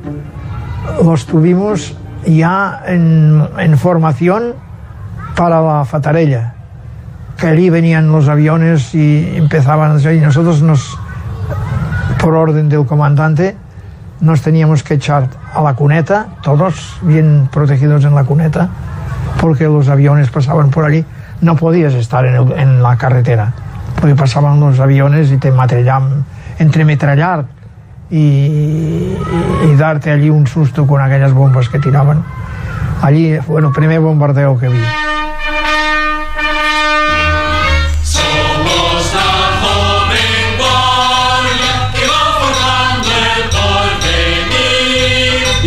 los 1.03 1.25
tuvimos 1.25 1.95
ya 2.25 2.83
en, 2.87 3.47
en 3.57 3.77
formación 3.77 4.53
para 5.35 5.61
la 5.61 5.85
Fatarella, 5.85 6.53
que 7.37 7.47
allí 7.47 7.69
venían 7.69 8.11
los 8.11 8.27
aviones 8.27 8.93
y 8.95 9.35
empezaban 9.35 9.99
y 9.99 10.19
nosotros 10.19 10.61
nos, 10.61 10.97
por 12.19 12.35
orden 12.35 12.69
del 12.69 12.85
comandante, 12.85 13.57
nos 14.21 14.41
teníamos 14.41 14.83
que 14.83 14.93
echar 14.95 15.27
a 15.53 15.61
la 15.61 15.73
cuneta, 15.73 16.27
todos 16.43 16.97
bien 17.01 17.49
protegidos 17.51 18.05
en 18.05 18.15
la 18.15 18.23
cuneta, 18.23 18.69
porque 19.41 19.65
los 19.65 19.89
aviones 19.89 20.29
pasaban 20.29 20.69
por 20.69 20.85
allí. 20.85 21.03
No 21.41 21.55
podías 21.57 21.93
estar 21.93 22.25
en, 22.25 22.35
el- 22.35 22.51
en 22.53 22.81
la 22.81 22.95
carretera, 22.95 23.51
porque 23.99 24.15
pasaban 24.15 24.59
los 24.61 24.79
aviones 24.79 25.31
y 25.31 25.37
te 25.37 25.51
entremetrallar 26.59 27.45
y, 28.09 28.17
y, 28.17 29.17
y 29.71 29.75
darte 29.75 30.11
allí 30.11 30.29
un 30.29 30.47
susto 30.47 30.85
con 30.85 31.01
aquellas 31.01 31.33
bombas 31.33 31.69
que 31.69 31.79
tiraban. 31.79 32.23
Allí, 33.01 33.37
bueno, 33.47 33.71
primer 33.73 33.99
bombardeo 33.99 34.57
que 34.57 34.69
vi. 34.69 34.79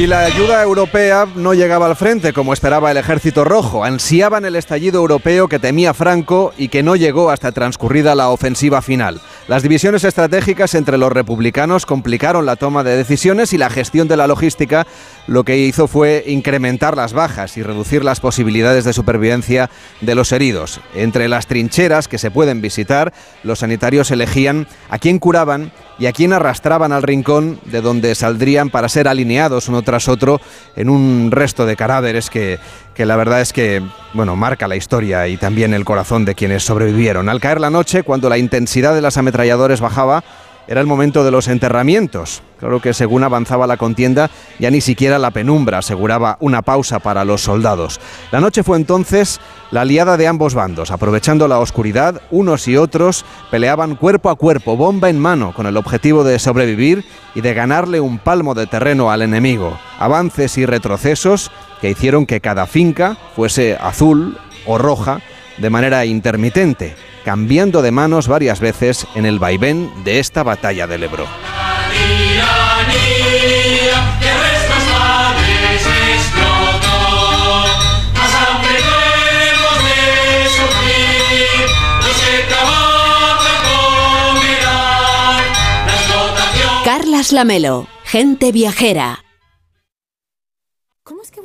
Y 0.07 0.09
la 0.09 0.20
ayuda 0.20 0.62
europea 0.62 1.26
no 1.34 1.52
llegaba 1.52 1.86
al 1.86 1.96
frente 1.96 2.32
como 2.32 2.52
esperaba 2.52 2.92
el 2.92 2.96
ejército 2.96 3.44
rojo. 3.44 3.82
Ansiaban 3.82 4.44
el 4.44 4.54
estallido 4.54 5.00
europeo 5.00 5.48
que 5.48 5.59
temía 5.59 5.94
Franco 5.94 6.54
y 6.57 6.68
que 6.68 6.84
no 6.84 6.94
llegó 6.94 7.28
hasta 7.28 7.50
transcurrida 7.50 8.14
la 8.14 8.28
ofensiva 8.28 8.82
final. 8.82 9.20
Las 9.48 9.64
divisiones 9.64 10.04
estratégicas 10.04 10.76
entre 10.76 10.96
los 10.96 11.11
republicanos 11.11 11.86
complicaron 11.86 12.46
la 12.46 12.54
toma 12.54 12.84
de 12.84 12.96
decisiones 12.96 13.52
y 13.52 13.59
la 13.59 13.68
gestión 13.68 14.07
de 14.07 14.16
la 14.16 14.28
logística 14.28 14.86
lo 15.26 15.44
que 15.44 15.58
hizo 15.58 15.88
fue 15.88 16.24
incrementar 16.26 16.96
las 16.96 17.12
bajas 17.12 17.56
y 17.56 17.62
reducir 17.62 18.04
las 18.04 18.20
posibilidades 18.20 18.84
de 18.84 18.92
supervivencia 18.92 19.70
de 20.00 20.14
los 20.14 20.32
heridos. 20.32 20.80
Entre 20.94 21.28
las 21.28 21.46
trincheras 21.46 22.08
que 22.08 22.18
se 22.18 22.30
pueden 22.30 22.60
visitar, 22.60 23.12
los 23.42 23.60
sanitarios 23.60 24.10
elegían 24.10 24.66
a 24.88 24.98
quién 24.98 25.18
curaban 25.18 25.72
y 25.98 26.06
a 26.06 26.12
quién 26.12 26.32
arrastraban 26.32 26.92
al 26.92 27.02
rincón 27.02 27.58
de 27.64 27.80
donde 27.80 28.14
saldrían 28.14 28.70
para 28.70 28.88
ser 28.88 29.08
alineados 29.08 29.68
uno 29.68 29.82
tras 29.82 30.08
otro 30.08 30.40
en 30.76 30.90
un 30.90 31.30
resto 31.30 31.64
de 31.66 31.76
cadáveres 31.76 32.28
que, 32.28 32.58
que 32.94 33.06
la 33.06 33.16
verdad 33.16 33.40
es 33.40 33.52
que, 33.52 33.82
bueno, 34.12 34.36
marca 34.36 34.68
la 34.68 34.76
historia 34.76 35.26
y 35.28 35.36
también 35.36 35.74
el 35.74 35.84
corazón 35.84 36.24
de 36.24 36.34
quienes 36.34 36.64
sobrevivieron. 36.64 37.28
Al 37.28 37.40
caer 37.40 37.60
la 37.60 37.70
noche, 37.70 38.02
cuando 38.02 38.28
la 38.28 38.38
intensidad 38.38 38.94
de 38.94 39.02
las 39.02 39.16
ametralladores 39.16 39.80
bajaba, 39.80 40.24
era 40.68 40.80
el 40.80 40.86
momento 40.86 41.24
de 41.24 41.30
los 41.30 41.48
enterramientos. 41.48 42.42
Claro 42.58 42.80
que 42.80 42.94
según 42.94 43.22
avanzaba 43.22 43.66
la 43.66 43.76
contienda, 43.76 44.30
ya 44.58 44.70
ni 44.70 44.80
siquiera 44.80 45.18
la 45.18 45.30
penumbra 45.30 45.78
aseguraba 45.78 46.38
una 46.40 46.62
pausa 46.62 46.98
para 46.98 47.24
los 47.24 47.42
soldados. 47.42 48.00
La 48.32 48.40
noche 48.40 48.62
fue 48.62 48.76
entonces 48.78 49.40
la 49.70 49.82
aliada 49.82 50.16
de 50.16 50.26
ambos 50.26 50.54
bandos. 50.54 50.90
Aprovechando 50.90 51.48
la 51.48 51.58
oscuridad, 51.58 52.22
unos 52.30 52.66
y 52.66 52.76
otros 52.76 53.24
peleaban 53.50 53.96
cuerpo 53.96 54.30
a 54.30 54.36
cuerpo, 54.36 54.76
bomba 54.76 55.10
en 55.10 55.18
mano, 55.18 55.52
con 55.52 55.66
el 55.66 55.76
objetivo 55.76 56.24
de 56.24 56.38
sobrevivir 56.38 57.04
y 57.34 57.42
de 57.42 57.54
ganarle 57.54 58.00
un 58.00 58.18
palmo 58.18 58.54
de 58.54 58.66
terreno 58.66 59.10
al 59.10 59.22
enemigo. 59.22 59.78
Avances 59.98 60.56
y 60.56 60.64
retrocesos 60.64 61.50
que 61.80 61.90
hicieron 61.90 62.24
que 62.24 62.40
cada 62.40 62.66
finca 62.66 63.16
fuese 63.34 63.76
azul 63.78 64.38
o 64.66 64.78
roja 64.78 65.20
de 65.58 65.70
manera 65.70 66.04
intermitente, 66.04 66.96
cambiando 67.26 67.82
de 67.82 67.90
manos 67.90 68.28
varias 68.28 68.60
veces 68.60 69.04
en 69.16 69.26
el 69.26 69.40
vaivén 69.40 69.90
de 70.04 70.20
esta 70.20 70.44
batalla 70.44 70.86
del 70.86 71.02
Ebro. 71.02 71.26
Tiranía 71.90 72.86
que 74.20 74.30
nuestros 74.32 74.84
padres 74.92 75.82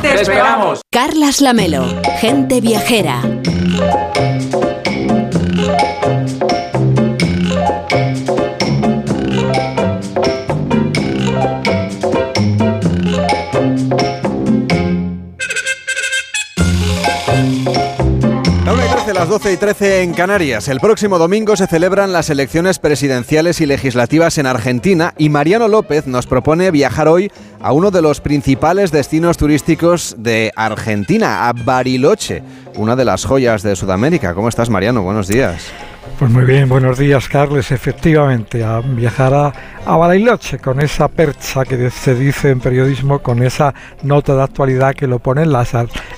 ¡Te 0.00 0.14
esperamos! 0.20 0.80
Carlas 0.92 1.40
Lamelo, 1.40 1.84
gente 2.20 2.60
viajera. 2.60 3.20
Las 19.28 19.42
12 19.42 19.52
y 19.52 19.56
13 19.58 20.02
en 20.04 20.14
Canarias. 20.14 20.68
El 20.68 20.80
próximo 20.80 21.18
domingo 21.18 21.54
se 21.54 21.66
celebran 21.66 22.14
las 22.14 22.30
elecciones 22.30 22.78
presidenciales 22.78 23.60
y 23.60 23.66
legislativas 23.66 24.38
en 24.38 24.46
Argentina 24.46 25.12
y 25.18 25.28
Mariano 25.28 25.68
López 25.68 26.06
nos 26.06 26.26
propone 26.26 26.70
viajar 26.70 27.08
hoy 27.08 27.30
a 27.60 27.72
uno 27.72 27.90
de 27.90 28.00
los 28.00 28.22
principales 28.22 28.90
destinos 28.90 29.36
turísticos 29.36 30.16
de 30.16 30.50
Argentina, 30.56 31.46
a 31.46 31.52
Bariloche, 31.52 32.42
una 32.76 32.96
de 32.96 33.04
las 33.04 33.26
joyas 33.26 33.62
de 33.62 33.76
Sudamérica. 33.76 34.32
¿Cómo 34.32 34.48
estás, 34.48 34.70
Mariano? 34.70 35.02
Buenos 35.02 35.28
días. 35.28 35.62
Pues 36.18 36.30
muy 36.30 36.44
bien, 36.44 36.68
buenos 36.68 36.98
días 36.98 37.28
Carles. 37.28 37.70
Efectivamente, 37.70 38.64
a 38.64 38.80
viajar 38.80 39.34
a, 39.34 39.52
a 39.84 39.96
Bariloche 39.96 40.58
con 40.58 40.80
esa 40.80 41.08
percha 41.08 41.64
que 41.64 41.90
se 41.90 42.14
dice 42.14 42.50
en 42.50 42.60
periodismo, 42.60 43.20
con 43.20 43.42
esa 43.42 43.74
nota 44.02 44.34
de 44.34 44.42
actualidad 44.42 44.94
que 44.94 45.06
lo 45.06 45.18
ponen 45.18 45.52
las 45.52 45.72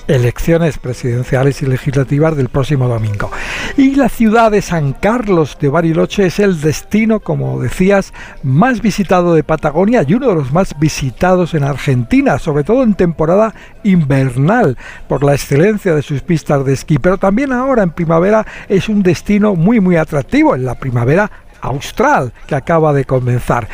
elecciones 0.07 0.77
presidenciales 0.77 1.61
y 1.61 1.65
legislativas 1.65 2.35
del 2.35 2.49
próximo 2.49 2.87
domingo. 2.87 3.29
Y 3.77 3.95
la 3.95 4.09
ciudad 4.09 4.51
de 4.51 4.61
San 4.61 4.93
Carlos 4.93 5.57
de 5.59 5.69
Bariloche 5.69 6.25
es 6.25 6.39
el 6.39 6.61
destino, 6.61 7.19
como 7.19 7.59
decías, 7.61 8.13
más 8.43 8.81
visitado 8.81 9.33
de 9.33 9.43
Patagonia 9.43 10.03
y 10.07 10.13
uno 10.13 10.29
de 10.29 10.35
los 10.35 10.51
más 10.51 10.77
visitados 10.79 11.53
en 11.53 11.63
Argentina, 11.63 12.39
sobre 12.39 12.63
todo 12.63 12.83
en 12.83 12.93
temporada 12.93 13.53
invernal, 13.83 14.77
por 15.07 15.23
la 15.23 15.33
excelencia 15.33 15.95
de 15.95 16.01
sus 16.01 16.21
pistas 16.21 16.65
de 16.65 16.73
esquí. 16.73 16.97
Pero 16.97 17.17
también 17.17 17.51
ahora 17.51 17.83
en 17.83 17.91
primavera 17.91 18.45
es 18.69 18.89
un 18.89 19.03
destino 19.03 19.55
muy 19.55 19.79
muy 19.81 19.97
atractivo. 19.97 20.55
En 20.55 20.65
la 20.65 20.75
primavera 20.75 21.29
austral 21.61 22.33
que 22.47 22.55
acaba 22.55 22.91
de 22.93 23.05
comenzar. 23.05 23.67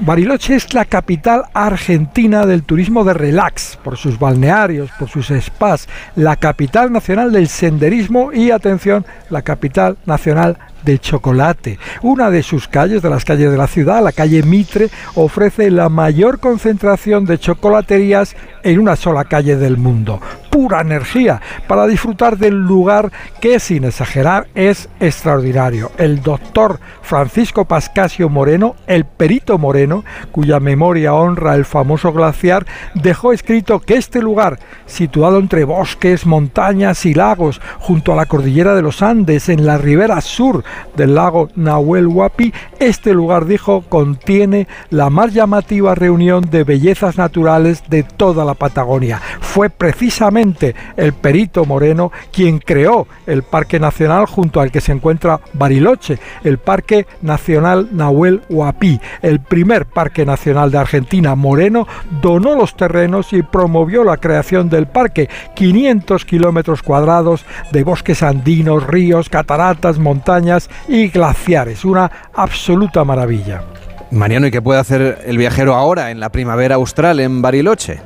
Bariloche 0.00 0.54
es 0.54 0.72
la 0.74 0.84
capital 0.84 1.44
argentina 1.54 2.46
del 2.46 2.62
turismo 2.62 3.02
de 3.04 3.14
relax, 3.14 3.78
por 3.82 3.96
sus 3.96 4.18
balnearios, 4.18 4.90
por 4.98 5.08
sus 5.08 5.28
spas, 5.28 5.88
la 6.16 6.36
capital 6.36 6.92
nacional 6.92 7.32
del 7.32 7.48
senderismo 7.48 8.32
y, 8.32 8.50
atención, 8.50 9.04
la 9.30 9.42
capital 9.42 9.96
nacional 10.06 10.58
de 10.84 10.98
chocolate. 10.98 11.78
Una 12.02 12.30
de 12.30 12.42
sus 12.42 12.68
calles, 12.68 13.02
de 13.02 13.10
las 13.10 13.24
calles 13.24 13.50
de 13.50 13.56
la 13.58 13.66
ciudad, 13.66 14.02
la 14.02 14.12
calle 14.12 14.42
Mitre, 14.42 14.88
ofrece 15.14 15.70
la 15.70 15.88
mayor 15.88 16.40
concentración 16.40 17.24
de 17.24 17.38
chocolaterías 17.38 18.36
en 18.62 18.78
una 18.78 18.96
sola 18.96 19.24
calle 19.24 19.56
del 19.56 19.76
mundo. 19.76 20.20
Pura 20.50 20.80
energía 20.80 21.40
para 21.68 21.86
disfrutar 21.86 22.36
del 22.36 22.54
lugar 22.54 23.12
que, 23.40 23.60
sin 23.60 23.84
exagerar, 23.84 24.48
es 24.54 24.88
extraordinario. 24.98 25.92
El 25.96 26.22
doctor 26.22 26.80
Francisco 27.02 27.64
Pascasio 27.64 28.28
Moreno, 28.28 28.74
el 28.86 29.04
perito 29.04 29.58
Moreno, 29.58 30.04
cuya 30.32 30.60
memoria 30.60 31.14
honra 31.14 31.54
el 31.54 31.64
famoso 31.64 32.12
glaciar, 32.12 32.66
dejó 32.94 33.32
escrito 33.32 33.80
que 33.80 33.94
este 33.94 34.20
lugar, 34.20 34.58
situado 34.86 35.38
entre 35.38 35.64
bosques, 35.64 36.26
montañas 36.26 37.06
y 37.06 37.14
lagos, 37.14 37.60
junto 37.78 38.12
a 38.12 38.16
la 38.16 38.26
cordillera 38.26 38.74
de 38.74 38.82
los 38.82 39.02
Andes, 39.02 39.48
en 39.48 39.64
la 39.66 39.78
ribera 39.78 40.20
sur 40.20 40.64
del 40.96 41.14
lago 41.14 41.48
Nahuel 41.54 42.06
Huapi, 42.06 42.52
este 42.78 43.12
lugar, 43.12 43.46
dijo, 43.46 43.82
contiene 43.88 44.66
la 44.90 45.10
más 45.10 45.32
llamativa 45.32 45.94
reunión 45.94 46.48
de 46.50 46.64
bellezas 46.64 47.18
naturales 47.18 47.82
de 47.88 48.02
toda 48.02 48.44
la 48.44 48.54
Patagonia. 48.54 49.20
Fue 49.40 49.70
precisamente 49.70 50.74
el 50.96 51.12
perito 51.12 51.64
Moreno 51.64 52.12
quien 52.32 52.58
creó 52.58 53.06
el 53.26 53.42
Parque 53.42 53.80
Nacional 53.80 54.26
junto 54.26 54.60
al 54.60 54.70
que 54.70 54.80
se 54.80 54.92
encuentra 54.92 55.40
Bariloche, 55.52 56.18
el 56.44 56.58
Parque 56.58 57.06
Nacional 57.22 57.88
Nahuel 57.92 58.42
Huapi, 58.48 59.00
el 59.22 59.40
primer 59.40 59.86
parque 59.86 60.24
nacional 60.24 60.70
de 60.70 60.78
Argentina. 60.78 61.34
Moreno 61.34 61.86
donó 62.22 62.54
los 62.54 62.76
terrenos 62.76 63.32
y 63.32 63.42
promovió 63.42 64.04
la 64.04 64.16
creación 64.16 64.68
del 64.68 64.86
parque, 64.86 65.28
500 65.54 66.24
kilómetros 66.24 66.82
cuadrados 66.82 67.44
de 67.72 67.84
bosques 67.84 68.22
andinos, 68.22 68.86
ríos, 68.86 69.28
cataratas, 69.28 69.98
montañas 69.98 70.59
y 70.88 71.08
glaciares. 71.08 71.84
Una 71.84 72.10
absoluta 72.34 73.04
maravilla. 73.04 73.62
Mariano, 74.10 74.48
¿y 74.48 74.50
qué 74.50 74.60
puede 74.60 74.80
hacer 74.80 75.22
el 75.24 75.38
viajero 75.38 75.74
ahora 75.74 76.10
en 76.10 76.18
la 76.18 76.30
primavera 76.30 76.74
austral 76.74 77.20
en 77.20 77.40
Bariloche? 77.40 78.00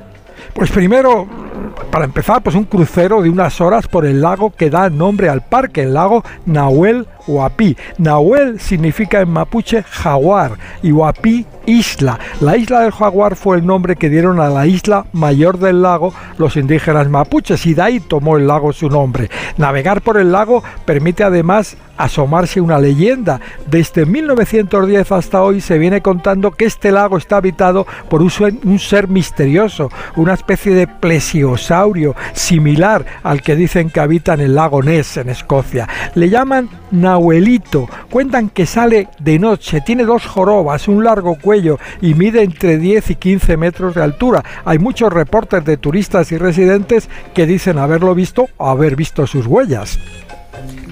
Pues 0.53 0.71
primero, 0.71 1.27
para 1.91 2.05
empezar, 2.05 2.43
pues 2.43 2.57
un 2.57 2.65
crucero 2.65 3.23
de 3.23 3.31
unas 3.31 3.61
horas 3.61 3.87
por 3.87 4.05
el 4.05 4.21
lago 4.21 4.51
que 4.51 4.71
da 4.71 4.91
nombre 4.91 5.29
al 5.29 5.43
parque, 5.43 5.83
el 5.83 5.95
lago 5.95 6.25
Nahuel 6.47 7.07
Huapi. 7.27 7.77
Nahuel 7.99 8.61
significa 8.61 9.21
en 9.21 9.31
mapuche 9.31 9.83
jaguar 9.83 10.53
y 10.83 10.93
Huapi 10.93 11.47
isla. 11.67 12.19
La 12.41 12.57
isla 12.57 12.81
del 12.81 12.93
jaguar 12.93 13.37
fue 13.37 13.57
el 13.57 13.67
nombre 13.67 13.97
que 13.97 14.11
dieron 14.11 14.41
a 14.41 14.49
la 14.49 14.67
isla 14.67 15.07
mayor 15.13 15.59
del 15.59 15.83
lago 15.83 16.13
los 16.37 16.57
indígenas 16.57 17.09
mapuches 17.09 17.65
y 17.67 17.75
de 17.75 17.83
ahí 17.83 18.01
tomó 18.01 18.37
el 18.37 18.47
lago 18.47 18.73
su 18.73 18.89
nombre. 18.89 19.31
Navegar 19.57 20.03
por 20.03 20.19
el 20.19 20.33
lago 20.33 20.63
permite 20.85 21.25
además 21.25 21.77
asomarse 21.97 22.61
una 22.61 22.79
leyenda. 22.79 23.41
Desde 23.67 24.05
1910 24.05 25.13
hasta 25.13 25.43
hoy 25.43 25.61
se 25.61 25.79
viene 25.79 26.01
contando 26.01 26.51
que 26.51 26.65
este 26.65 26.91
lago 26.91 27.17
está 27.17 27.37
habitado 27.37 27.87
por 28.09 28.21
un 28.21 28.79
ser 28.79 29.09
misterioso, 29.09 29.91
una 30.17 30.35
especie 30.35 30.75
de 30.75 30.87
similar 32.33 33.05
al 33.23 33.43
que 33.43 33.57
dicen 33.57 33.91
que 33.91 34.01
habita 34.01 34.35
en 34.35 34.41
el 34.41 34.55
lago 34.55 34.83
Ness 34.83 35.17
en 35.17 35.29
Escocia. 35.29 35.89
Le 36.15 36.29
llaman 36.31 36.69
Nahuelito. 36.91 37.89
Cuentan 38.11 38.49
que 38.49 38.67
sale 38.67 39.09
de 39.19 39.39
noche, 39.39 39.81
tiene 39.81 40.05
dos 40.05 40.27
jorobas, 40.27 40.89
un 40.89 41.05
largo 41.05 41.37
cuello 41.41 41.79
y 42.01 42.15
mide 42.15 42.43
entre 42.43 42.79
10 42.79 43.11
y 43.11 43.15
15 43.17 43.57
metros 43.57 43.95
de 43.95 44.03
altura. 44.03 44.43
Hay 44.65 44.79
muchos 44.79 45.13
reportes 45.13 45.65
de 45.65 45.77
turistas 45.77 46.33
y 46.33 46.39
residentes 46.39 47.09
que 47.35 47.47
dicen 47.47 47.79
haberlo 47.79 48.15
visto 48.15 48.47
o 48.57 48.69
haber 48.69 48.97
visto 48.97 49.27
sus 49.27 49.47
huellas. 49.47 49.99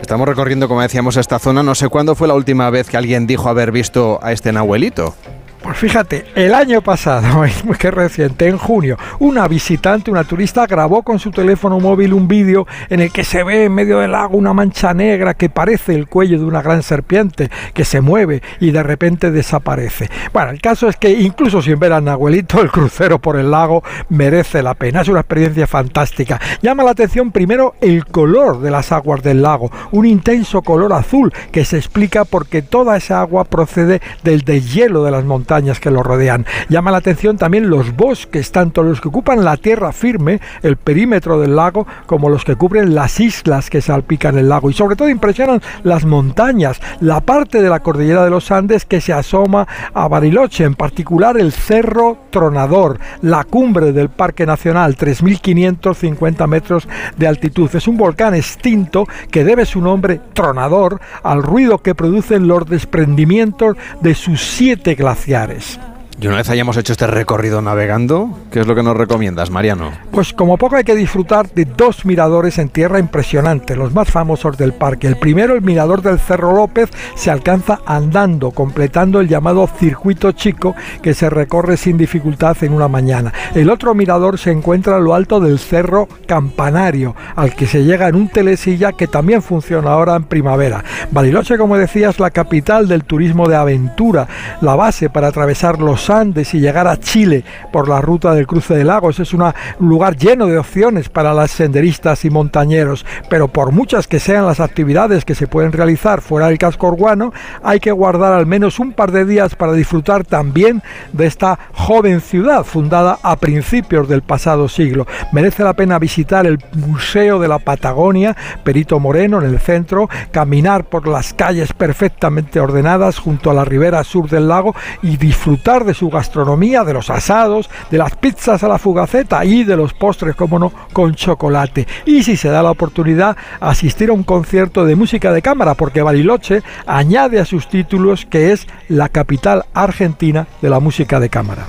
Estamos 0.01 0.27
recorriendo, 0.27 0.69
como 0.69 0.83
decíamos, 0.83 1.17
esta 1.17 1.39
zona. 1.39 1.63
No 1.63 1.75
sé 1.75 1.89
cuándo 1.89 2.15
fue 2.15 2.27
la 2.27 2.35
última 2.35 2.69
vez 2.71 2.91
que 2.91 2.97
alguien 2.97 3.27
dijo 3.27 3.49
haber 3.49 3.71
visto 3.71 4.19
a 4.23 4.33
este 4.33 4.53
Nahuelito. 4.53 5.15
Pues 5.63 5.79
fíjate, 5.79 6.25
el 6.35 6.55
año 6.55 6.83
pasado, 6.83 7.45
muy 7.65 7.77
reciente, 7.77 8.49
en 8.49 8.59
junio, 8.59 8.99
una 9.21 9.47
visitante, 9.47 10.11
una 10.11 10.25
turista, 10.25 10.67
grabó 10.67 11.05
con 11.05 11.21
su 11.21 11.31
teléfono 11.31 11.79
móvil 11.79 12.15
un 12.15 12.27
vídeo 12.27 12.67
en 12.89 12.99
el 12.99 13.13
que 13.13 13.23
se 13.23 13.45
ve 13.45 13.67
en 13.67 13.73
medio 13.73 13.99
del 13.99 14.11
lago 14.11 14.37
una 14.37 14.53
mancha 14.53 14.93
negra 14.93 15.35
que 15.35 15.51
parece 15.51 15.95
el 15.95 16.09
cuello 16.09 16.41
de 16.41 16.47
una 16.47 16.63
gran 16.63 16.83
serpiente 16.83 17.49
que 17.75 17.85
se 17.85 18.01
mueve 18.01 18.43
y 18.59 18.73
de 18.73 18.83
repente 18.83 19.31
desaparece. 19.31 20.11
Bueno, 20.33 20.51
el 20.51 20.61
caso 20.61 20.89
es 20.89 20.97
que 20.97 21.11
incluso 21.11 21.63
sin 21.63 21.79
ver 21.79 21.93
a 21.93 22.01
Nahuelito, 22.01 22.61
el 22.61 22.71
crucero 22.71 23.21
por 23.21 23.37
el 23.37 23.53
lago 23.53 23.85
merece 24.09 24.65
la 24.65 24.75
pena. 24.75 25.03
Es 25.03 25.09
una 25.09 25.21
experiencia 25.21 25.69
fantástica. 25.69 26.41
Llama 26.61 26.83
la 26.83 26.91
atención 26.91 27.31
primero 27.31 27.77
el 27.81 28.05
color 28.07 28.61
de 28.61 28.73
las 28.73 28.91
aguas 28.91 29.23
del 29.23 29.43
lago, 29.43 29.71
un 29.93 30.07
intenso 30.07 30.63
color 30.63 30.93
azul 30.93 31.33
que 31.53 31.65
se 31.65 31.77
explica 31.77 32.25
porque 32.25 32.63
toda 32.63 32.97
esa 32.97 33.21
agua 33.21 33.45
procede 33.45 34.01
del 34.25 34.41
deshielo 34.41 35.05
de 35.05 35.13
las 35.13 35.25
montañas 35.25 35.52
que 35.53 35.91
lo 35.91 36.03
rodean. 36.03 36.47
Llama 36.71 36.91
la 36.91 36.97
atención 36.97 37.37
también 37.37 37.69
los 37.69 37.95
bosques, 37.95 38.53
tanto 38.53 38.83
los 38.83 39.03
que 39.03 39.09
ocupan 39.09 39.45
la 39.45 39.59
tierra 39.59 39.93
firme, 39.93 40.41
el 40.63 40.79
perímetro 40.79 41.39
del 41.39 41.57
lago, 41.57 41.87
como 42.07 42.31
los 42.31 42.45
que 42.45 42.57
cubren 42.57 42.95
las 42.95 43.21
islas 43.21 43.69
que 43.69 43.83
salpican 43.83 44.39
el 44.39 44.49
lago. 44.49 44.71
Y 44.71 44.73
sobre 44.73 44.97
todo 44.97 45.11
impresionan 45.11 45.61
las 45.83 46.07
montañas, 46.07 46.81
la 47.01 47.21
parte 47.21 47.61
de 47.61 47.69
la 47.69 47.81
cordillera 47.81 48.25
de 48.25 48.31
los 48.31 48.51
Andes 48.51 48.87
que 48.87 49.03
se 49.03 49.13
asoma 49.13 49.69
a 49.93 50.09
Bariloche, 50.09 50.65
en 50.65 50.75
particular 50.75 51.37
el 51.37 51.53
Cerro 51.53 52.17
Tronador, 52.31 52.99
la 53.21 53.45
cumbre 53.45 53.93
del 53.93 54.09
Parque 54.09 54.47
Nacional, 54.47 54.97
3.550 54.97 56.47
metros 56.47 56.89
de 57.19 57.27
altitud. 57.27 57.69
Es 57.75 57.87
un 57.87 57.99
volcán 57.99 58.35
extinto 58.35 59.07
que 59.31 59.45
debe 59.45 59.67
su 59.67 59.83
nombre 59.83 60.19
Tronador 60.33 60.99
al 61.23 61.43
ruido 61.43 61.79
que 61.79 61.95
producen 61.95 62.49
los 62.49 62.65
desprendimientos 62.65 63.77
de 64.01 64.15
sus 64.15 64.41
siete 64.41 64.95
glaciares 64.95 65.42
militares. 65.47 65.92
Y 66.21 66.27
una 66.29 66.37
vez 66.37 66.51
hayamos 66.51 66.77
hecho 66.77 66.93
este 66.93 67.07
recorrido 67.07 67.63
navegando, 67.63 68.39
¿qué 68.53 68.61
es 68.61 68.67
lo 68.67 68.75
que 68.75 68.83
nos 68.83 68.97
recomiendas, 68.97 69.51
Mariano? 69.51 69.93
Pues 70.13 70.33
como 70.33 70.57
poco 70.57 70.77
hay 70.77 70.85
que 70.85 70.95
disfrutar 70.95 71.51
de 71.51 71.65
dos 71.65 72.05
miradores 72.05 72.59
en 72.59 72.69
tierra 72.69 72.99
impresionantes, 72.99 73.77
los 73.77 73.93
más 73.93 74.09
famosos 74.09 74.57
del 74.57 74.73
parque. 74.73 75.09
El 75.09 75.17
primero, 75.17 75.55
el 75.55 75.63
mirador 75.63 76.03
del 76.03 76.21
Cerro 76.21 76.55
López, 76.55 76.91
se 77.17 77.31
alcanza 77.31 77.81
andando, 77.87 78.53
completando 78.53 79.21
el 79.21 79.29
llamado 79.29 79.67
circuito 79.67 80.33
chico 80.33 80.77
que 81.03 81.15
se 81.15 81.29
recorre 81.31 81.77
sin 81.77 81.97
dificultad 81.97 82.57
en 82.63 82.73
una 82.73 82.89
mañana. 82.89 83.33
El 83.55 83.71
otro 83.71 83.95
mirador 83.95 84.39
se 84.39 84.51
encuentra 84.51 84.97
a 84.97 85.01
lo 85.01 85.15
alto 85.15 85.41
del 85.41 85.59
Cerro 85.59 86.09
Campanario, 86.27 87.17
al 87.35 87.55
que 87.55 87.67
se 87.67 87.85
llega 87.85 88.09
en 88.09 88.15
un 88.15 88.29
telesilla 88.29 88.93
que 88.93 89.09
también 89.09 89.43
funciona 89.43 89.91
ahora 89.91 90.15
en 90.17 90.25
primavera. 90.25 90.85
Bariloche, 91.11 91.59
como 91.59 91.77
decías, 91.77 92.21
la 92.21 92.31
capital 92.31 92.87
del 92.87 93.05
turismo 93.05 93.49
de 93.49 93.57
aventura, 93.57 94.29
la 94.61 94.77
base 94.77 95.11
para 95.11 95.29
atravesar 95.29 95.81
los 95.81 96.02
Andes 96.11 96.55
y 96.55 96.61
llegar 96.61 96.87
a 96.87 96.99
Chile 96.99 97.45
por 97.73 97.89
la 97.89 98.01
ruta 98.01 98.35
del 98.35 98.47
cruce 98.47 98.75
de 98.75 98.85
lagos. 98.85 99.21
Es 99.21 99.33
un 99.35 99.53
lugar 99.79 100.17
lleno 100.17 100.47
de 100.47 100.59
opciones 100.59 101.09
para 101.09 101.35
las 101.35 101.51
senderistas 101.51 102.25
y 102.25 102.31
montañeros, 102.31 103.05
pero 103.29 103.49
por 103.49 103.73
muchas 103.73 104.07
que 104.07 104.19
sean 104.19 104.47
las 104.47 104.61
actividades 104.61 105.25
que 105.25 105.35
se 105.35 105.47
pueden 105.47 105.73
realizar 105.73 106.21
fuera 106.21 106.49
del 106.49 106.59
casco 106.59 106.89
urbano, 106.89 107.33
hay 107.63 107.81
que 107.81 107.93
guardar 107.93 108.33
al 108.33 108.47
menos 108.47 108.79
un 108.79 108.93
par 108.93 109.13
de 109.13 109.25
días 109.25 109.55
para 109.55 109.73
disfrutar 109.73 110.25
también 110.25 110.83
de 111.13 111.27
esta 111.27 111.59
joven 111.73 112.21
ciudad 112.21 112.65
fundada 112.65 113.19
a 113.23 113.37
principios 113.37 114.09
del 114.09 114.23
pasado 114.23 114.69
siglo. 114.69 115.07
Merece 115.33 115.65
la 115.65 115.75
pena 115.75 115.99
visitar 115.99 116.47
el 116.47 116.59
Museo 116.75 117.39
de 117.39 117.49
la 117.49 117.59
Patagonia, 117.59 118.37
Perito 118.65 118.99
Moreno, 119.01 119.41
en 119.41 119.49
el 119.49 119.59
centro, 119.59 120.09
caminar 120.31 120.85
por 120.85 121.09
las 121.09 121.35
calles 121.35 121.73
perfectamente 121.73 122.61
ordenadas 122.61 123.19
junto 123.19 123.51
a 123.51 123.55
la 123.55 123.65
ribera 123.65 124.05
sur 124.05 124.29
del 124.29 124.49
lago 124.49 124.75
y 125.03 125.17
disfrutar 125.17 125.85
de 125.85 125.92
su 125.95 126.09
gastronomía, 126.09 126.85
de 126.85 126.95
los 126.95 127.11
asados, 127.11 127.71
de 127.91 127.99
las 127.99 128.17
pizzas 128.17 128.63
a 128.63 128.69
la 128.69 128.79
fugaceta 128.79 129.45
y 129.45 129.65
de 129.65 129.77
los 129.77 129.93
postres, 129.95 130.35
como 130.35 130.59
no, 130.59 130.73
con 130.93 131.15
chocolate. 131.15 131.87
Y 132.07 132.23
si 132.23 132.37
se 132.37 132.49
da 132.49 132.63
la 132.63 132.71
oportunidad, 132.71 133.37
asistir 133.61 134.11
a 134.11 134.13
un 134.13 134.23
concierto 134.23 134.85
de 134.85 134.97
música 134.97 135.33
de 135.33 135.43
cámara, 135.43 135.75
porque 135.75 136.03
Bariloche 136.03 136.63
añade 136.87 137.41
a 137.41 137.45
sus 137.45 137.69
títulos 137.69 138.27
que 138.27 138.53
es 138.53 138.67
la 138.89 139.09
capital 139.09 139.65
argentina 139.75 140.47
de 140.61 140.71
la 140.71 140.81
música 140.81 141.21
de 141.21 141.29
cámara. 141.29 141.67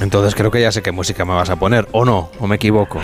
Entonces 0.00 0.34
creo 0.34 0.50
que 0.50 0.60
ya 0.60 0.72
sé 0.72 0.82
qué 0.82 0.92
música 0.92 1.24
me 1.24 1.34
vas 1.34 1.50
a 1.50 1.56
poner, 1.56 1.88
¿o 1.92 2.04
no? 2.04 2.30
¿O 2.38 2.46
me 2.46 2.56
equivoco? 2.56 3.00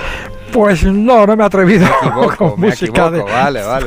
Pues 0.53 0.85
no, 0.85 1.27
no 1.27 1.35
me 1.35 1.43
he 1.43 1.47
atrevido 1.47 1.87
con, 2.37 2.61
música, 2.61 3.11
de, 3.11 3.25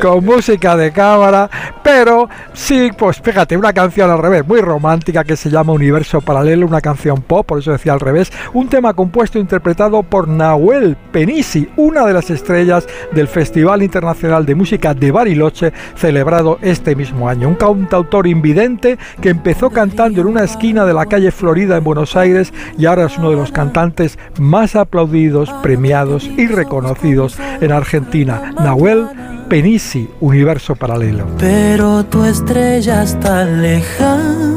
con 0.01 0.25
música 0.25 0.75
de 0.75 0.91
cámara, 0.91 1.47
pero 1.83 2.27
sí, 2.53 2.89
pues 2.97 3.21
fíjate, 3.21 3.55
una 3.55 3.71
canción 3.71 4.09
al 4.09 4.17
revés, 4.17 4.47
muy 4.47 4.61
romántica 4.61 5.23
que 5.23 5.35
se 5.35 5.51
llama 5.51 5.73
Universo 5.73 6.21
Paralelo, 6.21 6.65
una 6.65 6.81
canción 6.81 7.21
pop, 7.21 7.45
por 7.45 7.59
eso 7.59 7.71
decía 7.71 7.93
al 7.93 7.99
revés, 7.99 8.31
un 8.53 8.67
tema 8.67 8.95
compuesto 8.95 9.37
e 9.37 9.41
interpretado 9.41 10.01
por 10.01 10.27
Nahuel 10.27 10.97
Penisi, 11.11 11.69
una 11.75 12.03
de 12.05 12.13
las 12.13 12.31
estrellas 12.31 12.87
del 13.11 13.27
Festival 13.27 13.83
Internacional 13.83 14.45
de 14.45 14.55
Música 14.55 14.95
de 14.95 15.11
Bariloche, 15.11 15.71
celebrado 15.95 16.57
este 16.63 16.95
mismo 16.95 17.29
año. 17.29 17.47
Un 17.47 17.55
cantautor 17.55 18.25
invidente 18.25 18.97
que 19.21 19.29
empezó 19.29 19.69
cantando 19.69 20.21
en 20.21 20.27
una 20.27 20.43
esquina 20.43 20.85
de 20.85 20.93
la 20.93 21.05
calle 21.05 21.31
Florida 21.31 21.77
en 21.77 21.83
Buenos 21.83 22.15
Aires 22.15 22.51
y 22.77 22.85
ahora 22.85 23.05
es 23.05 23.17
uno 23.19 23.29
de 23.29 23.35
los 23.35 23.51
cantantes 23.51 24.17
más 24.39 24.75
aplaudidos, 24.75 25.51
premiados 25.61 26.25
y 26.25 26.54
reconocidos 26.55 27.37
en 27.61 27.71
Argentina. 27.71 28.53
Nahuel 28.55 29.07
Penisi, 29.49 30.09
Universo 30.21 30.75
Paralelo. 30.75 31.27
Pero 31.37 32.03
tu 32.05 32.23
estrella 32.23 33.03
está 33.03 33.45
lejana. 33.45 34.55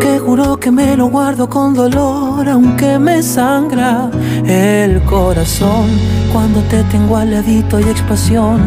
Que 0.00 0.18
juro 0.18 0.58
que 0.58 0.70
me 0.70 0.96
lo 0.96 1.06
guardo 1.08 1.48
con 1.48 1.74
dolor, 1.74 2.48
aunque 2.48 2.98
me 2.98 3.22
sangra 3.22 4.10
el 4.46 5.00
corazón. 5.02 5.86
Cuando 6.32 6.60
te 6.62 6.82
tengo 6.84 7.16
al 7.16 7.30
ladito 7.30 7.78
y 7.78 7.84
expansión. 7.84 8.60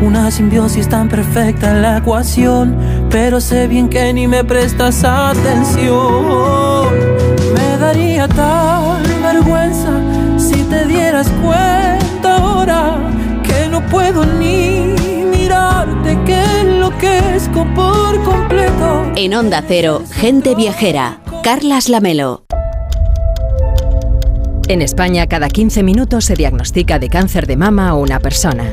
Una 0.00 0.30
simbiosis 0.32 0.88
tan 0.88 1.08
perfecta 1.08 1.70
en 1.70 1.82
la 1.82 1.98
ecuación, 1.98 2.76
pero 3.08 3.40
sé 3.40 3.68
bien 3.68 3.88
que 3.88 4.12
ni 4.12 4.26
me 4.26 4.42
prestas 4.42 5.04
atención. 5.04 6.86
Me 7.54 7.78
daría 7.78 8.26
tal 8.26 9.00
vergüenza 9.22 10.01
si 10.42 10.62
te 10.64 10.86
dieras 10.86 11.28
cuenta 11.40 12.36
ahora 12.36 12.98
que 13.44 13.68
no 13.68 13.80
puedo 13.86 14.24
ni 14.24 14.94
mirarte, 15.30 16.18
que 16.24 16.42
enloquezco 16.60 17.64
por 17.74 18.22
completo. 18.24 19.12
En 19.14 19.34
Onda 19.34 19.62
Cero, 19.66 20.02
gente 20.10 20.54
viajera, 20.54 21.20
Carlas 21.44 21.88
Lamelo. 21.88 22.44
En 24.68 24.82
España, 24.82 25.26
cada 25.26 25.48
15 25.48 25.82
minutos 25.82 26.24
se 26.24 26.34
diagnostica 26.34 26.98
de 26.98 27.08
cáncer 27.08 27.46
de 27.46 27.56
mama 27.56 27.88
a 27.88 27.94
una 27.94 28.18
persona. 28.18 28.64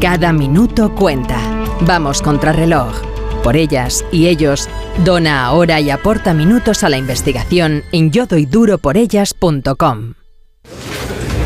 Cada 0.00 0.32
minuto 0.32 0.94
cuenta. 0.94 1.38
Vamos 1.80 2.22
contra 2.22 2.52
reloj. 2.52 3.15
Por 3.46 3.56
ellas 3.56 4.04
y 4.10 4.26
ellos, 4.26 4.68
dona 5.04 5.44
ahora 5.44 5.80
y 5.80 5.90
aporta 5.90 6.34
minutos 6.34 6.82
a 6.82 6.88
la 6.88 6.98
investigación 6.98 7.84
en 7.92 8.10
yodoyduroporellas.com. 8.10 10.14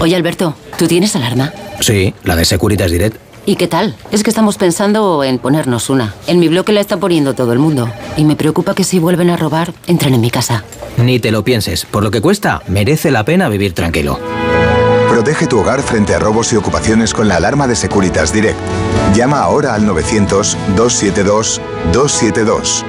Oye 0.00 0.16
Alberto, 0.16 0.54
¿tú 0.78 0.88
tienes 0.88 1.14
alarma? 1.14 1.52
Sí, 1.80 2.14
la 2.24 2.36
de 2.36 2.46
Securitas 2.46 2.90
Direct. 2.90 3.18
¿Y 3.44 3.56
qué 3.56 3.66
tal? 3.66 3.94
Es 4.12 4.22
que 4.22 4.30
estamos 4.30 4.56
pensando 4.56 5.22
en 5.22 5.38
ponernos 5.38 5.90
una. 5.90 6.14
En 6.26 6.38
mi 6.38 6.48
bloque 6.48 6.72
la 6.72 6.80
está 6.80 6.96
poniendo 6.96 7.34
todo 7.34 7.52
el 7.52 7.58
mundo. 7.58 7.92
Y 8.16 8.24
me 8.24 8.34
preocupa 8.34 8.74
que 8.74 8.84
si 8.84 8.98
vuelven 8.98 9.28
a 9.28 9.36
robar, 9.36 9.74
entren 9.86 10.14
en 10.14 10.22
mi 10.22 10.30
casa. 10.30 10.64
Ni 10.96 11.20
te 11.20 11.30
lo 11.30 11.44
pienses. 11.44 11.84
Por 11.84 12.02
lo 12.02 12.10
que 12.10 12.22
cuesta, 12.22 12.62
merece 12.66 13.10
la 13.10 13.26
pena 13.26 13.50
vivir 13.50 13.74
tranquilo. 13.74 14.18
Protege 15.20 15.46
tu 15.46 15.60
hogar 15.60 15.82
frente 15.82 16.14
a 16.14 16.18
robos 16.18 16.50
y 16.54 16.56
ocupaciones 16.56 17.12
con 17.12 17.28
la 17.28 17.36
alarma 17.36 17.66
de 17.66 17.76
Securitas 17.76 18.32
Direct. 18.32 18.56
Llama 19.14 19.40
ahora 19.40 19.74
al 19.74 19.86
900-272-272. 19.86 22.86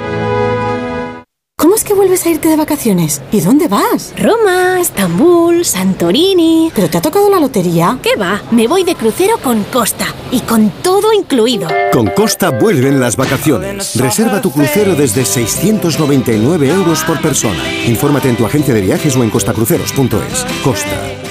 ¿Cómo 1.58 1.76
es 1.76 1.84
que 1.84 1.94
vuelves 1.94 2.26
a 2.26 2.30
irte 2.30 2.48
de 2.48 2.56
vacaciones? 2.56 3.22
¿Y 3.34 3.42
dónde 3.42 3.68
vas? 3.68 4.14
Roma, 4.18 4.80
Estambul, 4.80 5.66
Santorini. 5.66 6.72
¿Pero 6.74 6.90
te 6.90 7.00
ha 7.00 7.02
tocado 7.02 7.30
la 7.30 7.42
lotería? 7.42 8.00
¿Qué 8.02 8.16
va? 8.16 8.42
Me 8.52 8.66
voy 8.66 8.86
de 8.86 8.96
crucero 8.96 9.36
con 9.44 9.66
Costa 9.66 10.06
y 10.32 10.40
con 10.40 10.70
todo 10.82 11.12
incluido. 11.12 11.68
Con 11.92 12.08
Costa 12.08 12.52
vuelven 12.52 13.02
las 13.02 13.18
vacaciones. 13.18 13.98
Reserva 13.98 14.42
tu 14.42 14.54
crucero 14.54 14.96
desde 14.96 15.26
699 15.26 16.70
euros 16.70 17.04
por 17.04 17.22
persona. 17.22 17.60
Infórmate 17.88 18.30
en 18.30 18.38
tu 18.38 18.46
agencia 18.46 18.74
de 18.74 18.80
viajes 18.80 19.18
o 19.18 19.24
en 19.24 19.30
costacruceros.es. 19.30 20.46
Costa. 20.64 21.31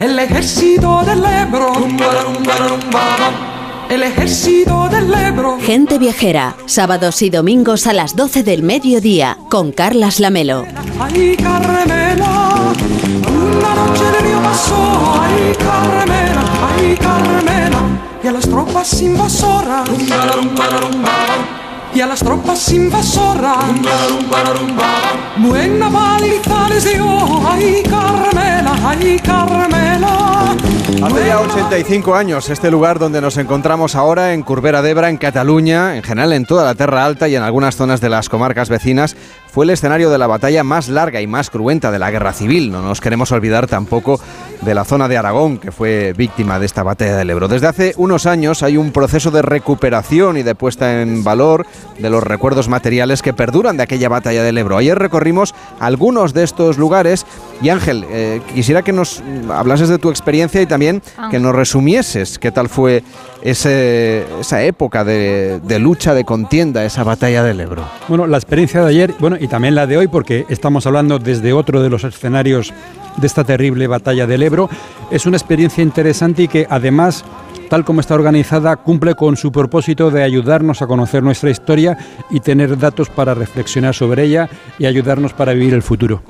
El 0.00 0.18
ejército 0.18 1.02
del 1.04 1.22
Ebro. 1.22 1.74
El 3.90 4.02
ejército 4.02 4.88
del 4.88 5.12
Ebro. 5.12 5.58
Gente 5.60 5.98
viajera, 5.98 6.56
sábados 6.64 7.20
y 7.20 7.28
domingos 7.28 7.86
a 7.86 7.92
las 7.92 8.16
12 8.16 8.42
del 8.42 8.62
mediodía, 8.62 9.36
con 9.50 9.72
Carlas 9.72 10.18
Lamelo. 10.18 10.64
Ay, 10.98 11.36
Carmela. 11.36 12.72
Una 13.28 13.74
noche 13.74 14.04
de 14.04 14.20
río 14.20 14.40
pasó. 14.42 15.20
Ay, 15.20 15.52
Carmela. 15.58 16.44
Ay, 16.78 16.96
Carmela. 16.96 17.80
Y 18.24 18.26
a 18.26 18.32
las 18.32 18.48
tropas 18.48 19.02
invasoras. 19.02 19.86
Y 21.92 22.00
a 22.00 22.06
las 22.06 22.20
tropas 22.20 22.72
invasoras. 22.72 23.64
Buena 25.38 25.90
paliza 25.90 26.68
les 26.68 26.84
dio. 26.84 27.50
Ay, 27.50 27.82
Carmela. 27.82 28.72
Ay, 28.86 29.20
Carmela. 29.22 30.56
Hace 30.98 31.26
ya 31.26 31.40
85 31.40 32.14
años, 32.14 32.50
este 32.50 32.70
lugar 32.70 32.98
donde 32.98 33.20
nos 33.20 33.38
encontramos 33.38 33.94
ahora, 33.94 34.34
en 34.34 34.42
Curbera 34.42 34.82
d'Ebra, 34.82 35.08
en 35.08 35.16
Cataluña, 35.16 35.96
en 35.96 36.02
general 36.02 36.32
en 36.32 36.44
toda 36.44 36.64
la 36.64 36.74
Terra 36.74 37.06
Alta 37.06 37.26
y 37.28 37.36
en 37.36 37.42
algunas 37.42 37.76
zonas 37.76 38.00
de 38.00 38.10
las 38.10 38.28
comarcas 38.28 38.68
vecinas, 38.68 39.16
fue 39.50 39.64
el 39.64 39.70
escenario 39.70 40.10
de 40.10 40.18
la 40.18 40.26
batalla 40.26 40.62
más 40.62 40.88
larga 40.88 41.20
y 41.20 41.26
más 41.26 41.50
cruenta 41.50 41.90
de 41.90 41.98
la 41.98 42.10
Guerra 42.10 42.32
Civil. 42.32 42.70
No 42.70 42.82
nos 42.82 43.00
queremos 43.00 43.32
olvidar 43.32 43.66
tampoco 43.66 44.20
de 44.62 44.74
la 44.74 44.84
zona 44.84 45.08
de 45.08 45.16
Aragón, 45.16 45.58
que 45.58 45.72
fue 45.72 46.12
víctima 46.16 46.58
de 46.58 46.66
esta 46.66 46.82
batalla 46.82 47.16
del 47.16 47.30
Ebro. 47.30 47.48
Desde 47.48 47.66
hace 47.66 47.94
unos 47.96 48.26
años 48.26 48.62
hay 48.62 48.76
un 48.76 48.92
proceso 48.92 49.30
de 49.30 49.42
recuperación 49.42 50.36
y 50.36 50.42
de 50.42 50.54
puesta 50.54 51.02
en 51.02 51.24
valor 51.24 51.66
de 51.98 52.10
los 52.10 52.22
recuerdos 52.22 52.68
materiales 52.68 53.22
que 53.22 53.32
perduran 53.32 53.76
de 53.76 53.84
aquella 53.84 54.08
batalla 54.08 54.42
del 54.42 54.58
Ebro. 54.58 54.76
Ayer 54.76 54.98
recorrimos 54.98 55.54
algunos 55.78 56.34
de 56.34 56.44
estos 56.44 56.78
lugares 56.78 57.26
y 57.62 57.70
Ángel, 57.70 58.04
eh, 58.10 58.40
quisiera 58.54 58.82
que 58.82 58.92
nos 58.92 59.22
hablases 59.50 59.88
de 59.88 59.98
tu 59.98 60.10
experiencia 60.10 60.60
y 60.62 60.66
también 60.66 60.79
que 61.30 61.38
nos 61.38 61.54
resumieses 61.54 62.38
qué 62.38 62.50
tal 62.50 62.68
fue 62.68 63.02
ese, 63.42 64.24
esa 64.40 64.62
época 64.62 65.04
de, 65.04 65.60
de 65.62 65.78
lucha, 65.78 66.14
de 66.14 66.24
contienda, 66.24 66.84
esa 66.84 67.04
batalla 67.04 67.42
del 67.42 67.60
Ebro. 67.60 67.84
Bueno, 68.08 68.26
la 68.26 68.38
experiencia 68.38 68.82
de 68.82 68.88
ayer, 68.88 69.14
bueno, 69.18 69.36
y 69.38 69.48
también 69.48 69.74
la 69.74 69.86
de 69.86 69.98
hoy, 69.98 70.08
porque 70.08 70.46
estamos 70.48 70.86
hablando 70.86 71.18
desde 71.18 71.52
otro 71.52 71.82
de 71.82 71.90
los 71.90 72.04
escenarios 72.04 72.72
de 73.16 73.26
esta 73.26 73.44
terrible 73.44 73.86
batalla 73.86 74.26
del 74.26 74.42
Ebro, 74.42 74.70
es 75.10 75.26
una 75.26 75.36
experiencia 75.36 75.82
interesante 75.82 76.44
y 76.44 76.48
que 76.48 76.66
además 76.68 77.24
tal 77.70 77.84
como 77.84 78.00
está 78.00 78.16
organizada, 78.16 78.76
cumple 78.76 79.14
con 79.14 79.36
su 79.36 79.52
propósito 79.52 80.10
de 80.10 80.24
ayudarnos 80.24 80.82
a 80.82 80.88
conocer 80.88 81.22
nuestra 81.22 81.50
historia 81.50 81.96
y 82.28 82.40
tener 82.40 82.76
datos 82.76 83.08
para 83.08 83.32
reflexionar 83.32 83.94
sobre 83.94 84.24
ella 84.24 84.50
y 84.78 84.86
ayudarnos 84.86 85.32
para 85.32 85.52
vivir 85.52 85.74
el 85.74 85.82
futuro. 85.82 86.20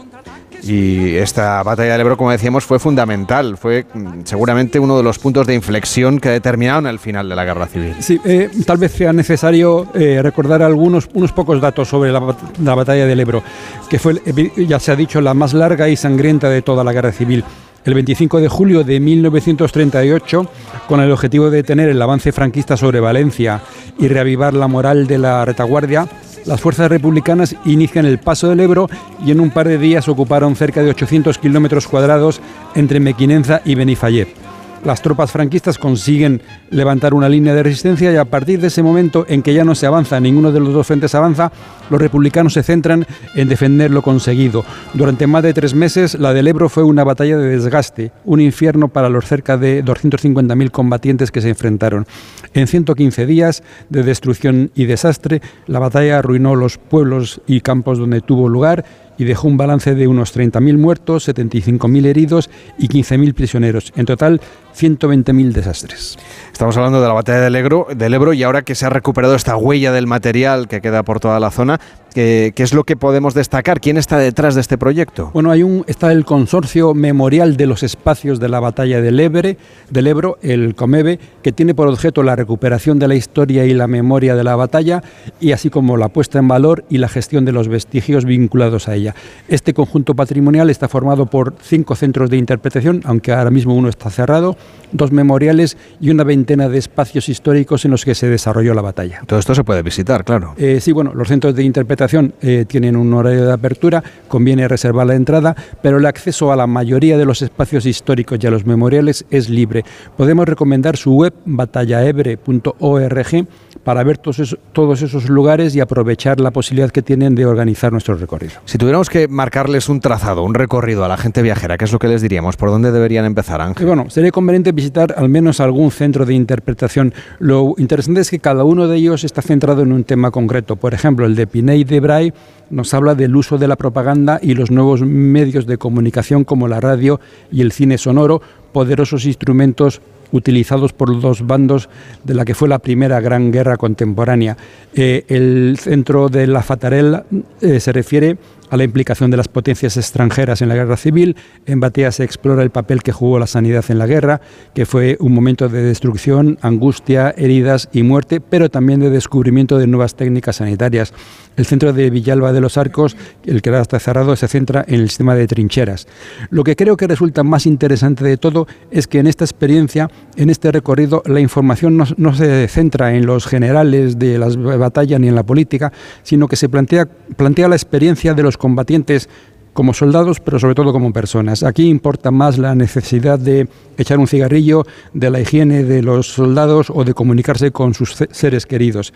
Y 0.62 1.16
esta 1.16 1.62
batalla 1.62 1.92
del 1.92 2.00
Ebro, 2.02 2.16
como 2.16 2.30
decíamos, 2.30 2.64
fue 2.64 2.78
fundamental, 2.78 3.56
fue 3.56 3.86
mm, 3.92 4.20
seguramente 4.24 4.78
uno 4.78 4.96
de 4.96 5.02
los 5.02 5.18
puntos 5.18 5.46
de 5.46 5.54
inflexión 5.54 6.20
que 6.20 6.28
determinaron 6.28 6.86
el 6.86 6.98
final 6.98 7.28
de 7.28 7.36
la 7.36 7.44
guerra 7.44 7.66
civil. 7.66 7.94
Sí, 8.00 8.20
eh, 8.24 8.50
tal 8.66 8.78
vez 8.78 8.92
sea 8.92 9.12
necesario 9.12 9.88
eh, 9.94 10.20
recordar 10.22 10.62
algunos 10.62 11.08
unos 11.14 11.32
pocos 11.32 11.60
datos 11.60 11.88
sobre 11.88 12.12
la, 12.12 12.36
la 12.62 12.74
batalla 12.74 13.06
del 13.06 13.20
Ebro, 13.20 13.42
que 13.88 13.98
fue, 13.98 14.20
eh, 14.24 14.66
ya 14.66 14.78
se 14.78 14.92
ha 14.92 14.96
dicho, 14.96 15.20
la 15.20 15.34
más 15.34 15.54
larga 15.54 15.88
y 15.88 15.96
sangrienta 15.96 16.48
de 16.48 16.62
toda 16.62 16.84
la 16.84 16.92
guerra 16.92 17.12
civil. 17.12 17.44
El 17.82 17.94
25 17.94 18.40
de 18.40 18.48
julio 18.48 18.84
de 18.84 19.00
1938, 19.00 20.46
con 20.86 21.00
el 21.00 21.10
objetivo 21.10 21.48
de 21.48 21.58
detener 21.58 21.88
el 21.88 22.02
avance 22.02 22.30
franquista 22.30 22.76
sobre 22.76 23.00
Valencia 23.00 23.62
y 23.98 24.08
reavivar 24.08 24.52
la 24.52 24.68
moral 24.68 25.06
de 25.06 25.16
la 25.16 25.46
retaguardia, 25.46 26.06
las 26.46 26.60
fuerzas 26.60 26.88
republicanas 26.88 27.56
inician 27.64 28.06
el 28.06 28.18
paso 28.18 28.48
del 28.48 28.60
Ebro 28.60 28.88
y 29.24 29.30
en 29.30 29.40
un 29.40 29.50
par 29.50 29.68
de 29.68 29.78
días 29.78 30.08
ocuparon 30.08 30.56
cerca 30.56 30.82
de 30.82 30.90
800 30.90 31.38
kilómetros 31.38 31.86
cuadrados 31.86 32.40
entre 32.74 33.00
Mequinenza 33.00 33.62
y 33.64 33.74
Benifayet. 33.74 34.39
Las 34.85 35.02
tropas 35.02 35.31
franquistas 35.31 35.77
consiguen 35.77 36.40
levantar 36.70 37.12
una 37.12 37.28
línea 37.28 37.55
de 37.55 37.62
resistencia 37.62 38.11
y 38.12 38.16
a 38.16 38.24
partir 38.24 38.61
de 38.61 38.69
ese 38.69 38.82
momento 38.82 39.27
en 39.28 39.43
que 39.43 39.52
ya 39.52 39.62
no 39.62 39.74
se 39.74 39.86
avanza, 39.86 40.19
ninguno 40.20 40.52
de 40.52 40.61
los 40.61 40.73
dos 40.73 40.86
frentes 40.86 41.15
avanza, 41.15 41.52
los 41.90 42.01
republicanos 42.01 42.55
se 42.55 42.62
centran 42.62 43.07
en 43.35 43.48
defender 43.48 43.90
lo 43.90 44.01
conseguido. 44.01 44.65
Durante 44.94 45.27
más 45.27 45.43
de 45.43 45.52
tres 45.52 45.74
meses, 45.74 46.19
la 46.19 46.32
del 46.32 46.48
Ebro 46.48 46.70
fue 46.70 46.82
una 46.82 47.05
batalla 47.05 47.36
de 47.36 47.48
desgaste, 47.48 48.11
un 48.24 48.40
infierno 48.40 48.89
para 48.89 49.11
los 49.11 49.27
cerca 49.27 49.59
de 49.59 49.85
250.000 49.85 50.70
combatientes 50.70 51.31
que 51.31 51.43
se 51.43 51.51
enfrentaron. 51.51 52.07
En 52.55 52.66
115 52.66 53.27
días 53.27 53.62
de 53.90 54.02
destrucción 54.02 54.70
y 54.74 54.86
desastre, 54.86 55.43
la 55.66 55.78
batalla 55.78 56.19
arruinó 56.19 56.57
los 56.57 56.78
pueblos 56.78 57.43
y 57.47 57.61
campos 57.61 57.98
donde 57.98 58.23
tuvo 58.23 58.48
lugar 58.48 58.85
y 59.18 59.24
dejó 59.24 59.48
un 59.48 59.56
balance 59.56 59.94
de 59.94 60.08
unos 60.08 60.34
30.000 60.36 60.78
muertos, 60.78 61.28
75.000 61.28 62.06
heridos 62.06 62.50
y 62.78 62.88
15.000 62.88 63.34
prisioneros. 63.34 63.92
En 63.96 64.06
total, 64.06 64.40
120.000 64.78 65.52
desastres. 65.52 66.18
Estamos 66.52 66.76
hablando 66.76 67.00
de 67.00 67.08
la 67.08 67.14
batalla 67.14 67.40
del 67.40 67.56
Ebro, 67.56 67.86
del 67.94 68.14
Ebro 68.14 68.32
y 68.32 68.42
ahora 68.42 68.62
que 68.62 68.74
se 68.74 68.86
ha 68.86 68.90
recuperado 68.90 69.34
esta 69.34 69.56
huella 69.56 69.92
del 69.92 70.06
material 70.06 70.68
que 70.68 70.80
queda 70.80 71.02
por 71.02 71.20
toda 71.20 71.40
la 71.40 71.50
zona, 71.50 71.80
¿qué, 72.14 72.52
qué 72.54 72.62
es 72.62 72.72
lo 72.72 72.84
que 72.84 72.96
podemos 72.96 73.34
destacar? 73.34 73.80
¿Quién 73.80 73.96
está 73.96 74.18
detrás 74.18 74.54
de 74.54 74.60
este 74.60 74.78
proyecto? 74.78 75.30
Bueno, 75.32 75.50
hay 75.50 75.62
un, 75.62 75.84
está 75.86 76.12
el 76.12 76.24
Consorcio 76.24 76.94
Memorial 76.94 77.56
de 77.56 77.66
los 77.66 77.82
Espacios 77.82 78.40
de 78.40 78.48
la 78.48 78.60
Batalla 78.60 79.00
del, 79.00 79.20
Ebre, 79.20 79.56
del 79.90 80.06
Ebro, 80.06 80.38
el 80.42 80.74
COMEBE, 80.74 81.18
que 81.42 81.52
tiene 81.52 81.74
por 81.74 81.88
objeto 81.88 82.22
la 82.22 82.36
recuperación 82.36 82.98
de 82.98 83.08
la 83.08 83.14
historia 83.14 83.64
y 83.66 83.74
la 83.74 83.86
memoria 83.86 84.34
de 84.34 84.44
la 84.44 84.56
batalla, 84.56 85.02
y 85.40 85.52
así 85.52 85.70
como 85.70 85.96
la 85.96 86.08
puesta 86.08 86.38
en 86.38 86.48
valor 86.48 86.84
y 86.88 86.98
la 86.98 87.08
gestión 87.08 87.44
de 87.44 87.52
los 87.52 87.68
vestigios 87.68 88.24
vinculados 88.24 88.88
a 88.88 88.94
ella. 88.94 89.09
Este 89.48 89.74
conjunto 89.74 90.14
patrimonial 90.14 90.70
está 90.70 90.88
formado 90.88 91.26
por 91.26 91.54
cinco 91.62 91.94
centros 91.94 92.30
de 92.30 92.36
interpretación, 92.36 93.02
aunque 93.04 93.32
ahora 93.32 93.50
mismo 93.50 93.74
uno 93.74 93.88
está 93.88 94.10
cerrado, 94.10 94.56
dos 94.92 95.12
memoriales 95.12 95.76
y 96.00 96.10
una 96.10 96.24
veintena 96.24 96.68
de 96.68 96.78
espacios 96.78 97.28
históricos 97.28 97.84
en 97.84 97.90
los 97.90 98.04
que 98.04 98.14
se 98.14 98.28
desarrolló 98.28 98.74
la 98.74 98.82
batalla. 98.82 99.22
Todo 99.26 99.38
esto 99.38 99.54
se 99.54 99.64
puede 99.64 99.82
visitar, 99.82 100.24
claro. 100.24 100.54
Eh, 100.56 100.80
sí, 100.80 100.92
bueno, 100.92 101.12
los 101.14 101.28
centros 101.28 101.54
de 101.54 101.62
interpretación 101.62 102.34
eh, 102.40 102.64
tienen 102.66 102.96
un 102.96 103.12
horario 103.14 103.46
de 103.46 103.52
apertura, 103.52 104.02
conviene 104.28 104.68
reservar 104.68 105.06
la 105.06 105.14
entrada, 105.14 105.54
pero 105.82 105.98
el 105.98 106.06
acceso 106.06 106.52
a 106.52 106.56
la 106.56 106.66
mayoría 106.66 107.18
de 107.18 107.24
los 107.24 107.42
espacios 107.42 107.86
históricos 107.86 108.38
y 108.42 108.46
a 108.46 108.50
los 108.50 108.66
memoriales 108.66 109.24
es 109.30 109.48
libre. 109.48 109.84
Podemos 110.16 110.46
recomendar 110.46 110.96
su 110.96 111.14
web 111.14 111.34
batallaebre.org 111.44 113.46
para 113.85 114.02
ver 114.02 114.19
todos 114.19 114.39
esos, 114.39 114.59
todos 114.73 115.02
esos 115.02 115.28
lugares 115.28 115.74
y 115.74 115.81
aprovechar 115.81 116.40
la 116.40 116.51
posibilidad 116.51 116.90
que 116.90 117.02
tienen 117.02 117.35
de 117.35 117.47
organizar 117.47 117.93
nuestro 117.93 118.15
recorrido. 118.15 118.55
Si 118.65 118.78
tuviéramos 118.78 119.09
que 119.09 119.28
marcarles 119.28 119.89
un 119.89 120.01
trazado, 120.01 120.43
un 120.43 120.55
recorrido 120.55 121.05
a 121.05 121.09
la 121.09 121.16
gente 121.16 121.43
viajera, 121.43 121.78
¿qué 121.78 121.86
es 121.86 121.93
lo 121.93 121.98
que 121.98 122.09
les 122.09 122.23
diríamos? 122.23 122.57
¿Por 122.57 122.70
dónde 122.70 122.93
deberían 122.93 123.24
empezar, 123.24 123.61
Ángel? 123.61 123.82
Y 123.82 123.86
bueno, 123.86 124.11
sería 124.11 124.31
conveniente 124.31 124.73
visitar 124.73 125.15
al 125.16 125.28
menos 125.28 125.61
algún 125.61 125.90
centro 125.90 126.27
de 126.27 126.35
interpretación. 126.35 127.15
Lo 127.39 127.74
interesante 127.78 128.20
es 128.20 128.31
que 128.31 128.39
cada 128.39 128.65
uno 128.65 128.89
de 128.89 128.97
ellos 128.97 129.24
está 129.24 129.43
centrado 129.43 129.82
en 129.82 129.93
un 129.93 130.05
tema 130.05 130.31
concreto. 130.31 130.77
Por 130.77 130.94
ejemplo, 130.94 131.27
el 131.27 131.35
de 131.35 131.47
Piney 131.47 131.85
de 131.85 132.01
Bray 132.01 132.32
nos 132.70 132.94
habla 132.94 133.15
del 133.15 133.35
uso 133.35 133.59
de 133.59 133.66
la 133.66 133.77
propaganda 133.77 134.39
y 134.43 134.55
los 134.55 134.70
nuevos 134.70 135.01
medios 135.02 135.66
de 135.66 135.78
comunicación 135.78 136.44
como 136.44 136.69
la 136.69 136.81
radio 136.81 137.20
y 137.51 137.62
el 137.62 137.73
cine 137.73 137.98
sonoro, 137.98 138.40
poderosos 138.73 139.24
instrumentos 139.24 140.01
utilizados 140.32 140.93
por 140.93 141.09
los 141.11 141.23
dos 141.23 141.47
bandos 141.47 141.89
de 142.24 142.35
la 142.35 142.44
que 142.44 142.55
fue 142.55 142.69
la 142.69 142.78
primera 142.78 143.20
gran 143.20 143.51
guerra 143.51 143.77
contemporánea. 143.77 144.57
Eh, 144.94 145.24
el 145.28 145.77
centro 145.78 146.28
de 146.28 146.47
la 146.47 146.62
Fatarella 146.62 147.24
eh, 147.61 147.81
se 147.81 147.93
refiere 147.93 148.39
a 148.70 148.77
la 148.77 148.85
implicación 148.85 149.31
de 149.31 149.36
las 149.36 149.48
potencias 149.48 149.97
extranjeras 149.97 150.62
en 150.62 150.69
la 150.69 150.77
guerra 150.77 150.97
civil. 150.97 151.36
En 151.66 151.81
Batea 151.81 152.12
se 152.12 152.24
explora 152.24 152.62
el 152.62 152.70
papel 152.70 153.02
que 153.02 153.12
jugó 153.12 153.39
la 153.39 153.47
sanidad 153.47 153.85
en 153.89 153.98
la 153.98 154.07
guerra, 154.07 154.40
que 154.74 154.86
fue 154.86 155.16
un 155.20 155.35
momento 155.35 155.69
de 155.69 155.82
destrucción, 155.82 156.59
angustia, 156.62 157.35
heridas 157.36 157.89
y 157.93 158.02
muerte, 158.02 158.40
pero 158.40 158.70
también 158.70 159.01
de 159.01 159.11
descubrimiento 159.11 159.78
de 159.78 159.89
nuevas 159.89 160.15
técnicas 160.15 160.57
sanitarias. 160.57 161.12
El 161.60 161.66
centro 161.66 161.92
de 161.92 162.08
Villalba 162.08 162.54
de 162.54 162.62
los 162.62 162.78
Arcos, 162.78 163.18
el 163.44 163.60
que 163.60 163.68
ahora 163.68 163.82
está 163.82 164.00
cerrado, 164.00 164.34
se 164.34 164.48
centra 164.48 164.82
en 164.88 164.94
el 164.94 165.10
sistema 165.10 165.34
de 165.34 165.46
trincheras. 165.46 166.08
Lo 166.48 166.64
que 166.64 166.74
creo 166.74 166.96
que 166.96 167.06
resulta 167.06 167.42
más 167.42 167.66
interesante 167.66 168.24
de 168.24 168.38
todo 168.38 168.66
es 168.90 169.06
que 169.06 169.18
en 169.18 169.26
esta 169.26 169.44
experiencia, 169.44 170.08
en 170.36 170.48
este 170.48 170.72
recorrido, 170.72 171.22
la 171.26 171.38
información 171.38 171.98
no, 172.16 172.34
se 172.34 172.66
centra 172.68 173.14
en 173.14 173.26
los 173.26 173.46
generales 173.46 174.18
de 174.18 174.38
las 174.38 174.56
batallas 174.56 175.20
ni 175.20 175.28
en 175.28 175.34
la 175.34 175.42
política, 175.42 175.92
sino 176.22 176.48
que 176.48 176.56
se 176.56 176.70
plantea, 176.70 177.06
plantea 177.36 177.68
la 177.68 177.76
experiencia 177.76 178.32
de 178.32 178.42
los 178.42 178.56
combatientes 178.56 179.28
como 179.74 179.92
soldados, 179.92 180.40
pero 180.40 180.58
sobre 180.58 180.74
todo 180.74 180.92
como 180.92 181.12
personas. 181.12 181.62
Aquí 181.62 181.88
importa 181.88 182.30
más 182.30 182.56
la 182.56 182.74
necesidad 182.74 183.38
de 183.38 183.68
echar 183.98 184.18
un 184.18 184.26
cigarrillo, 184.26 184.86
de 185.12 185.30
la 185.30 185.40
higiene 185.40 185.84
de 185.84 186.02
los 186.02 186.26
soldados 186.26 186.88
o 186.88 187.04
de 187.04 187.12
comunicarse 187.12 187.70
con 187.70 187.92
sus 187.92 188.16
seres 188.30 188.64
queridos 188.64 189.12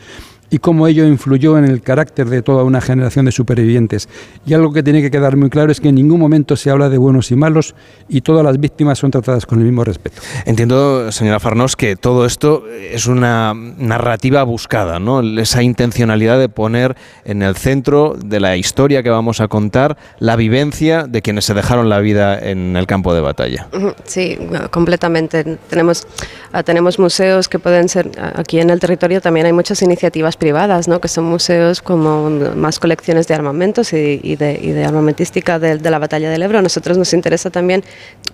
y 0.50 0.58
cómo 0.58 0.86
ello 0.86 1.06
influyó 1.06 1.58
en 1.58 1.64
el 1.64 1.82
carácter 1.82 2.28
de 2.28 2.42
toda 2.42 2.64
una 2.64 2.80
generación 2.80 3.24
de 3.24 3.32
supervivientes. 3.32 4.08
Y 4.46 4.54
algo 4.54 4.72
que 4.72 4.82
tiene 4.82 5.02
que 5.02 5.10
quedar 5.10 5.36
muy 5.36 5.50
claro 5.50 5.72
es 5.72 5.80
que 5.80 5.88
en 5.88 5.96
ningún 5.96 6.20
momento 6.20 6.56
se 6.56 6.70
habla 6.70 6.88
de 6.88 6.98
buenos 6.98 7.30
y 7.30 7.36
malos 7.36 7.74
y 8.08 8.20
todas 8.20 8.44
las 8.44 8.58
víctimas 8.58 8.98
son 8.98 9.10
tratadas 9.10 9.46
con 9.46 9.58
el 9.58 9.64
mismo 9.64 9.84
respeto. 9.84 10.20
Entiendo, 10.44 11.10
señora 11.12 11.40
Farnós, 11.40 11.76
que 11.76 11.96
todo 11.96 12.26
esto 12.26 12.64
es 12.68 13.06
una 13.06 13.54
narrativa 13.54 14.42
buscada, 14.42 14.98
¿no? 14.98 15.20
Esa 15.40 15.62
intencionalidad 15.62 16.38
de 16.38 16.48
poner 16.48 16.96
en 17.24 17.42
el 17.42 17.56
centro 17.56 18.16
de 18.16 18.40
la 18.40 18.56
historia 18.56 19.02
que 19.02 19.10
vamos 19.10 19.40
a 19.40 19.48
contar 19.48 19.96
la 20.18 20.36
vivencia 20.36 21.04
de 21.04 21.22
quienes 21.22 21.44
se 21.44 21.54
dejaron 21.54 21.88
la 21.88 22.00
vida 22.00 22.38
en 22.38 22.76
el 22.76 22.86
campo 22.86 23.14
de 23.14 23.20
batalla. 23.20 23.68
Sí, 24.04 24.38
completamente. 24.70 25.58
Tenemos, 25.68 26.06
ah, 26.52 26.62
tenemos 26.62 26.98
museos 26.98 27.48
que 27.48 27.58
pueden 27.58 27.88
ser, 27.88 28.10
aquí 28.34 28.60
en 28.60 28.70
el 28.70 28.80
territorio 28.80 29.20
también 29.20 29.46
hay 29.46 29.52
muchas 29.52 29.82
iniciativas 29.82 30.34
privadas, 30.36 30.89
¿no? 30.89 31.01
que 31.01 31.09
son 31.09 31.24
museos 31.24 31.82
como 31.82 32.31
más 32.31 32.78
colecciones 32.78 33.27
de 33.27 33.35
armamentos 33.35 33.93
y, 33.93 34.20
y, 34.23 34.36
de, 34.36 34.59
y 34.61 34.70
de, 34.73 34.85
armamentística 34.85 35.59
de, 35.59 35.78
de, 35.78 35.90
la 35.90 35.98
batalla 35.98 36.31
del 36.31 36.43
Ebro. 36.43 36.59
A 36.59 36.62
nosotros 36.62 36.98
nos 36.98 37.12
interesa 37.12 37.51
también 37.51 37.85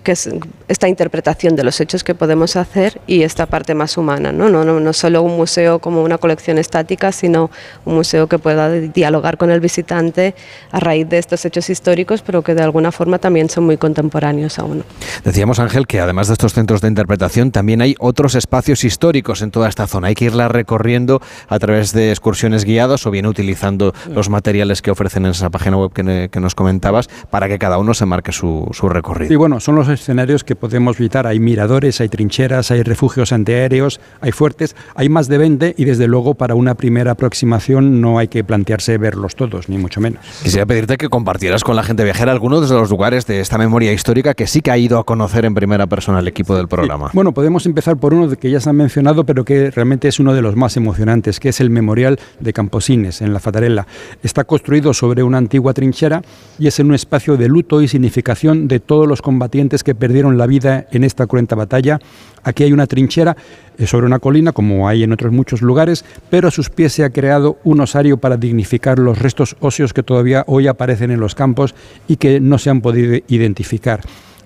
que 0.03 0.13
es 0.13 0.29
esta 0.67 0.87
interpretación 0.87 1.55
de 1.55 1.63
los 1.63 1.79
hechos 1.79 2.03
que 2.03 2.15
podemos 2.15 2.55
hacer 2.55 3.01
y 3.07 3.23
esta 3.23 3.45
parte 3.45 3.73
más 3.75 3.97
humana, 3.97 4.31
¿no? 4.31 4.49
No, 4.49 4.63
no, 4.63 4.79
no 4.79 4.93
solo 4.93 5.21
un 5.21 5.35
museo 5.37 5.79
como 5.79 6.03
una 6.03 6.17
colección 6.17 6.57
estática, 6.57 7.11
sino 7.11 7.51
un 7.85 7.95
museo 7.95 8.27
que 8.27 8.39
pueda 8.39 8.69
dialogar 8.71 9.37
con 9.37 9.51
el 9.51 9.59
visitante 9.59 10.35
a 10.71 10.79
raíz 10.79 11.07
de 11.09 11.17
estos 11.17 11.45
hechos 11.45 11.69
históricos, 11.69 12.21
pero 12.21 12.41
que 12.41 12.55
de 12.55 12.63
alguna 12.63 12.91
forma 12.91 13.19
también 13.19 13.49
son 13.49 13.65
muy 13.65 13.77
contemporáneos 13.77 14.59
aún. 14.59 14.83
Decíamos, 15.23 15.59
Ángel, 15.59 15.87
que 15.87 15.99
además 15.99 16.27
de 16.27 16.33
estos 16.33 16.53
centros 16.53 16.81
de 16.81 16.87
interpretación, 16.87 17.51
también 17.51 17.81
hay 17.81 17.95
otros 17.99 18.35
espacios 18.35 18.83
históricos 18.83 19.41
en 19.41 19.51
toda 19.51 19.69
esta 19.69 19.87
zona. 19.87 20.07
Hay 20.07 20.15
que 20.15 20.25
irla 20.25 20.47
recorriendo 20.47 21.21
a 21.47 21.59
través 21.59 21.90
de 21.93 22.09
excursiones 22.09 22.65
guiadas 22.65 23.05
o 23.05 23.11
bien 23.11 23.25
utilizando 23.25 23.93
los 24.09 24.29
materiales 24.29 24.81
que 24.81 24.91
ofrecen 24.91 25.25
en 25.25 25.31
esa 25.31 25.49
página 25.49 25.77
web 25.77 25.91
que, 25.91 26.29
que 26.31 26.39
nos 26.39 26.55
comentabas 26.55 27.09
para 27.29 27.47
que 27.47 27.59
cada 27.59 27.77
uno 27.77 27.93
se 27.93 28.05
marque 28.05 28.31
su, 28.31 28.67
su 28.73 28.89
recorrido. 28.89 29.33
Y 29.33 29.35
bueno, 29.35 29.59
son 29.59 29.75
los 29.75 29.87
escenarios 29.89 30.43
que 30.43 30.55
podemos 30.55 30.97
visitar. 30.97 31.27
Hay 31.27 31.39
miradores, 31.39 32.01
hay 32.01 32.09
trincheras, 32.09 32.71
hay 32.71 32.83
refugios 32.83 33.31
antiaéreos, 33.31 33.99
hay 34.21 34.31
fuertes, 34.31 34.75
hay 34.95 35.09
más 35.09 35.27
de 35.27 35.37
20 35.37 35.75
y 35.77 35.85
desde 35.85 36.07
luego 36.07 36.35
para 36.35 36.55
una 36.55 36.75
primera 36.75 37.11
aproximación 37.11 38.01
no 38.01 38.19
hay 38.19 38.27
que 38.27 38.43
plantearse 38.43 38.97
verlos 38.97 39.35
todos, 39.35 39.69
ni 39.69 39.77
mucho 39.77 40.01
menos. 40.01 40.23
Quisiera 40.43 40.65
pedirte 40.65 40.97
que 40.97 41.09
compartieras 41.09 41.63
con 41.63 41.75
la 41.75 41.83
gente 41.83 42.03
viajera 42.03 42.31
algunos 42.31 42.69
de 42.69 42.75
los 42.75 42.89
lugares 42.89 43.25
de 43.25 43.39
esta 43.39 43.57
memoria 43.57 43.91
histórica 43.93 44.33
que 44.33 44.47
sí 44.47 44.61
que 44.61 44.71
ha 44.71 44.77
ido 44.77 44.99
a 44.99 45.03
conocer 45.03 45.45
en 45.45 45.53
primera 45.53 45.87
persona 45.87 46.19
el 46.19 46.27
equipo 46.27 46.55
del 46.55 46.67
programa. 46.67 47.07
Sí. 47.07 47.11
Bueno, 47.15 47.31
podemos 47.33 47.65
empezar 47.65 47.97
por 47.97 48.13
uno 48.13 48.29
que 48.35 48.49
ya 48.49 48.59
se 48.59 48.69
ha 48.69 48.73
mencionado, 48.73 49.25
pero 49.25 49.45
que 49.45 49.71
realmente 49.71 50.07
es 50.07 50.19
uno 50.19 50.33
de 50.33 50.41
los 50.41 50.55
más 50.55 50.77
emocionantes, 50.77 51.39
que 51.39 51.49
es 51.49 51.59
el 51.59 51.69
Memorial 51.81 52.19
de 52.39 52.53
Camposines, 52.53 53.21
en 53.21 53.33
la 53.33 53.39
Fatarella. 53.39 53.87
Está 54.23 54.43
construido 54.43 54.93
sobre 54.93 55.23
una 55.23 55.37
antigua 55.37 55.73
trinchera 55.73 56.21
y 56.59 56.67
es 56.67 56.79
en 56.79 56.87
un 56.87 56.95
espacio 56.95 57.37
de 57.37 57.47
luto 57.47 57.81
y 57.81 57.87
significación 57.87 58.67
de 58.67 58.79
todos 58.79 59.07
los 59.07 59.21
combatientes 59.21 59.83
que 59.83 59.95
perdieron 59.95 60.37
la 60.37 60.47
vida 60.47 60.87
en 60.91 61.03
esta 61.03 61.27
cruenta 61.27 61.55
batalla. 61.55 61.99
Aquí 62.43 62.63
hay 62.63 62.73
una 62.73 62.87
trinchera 62.87 63.35
sobre 63.85 64.05
una 64.05 64.19
colina, 64.19 64.51
como 64.51 64.87
hay 64.87 65.03
en 65.03 65.11
otros 65.11 65.31
muchos 65.31 65.61
lugares, 65.61 66.05
pero 66.29 66.47
a 66.47 66.51
sus 66.51 66.69
pies 66.69 66.93
se 66.93 67.03
ha 67.03 67.09
creado 67.09 67.57
un 67.63 67.81
osario 67.81 68.17
para 68.17 68.37
dignificar 68.37 68.99
los 68.99 69.19
restos 69.19 69.55
óseos 69.59 69.93
que 69.93 70.03
todavía 70.03 70.43
hoy 70.47 70.67
aparecen 70.67 71.11
en 71.11 71.19
los 71.19 71.35
campos 71.35 71.75
y 72.07 72.17
que 72.17 72.39
no 72.39 72.57
se 72.57 72.69
han 72.69 72.81
podido 72.81 73.17
identificar. 73.27 74.01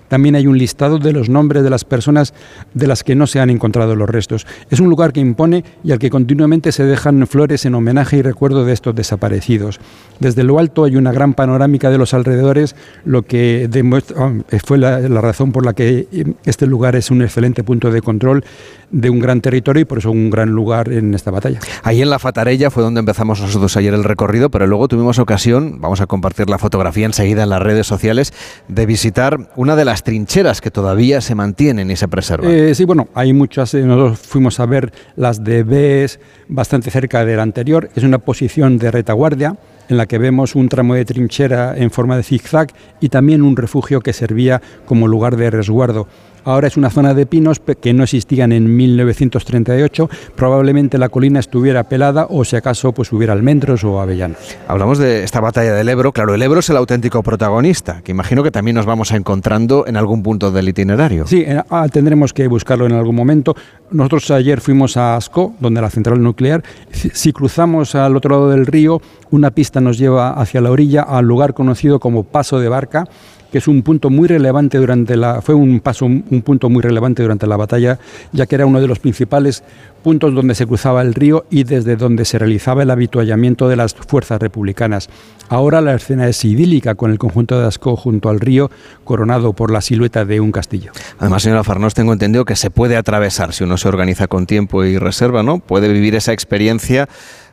También 0.08 0.34
hay 0.34 0.46
un 0.46 0.58
listado 0.58 0.98
de 0.98 1.12
los 1.12 1.28
nombres 1.28 1.62
de 1.62 1.70
las 1.70 1.84
personas 1.84 2.34
de 2.74 2.86
las 2.86 3.04
que 3.04 3.14
no 3.14 3.26
se 3.26 3.40
han 3.40 3.50
encontrado 3.50 3.96
los 3.96 4.08
restos. 4.08 4.46
Es 4.70 4.80
un 4.80 4.88
lugar 4.88 5.12
que 5.12 5.20
impone 5.20 5.64
y 5.84 5.92
al 5.92 5.98
que 5.98 6.10
continuamente 6.10 6.72
se 6.72 6.84
dejan 6.84 7.26
flores 7.26 7.64
en 7.64 7.74
homenaje 7.74 8.18
y 8.18 8.22
recuerdo 8.22 8.64
de 8.64 8.72
estos 8.72 8.94
desaparecidos. 8.94 9.80
Desde 10.20 10.44
lo 10.44 10.58
alto 10.58 10.84
hay 10.84 10.96
una 10.96 11.12
gran 11.12 11.34
panorámica 11.34 11.90
de 11.90 11.98
los 11.98 12.14
alrededores, 12.14 12.76
lo 13.04 13.22
que 13.22 13.68
demuestra, 13.70 14.32
fue 14.64 14.78
la, 14.78 15.00
la 15.00 15.20
razón 15.20 15.52
por 15.52 15.64
la 15.64 15.74
que 15.74 16.06
este 16.44 16.66
lugar 16.66 16.96
es 16.96 17.10
un 17.10 17.22
excelente 17.22 17.62
punto 17.64 17.90
de 17.90 18.00
control 18.02 18.44
de 18.90 19.10
un 19.10 19.18
gran 19.18 19.40
territorio 19.40 19.82
y 19.82 19.84
por 19.84 19.98
eso 19.98 20.10
un 20.10 20.30
gran 20.30 20.50
lugar 20.50 20.92
en 20.92 21.14
esta 21.14 21.30
batalla. 21.30 21.60
Ahí 21.82 22.02
en 22.02 22.10
la 22.10 22.18
Fatarella 22.18 22.70
fue 22.70 22.82
donde 22.82 23.00
empezamos 23.00 23.40
nosotros 23.40 23.76
ayer 23.76 23.94
el 23.94 24.04
recorrido, 24.04 24.50
pero 24.50 24.66
luego 24.66 24.88
tuvimos 24.88 25.18
ocasión, 25.18 25.80
vamos 25.80 26.00
a 26.00 26.06
compartir 26.06 26.48
la 26.48 26.58
fotografía 26.58 27.06
enseguida 27.06 27.42
en 27.42 27.50
las 27.50 27.62
redes 27.62 27.86
sociales, 27.86 28.32
de 28.68 28.86
visitar 28.86 29.50
una 29.56 29.76
de 29.76 29.84
las 29.84 30.02
trincheras 30.02 30.60
que 30.60 30.70
todavía 30.70 31.20
se 31.20 31.34
mantienen 31.34 31.90
y 31.90 31.96
se 31.96 32.08
preservan. 32.08 32.50
Eh, 32.50 32.74
sí, 32.74 32.84
bueno, 32.84 33.08
hay 33.14 33.32
muchas, 33.32 33.74
eh, 33.74 33.82
nosotros 33.82 34.18
fuimos 34.20 34.60
a 34.60 34.66
ver 34.66 34.92
las 35.16 35.42
de 35.42 35.62
Bes, 35.62 36.20
bastante 36.48 36.90
cerca 36.90 37.24
de 37.24 37.36
la 37.36 37.42
anterior, 37.42 37.90
es 37.94 38.04
una 38.04 38.18
posición 38.18 38.78
de 38.78 38.90
retaguardia 38.90 39.56
en 39.88 39.96
la 39.96 40.06
que 40.06 40.18
vemos 40.18 40.54
un 40.54 40.68
tramo 40.68 40.94
de 40.94 41.04
trinchera 41.04 41.76
en 41.76 41.90
forma 41.90 42.16
de 42.16 42.22
zigzag 42.22 42.68
y 43.00 43.08
también 43.08 43.42
un 43.42 43.56
refugio 43.56 44.00
que 44.00 44.12
servía 44.12 44.60
como 44.84 45.06
lugar 45.06 45.36
de 45.36 45.50
resguardo. 45.50 46.08
Ahora 46.46 46.68
es 46.68 46.76
una 46.76 46.90
zona 46.90 47.12
de 47.12 47.26
pinos 47.26 47.60
que 47.80 47.92
no 47.92 48.04
existían 48.04 48.52
en 48.52 48.76
1938. 48.76 50.08
Probablemente 50.36 50.96
la 50.96 51.08
colina 51.08 51.40
estuviera 51.40 51.88
pelada 51.88 52.28
o 52.30 52.44
si 52.44 52.54
acaso 52.54 52.92
pues 52.92 53.12
hubiera 53.12 53.32
almendros 53.32 53.82
o 53.82 54.00
avellanos. 54.00 54.38
Hablamos 54.68 54.98
de 54.98 55.24
esta 55.24 55.40
batalla 55.40 55.74
del 55.74 55.88
Ebro. 55.88 56.12
Claro, 56.12 56.34
el 56.34 56.42
Ebro 56.42 56.60
es 56.60 56.70
el 56.70 56.76
auténtico 56.76 57.20
protagonista, 57.24 58.00
que 58.04 58.12
imagino 58.12 58.44
que 58.44 58.52
también 58.52 58.76
nos 58.76 58.86
vamos 58.86 59.10
a 59.10 59.16
encontrando 59.16 59.88
en 59.88 59.96
algún 59.96 60.22
punto 60.22 60.52
del 60.52 60.68
itinerario. 60.68 61.26
Sí, 61.26 61.44
ah, 61.68 61.88
tendremos 61.90 62.32
que 62.32 62.46
buscarlo 62.46 62.86
en 62.86 62.92
algún 62.92 63.16
momento. 63.16 63.56
Nosotros 63.90 64.30
ayer 64.30 64.60
fuimos 64.60 64.96
a 64.96 65.16
Asco, 65.16 65.56
donde 65.58 65.80
la 65.80 65.90
central 65.90 66.22
nuclear. 66.22 66.62
Si 66.92 67.32
cruzamos 67.32 67.96
al 67.96 68.14
otro 68.14 68.30
lado 68.30 68.50
del 68.50 68.66
río, 68.66 69.02
una 69.32 69.50
pista 69.50 69.80
nos 69.80 69.98
lleva 69.98 70.30
hacia 70.30 70.60
la 70.60 70.70
orilla 70.70 71.02
al 71.02 71.24
lugar 71.24 71.54
conocido 71.54 71.98
como 71.98 72.22
Paso 72.22 72.60
de 72.60 72.68
Barca 72.68 73.08
que 73.50 73.58
es 73.58 73.68
un 73.68 73.82
punto 73.82 74.10
muy 74.10 74.28
relevante 74.28 74.78
durante 74.78 75.16
la 75.16 75.40
fue 75.42 75.54
un 75.54 75.80
paso 75.80 76.06
un 76.06 76.42
punto 76.44 76.68
muy 76.68 76.82
relevante 76.82 77.22
durante 77.22 77.46
la 77.46 77.56
batalla, 77.56 77.98
ya 78.32 78.46
que 78.46 78.54
era 78.54 78.66
uno 78.66 78.80
de 78.80 78.88
los 78.88 78.98
principales 78.98 79.62
puntos 80.06 80.32
donde 80.34 80.54
se 80.54 80.66
cruzaba 80.66 81.02
el 81.02 81.14
río 81.14 81.46
y 81.50 81.64
desde 81.64 81.96
donde 81.96 82.24
se 82.24 82.38
realizaba 82.38 82.84
el 82.84 82.90
habituallamiento 82.92 83.68
de 83.68 83.74
las 83.74 83.92
fuerzas 83.92 84.40
republicanas. 84.40 85.08
Ahora 85.48 85.80
la 85.80 85.94
escena 85.94 86.28
es 86.28 86.44
idílica 86.44 86.94
con 86.94 87.10
el 87.10 87.18
conjunto 87.18 87.58
de 87.58 87.66
Ascó 87.66 87.96
junto 87.96 88.28
al 88.28 88.38
río, 88.38 88.70
coronado 89.02 89.52
por 89.52 89.72
la 89.72 89.80
silueta 89.80 90.24
de 90.24 90.38
un 90.38 90.52
castillo. 90.52 90.92
Además, 91.18 91.42
señora 91.42 91.64
Farnós, 91.64 91.94
tengo 91.94 92.12
entendido 92.12 92.44
que 92.44 92.54
se 92.54 92.70
puede 92.70 92.96
atravesar 92.96 93.52
si 93.52 93.64
uno 93.64 93.76
se 93.78 93.88
organiza 93.88 94.28
con 94.28 94.46
tiempo 94.46 94.84
y 94.84 94.96
reserva, 94.96 95.42
¿no? 95.42 95.58
Puede 95.58 95.88
vivir 95.92 96.14
esa 96.14 96.32
experiencia 96.32 97.08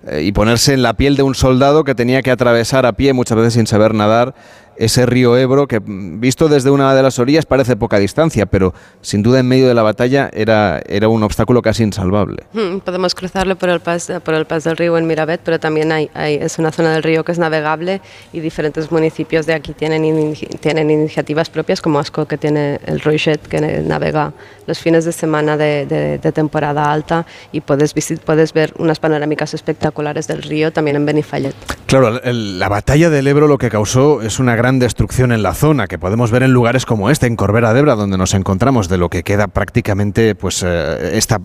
eh, 0.07 0.21
y 0.23 0.31
ponerse 0.31 0.73
en 0.73 0.83
la 0.83 0.93
piel 0.95 1.15
de 1.15 1.23
un 1.23 1.33
soldado 1.33 1.83
que 1.83 1.95
tenía 1.95 2.21
que 2.21 2.29
atravesar 2.29 2.85
a 2.85 2.93
pie 2.93 3.13
muchas 3.13 3.37
veces 3.37 3.53
sin 3.53 3.65
saber 3.67 3.93
nadar 3.93 4.35
ese 4.77 5.05
río 5.05 5.37
Ebro 5.37 5.67
que 5.67 5.79
mm, 5.79 6.19
visto 6.19 6.47
desde 6.47 6.71
una 6.71 6.93
de 6.93 7.03
las 7.03 7.19
orillas 7.19 7.45
parece 7.45 7.75
poca 7.75 7.99
distancia, 7.99 8.45
pero 8.45 8.73
sin 9.01 9.23
duda 9.23 9.39
en 9.39 9.47
medio 9.47 9.67
de 9.67 9.73
la 9.73 9.83
batalla 9.83 10.29
era, 10.33 10.81
era 10.87 11.07
un 11.07 11.23
obstáculo 11.23 11.61
casi 11.61 11.83
insalvable. 11.83 12.43
Hmm, 12.53 12.79
podemos 12.79 13.15
cruzarlo 13.15 13.55
por 13.55 13.69
el 13.69 13.79
pas, 13.79 14.11
por 14.23 14.33
el 14.33 14.45
pas 14.45 14.63
del 14.63 14.77
río 14.77 14.97
en 14.97 15.07
Mirabet, 15.07 15.41
pero 15.43 15.59
también 15.59 15.91
hay, 15.91 16.09
es 16.15 16.59
una 16.59 16.71
zona 16.71 16.93
del 16.93 17.03
río 17.03 17.23
que 17.23 17.31
es 17.31 17.39
navegable 17.39 18.01
y 18.31 18.39
diferentes 18.39 18.91
municipios 18.91 19.45
de 19.45 19.53
aquí 19.53 19.73
tienen, 19.73 20.35
tienen 20.59 20.89
iniciativas 20.89 21.49
propias, 21.49 21.81
como 21.81 21.99
Asco, 21.99 22.25
que 22.25 22.37
tiene 22.37 22.79
el 22.85 22.99
Roichet, 22.99 23.41
que 23.47 23.59
navega 23.61 24.33
los 24.67 24.79
fines 24.79 25.05
de 25.05 25.11
semana 25.11 25.57
de, 25.57 26.19
temporada 26.33 26.91
alta 26.91 27.25
y 27.51 27.61
puedes, 27.61 27.93
puedes 28.25 28.53
ver 28.53 28.73
unas 28.77 28.99
panorámicas 28.99 29.53
espectaculares 29.53 30.27
del 30.27 30.41
río 30.41 30.71
también 30.71 30.95
en 30.95 31.05
Benifallet. 31.05 31.55
Claro, 31.85 32.19
la 32.23 32.69
batalla 32.69 33.09
del 33.09 33.27
Ebro 33.27 33.47
lo 33.47 33.57
que 33.57 33.69
causó 33.69 34.21
es 34.21 34.39
una 34.39 34.55
gran 34.55 34.62
destrucción 34.71 35.31
en 35.31 35.43
la 35.43 35.53
zona, 35.53 35.87
que 35.87 35.99
podemos 35.99 36.31
ver 36.31 36.43
en 36.43 36.51
lugares 36.51 36.85
como 36.85 37.09
este, 37.09 37.27
en 37.27 37.35
Corbera 37.35 37.73
de 37.73 37.83
donde 37.83 38.17
nos 38.17 38.33
encontramos, 38.33 38.87
de 38.87 38.97
lo 38.97 39.09
que 39.09 39.23
queda 39.23 39.47
prácticamente 39.47 40.35
pues 40.35 40.63
eh, 40.65 41.17
esta 41.17 41.41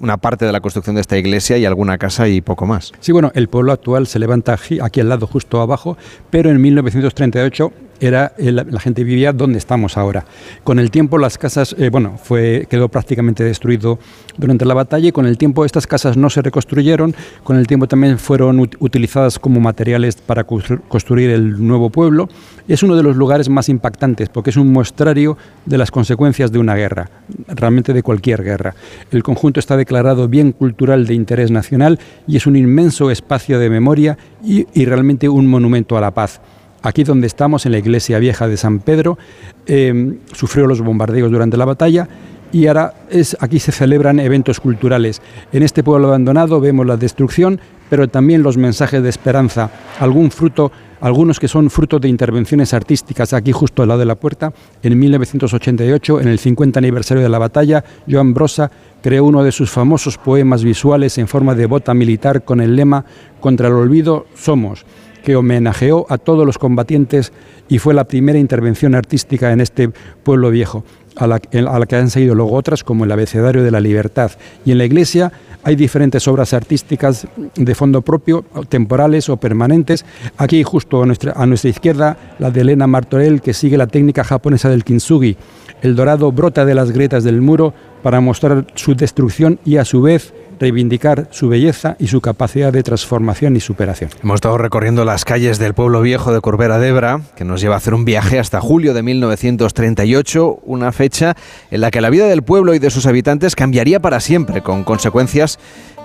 una 0.00 0.16
parte 0.16 0.46
de 0.46 0.52
la 0.52 0.60
construcción 0.60 0.94
de 0.94 1.02
esta 1.02 1.18
iglesia 1.18 1.58
y 1.58 1.66
alguna 1.66 1.98
casa 1.98 2.26
y 2.26 2.40
poco 2.40 2.66
más. 2.66 2.92
Sí, 3.00 3.12
bueno, 3.12 3.32
el 3.34 3.48
pueblo 3.48 3.72
actual 3.72 4.06
se 4.06 4.18
levanta 4.18 4.58
aquí 4.82 5.00
al 5.00 5.08
lado, 5.08 5.26
justo 5.26 5.60
abajo, 5.60 5.98
pero 6.30 6.48
en 6.48 6.60
1938 6.60 7.70
era 8.00 8.32
la 8.38 8.80
gente 8.80 9.04
vivía 9.04 9.32
donde 9.32 9.58
estamos 9.58 9.96
ahora. 9.96 10.24
Con 10.64 10.78
el 10.78 10.90
tiempo 10.90 11.18
las 11.18 11.38
casas, 11.38 11.74
eh, 11.78 11.90
bueno, 11.90 12.18
fue, 12.22 12.66
quedó 12.68 12.88
prácticamente 12.88 13.44
destruido 13.44 13.98
durante 14.36 14.64
la 14.64 14.74
batalla 14.74 15.08
y 15.08 15.12
con 15.12 15.26
el 15.26 15.38
tiempo 15.38 15.64
estas 15.64 15.86
casas 15.86 16.16
no 16.16 16.30
se 16.30 16.42
reconstruyeron, 16.42 17.14
con 17.44 17.56
el 17.56 17.66
tiempo 17.66 17.86
también 17.86 18.18
fueron 18.18 18.60
utilizadas 18.60 19.38
como 19.38 19.60
materiales 19.60 20.16
para 20.16 20.44
construir 20.44 21.30
el 21.30 21.66
nuevo 21.66 21.90
pueblo. 21.90 22.28
Es 22.68 22.82
uno 22.82 22.96
de 22.96 23.02
los 23.02 23.16
lugares 23.16 23.48
más 23.48 23.68
impactantes 23.68 24.28
porque 24.28 24.50
es 24.50 24.56
un 24.56 24.72
muestrario 24.72 25.36
de 25.66 25.78
las 25.78 25.90
consecuencias 25.90 26.52
de 26.52 26.58
una 26.58 26.74
guerra, 26.74 27.10
realmente 27.48 27.92
de 27.92 28.02
cualquier 28.02 28.42
guerra. 28.42 28.74
El 29.10 29.22
conjunto 29.22 29.60
está 29.60 29.76
declarado 29.76 30.28
bien 30.28 30.52
cultural 30.52 31.06
de 31.06 31.14
interés 31.14 31.50
nacional 31.50 31.98
y 32.26 32.36
es 32.36 32.46
un 32.46 32.56
inmenso 32.56 33.10
espacio 33.10 33.58
de 33.58 33.70
memoria 33.70 34.18
y, 34.42 34.64
realmente 34.84 35.28
un 35.28 35.46
monumento 35.46 35.96
a 35.96 36.00
la 36.00 36.12
paz. 36.12 36.40
Aquí 36.82 37.04
donde 37.04 37.26
estamos, 37.26 37.66
en 37.66 37.72
la 37.72 37.78
iglesia 37.78 38.18
vieja 38.18 38.48
de 38.48 38.56
San 38.56 38.78
Pedro, 38.80 39.18
em, 39.66 40.18
sufrió 40.32 40.66
los 40.66 40.80
bombardeos 40.80 41.30
durante 41.30 41.56
la 41.56 41.64
batalla 41.64 42.08
y 42.52 42.66
ahora 42.66 42.94
es, 43.10 43.36
aquí 43.40 43.58
se 43.58 43.72
celebran 43.72 44.18
eventos 44.18 44.60
culturales. 44.60 45.22
En 45.52 45.62
este 45.62 45.82
pueblo 45.84 46.08
abandonado 46.08 46.60
vemos 46.60 46.86
la 46.86 46.96
destrucción, 46.96 47.60
pero 47.88 48.08
también 48.08 48.42
los 48.42 48.56
mensajes 48.56 49.02
de 49.02 49.08
esperanza, 49.08 49.70
algún 49.98 50.30
fruto, 50.30 50.72
algunos 51.00 51.38
que 51.38 51.48
son 51.48 51.70
fruto 51.70 51.98
de 51.98 52.08
intervenciones 52.08 52.74
artísticas. 52.74 53.32
Aquí 53.32 53.52
justo 53.52 53.82
al 53.82 53.88
lado 53.88 54.00
de 54.00 54.06
la 54.06 54.16
puerta, 54.16 54.52
en 54.82 54.98
1988, 54.98 56.20
en 56.20 56.28
el 56.28 56.38
50 56.38 56.78
aniversario 56.78 57.22
de 57.22 57.28
la 57.28 57.38
batalla, 57.38 57.84
Joan 58.08 58.34
Brosa 58.34 58.70
creó 59.02 59.24
uno 59.24 59.44
de 59.44 59.52
sus 59.52 59.70
famosos 59.70 60.18
poemas 60.18 60.64
visuales 60.64 61.18
en 61.18 61.28
forma 61.28 61.54
de 61.54 61.66
bota 61.66 61.94
militar 61.94 62.42
con 62.44 62.60
el 62.60 62.74
lema 62.74 63.04
Contra 63.40 63.68
el 63.68 63.74
olvido 63.74 64.26
somos, 64.34 64.84
que 65.22 65.36
homenajeó 65.36 66.06
a 66.08 66.18
todos 66.18 66.46
los 66.46 66.58
combatientes 66.58 67.32
y 67.68 67.78
fue 67.78 67.94
la 67.94 68.04
primera 68.04 68.38
intervención 68.38 68.94
artística 68.94 69.52
en 69.52 69.60
este 69.60 69.90
pueblo 70.22 70.50
viejo, 70.50 70.84
a 71.16 71.26
la, 71.26 71.40
la 71.52 71.86
que 71.86 71.96
han 71.96 72.10
seguido 72.10 72.34
luego 72.34 72.54
otras 72.54 72.84
como 72.84 73.04
el 73.04 73.12
Abecedario 73.12 73.62
de 73.62 73.70
la 73.70 73.80
Libertad. 73.80 74.32
Y 74.64 74.72
en 74.72 74.78
la 74.78 74.84
iglesia 74.84 75.32
hay 75.62 75.76
diferentes 75.76 76.26
obras 76.26 76.54
artísticas 76.54 77.26
de 77.54 77.74
fondo 77.74 78.02
propio, 78.02 78.44
temporales 78.68 79.28
o 79.28 79.36
permanentes. 79.36 80.04
Aquí 80.38 80.62
justo 80.62 81.02
a 81.02 81.06
nuestra, 81.06 81.32
a 81.32 81.46
nuestra 81.46 81.70
izquierda, 81.70 82.16
la 82.38 82.50
de 82.50 82.62
Elena 82.62 82.86
Martorell, 82.86 83.42
que 83.42 83.52
sigue 83.52 83.76
la 83.76 83.86
técnica 83.86 84.24
japonesa 84.24 84.70
del 84.70 84.84
kintsugi. 84.84 85.36
El 85.82 85.96
dorado 85.96 86.32
brota 86.32 86.64
de 86.64 86.74
las 86.74 86.90
grietas 86.92 87.24
del 87.24 87.40
muro 87.40 87.74
para 88.02 88.20
mostrar 88.20 88.66
su 88.74 88.94
destrucción 88.94 89.58
y 89.64 89.76
a 89.76 89.84
su 89.84 90.02
vez 90.02 90.32
reivindicar 90.60 91.26
su 91.30 91.48
belleza 91.48 91.96
y 91.98 92.06
su 92.06 92.20
capacidad 92.20 92.72
de 92.72 92.82
transformación 92.82 93.56
y 93.56 93.60
superación. 93.60 94.10
Hemos 94.22 94.36
estado 94.36 94.58
recorriendo 94.58 95.04
las 95.04 95.24
calles 95.24 95.58
del 95.58 95.74
pueblo 95.74 96.02
viejo 96.02 96.32
de 96.32 96.40
Corbera 96.40 96.78
de 96.78 96.88
Ebra, 96.88 97.22
que 97.34 97.44
nos 97.44 97.60
lleva 97.60 97.74
a 97.74 97.78
hacer 97.78 97.94
un 97.94 98.04
viaje 98.04 98.38
hasta 98.38 98.60
julio 98.60 98.94
de 98.94 99.02
1938, 99.02 100.60
una 100.64 100.92
fecha 100.92 101.34
en 101.70 101.80
la 101.80 101.90
que 101.90 102.00
la 102.00 102.10
vida 102.10 102.26
del 102.26 102.42
pueblo 102.42 102.74
y 102.74 102.78
de 102.78 102.90
sus 102.90 103.06
habitantes 103.06 103.56
cambiaría 103.56 104.00
para 104.00 104.20
siempre, 104.20 104.62
con 104.62 104.84
consecuencias 104.84 105.58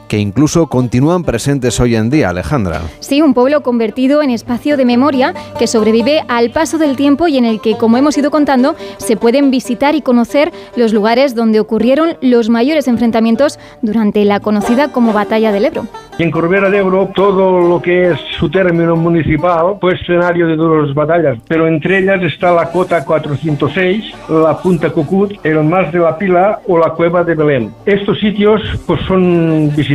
que 0.07 0.19
incluso 0.19 0.67
continúan 0.67 1.23
presentes 1.23 1.79
hoy 1.79 1.95
en 1.95 2.09
día, 2.09 2.29
Alejandra. 2.29 2.81
Sí, 2.99 3.21
un 3.21 3.33
pueblo 3.33 3.61
convertido 3.61 4.21
en 4.21 4.29
espacio 4.29 4.77
de 4.77 4.85
memoria 4.85 5.33
que 5.57 5.67
sobrevive 5.67 6.23
al 6.27 6.51
paso 6.51 6.77
del 6.77 6.95
tiempo 6.95 7.27
y 7.27 7.37
en 7.37 7.45
el 7.45 7.61
que, 7.61 7.77
como 7.77 7.97
hemos 7.97 8.17
ido 8.17 8.31
contando, 8.31 8.75
se 8.97 9.17
pueden 9.17 9.51
visitar 9.51 9.95
y 9.95 10.01
conocer 10.01 10.51
los 10.75 10.93
lugares 10.93 11.35
donde 11.35 11.59
ocurrieron 11.59 12.17
los 12.21 12.49
mayores 12.49 12.87
enfrentamientos 12.87 13.59
durante 13.81 14.23
la 14.25 14.39
conocida 14.39 14.91
como 14.91 15.13
Batalla 15.13 15.51
del 15.51 15.65
Ebro. 15.65 15.87
En 16.17 16.31
Corbera 16.31 16.69
de 16.69 16.77
Ebro, 16.77 17.09
todo 17.13 17.67
lo 17.67 17.81
que 17.81 18.11
es 18.11 18.19
su 18.39 18.49
término 18.49 18.95
municipal 18.95 19.75
fue 19.81 19.95
escenario 19.95 20.47
de 20.47 20.55
duras 20.55 20.93
batallas, 20.93 21.37
pero 21.47 21.67
entre 21.67 21.99
ellas 21.99 22.23
está 22.23 22.53
la 22.53 22.71
Cota 22.71 23.03
406, 23.03 24.13
la 24.29 24.57
Punta 24.57 24.89
Cucut, 24.91 25.33
el 25.43 25.61
Mas 25.63 25.91
de 25.91 25.99
la 25.99 26.17
Pila 26.17 26.59
o 26.67 26.77
la 26.77 26.91
Cueva 26.91 27.23
de 27.23 27.35
Belén. 27.35 27.73
Estos 27.85 28.17
sitios 28.19 28.61
pues, 28.85 29.01
son 29.07 29.75
visitados 29.75 29.94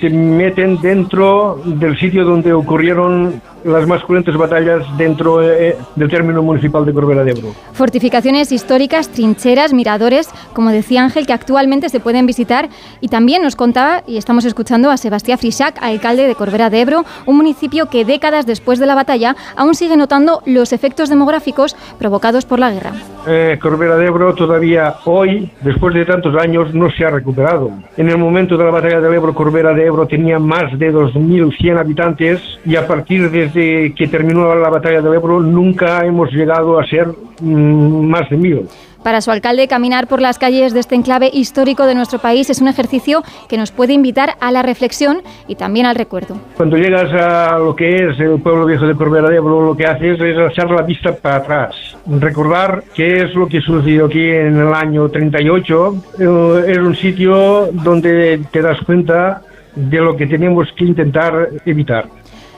te 0.00 0.10
meten 0.10 0.80
dentro 0.80 1.60
del 1.64 1.96
sitio 1.96 2.24
donde 2.24 2.52
ocurrieron 2.52 3.40
las 3.64 3.86
más 3.86 4.02
cruentes 4.04 4.36
batallas 4.36 4.84
dentro 4.96 5.42
eh, 5.42 5.76
del 5.96 6.08
término 6.08 6.42
municipal 6.42 6.84
de 6.84 6.92
Corbera 6.92 7.24
de 7.24 7.32
Ebro. 7.32 7.54
Fortificaciones 7.72 8.52
históricas, 8.52 9.08
trincheras, 9.08 9.72
miradores, 9.72 10.30
como 10.52 10.70
decía 10.70 11.02
Ángel, 11.02 11.26
que 11.26 11.32
actualmente 11.32 11.88
se 11.88 12.00
pueden 12.00 12.26
visitar. 12.26 12.68
Y 13.00 13.08
también 13.08 13.42
nos 13.42 13.56
contaba, 13.56 14.02
y 14.06 14.16
estamos 14.16 14.44
escuchando 14.44 14.90
a 14.90 14.96
Sebastián 14.96 15.38
Frisac, 15.38 15.82
alcalde 15.82 16.26
de 16.26 16.34
Corbera 16.34 16.70
de 16.70 16.80
Ebro, 16.80 17.04
un 17.26 17.36
municipio 17.36 17.86
que 17.86 18.04
décadas 18.04 18.46
después 18.46 18.78
de 18.78 18.86
la 18.86 18.94
batalla 18.94 19.36
aún 19.56 19.74
sigue 19.74 19.96
notando 19.96 20.42
los 20.46 20.72
efectos 20.72 21.08
demográficos 21.08 21.76
provocados 21.98 22.44
por 22.44 22.58
la 22.58 22.72
guerra. 22.72 22.92
Eh, 23.26 23.58
Corbera 23.60 23.96
de 23.96 24.06
Ebro 24.06 24.34
todavía 24.34 24.96
hoy, 25.04 25.50
después 25.60 25.94
de 25.94 26.04
tantos 26.04 26.34
años, 26.36 26.74
no 26.74 26.90
se 26.90 27.04
ha 27.04 27.10
recuperado. 27.10 27.70
En 27.96 28.08
el 28.08 28.18
momento 28.18 28.56
de 28.56 28.64
la 28.64 28.70
batalla 28.70 29.00
de 29.00 29.16
Ebro, 29.16 29.34
Corbera 29.34 29.72
de 29.74 29.86
Ebro 29.86 30.06
tenía 30.06 30.38
más 30.38 30.76
de 30.78 30.92
2.100 30.92 31.78
habitantes 31.78 32.40
y 32.64 32.76
a 32.76 32.86
partir 32.86 33.30
desde 33.52 33.94
que 33.94 34.06
terminó 34.08 34.54
la 34.54 34.68
batalla 34.68 35.00
de 35.00 35.16
Ebro 35.16 35.40
nunca 35.40 36.04
hemos 36.04 36.30
llegado 36.32 36.78
a 36.78 36.86
ser 36.86 37.08
mm, 37.40 38.04
más 38.06 38.28
de 38.30 38.36
mil. 38.36 38.68
Para 39.02 39.20
su 39.20 39.32
alcalde, 39.32 39.66
caminar 39.66 40.06
por 40.06 40.20
las 40.20 40.38
calles 40.38 40.72
de 40.72 40.78
este 40.78 40.94
enclave 40.94 41.28
histórico 41.32 41.86
de 41.86 41.96
nuestro 41.96 42.20
país 42.20 42.48
es 42.50 42.60
un 42.60 42.68
ejercicio 42.68 43.24
que 43.48 43.56
nos 43.56 43.72
puede 43.72 43.92
invitar 43.92 44.34
a 44.40 44.52
la 44.52 44.62
reflexión 44.62 45.22
y 45.48 45.56
también 45.56 45.86
al 45.86 45.96
recuerdo. 45.96 46.36
Cuando 46.56 46.76
llegas 46.76 47.12
a 47.12 47.58
lo 47.58 47.74
que 47.74 47.96
es 47.96 48.20
el 48.20 48.40
pueblo 48.40 48.64
viejo 48.64 48.86
de 48.86 48.94
Corbera 48.94 49.28
de 49.28 49.38
Ebro, 49.38 49.66
lo 49.66 49.76
que 49.76 49.86
haces 49.86 50.20
es 50.20 50.52
echar 50.52 50.70
la 50.70 50.82
vista 50.82 51.16
para 51.16 51.36
atrás, 51.36 51.96
recordar 52.06 52.84
qué 52.94 53.24
es 53.24 53.34
lo 53.34 53.48
que 53.48 53.60
sucedió 53.60 54.06
aquí 54.06 54.24
en 54.24 54.56
el 54.58 54.72
año 54.72 55.08
38. 55.08 55.94
Eh, 56.20 56.64
es 56.68 56.78
un 56.78 56.94
sitio 56.94 57.70
donde 57.72 58.40
te 58.52 58.62
das 58.62 58.80
cuenta 58.82 59.42
de 59.74 59.98
lo 59.98 60.16
que 60.16 60.28
tenemos 60.28 60.68
que 60.76 60.84
intentar 60.84 61.48
evitar. 61.66 62.06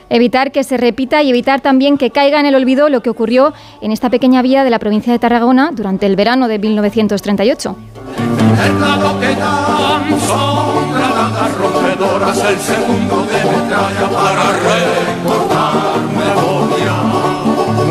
Evitar 0.09 0.51
que 0.51 0.63
se 0.63 0.77
repita 0.77 1.23
y 1.23 1.29
evitar 1.29 1.61
también 1.61 1.97
que 1.97 2.11
caiga 2.11 2.39
en 2.39 2.45
el 2.45 2.55
olvido 2.55 2.89
lo 2.89 3.01
que 3.01 3.09
ocurrió 3.09 3.53
en 3.81 3.91
esta 3.91 4.09
pequeña 4.09 4.41
vía 4.41 4.63
de 4.63 4.69
la 4.69 4.79
provincia 4.79 5.13
de 5.13 5.19
Tarragona 5.19 5.71
durante 5.73 6.05
el 6.05 6.15
verano 6.15 6.47
de 6.47 6.59
1938. 6.59 7.75
El 8.65 8.73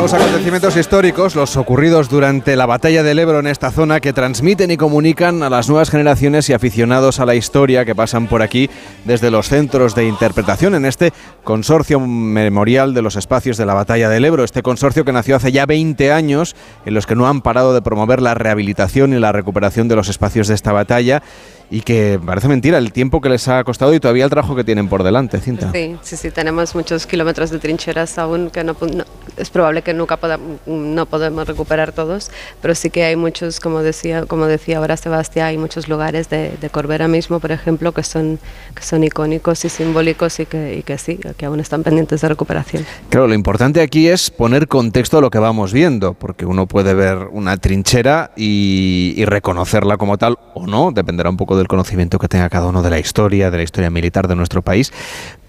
Unos 0.05 0.21
acontecimientos 0.21 0.77
históricos, 0.77 1.35
los 1.35 1.57
ocurridos 1.57 2.09
durante 2.09 2.55
la 2.55 2.67
batalla 2.67 3.01
del 3.01 3.17
Ebro 3.17 3.39
en 3.39 3.47
esta 3.47 3.71
zona, 3.71 3.99
que 3.99 4.13
transmiten 4.13 4.69
y 4.69 4.77
comunican 4.77 5.41
a 5.41 5.49
las 5.49 5.67
nuevas 5.67 5.89
generaciones 5.89 6.47
y 6.47 6.53
aficionados 6.53 7.19
a 7.19 7.25
la 7.25 7.33
historia 7.33 7.85
que 7.85 7.95
pasan 7.95 8.27
por 8.27 8.43
aquí 8.43 8.69
desde 9.05 9.31
los 9.31 9.49
centros 9.49 9.95
de 9.95 10.05
interpretación 10.05 10.75
en 10.75 10.85
este 10.85 11.11
consorcio 11.43 11.99
memorial 11.99 12.93
de 12.93 13.01
los 13.01 13.15
espacios 13.15 13.57
de 13.57 13.65
la 13.65 13.73
batalla 13.73 14.07
del 14.07 14.25
Ebro. 14.25 14.43
Este 14.43 14.61
consorcio 14.61 15.05
que 15.05 15.11
nació 15.11 15.37
hace 15.37 15.51
ya 15.51 15.65
20 15.65 16.11
años, 16.11 16.55
en 16.85 16.93
los 16.93 17.07
que 17.07 17.15
no 17.15 17.27
han 17.27 17.41
parado 17.41 17.73
de 17.73 17.81
promover 17.81 18.21
la 18.21 18.35
rehabilitación 18.35 19.11
y 19.11 19.19
la 19.19 19.31
recuperación 19.31 19.87
de 19.87 19.95
los 19.95 20.09
espacios 20.09 20.47
de 20.47 20.53
esta 20.53 20.71
batalla 20.71 21.23
y 21.69 21.81
que 21.81 22.19
parece 22.25 22.47
mentira 22.47 22.77
el 22.77 22.91
tiempo 22.91 23.21
que 23.21 23.29
les 23.29 23.47
ha 23.47 23.63
costado 23.63 23.93
y 23.93 23.99
todavía 23.99 24.23
el 24.25 24.29
trabajo 24.29 24.55
que 24.55 24.63
tienen 24.63 24.87
por 24.87 25.03
delante, 25.03 25.39
Cinta. 25.39 25.71
Sí, 25.71 25.95
sí, 26.01 26.15
sí, 26.17 26.31
tenemos 26.31 26.75
muchos 26.75 27.05
kilómetros 27.07 27.49
de 27.49 27.59
trincheras 27.59 28.17
aún 28.17 28.49
que 28.49 28.63
no, 28.63 28.75
no- 28.93 29.03
es 29.37 29.49
probable 29.49 29.81
que 29.81 29.93
nunca 29.93 30.17
poda- 30.17 30.39
no 30.65 31.05
podemos 31.05 31.47
recuperar 31.47 31.91
todos, 31.91 32.31
pero 32.61 32.75
sí 32.75 32.89
que 32.89 33.03
hay 33.03 33.15
muchos, 33.15 33.59
como 33.59 33.79
decía, 33.81 34.25
como 34.25 34.45
decía 34.45 34.77
ahora 34.77 34.95
Sebastián, 34.97 35.47
hay 35.47 35.57
muchos 35.57 35.87
lugares 35.89 36.29
de, 36.29 36.51
de 36.59 36.69
Corbera 36.69 37.07
mismo, 37.07 37.39
por 37.39 37.51
ejemplo, 37.51 37.91
que 37.91 38.03
son, 38.03 38.39
que 38.75 38.83
son 38.83 39.03
icónicos 39.03 39.65
y 39.65 39.69
simbólicos 39.69 40.39
y 40.39 40.45
que, 40.45 40.77
y 40.77 40.83
que 40.83 40.97
sí, 40.97 41.19
que 41.37 41.45
aún 41.45 41.59
están 41.59 41.83
pendientes 41.83 42.21
de 42.21 42.29
recuperación. 42.29 42.85
Claro, 43.09 43.27
lo 43.27 43.33
importante 43.33 43.81
aquí 43.81 44.07
es 44.07 44.29
poner 44.29 44.67
contexto 44.67 45.17
a 45.17 45.21
lo 45.21 45.29
que 45.29 45.39
vamos 45.39 45.73
viendo, 45.73 46.13
porque 46.13 46.45
uno 46.45 46.67
puede 46.67 46.93
ver 46.93 47.17
una 47.31 47.57
trinchera 47.57 48.31
y, 48.35 49.13
y 49.17 49.25
reconocerla 49.25 49.97
como 49.97 50.17
tal 50.17 50.37
o 50.53 50.65
no, 50.67 50.91
dependerá 50.91 51.29
un 51.29 51.37
poco 51.37 51.54
del 51.57 51.67
conocimiento 51.67 52.19
que 52.19 52.27
tenga 52.27 52.49
cada 52.49 52.67
uno 52.67 52.81
de 52.81 52.89
la 52.89 52.99
historia, 52.99 53.51
de 53.51 53.57
la 53.57 53.63
historia 53.63 53.89
militar 53.89 54.27
de 54.27 54.35
nuestro 54.35 54.61
país, 54.61 54.91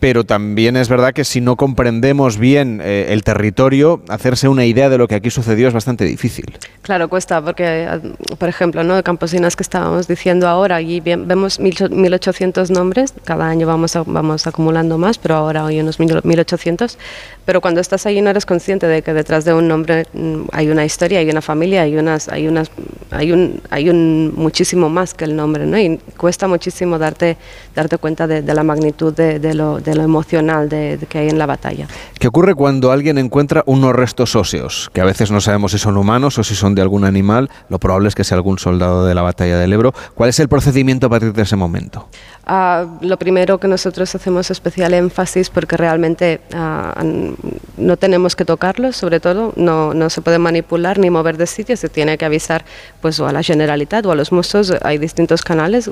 pero 0.01 0.24
también 0.24 0.77
es 0.77 0.89
verdad 0.89 1.12
que 1.15 1.24
si 1.24 1.41
no 1.41 1.57
comprendemos 1.57 2.39
bien 2.39 2.81
eh, 2.85 3.07
el 3.11 3.24
territorio, 3.24 4.03
hacerse 4.09 4.47
una 4.49 4.65
idea 4.65 4.89
de 4.89 4.99
lo 4.99 5.09
que 5.09 5.15
aquí 5.15 5.31
sucedió 5.31 5.69
es 5.69 5.74
bastante 5.74 6.05
difícil. 6.05 6.45
Claro, 6.83 7.09
cuesta, 7.09 7.43
porque, 7.43 7.65
eh, 7.66 8.01
por 8.39 8.49
ejemplo, 8.49 8.85
¿no? 8.85 9.03
campesinas 9.03 9.57
que 9.57 9.62
estábamos 9.62 10.07
diciendo 10.07 10.49
ahora, 10.49 10.81
y 10.81 11.01
vemos 11.01 11.59
mil- 11.61 11.74
1.800 11.91 12.70
nombres, 12.70 13.15
cada 13.24 13.49
año 13.49 13.66
vamos, 13.66 13.97
a- 13.97 14.03
vamos 14.07 14.47
acumulando 14.47 14.99
más, 14.99 15.19
pero 15.19 15.35
ahora 15.37 15.66
hay 15.66 15.81
unos 15.81 15.99
1.000 15.99 16.20
1.800, 16.23 16.99
pero 17.45 17.61
cuando 17.61 17.81
estás 17.81 18.07
ahí 18.07 18.20
no 18.20 18.31
eres 18.31 18.47
consciente 18.47 18.87
de 18.87 19.03
que 19.03 19.12
detrás 19.15 19.45
de 19.45 19.55
un 19.55 19.66
nombre 19.66 20.05
mm, 20.12 20.43
hay 20.53 20.69
una 20.69 20.85
historia, 20.85 21.20
hay 21.20 21.31
una 21.31 21.43
familia, 21.43 21.83
hay, 21.83 21.97
unas, 21.97 22.28
hay, 22.28 22.47
unas, 22.49 22.70
hay, 23.11 23.33
un, 23.33 23.61
hay 23.70 23.89
un 23.91 24.33
muchísimo 24.37 24.89
más 24.89 25.15
que 25.15 25.24
el 25.24 25.35
nombre, 25.37 25.66
¿no? 25.66 25.78
y 25.78 25.95
cuesta 26.16 26.47
muchísimo 26.48 26.98
darte, 26.98 27.36
darte 27.74 27.98
cuenta 27.98 28.27
de, 28.27 28.43
de 28.43 28.55
la 28.55 28.62
magnitud 28.62 29.12
de, 29.14 29.39
de 29.39 29.55
lo, 29.55 29.81
de 29.81 29.94
lo 29.94 30.02
emocional 30.02 30.68
que 31.09 31.18
hay 31.18 31.28
en 31.28 31.39
la 31.39 31.47
batalla. 31.47 31.86
¿Qué 32.18 32.28
ocurre 32.28 32.55
cuando 32.55 32.93
alguien 32.93 33.18
encuentra 33.18 33.62
unos 33.66 33.94
restos 33.94 34.35
óseos? 34.36 34.90
Que 34.93 35.01
a 35.01 35.05
veces 35.05 35.31
no 35.31 35.40
sabemos 35.40 35.73
si 35.73 35.78
son 35.78 35.97
humanos 35.97 36.39
o 36.39 36.44
si 36.44 36.55
son 36.55 36.74
de 36.74 36.82
algún 36.82 37.05
animal. 37.05 37.51
Lo 37.68 37.78
probable 37.78 38.09
es 38.09 38.14
que 38.14 38.24
sea 38.24 38.36
algún 38.36 38.59
soldado 38.59 39.06
de 39.06 39.14
la 39.14 39.23
batalla 39.23 39.59
del 39.59 39.73
Ebro. 39.73 39.93
¿Cuál 40.14 40.31
es 40.31 40.40
el 40.40 40.48
procedimiento 40.48 41.06
a 41.06 41.10
partir 41.10 41.32
de 41.32 41.43
ese 41.43 41.56
momento? 41.56 42.09
Ah, 42.47 42.85
lo 43.01 43.16
primero 43.18 43.59
que 43.59 43.66
nosotros 43.68 44.14
hacemos 44.14 44.51
especial 44.51 44.94
énfasis 44.94 45.51
porque 45.51 45.77
realmente 45.77 46.40
an- 46.52 47.36
no 47.77 47.97
tenemos 47.97 48.36
que 48.36 48.44
tocarlos, 48.44 48.97
sobre 48.97 49.18
todo, 49.20 49.52
no, 49.56 49.94
no 49.94 50.10
se 50.10 50.20
puede 50.23 50.39
manipular 50.39 50.98
ni 50.98 51.10
mover 51.10 51.36
de 51.36 51.47
sitio, 51.47 51.77
se 51.77 51.89
tiene 51.89 52.16
que 52.18 52.24
avisar 52.24 52.64
pues 53.01 53.18
o 53.20 53.27
a 53.27 53.32
la 53.32 53.43
Generalitat 53.43 54.06
o 54.06 54.12
a 54.12 54.14
los 54.14 54.31
musos, 54.32 54.73
hay 54.82 54.98
distintos 54.98 55.43
canales, 55.43 55.86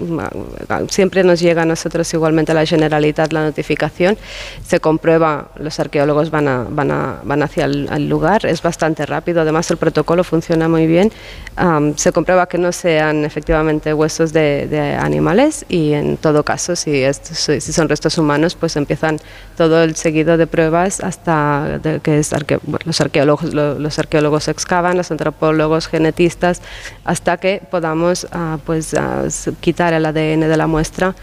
ah, 0.69 0.83
siempre 0.91 1.23
nos 1.25 1.41
llega 1.41 1.62
a 1.62 1.65
nosotros 1.65 2.12
igualmente 2.15 2.53
a 2.53 2.55
la 2.55 2.66
Generalitat 2.66 3.33
la 3.33 3.45
notificación, 3.45 4.16
se 4.66 4.81
comprueba, 4.81 5.49
los 5.59 5.79
arqueólogos 5.81 6.31
van, 6.31 6.49
a- 6.49 6.66
van, 6.69 6.91
a- 6.91 7.21
van 7.25 7.43
hacia 7.43 7.65
el 7.66 7.89
al 7.91 8.09
lugar, 8.09 8.47
es 8.47 8.62
bastante 8.62 9.07
rápido, 9.07 9.41
además 9.43 9.71
el 9.71 9.77
protocolo 9.77 10.25
funciona 10.25 10.69
muy 10.69 10.87
bien, 10.87 11.12
Am, 11.57 11.97
se 11.97 12.11
comprueba 12.11 12.47
que 12.49 12.59
no 12.59 12.73
sean 12.73 13.25
efectivamente 13.25 13.95
huesos 13.95 14.33
de, 14.33 14.66
de 14.66 14.95
animales 14.97 15.65
y 15.69 15.93
en 15.93 16.16
todo 16.16 16.43
caso, 16.43 16.75
si, 16.75 17.03
es- 17.03 17.21
si 17.23 17.73
son 17.73 17.89
restos 17.89 18.19
humanos, 18.19 18.57
pues 18.57 18.75
empiezan 18.77 19.19
todo 19.57 19.85
el 19.85 19.95
seguido 19.95 20.37
de 20.37 20.49
pruebas 20.49 21.01
hasta 21.01 21.79
de- 21.81 22.01
que 22.01 22.19
es 22.19 22.33
arque- 22.33 22.59
los, 22.85 23.01
arqueólogos, 23.01 23.55
lo- 23.55 23.79
los 23.79 23.99
arqueólogos 24.01 24.49
excavan, 24.49 24.97
los 24.97 25.11
antropólogos, 25.12 25.87
genetistas, 25.87 26.61
hasta 27.05 27.37
que 27.37 27.62
podamos 27.71 28.27
ah, 28.33 28.59
pues, 28.66 28.95
ah, 28.95 29.23
s- 29.27 29.53
el 29.93 30.06
ADN 30.06 30.40
de 30.40 30.56
la 30.56 30.66
muestra 30.66 31.15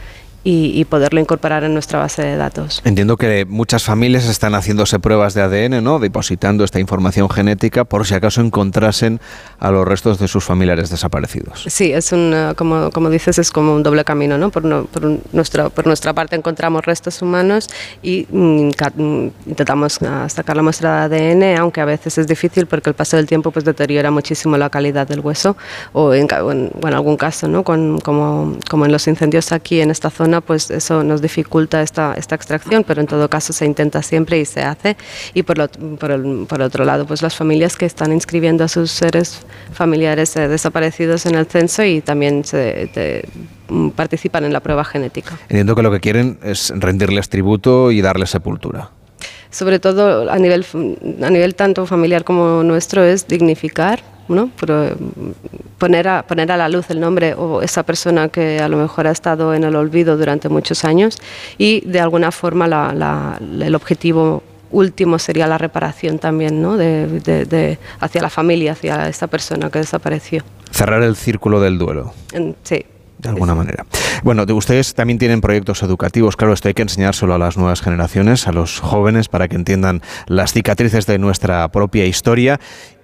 y, 0.44 0.72
y 0.80 0.86
poderlo 0.86 1.20
incorporar 1.20 1.64
en 1.64 1.74
nuestra 1.74 2.00
base 2.00 2.24
de 2.24 2.36
datos. 2.36 2.82
Entiendo 2.84 3.18
que 3.18 3.46
muchas 3.46 3.84
familias 3.84 4.26
están 4.28 4.54
haciéndose 4.56 5.00
pruebas 5.00 5.34
de 5.34 5.42
ADN, 5.42 5.84
¿no? 5.84 6.00
Depositando 6.00 6.64
esta 6.64 6.80
información 6.80 7.30
genética 7.30 7.84
por 7.84 8.08
si 8.08 8.14
acaso 8.16 8.42
encontrasen 8.42 9.20
a 9.60 9.72
los 9.72 9.88
restos 9.88 10.18
de 10.20 10.28
sus 10.28 10.44
familiares 10.44 10.90
desaparecidos. 10.90 11.64
Sí, 11.68 11.92
es 11.94 12.12
un, 12.12 12.32
eh, 12.34 12.54
como, 12.56 12.90
como 12.92 13.10
dices, 13.10 13.38
es 13.38 13.52
como 13.52 13.74
un 13.76 13.84
doble 13.84 14.04
camino, 14.04 14.38
¿no? 14.38 14.50
Por, 14.50 14.64
no- 14.66 14.86
por 14.86 15.04
nuestra, 15.34 15.70
por 15.70 15.86
nuestra 15.86 16.14
parte 16.14 16.36
encontramos 16.36 16.86
restos 16.86 17.22
humanos 17.22 17.70
y 18.02 18.26
mm, 18.32 18.70
mm, 18.96 19.28
intentamos 19.48 20.00
ah, 20.02 20.28
sacar 20.30 20.56
la 20.56 20.64
muestra 20.64 21.08
de 21.08 21.32
ADN, 21.34 21.60
aunque 21.60 21.82
a 21.82 21.86
veces 21.86 22.18
es 22.18 22.28
difícil 22.28 22.66
porque 22.66 22.90
el 22.90 22.96
paso 22.96 23.18
del 23.18 23.28
tiempo 23.28 23.52
pues 23.52 23.66
deteriora 23.66 24.10
muchísimo 24.12 24.58
la 24.58 24.70
calidad 24.70 25.08
del 25.08 25.20
hueso 25.20 25.56
o 25.94 26.14
en, 26.14 26.28
o 26.42 26.52
en- 26.52 26.72
o 26.82 26.88
en 26.88 26.94
algún 26.94 27.18
caso, 27.18 27.48
¿no? 27.48 27.64
Con- 27.64 28.00
como, 28.00 28.58
como 28.70 28.86
en 28.86 28.92
los 28.92 29.08
incendios 29.08 29.52
aquí 29.52 29.82
en 29.82 29.92
esta 29.92 30.10
zona, 30.10 30.31
pues 30.40 30.72
eso 30.72 31.04
nos 31.04 31.22
dificulta 31.22 31.82
esta, 31.82 32.14
esta 32.18 32.36
extracción, 32.36 32.86
pero 32.86 33.02
en 33.02 33.08
todo 33.08 33.30
caso 33.30 33.52
se 33.52 33.66
intenta 33.66 34.02
siempre 34.02 34.40
y 34.40 34.46
se 34.46 34.62
hace. 34.62 34.96
Y 35.34 35.44
por, 35.44 35.58
lo- 35.58 35.68
por, 35.68 36.12
el- 36.12 36.46
por 36.48 36.62
otro 36.62 36.86
lado, 36.86 37.06
pues 37.06 37.22
las 37.22 37.36
familias 37.36 37.76
que 37.76 37.86
están 37.86 38.14
inscribiendo 38.14 38.64
a 38.64 38.70
sus 38.70 38.92
seres 38.92 39.42
familiares 39.74 40.34
eh, 40.38 40.48
desaparecidos 40.48 41.26
en 41.26 41.36
el 41.36 41.48
censo 41.48 41.84
y 41.84 42.00
también 42.00 42.46
se, 42.46 42.90
te- 42.94 43.28
mm, 43.68 43.90
participan 43.90 44.46
en 44.46 44.54
la 44.54 44.62
prueba 44.62 44.86
genética. 44.86 45.38
Entiendo 45.50 45.76
que 45.76 45.82
lo 45.82 45.92
que 45.92 46.00
quieren 46.00 46.40
es 46.44 46.72
rendirles 46.74 47.28
tributo 47.28 47.92
y 47.92 48.00
darles 48.02 48.30
sepultura. 48.30 48.92
Sobre 49.50 49.80
todo 49.80 50.32
a 50.32 50.38
nivel, 50.38 50.66
a 51.24 51.30
nivel 51.30 51.56
tanto 51.56 51.86
familiar 51.86 52.24
como 52.24 52.64
nuestro 52.64 53.04
es 53.04 53.28
dignificar, 53.28 54.00
¿no? 54.32 54.50
Pero, 54.60 54.96
mm, 54.98 55.32
poner, 55.78 56.08
a, 56.08 56.24
poner 56.24 56.52
a 56.52 56.58
la 56.58 56.70
luz 56.70 56.90
el 56.90 57.00
nombre 57.00 57.34
o 57.36 57.62
esa 57.62 57.84
persona 57.84 58.30
que 58.30 58.60
a 58.60 58.68
lo 58.68 58.78
mejor 58.78 59.08
ha 59.08 59.12
estado 59.12 59.54
en 59.54 59.64
el 59.64 59.76
olvido 59.76 60.18
durante 60.18 60.50
muchos 60.50 60.84
años 60.86 61.18
y 61.58 61.82
de 61.82 62.00
alguna 62.00 62.32
forma 62.32 62.68
la- 62.68 62.94
la- 62.94 63.40
el 63.64 63.76
objetivo 63.76 64.44
último 64.72 65.20
sería 65.20 65.48
la 65.48 65.58
reparación 65.58 66.18
también 66.18 66.62
¿no? 66.62 66.78
de, 66.78 67.08
de- 67.20 67.46
de- 67.46 67.78
hacia 68.00 68.22
la 68.22 68.30
familia, 68.30 68.72
hacia 68.72 69.08
esta 69.10 69.28
persona 69.28 69.70
que 69.70 69.80
desapareció. 69.80 70.44
Cerrar 70.72 71.04
el 71.04 71.16
círculo 71.16 71.60
del 71.60 71.78
duelo. 71.78 72.14
Sí. 72.64 72.86
de 73.22 73.30
alguna 73.30 73.54
manera. 73.54 73.86
Bueno, 74.24 74.48
de- 74.48 74.54
ustedes 74.54 74.96
también 74.96 75.20
tienen 75.20 75.42
proyectos 75.42 75.84
educativos, 75.84 76.36
claro, 76.36 76.54
esto 76.54 76.70
hay 76.70 76.74
que 76.74 76.82
enseñárselo 76.82 77.36
a 77.36 77.38
las 77.38 77.56
nuevas 77.56 77.80
generaciones, 77.82 78.48
a 78.48 78.52
los 78.52 78.80
jóvenes, 78.80 79.28
para 79.30 79.48
que 79.48 79.56
entiendan 79.58 80.02
las 80.26 80.54
cicatrices 80.54 81.06
de 81.06 81.20
nuestra 81.20 81.68
propia 81.68 82.06
historia. 82.06 82.60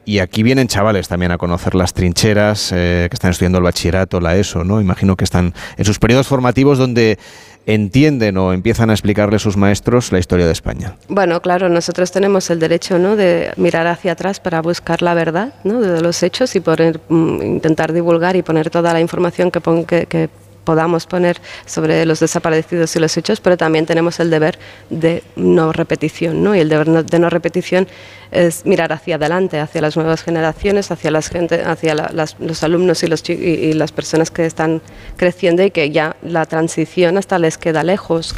Y 0.08 0.20
aquí 0.20 0.42
vienen 0.42 0.70
chavales 0.70 1.10
también 1.10 1.34
a 1.34 1.38
conocer 1.38 1.76
las 1.76 1.94
trincheras, 1.94 2.72
eh, 2.74 3.08
que 3.10 3.14
están 3.14 3.32
estudiando 3.32 3.58
el 3.58 3.66
bachillerato, 3.66 4.22
la 4.22 4.38
ESO, 4.38 4.64
¿no? 4.64 4.80
Imagino 4.80 5.18
que 5.18 5.26
están 5.26 5.54
en 5.76 5.84
sus 5.84 6.00
periodos 6.00 6.28
formativos 6.28 6.78
donde 6.78 7.20
entienden 7.66 8.38
o 8.38 8.54
empiezan 8.54 8.90
a 8.90 8.94
explicarle 8.94 9.38
sus 9.38 9.58
maestros 9.58 10.14
la 10.14 10.20
historia 10.20 10.46
de 10.46 10.54
España. 10.54 10.96
Bueno, 11.10 11.42
claro, 11.42 11.68
nosotros 11.68 12.14
tenemos 12.14 12.50
el 12.50 12.60
derecho 12.60 12.98
¿no? 12.98 13.18
de 13.18 13.52
mirar 13.58 13.86
hacia 13.88 14.14
atrás 14.14 14.40
para 14.40 14.62
buscar 14.62 15.02
la 15.02 15.14
verdad 15.14 15.54
¿no? 15.66 15.82
de 15.82 16.00
los 16.00 16.24
hechos 16.24 16.56
y 16.56 16.62
poner, 16.62 17.02
mm, 17.10 17.42
intentar 17.42 17.92
divulgar 17.92 18.38
y 18.38 18.44
poner 18.44 18.70
toda 18.70 18.94
la 18.94 19.02
información 19.02 19.52
que, 19.52 19.60
pon- 19.60 19.84
que- 19.84 20.06
que 20.06 20.30
podamos 20.64 21.06
poner 21.06 21.38
sobre 21.66 22.06
los 22.06 22.20
desaparecidos 22.20 22.94
y 22.96 23.00
los 23.00 23.16
hechos, 23.16 23.40
pero 23.40 23.56
también 23.56 23.86
tenemos 23.86 24.20
el 24.20 24.30
deber 24.30 24.60
de 24.90 25.24
no 25.38 25.72
repetición, 25.72 26.44
¿no? 26.44 26.56
Y 26.56 26.60
el 26.60 26.68
deber 26.68 27.06
de 27.06 27.20
no 27.20 27.30
repetición 27.30 27.88
es 28.32 28.66
mirar 28.66 28.92
hacia 28.94 29.16
adelante, 29.16 29.60
hacia 29.60 29.82
las 29.82 29.96
nuevas 29.96 30.24
generaciones, 30.24 30.92
hacia 30.92 31.12
las 31.12 31.30
gente, 31.30 31.64
hacia 31.64 31.96
la- 31.96 32.12
los 32.40 32.64
alumnos 32.64 33.04
y, 33.04 33.08
los, 33.08 33.28
y, 33.30 33.34
y 33.34 33.74
las 33.74 33.92
personas 33.92 34.32
que 34.32 34.46
están 34.46 34.82
creciendo 35.16 35.64
y 35.64 35.72
que 35.72 35.90
ya 35.92 36.16
la 36.22 36.46
transición 36.46 37.18
hasta 37.18 37.40
les 37.40 37.58
queda 37.58 37.84
lejos. 37.84 38.36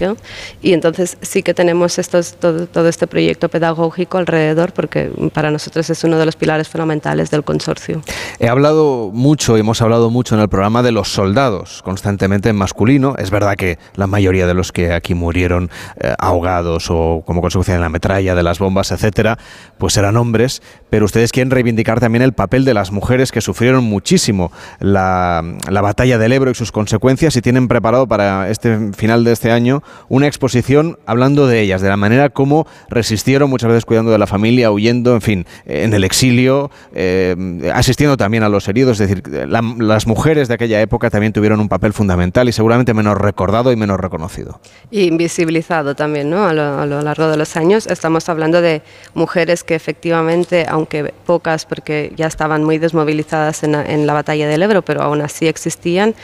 Y 0.62 0.74
entonces 0.74 1.18
sí 1.22 1.44
que 1.44 1.54
tenemos 1.54 2.00
estos, 2.00 2.34
todo, 2.36 2.68
todo 2.68 2.88
este 2.88 3.08
proyecto 3.08 3.50
pedagógico 3.50 4.18
alrededor, 4.18 4.72
porque 4.74 5.12
para 5.34 5.52
nosotros 5.52 5.90
es 5.90 6.04
uno 6.04 6.18
de 6.18 6.26
los 6.26 6.36
pilares 6.36 6.70
fundamentales 6.70 7.32
del 7.32 7.44
consorcio. 7.44 8.02
He 8.40 8.48
hablado 8.48 9.12
mucho, 9.14 9.58
hemos 9.58 9.82
hablado 9.82 10.10
mucho 10.10 10.36
en 10.36 10.42
el 10.42 10.50
programa 10.50 10.84
de 10.84 10.92
los 10.92 11.10
soldados. 11.10 11.82
Constantemente 11.84 12.20
evidentemente 12.30 12.54
masculino. 12.54 13.16
Es 13.18 13.32
verdad 13.32 13.56
que 13.56 13.78
la 13.96 14.08
mayoría 14.08 14.46
de 14.46 14.54
los 14.54 14.72
que 14.72 14.94
aquí 14.94 15.14
murieron 15.14 15.70
eh, 16.00 16.14
ahogados 16.20 16.88
o 16.90 17.24
como 17.26 17.42
consecuencia 17.42 17.74
de 17.76 17.80
la 17.80 17.90
metralla, 17.90 18.36
de 18.36 18.44
las 18.44 18.60
bombas, 18.60 18.92
etcétera, 18.92 19.38
pues 19.80 19.98
eran 19.98 20.16
hombres, 20.18 20.62
pero 20.92 21.06
ustedes 21.06 21.32
quieren 21.32 21.50
reivindicar 21.50 22.00
también 22.00 22.22
el 22.22 22.34
papel 22.34 22.66
de 22.66 22.74
las 22.76 22.92
mujeres 22.92 23.32
que 23.32 23.42
sufrieron 23.42 23.84
muchísimo 23.84 24.52
la, 24.80 25.44
la 25.70 25.82
batalla 25.82 26.18
del 26.18 26.32
Ebro 26.34 26.52
y 26.52 26.56
sus 26.56 26.72
consecuencias 26.72 27.36
y 27.36 27.42
tienen 27.42 27.68
preparado 27.68 28.08
para 28.08 28.50
este 28.50 28.92
final 28.94 29.24
de 29.24 29.32
este 29.32 29.52
año 29.52 29.82
una 30.10 30.28
exposición 30.28 31.00
hablando 31.06 31.48
de 31.48 31.62
ellas, 31.62 31.82
de 31.82 31.90
la 31.90 31.98
manera 31.98 32.30
como 32.30 32.68
resistieron, 32.90 33.50
muchas 33.50 33.70
veces 33.70 33.86
cuidando 33.86 34.12
de 34.12 34.18
la 34.18 34.28
familia, 34.28 34.72
huyendo, 34.72 35.16
en 35.16 35.22
fin, 35.22 35.46
en 35.66 35.94
el 35.94 36.04
exilio, 36.04 36.70
eh, 36.94 37.36
asistiendo 37.74 38.18
también 38.18 38.44
a 38.44 38.50
los 38.50 38.68
heridos. 38.68 39.00
Es 39.00 39.08
decir, 39.10 39.24
la- 39.48 39.62
las 39.80 40.06
mujeres 40.08 40.48
de 40.48 40.56
aquella 40.56 40.82
época 40.82 41.10
también 41.10 41.34
tuvieron 41.34 41.60
un 41.60 41.70
papel 41.70 41.94
fundamental 41.94 42.50
y 42.50 42.52
seguramente 42.52 42.94
menos 42.94 43.18
recordado 43.18 43.72
y 43.72 43.76
menos 43.76 44.00
reconocido. 44.00 44.60
Y 44.92 45.04
invisibilizado 45.04 45.96
también, 45.96 46.30
¿no? 46.30 46.46
A 46.46 46.54
lo, 46.54 46.80
a 46.80 46.86
lo 46.86 47.02
largo 47.02 47.28
de 47.30 47.38
los 47.38 47.56
años 47.56 47.88
estamos 47.88 48.28
hablando 48.30 48.62
de 48.62 48.82
mujeres 49.14 49.64
que 49.70 49.76
efectivamente, 49.76 50.66
aunque 50.68 51.14
pocas, 51.28 51.66
porque 51.66 52.12
ya 52.18 52.26
estaban 52.26 52.64
muy 52.64 52.80
desmovilizadas 52.80 53.62
en 53.64 53.74
la, 53.74 53.86
en 53.86 54.08
la 54.08 54.14
batalla 54.14 54.48
del 54.48 54.64
Ebro, 54.64 54.82
pero 54.82 55.04
aún 55.04 55.22
así 55.22 55.48
existían 55.48 56.16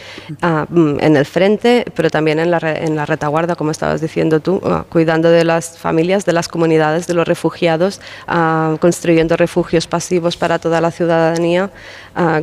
mm, 0.70 0.98
en 1.00 1.16
el 1.16 1.26
frente, 1.26 1.86
pero 1.96 2.10
también 2.10 2.40
en 2.40 2.50
la, 2.50 2.58
re- 2.58 2.84
en 2.88 2.96
la 2.96 3.06
retaguarda, 3.06 3.56
como 3.56 3.70
estabas 3.70 4.02
diciendo 4.02 4.40
tú, 4.40 4.60
ah, 4.66 4.84
cuidando 4.90 5.30
de 5.30 5.44
las 5.44 5.78
familias, 5.78 6.26
de 6.26 6.34
las 6.34 6.48
comunidades, 6.48 7.06
de 7.06 7.14
los 7.14 7.28
refugiados, 7.28 8.02
ah, 8.28 8.76
construyendo 8.80 9.38
refugios 9.38 9.86
pasivos 9.86 10.38
para 10.38 10.58
toda 10.58 10.82
la 10.82 10.90
ciudadanía. 10.90 11.70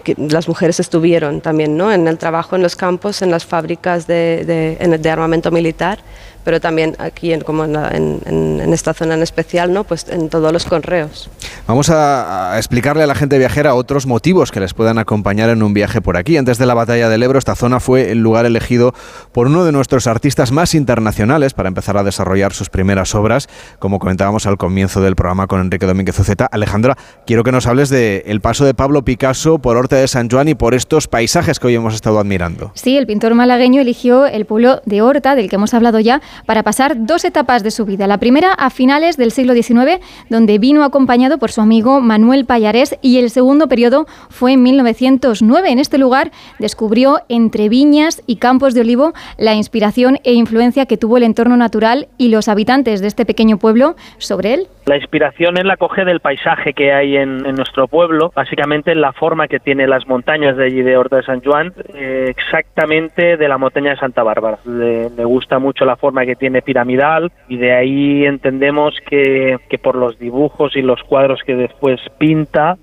que 0.04 0.14
las 0.18 0.46
mujeres 0.48 0.78
estuvieron 0.80 1.40
también, 1.40 1.76
¿no? 1.80 1.90
En 1.90 2.06
el 2.06 2.16
trabajo 2.18 2.56
en 2.56 2.62
los 2.62 2.76
campos, 2.76 3.22
en 3.22 3.30
las 3.30 3.44
fábricas 3.52 4.06
de, 4.06 4.44
de- 4.50 4.98
de 4.98 5.10
armamento 5.10 5.50
militar 5.50 5.98
pero 6.44 6.60
también 6.60 6.94
aquí, 6.98 7.32
en, 7.32 7.40
como 7.42 7.64
en, 7.64 7.72
la- 7.74 7.88
en- 7.90 8.20
en- 8.26 8.60
en 8.60 8.72
esta 8.72 8.94
zona 8.94 9.14
en 9.14 9.22
especial, 9.22 9.72
¿no? 9.72 9.84
pues 9.84 10.06
en 10.08 10.28
todos 10.28 10.52
los 10.52 10.64
correos. 10.64 11.30
Vamos 11.66 11.90
a, 11.90 12.52
a 12.54 12.58
explicarle 12.58 13.02
a 13.02 13.06
la 13.06 13.14
gente 13.14 13.38
viajera 13.38 13.74
otros 13.74 14.06
motivos 14.06 14.50
que 14.50 14.60
les 14.60 14.74
puedan 14.74 14.98
acompañar 14.98 15.50
en 15.50 15.62
un 15.62 15.74
viaje 15.74 16.00
por 16.00 16.16
aquí. 16.16 16.36
Antes 16.36 16.58
de 16.58 16.66
la 16.66 16.74
batalla 16.74 17.08
del 17.08 17.22
Ebro, 17.22 17.38
esta 17.38 17.54
zona 17.54 17.80
fue 17.80 18.10
el 18.10 18.18
lugar 18.18 18.46
elegido 18.46 18.94
por 19.32 19.46
uno 19.46 19.64
de 19.64 19.72
nuestros 19.72 20.06
artistas 20.06 20.52
más 20.52 20.74
internacionales 20.74 21.54
para 21.54 21.68
empezar 21.68 21.96
a 21.96 22.02
desarrollar 22.04 22.52
sus 22.52 22.68
primeras 22.70 23.14
obras, 23.14 23.48
como 23.78 23.98
comentábamos 23.98 24.46
al 24.46 24.56
comienzo 24.56 25.00
del 25.00 25.16
programa 25.16 25.46
con 25.46 25.60
Enrique 25.60 25.86
Domínguez 25.86 26.18
Uceta. 26.18 26.46
Alejandra, 26.46 26.96
quiero 27.26 27.44
que 27.44 27.52
nos 27.52 27.66
hables 27.66 27.88
del 27.88 28.22
el 28.26 28.40
paso 28.40 28.64
de 28.64 28.74
Pablo 28.74 29.02
Picasso 29.04 29.58
por 29.58 29.76
Horta 29.76 29.96
de 29.96 30.08
San 30.08 30.28
Juan 30.30 30.48
y 30.48 30.54
por 30.54 30.74
estos 30.74 31.08
paisajes 31.08 31.58
que 31.58 31.66
hoy 31.68 31.74
hemos 31.74 31.94
estado 31.94 32.18
admirando. 32.18 32.72
Sí, 32.74 32.96
el 32.96 33.06
pintor 33.06 33.34
malagueño 33.34 33.80
eligió 33.80 34.26
el 34.26 34.44
pueblo 34.46 34.80
de 34.84 35.02
Horta, 35.02 35.34
del 35.34 35.48
que 35.48 35.56
hemos 35.56 35.74
hablado 35.74 36.00
ya, 36.00 36.20
para 36.46 36.62
pasar 36.62 36.94
dos 37.06 37.24
etapas 37.24 37.62
de 37.62 37.70
su 37.70 37.84
vida. 37.84 38.06
La 38.06 38.18
primera 38.18 38.52
a 38.52 38.70
finales 38.70 39.16
del 39.16 39.32
siglo 39.32 39.54
XIX, 39.54 40.00
donde 40.28 40.58
vino 40.58 40.84
acompañado 40.84 41.38
por 41.38 41.50
su 41.50 41.60
amigo 41.60 42.00
Manuel 42.00 42.46
Payarés, 42.46 42.98
y 43.02 43.18
el 43.18 43.30
segundo 43.30 43.68
periodo 43.68 44.06
fue 44.28 44.52
en 44.52 44.62
1909. 44.62 45.70
En 45.70 45.78
este 45.78 45.98
lugar 45.98 46.30
descubrió 46.58 47.20
entre 47.28 47.68
viñas 47.68 48.22
y 48.26 48.36
campos 48.36 48.74
de 48.74 48.82
olivo 48.82 49.12
la 49.38 49.54
inspiración 49.54 50.18
e 50.24 50.32
influencia 50.34 50.86
que 50.86 50.96
tuvo 50.96 51.16
el 51.16 51.22
entorno 51.22 51.56
natural 51.56 52.08
y 52.18 52.28
los 52.28 52.48
habitantes 52.48 53.00
de 53.00 53.08
este 53.08 53.26
pequeño 53.26 53.58
pueblo 53.58 53.96
sobre 54.18 54.54
él. 54.54 54.68
La 54.86 54.96
inspiración 54.96 55.56
es 55.58 55.64
la 55.64 55.76
coge 55.76 56.04
del 56.04 56.18
paisaje 56.18 56.72
que 56.72 56.92
hay 56.92 57.16
en, 57.16 57.46
en 57.46 57.54
nuestro 57.54 57.86
pueblo, 57.86 58.32
básicamente 58.34 58.94
la 58.96 59.12
forma 59.12 59.46
que 59.46 59.60
tiene 59.60 59.86
las 59.86 60.08
montañas 60.08 60.56
de 60.56 60.64
allí 60.64 60.82
de 60.82 60.96
Horta 60.96 61.16
de 61.16 61.22
San 61.22 61.40
Juan, 61.40 61.72
eh, 61.94 62.26
exactamente 62.28 63.36
de 63.36 63.48
la 63.48 63.58
montaña 63.58 63.90
de 63.90 63.96
Santa 63.98 64.24
Bárbara. 64.24 64.58
Le, 64.64 65.10
le 65.10 65.24
gusta 65.24 65.60
mucho 65.60 65.84
la 65.84 65.96
forma 65.96 66.21
que 66.26 66.36
tiene 66.36 66.62
piramidal 66.62 67.32
y 67.48 67.56
de 67.56 67.72
ahí 67.72 68.24
entendemos 68.24 68.94
que, 69.08 69.58
que 69.68 69.78
por 69.78 69.96
los 69.96 70.18
dibujos 70.18 70.76
y 70.76 70.82
los 70.82 71.02
cuadros 71.02 71.40
que 71.44 71.54
después 71.54 72.00
pinta, 72.18 72.78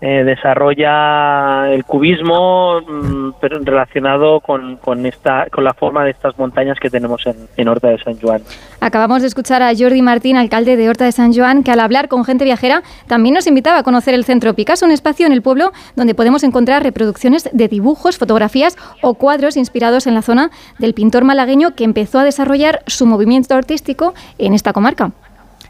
eh, 0.00 0.24
desarrolla 0.24 1.72
el 1.72 1.84
cubismo 1.84 2.80
mm, 2.80 3.32
pero 3.40 3.58
relacionado 3.60 4.40
con, 4.40 4.76
con 4.76 5.04
esta 5.04 5.46
con 5.50 5.64
la 5.64 5.74
forma 5.74 6.04
de 6.04 6.10
estas 6.10 6.38
montañas 6.38 6.78
que 6.80 6.88
tenemos 6.88 7.26
en, 7.26 7.36
en 7.56 7.68
Horta 7.68 7.88
de 7.88 7.98
San 7.98 8.18
Juan. 8.18 8.42
Acabamos 8.80 9.20
de 9.20 9.28
escuchar 9.28 9.62
a 9.62 9.72
Jordi 9.76 10.00
Martín, 10.00 10.36
alcalde 10.36 10.76
de 10.76 10.88
Horta 10.88 11.04
de 11.04 11.12
San 11.12 11.34
Joan, 11.34 11.62
que 11.62 11.70
al 11.70 11.80
hablar 11.80 12.08
con 12.08 12.24
gente 12.24 12.44
viajera 12.44 12.82
también 13.06 13.34
nos 13.34 13.46
invitaba 13.46 13.78
a 13.78 13.82
conocer 13.82 14.14
el 14.14 14.24
Centro 14.24 14.54
Picasso, 14.54 14.86
un 14.86 14.92
espacio 14.92 15.26
en 15.26 15.32
el 15.32 15.42
pueblo 15.42 15.72
donde 15.96 16.14
podemos 16.14 16.44
encontrar 16.44 16.82
reproducciones 16.82 17.48
de 17.52 17.68
dibujos, 17.68 18.18
fotografías 18.18 18.76
o 19.02 19.14
cuadros 19.14 19.56
inspirados 19.56 20.06
en 20.06 20.14
la 20.14 20.22
zona 20.22 20.50
del 20.78 20.94
pintor 20.94 21.24
malagueño 21.24 21.74
que 21.74 21.84
empezó 21.84 22.18
a 22.18 22.24
desarrollar 22.24 22.82
su 22.86 23.06
movimiento 23.06 23.54
artístico 23.54 24.14
en 24.38 24.54
esta 24.54 24.72
comarca. 24.72 25.12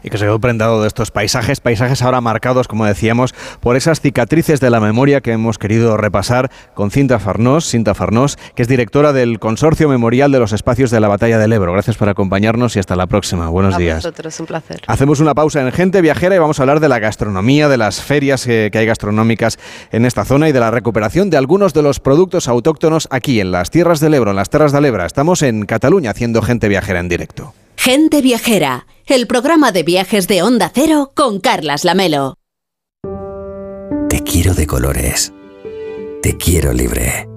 Y 0.03 0.09
que 0.09 0.17
se 0.17 0.25
quedó 0.25 0.39
prendado 0.39 0.81
de 0.81 0.87
estos 0.87 1.11
paisajes, 1.11 1.59
paisajes 1.59 2.01
ahora 2.01 2.21
marcados, 2.21 2.67
como 2.67 2.85
decíamos, 2.85 3.33
por 3.59 3.75
esas 3.75 4.01
cicatrices 4.01 4.59
de 4.59 4.69
la 4.69 4.79
memoria 4.79 5.21
que 5.21 5.31
hemos 5.31 5.57
querido 5.57 5.97
repasar 5.97 6.51
con 6.73 6.91
Cinta 6.91 7.19
Farnós, 7.19 7.65
Cinta 7.65 7.93
Farnós, 7.93 8.37
que 8.55 8.61
es 8.61 8.67
directora 8.67 9.13
del 9.13 9.39
Consorcio 9.39 9.89
Memorial 9.89 10.31
de 10.31 10.39
los 10.39 10.53
Espacios 10.53 10.91
de 10.91 10.99
la 10.99 11.07
Batalla 11.07 11.37
del 11.37 11.53
Ebro. 11.53 11.73
Gracias 11.73 11.97
por 11.97 12.09
acompañarnos 12.09 12.75
y 12.75 12.79
hasta 12.79 12.95
la 12.95 13.07
próxima. 13.07 13.49
Buenos 13.49 13.75
a 13.75 13.77
días. 13.77 13.97
vosotros, 13.97 14.39
un 14.39 14.45
placer. 14.45 14.81
Hacemos 14.87 15.19
una 15.19 15.33
pausa 15.33 15.61
en 15.61 15.71
Gente 15.71 16.01
Viajera 16.01 16.35
y 16.35 16.39
vamos 16.39 16.59
a 16.59 16.63
hablar 16.63 16.79
de 16.79 16.89
la 16.89 16.99
gastronomía, 16.99 17.69
de 17.69 17.77
las 17.77 18.01
ferias 18.01 18.47
eh, 18.47 18.69
que 18.71 18.77
hay 18.77 18.85
gastronómicas 18.85 19.59
en 19.91 20.05
esta 20.05 20.25
zona 20.25 20.49
y 20.49 20.51
de 20.51 20.59
la 20.59 20.71
recuperación 20.71 21.29
de 21.29 21.37
algunos 21.37 21.73
de 21.73 21.81
los 21.81 21.99
productos 21.99 22.47
autóctonos 22.47 23.07
aquí 23.11 23.39
en 23.39 23.51
las 23.51 23.69
tierras 23.69 23.99
del 23.99 24.13
Ebro, 24.13 24.31
en 24.31 24.37
las 24.37 24.49
Terras 24.49 24.71
del 24.71 24.85
Ebra. 24.85 25.05
Estamos 25.05 25.41
en 25.41 25.65
Cataluña 25.65 26.11
haciendo 26.11 26.41
Gente 26.41 26.67
Viajera 26.67 26.99
en 26.99 27.09
directo. 27.09 27.53
Gente 27.83 28.21
Viajera, 28.21 28.85
el 29.07 29.25
programa 29.25 29.71
de 29.71 29.81
viajes 29.81 30.27
de 30.27 30.43
Onda 30.43 30.71
Cero 30.71 31.13
con 31.15 31.39
Carlas 31.39 31.83
Lamelo. 31.83 32.35
Te 34.07 34.21
quiero 34.21 34.53
de 34.53 34.67
colores. 34.67 35.33
Te 36.21 36.37
quiero 36.37 36.73
libre. 36.73 37.27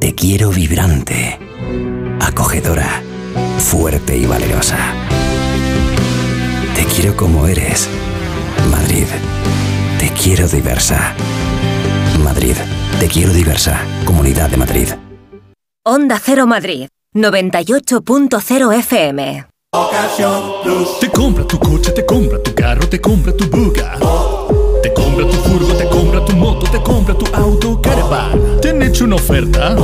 Te 0.00 0.14
quiero 0.14 0.48
vibrante. 0.48 1.38
Acogedora. 2.22 3.02
Fuerte 3.58 4.16
y 4.16 4.24
valerosa. 4.24 4.78
Te 6.74 6.86
quiero 6.86 7.14
como 7.14 7.46
eres. 7.46 7.90
Madrid. 8.70 9.04
Te 9.98 10.08
quiero 10.08 10.48
diversa. 10.48 11.14
Madrid. 12.24 12.56
Te 12.98 13.08
quiero 13.08 13.30
diversa. 13.34 13.78
Comunidad 14.06 14.48
de 14.48 14.56
Madrid. 14.56 14.88
Onda 15.86 16.18
Cero 16.18 16.46
Madrid, 16.46 16.88
98.0 17.14 18.72
FM. 18.76 19.46
Te 21.00 21.08
compra 21.10 21.46
tu 21.46 21.60
coche, 21.60 21.92
te 21.92 22.04
compra 22.04 22.42
tu 22.42 22.52
carro, 22.52 22.88
te 22.88 23.00
compra 23.00 23.32
tu 23.32 23.48
buga. 23.48 23.96
Te 24.82 24.92
compra 24.92 25.24
tu 25.24 25.36
furgo, 25.36 25.74
te 25.74 25.88
compra 25.88 26.24
tu 26.24 26.32
moto, 26.34 26.68
te 26.68 26.82
compra 26.82 27.14
tu 27.16 27.24
auto, 27.32 27.80
caravan. 27.80 28.60
¿Te 28.60 28.70
han 28.70 28.82
hecho 28.82 29.04
una 29.04 29.14
oferta? 29.14 29.76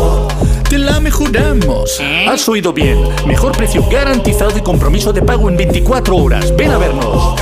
Te 0.69 0.77
la 0.77 0.99
mejoramos. 0.99 2.01
Has 2.29 2.49
oído 2.49 2.73
bien. 2.73 2.99
Mejor 3.29 3.53
precio 3.53 3.89
garantizado 3.89 4.59
y 4.59 4.63
compromiso 4.63 5.13
de 5.13 5.23
pago 5.23 5.49
en 5.49 5.57
24 5.57 6.17
horas. 6.17 6.53
Ven 6.57 6.73
a 6.73 6.79
vernos. 6.79 7.41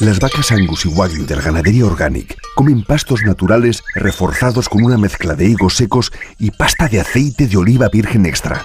Las 0.00 0.18
vacas 0.18 0.50
Angus 0.50 0.86
y 0.86 0.88
Wagyu 0.88 1.26
del 1.26 1.42
Ganadería 1.42 1.84
Organic 1.84 2.34
comen 2.54 2.84
pastos 2.84 3.22
naturales 3.22 3.84
reforzados 3.94 4.70
con 4.70 4.82
una 4.82 4.96
mezcla 4.96 5.34
de 5.34 5.44
higos 5.44 5.76
secos 5.76 6.10
y 6.38 6.52
pasta 6.52 6.88
de 6.88 7.00
aceite 7.00 7.46
de 7.46 7.58
oliva 7.58 7.90
virgen 7.90 8.24
extra. 8.24 8.64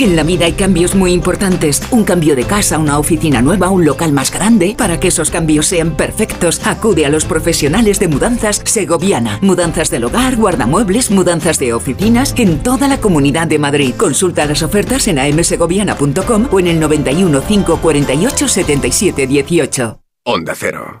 En 0.00 0.16
la 0.16 0.22
vida 0.22 0.46
hay 0.46 0.52
cambios 0.52 0.94
muy 0.94 1.12
importantes. 1.12 1.82
Un 1.90 2.04
cambio 2.04 2.34
de 2.34 2.44
casa, 2.44 2.78
una 2.78 2.98
oficina 2.98 3.42
nueva, 3.42 3.68
un 3.68 3.84
local 3.84 4.12
más 4.12 4.32
grande. 4.32 4.74
Para 4.78 4.98
que 4.98 5.08
esos 5.08 5.30
cambios 5.30 5.66
sean 5.66 5.94
perfectos, 5.94 6.60
acude 6.64 7.04
a 7.04 7.10
los 7.10 7.26
profesionales 7.26 8.00
de 8.00 8.08
mudanzas 8.08 8.62
Segoviana. 8.64 9.38
Mudanzas 9.42 9.90
del 9.90 10.04
hogar, 10.04 10.36
guardamuebles, 10.36 11.10
mudanzas 11.10 11.58
de 11.58 11.74
oficinas 11.74 12.34
en 12.38 12.62
toda 12.62 12.88
la 12.88 12.98
comunidad 12.98 13.46
de 13.46 13.58
Madrid. 13.58 13.94
Consulta 13.94 14.46
las 14.46 14.62
ofertas 14.62 15.06
en 15.06 15.18
amsegoviana.com 15.18 16.48
o 16.50 16.60
en 16.60 16.68
el 16.68 16.80
91 16.80 17.42
548 17.42 18.48
77 18.48 19.26
18. 19.26 20.00
Onda 20.24 20.54
Cero. 20.56 21.00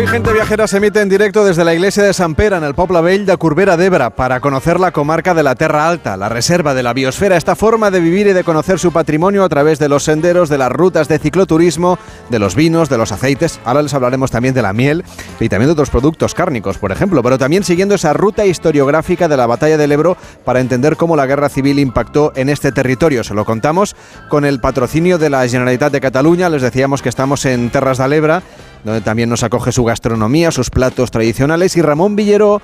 Hoy 0.00 0.06
Gente 0.06 0.32
Viajera 0.32 0.66
se 0.66 0.78
emite 0.78 1.02
en 1.02 1.10
directo 1.10 1.44
desde 1.44 1.62
la 1.62 1.74
iglesia 1.74 2.02
de 2.02 2.14
San 2.14 2.34
Pera, 2.34 2.56
en 2.56 2.64
el 2.64 2.74
Pobla 2.74 3.02
Vell 3.02 3.26
de 3.26 3.36
Corbera 3.36 4.08
para 4.08 4.40
conocer 4.40 4.80
la 4.80 4.92
comarca 4.92 5.34
de 5.34 5.42
la 5.42 5.56
Terra 5.56 5.90
Alta, 5.90 6.16
la 6.16 6.30
reserva 6.30 6.72
de 6.72 6.82
la 6.82 6.94
biosfera, 6.94 7.36
esta 7.36 7.54
forma 7.54 7.90
de 7.90 8.00
vivir 8.00 8.26
y 8.26 8.32
de 8.32 8.42
conocer 8.42 8.78
su 8.78 8.92
patrimonio 8.92 9.44
a 9.44 9.48
través 9.50 9.78
de 9.78 9.90
los 9.90 10.04
senderos, 10.04 10.48
de 10.48 10.56
las 10.56 10.72
rutas 10.72 11.06
de 11.06 11.18
cicloturismo, 11.18 11.98
de 12.30 12.38
los 12.38 12.54
vinos, 12.54 12.88
de 12.88 12.96
los 12.96 13.12
aceites. 13.12 13.60
Ahora 13.66 13.82
les 13.82 13.92
hablaremos 13.92 14.30
también 14.30 14.54
de 14.54 14.62
la 14.62 14.72
miel 14.72 15.04
y 15.38 15.50
también 15.50 15.68
de 15.68 15.72
otros 15.72 15.90
productos 15.90 16.32
cárnicos, 16.32 16.78
por 16.78 16.92
ejemplo, 16.92 17.22
pero 17.22 17.36
también 17.36 17.62
siguiendo 17.62 17.94
esa 17.94 18.14
ruta 18.14 18.46
historiográfica 18.46 19.28
de 19.28 19.36
la 19.36 19.46
batalla 19.46 19.76
del 19.76 19.92
Ebro 19.92 20.16
para 20.46 20.60
entender 20.60 20.96
cómo 20.96 21.14
la 21.14 21.26
guerra 21.26 21.50
civil 21.50 21.78
impactó 21.78 22.32
en 22.36 22.48
este 22.48 22.72
territorio. 22.72 23.22
Se 23.22 23.34
lo 23.34 23.44
contamos 23.44 23.94
con 24.30 24.46
el 24.46 24.60
patrocinio 24.60 25.18
de 25.18 25.28
la 25.28 25.46
Generalitat 25.46 25.92
de 25.92 26.00
Cataluña. 26.00 26.48
Les 26.48 26.62
decíamos 26.62 27.02
que 27.02 27.10
estamos 27.10 27.44
en 27.44 27.68
Terras 27.68 27.98
de 27.98 28.08
Lebra 28.08 28.42
donde 28.84 29.00
también 29.00 29.28
nos 29.28 29.42
acoge 29.42 29.72
su 29.72 29.84
gastronomía, 29.84 30.50
sus 30.50 30.70
platos 30.70 31.10
tradicionales. 31.10 31.76
Y 31.76 31.82
Ramón 31.82 32.16
Villero, 32.16 32.60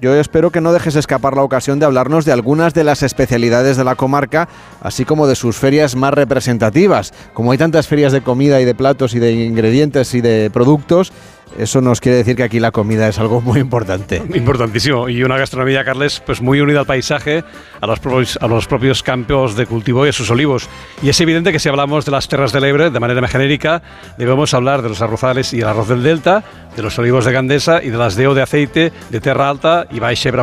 yo 0.00 0.14
espero 0.16 0.50
que 0.50 0.60
no 0.60 0.72
dejes 0.72 0.96
escapar 0.96 1.36
la 1.36 1.44
ocasión 1.44 1.78
de 1.78 1.86
hablarnos 1.86 2.24
de 2.24 2.32
algunas 2.32 2.74
de 2.74 2.82
las 2.82 3.04
especialidades 3.04 3.76
de 3.76 3.84
la 3.84 3.94
comarca, 3.94 4.48
así 4.80 5.04
como 5.04 5.28
de 5.28 5.36
sus 5.36 5.56
ferias 5.56 5.94
más 5.94 6.12
representativas. 6.12 7.12
Como 7.34 7.52
hay 7.52 7.58
tantas 7.58 7.86
ferias 7.86 8.12
de 8.12 8.22
comida 8.22 8.60
y 8.60 8.64
de 8.64 8.74
platos 8.74 9.14
y 9.14 9.20
de 9.20 9.32
ingredientes 9.32 10.14
y 10.14 10.20
de 10.20 10.50
productos, 10.52 11.12
eso 11.58 11.80
nos 11.80 12.00
quiere 12.00 12.18
decir 12.18 12.36
que 12.36 12.42
aquí 12.42 12.60
la 12.60 12.70
comida 12.70 13.08
es 13.08 13.18
algo 13.18 13.40
muy 13.40 13.60
importante. 13.60 14.16
Importantísimo. 14.34 15.08
Y 15.08 15.22
una 15.22 15.36
gastronomía, 15.36 15.84
Carles, 15.84 16.22
pues 16.24 16.40
muy 16.40 16.60
unida 16.60 16.80
al 16.80 16.86
paisaje, 16.86 17.44
a 17.80 17.86
los, 17.86 18.00
propios, 18.00 18.38
a 18.40 18.46
los 18.46 18.66
propios 18.66 19.02
campos 19.02 19.56
de 19.56 19.66
cultivo 19.66 20.06
y 20.06 20.08
a 20.08 20.12
sus 20.12 20.30
olivos. 20.30 20.68
Y 21.02 21.08
es 21.08 21.20
evidente 21.20 21.52
que 21.52 21.58
si 21.58 21.68
hablamos 21.68 22.04
de 22.04 22.12
las 22.12 22.28
terras 22.28 22.52
del 22.52 22.64
Ebre 22.64 22.90
de 22.90 23.00
manera 23.00 23.20
más 23.20 23.30
genérica, 23.30 23.82
debemos 24.16 24.54
hablar 24.54 24.82
de 24.82 24.88
los 24.88 25.02
arrozales 25.02 25.52
y 25.52 25.60
el 25.60 25.66
arroz 25.66 25.88
del 25.88 26.02
Delta, 26.02 26.42
de 26.74 26.82
los 26.82 26.98
olivos 26.98 27.24
de 27.24 27.32
Gandesa 27.32 27.82
y 27.82 27.90
de 27.90 27.98
las 27.98 28.16
deo 28.16 28.34
de 28.34 28.42
aceite 28.42 28.92
de 29.10 29.20
Terra 29.20 29.50
Alta 29.50 29.86
y 29.90 30.00
Baixa 30.00 30.30
Ebre. 30.30 30.42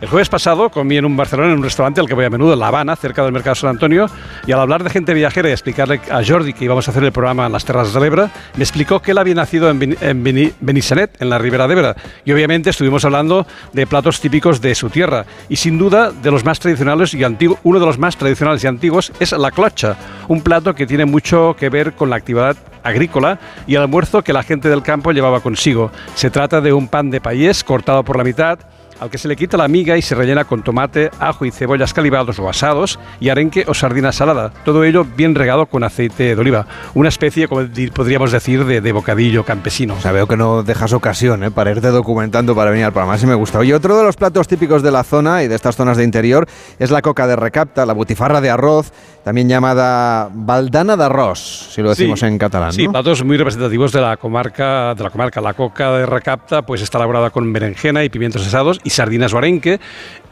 El 0.00 0.08
jueves 0.08 0.30
pasado 0.30 0.70
comí 0.70 0.96
en 0.96 1.04
un 1.04 1.14
Barcelona 1.14 1.52
en 1.52 1.58
un 1.58 1.62
restaurante 1.62 2.00
al 2.00 2.06
que 2.06 2.14
voy 2.14 2.24
a 2.24 2.30
menudo, 2.30 2.54
en 2.54 2.58
La 2.58 2.68
Habana, 2.68 2.96
cerca 2.96 3.22
del 3.22 3.32
Mercado 3.32 3.54
San 3.54 3.68
Antonio, 3.68 4.06
y 4.46 4.52
al 4.52 4.60
hablar 4.60 4.82
de 4.82 4.88
gente 4.88 5.12
viajera 5.12 5.50
y 5.50 5.52
explicarle 5.52 6.00
a 6.10 6.22
Jordi 6.26 6.54
que 6.54 6.64
íbamos 6.64 6.88
a 6.88 6.90
hacer 6.90 7.04
el 7.04 7.12
programa 7.12 7.44
en 7.44 7.52
las 7.52 7.66
terras 7.66 7.92
del 7.92 8.04
Ebre, 8.04 8.28
me 8.56 8.64
explicó 8.64 9.02
que 9.02 9.10
él 9.10 9.18
había 9.18 9.34
nacido 9.34 9.68
en, 9.68 9.82
en 10.00 10.24
Beni- 10.24 10.54
Benissanet, 10.58 11.20
en 11.20 11.28
la 11.28 11.36
Ribera 11.36 11.68
de 11.68 11.74
Ebre. 11.74 11.94
Y 12.24 12.32
obviamente 12.32 12.70
estuvimos 12.70 13.04
hablando 13.04 13.46
de 13.74 13.86
platos 13.86 14.20
típicos 14.20 14.62
de 14.62 14.74
su 14.74 14.88
tierra. 14.88 15.26
Y 15.50 15.56
sin 15.56 15.76
duda, 15.76 16.12
de 16.12 16.30
los 16.30 16.46
más 16.46 16.58
tradicionales 16.60 17.12
y 17.12 17.22
uno 17.62 17.78
de 17.78 17.86
los 17.86 17.98
más 17.98 18.16
tradicionales 18.16 18.64
y 18.64 18.68
antiguos 18.68 19.12
es 19.20 19.32
la 19.32 19.50
clocha, 19.50 19.96
un 20.28 20.40
plato 20.40 20.74
que 20.74 20.86
tiene 20.86 21.04
mucho 21.04 21.54
que 21.58 21.68
ver 21.68 21.92
con 21.92 22.08
la 22.08 22.16
actividad 22.16 22.56
agrícola 22.82 23.38
y 23.66 23.74
el 23.74 23.82
almuerzo 23.82 24.22
que 24.22 24.32
la 24.32 24.44
gente 24.44 24.70
del 24.70 24.82
campo 24.82 25.12
llevaba 25.12 25.40
consigo. 25.40 25.90
Se 26.14 26.30
trata 26.30 26.62
de 26.62 26.72
un 26.72 26.88
pan 26.88 27.10
de 27.10 27.20
payés 27.20 27.62
cortado 27.62 28.02
por 28.02 28.16
la 28.16 28.24
mitad, 28.24 28.58
al 29.00 29.10
que 29.10 29.18
se 29.18 29.28
le 29.28 29.36
quita 29.36 29.56
la 29.56 29.66
miga 29.66 29.96
y 29.96 30.02
se 30.02 30.14
rellena 30.14 30.44
con 30.44 30.62
tomate, 30.62 31.10
ajo 31.18 31.44
y 31.44 31.50
cebollas 31.50 31.94
calibrados 31.94 32.38
o 32.38 32.48
asados 32.48 32.98
y 33.18 33.30
arenque 33.30 33.64
o 33.66 33.74
sardina 33.74 34.12
salada. 34.12 34.52
Todo 34.64 34.84
ello 34.84 35.06
bien 35.16 35.34
regado 35.34 35.66
con 35.66 35.82
aceite 35.82 36.34
de 36.34 36.40
oliva. 36.40 36.66
Una 36.94 37.08
especie, 37.08 37.48
como 37.48 37.66
podríamos 37.94 38.30
decir, 38.30 38.64
de, 38.64 38.80
de 38.80 38.92
bocadillo 38.92 39.44
campesino. 39.44 39.94
O 39.94 40.00
sea, 40.00 40.12
veo 40.12 40.26
que 40.26 40.36
no 40.36 40.62
dejas 40.62 40.92
ocasión 40.92 41.44
¿eh? 41.44 41.50
para 41.50 41.70
irte 41.70 41.88
documentando 41.88 42.54
para 42.54 42.70
venir 42.70 42.84
al 42.84 42.92
programa, 42.92 43.16
si 43.16 43.26
me 43.26 43.34
gusta. 43.34 43.64
Y 43.64 43.72
otro 43.72 43.96
de 43.96 44.04
los 44.04 44.16
platos 44.16 44.46
típicos 44.46 44.82
de 44.82 44.90
la 44.90 45.02
zona 45.02 45.42
y 45.42 45.48
de 45.48 45.54
estas 45.54 45.76
zonas 45.76 45.96
de 45.96 46.04
interior 46.04 46.46
es 46.78 46.90
la 46.90 47.00
coca 47.00 47.26
de 47.26 47.36
recapta, 47.36 47.86
la 47.86 47.94
butifarra 47.94 48.40
de 48.40 48.50
arroz, 48.50 48.92
también 49.24 49.48
llamada 49.48 50.28
baldana 50.32 50.96
de 50.96 51.04
arroz, 51.04 51.38
si 51.38 51.82
lo 51.82 51.90
decimos 51.90 52.20
Sí, 52.20 52.26
en 52.26 52.38
catalán. 52.38 52.72
Sí, 52.72 52.84
¿no? 52.84 52.92
platos 52.92 53.24
muy 53.24 53.36
representativos 53.36 53.92
de 53.92 54.00
la 54.00 54.16
comarca, 54.16 54.94
de 54.94 55.04
la 55.04 55.10
comarca. 55.10 55.40
La 55.40 55.54
coca 55.54 55.92
de 55.92 56.06
recapta, 56.06 56.62
pues 56.62 56.82
está 56.82 56.98
elaborada 56.98 57.30
con 57.30 57.50
berenjena 57.52 58.04
y 58.04 58.08
pimientos 58.08 58.46
asados 58.46 58.80
y 58.90 58.94
sardinas 58.94 59.32
o 59.32 59.38
arenque. 59.38 59.80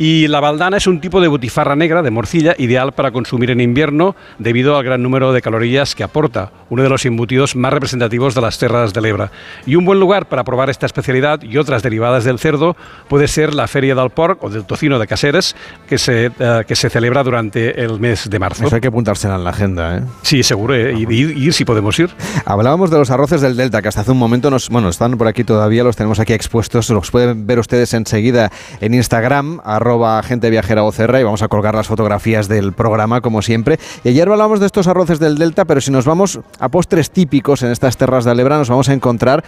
Y 0.00 0.28
la 0.28 0.38
baldana 0.40 0.76
es 0.76 0.86
un 0.86 1.00
tipo 1.00 1.20
de 1.20 1.26
butifarra 1.28 1.74
negra 1.74 2.02
de 2.02 2.10
morcilla 2.10 2.54
ideal 2.58 2.92
para 2.92 3.10
consumir 3.10 3.50
en 3.50 3.60
invierno 3.60 4.14
debido 4.38 4.76
al 4.76 4.84
gran 4.84 5.02
número 5.02 5.32
de 5.32 5.42
calorías 5.42 5.94
que 5.96 6.04
aporta, 6.04 6.52
uno 6.70 6.82
de 6.84 6.88
los 6.88 7.04
embutidos 7.04 7.56
más 7.56 7.72
representativos 7.72 8.34
de 8.34 8.40
las 8.40 8.58
terras 8.58 8.92
del 8.94 9.06
Ebra. 9.06 9.32
Y 9.66 9.74
un 9.74 9.84
buen 9.84 9.98
lugar 9.98 10.28
para 10.28 10.44
probar 10.44 10.70
esta 10.70 10.86
especialidad 10.86 11.42
y 11.42 11.56
otras 11.58 11.82
derivadas 11.82 12.22
del 12.24 12.38
cerdo 12.38 12.76
puede 13.08 13.26
ser 13.26 13.54
la 13.54 13.66
Feria 13.66 13.94
del 13.96 14.10
Porc 14.10 14.42
o 14.44 14.50
del 14.50 14.64
tocino 14.64 14.98
de 15.00 15.06
Caseres 15.08 15.56
que 15.88 15.98
se, 15.98 16.26
eh, 16.38 16.64
que 16.66 16.76
se 16.76 16.90
celebra 16.90 17.24
durante 17.24 17.82
el 17.82 17.98
mes 17.98 18.30
de 18.30 18.38
marzo. 18.38 18.66
Eso 18.66 18.76
hay 18.76 18.80
que 18.80 18.88
apuntársela 18.88 19.34
en 19.34 19.44
la 19.44 19.50
agenda, 19.50 19.96
¿eh? 19.98 20.02
Sí, 20.22 20.42
seguro, 20.44 20.74
¿eh? 20.76 20.94
y, 20.96 21.12
y- 21.12 21.44
ir 21.46 21.52
si 21.52 21.64
podemos 21.64 21.98
ir. 21.98 22.10
Hablábamos 22.44 22.90
de 22.90 22.98
los 22.98 23.10
arroces 23.10 23.40
del 23.40 23.56
Delta, 23.56 23.82
que 23.82 23.88
hasta 23.88 24.02
hace 24.02 24.12
un 24.12 24.18
momento 24.18 24.48
nos, 24.50 24.68
bueno, 24.68 24.88
están 24.88 25.16
por 25.18 25.26
aquí 25.26 25.42
todavía, 25.42 25.82
los 25.82 25.96
tenemos 25.96 26.20
aquí 26.20 26.32
expuestos, 26.34 26.88
los 26.90 27.10
pueden 27.10 27.46
ver 27.46 27.58
ustedes 27.58 27.92
enseguida 27.94 28.47
en 28.80 28.94
Instagram, 28.94 29.60
arroba 29.64 30.22
gente 30.22 30.50
viajera 30.50 30.82
y 31.20 31.24
vamos 31.24 31.42
a 31.42 31.48
colgar 31.48 31.74
las 31.74 31.86
fotografías 31.86 32.48
del 32.48 32.72
programa, 32.72 33.20
como 33.20 33.42
siempre. 33.42 33.78
Y 34.04 34.10
ayer 34.10 34.28
hablábamos 34.28 34.60
de 34.60 34.66
estos 34.66 34.86
arroces 34.86 35.18
del 35.18 35.38
Delta, 35.38 35.64
pero 35.64 35.80
si 35.80 35.90
nos 35.90 36.04
vamos 36.04 36.40
a 36.58 36.68
postres 36.68 37.10
típicos 37.10 37.62
en 37.62 37.70
estas 37.70 37.96
terras 37.96 38.24
de 38.24 38.30
Alebra, 38.30 38.58
nos 38.58 38.68
vamos 38.68 38.88
a 38.88 38.92
encontrar 38.92 39.44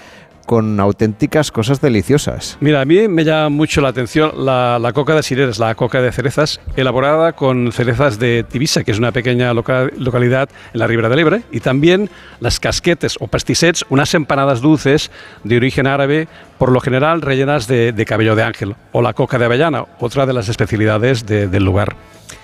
con 0.51 0.81
auténticas 0.81 1.53
cosas 1.53 1.81
deliciosas. 1.81 2.59
Mira, 2.59 2.81
a 2.81 2.85
mí 2.85 3.07
me 3.07 3.23
llama 3.25 3.51
mucho 3.51 3.81
la 3.81 3.91
atención 3.91 4.33
la, 4.45 4.91
coca 4.93 5.15
de 5.15 5.23
cireres, 5.23 5.61
la 5.61 5.77
coca 5.77 6.03
de 6.03 6.11
cerezas, 6.11 6.61
elaborada 6.75 7.35
con 7.35 7.71
cerezas 7.71 8.19
de 8.19 8.43
Tibisa, 8.43 8.83
que 8.83 8.91
es 8.91 8.99
una 8.99 9.13
pequeña 9.13 9.55
loca- 9.55 9.89
localidad 9.97 10.49
en 10.75 10.81
la 10.81 10.89
Ribera 10.89 11.09
del 11.09 11.21
Ebre, 11.21 11.43
y 11.53 11.61
también 11.61 12.11
las 12.41 12.59
casquetes 12.59 13.15
o 13.21 13.29
pastissets, 13.29 13.85
unas 13.91 14.13
empanadas 14.15 14.61
dulces 14.61 15.13
de 15.45 15.57
origen 15.57 15.87
árabe, 15.87 16.27
por 16.59 16.73
lo 16.73 16.81
general 16.81 17.23
rellenas 17.23 17.69
de, 17.69 18.05
cabello 18.05 18.35
de 18.35 18.43
ángel, 18.43 18.75
o 18.91 19.03
la 19.03 19.13
coca 19.13 19.39
de 19.39 19.45
avellana, 19.45 19.85
otra 20.01 20.27
de 20.27 20.33
las 20.33 20.49
especialidades 20.49 21.27
de- 21.27 21.47
del 21.47 21.63
lugar. 21.65 21.95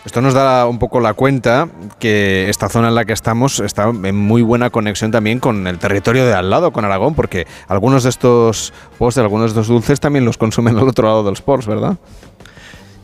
Esto 0.04 0.20
nos 0.20 0.34
da 0.34 0.66
un 0.66 0.78
poco 0.78 1.00
la 1.00 1.14
cuenta 1.14 1.68
que 1.98 2.48
esta 2.48 2.68
zona 2.68 2.88
en 2.88 2.94
la 2.94 3.04
que 3.04 3.12
estamos 3.12 3.60
está 3.60 3.88
en 3.88 4.16
muy 4.16 4.42
buena 4.42 4.70
conexión 4.70 5.10
también 5.10 5.40
con 5.40 5.66
el 5.66 5.78
territorio 5.78 6.26
de 6.26 6.34
al 6.34 6.50
lado, 6.50 6.72
con 6.72 6.84
Aragón, 6.84 7.14
porque 7.14 7.46
algunos 7.68 8.04
de 8.04 8.10
estos 8.10 8.72
postres, 8.98 9.22
algunos 9.22 9.52
de 9.52 9.60
estos 9.60 9.68
dulces 9.68 10.00
también 10.00 10.24
los 10.24 10.38
consumen 10.38 10.76
al 10.76 10.88
otro 10.88 11.06
lado 11.08 11.24
de 11.24 11.30
los 11.30 11.66
¿verdad? 11.66 11.96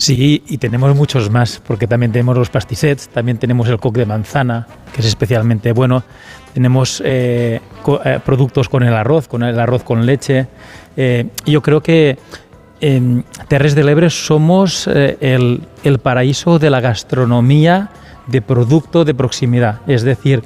Sí, 0.02 0.42
y 0.48 0.58
tenemos 0.58 0.96
muchos 0.96 1.30
más, 1.30 1.62
porque 1.64 1.86
también 1.86 2.10
tenemos 2.10 2.36
los 2.36 2.50
pastisets, 2.50 3.08
también 3.08 3.38
tenemos 3.38 3.68
el 3.68 3.78
coque 3.78 4.00
de 4.00 4.06
manzana, 4.06 4.66
que 4.92 5.00
es 5.00 5.06
especialmente 5.06 5.70
bueno. 5.70 6.02
Tenemos 6.54 7.00
eh, 7.04 7.60
eh, 8.04 8.20
productos 8.24 8.68
con 8.68 8.82
el 8.82 8.94
arroz, 8.94 9.28
con 9.28 9.44
el 9.44 9.60
arroz 9.60 9.84
con 9.84 10.04
leche. 10.04 10.48
Eh, 10.96 11.28
yo 11.46 11.62
creo 11.62 11.82
que 11.82 12.18
en 12.82 13.24
Terres 13.48 13.74
del 13.74 13.88
Ebre 13.88 14.10
somos 14.10 14.86
eh, 14.88 15.16
el, 15.20 15.62
el 15.84 16.00
paraíso 16.00 16.58
de 16.58 16.68
la 16.68 16.80
gastronomía 16.80 17.90
de 18.26 18.42
producto 18.42 19.04
de 19.04 19.14
proximidad. 19.14 19.80
Es 19.86 20.02
decir, 20.02 20.42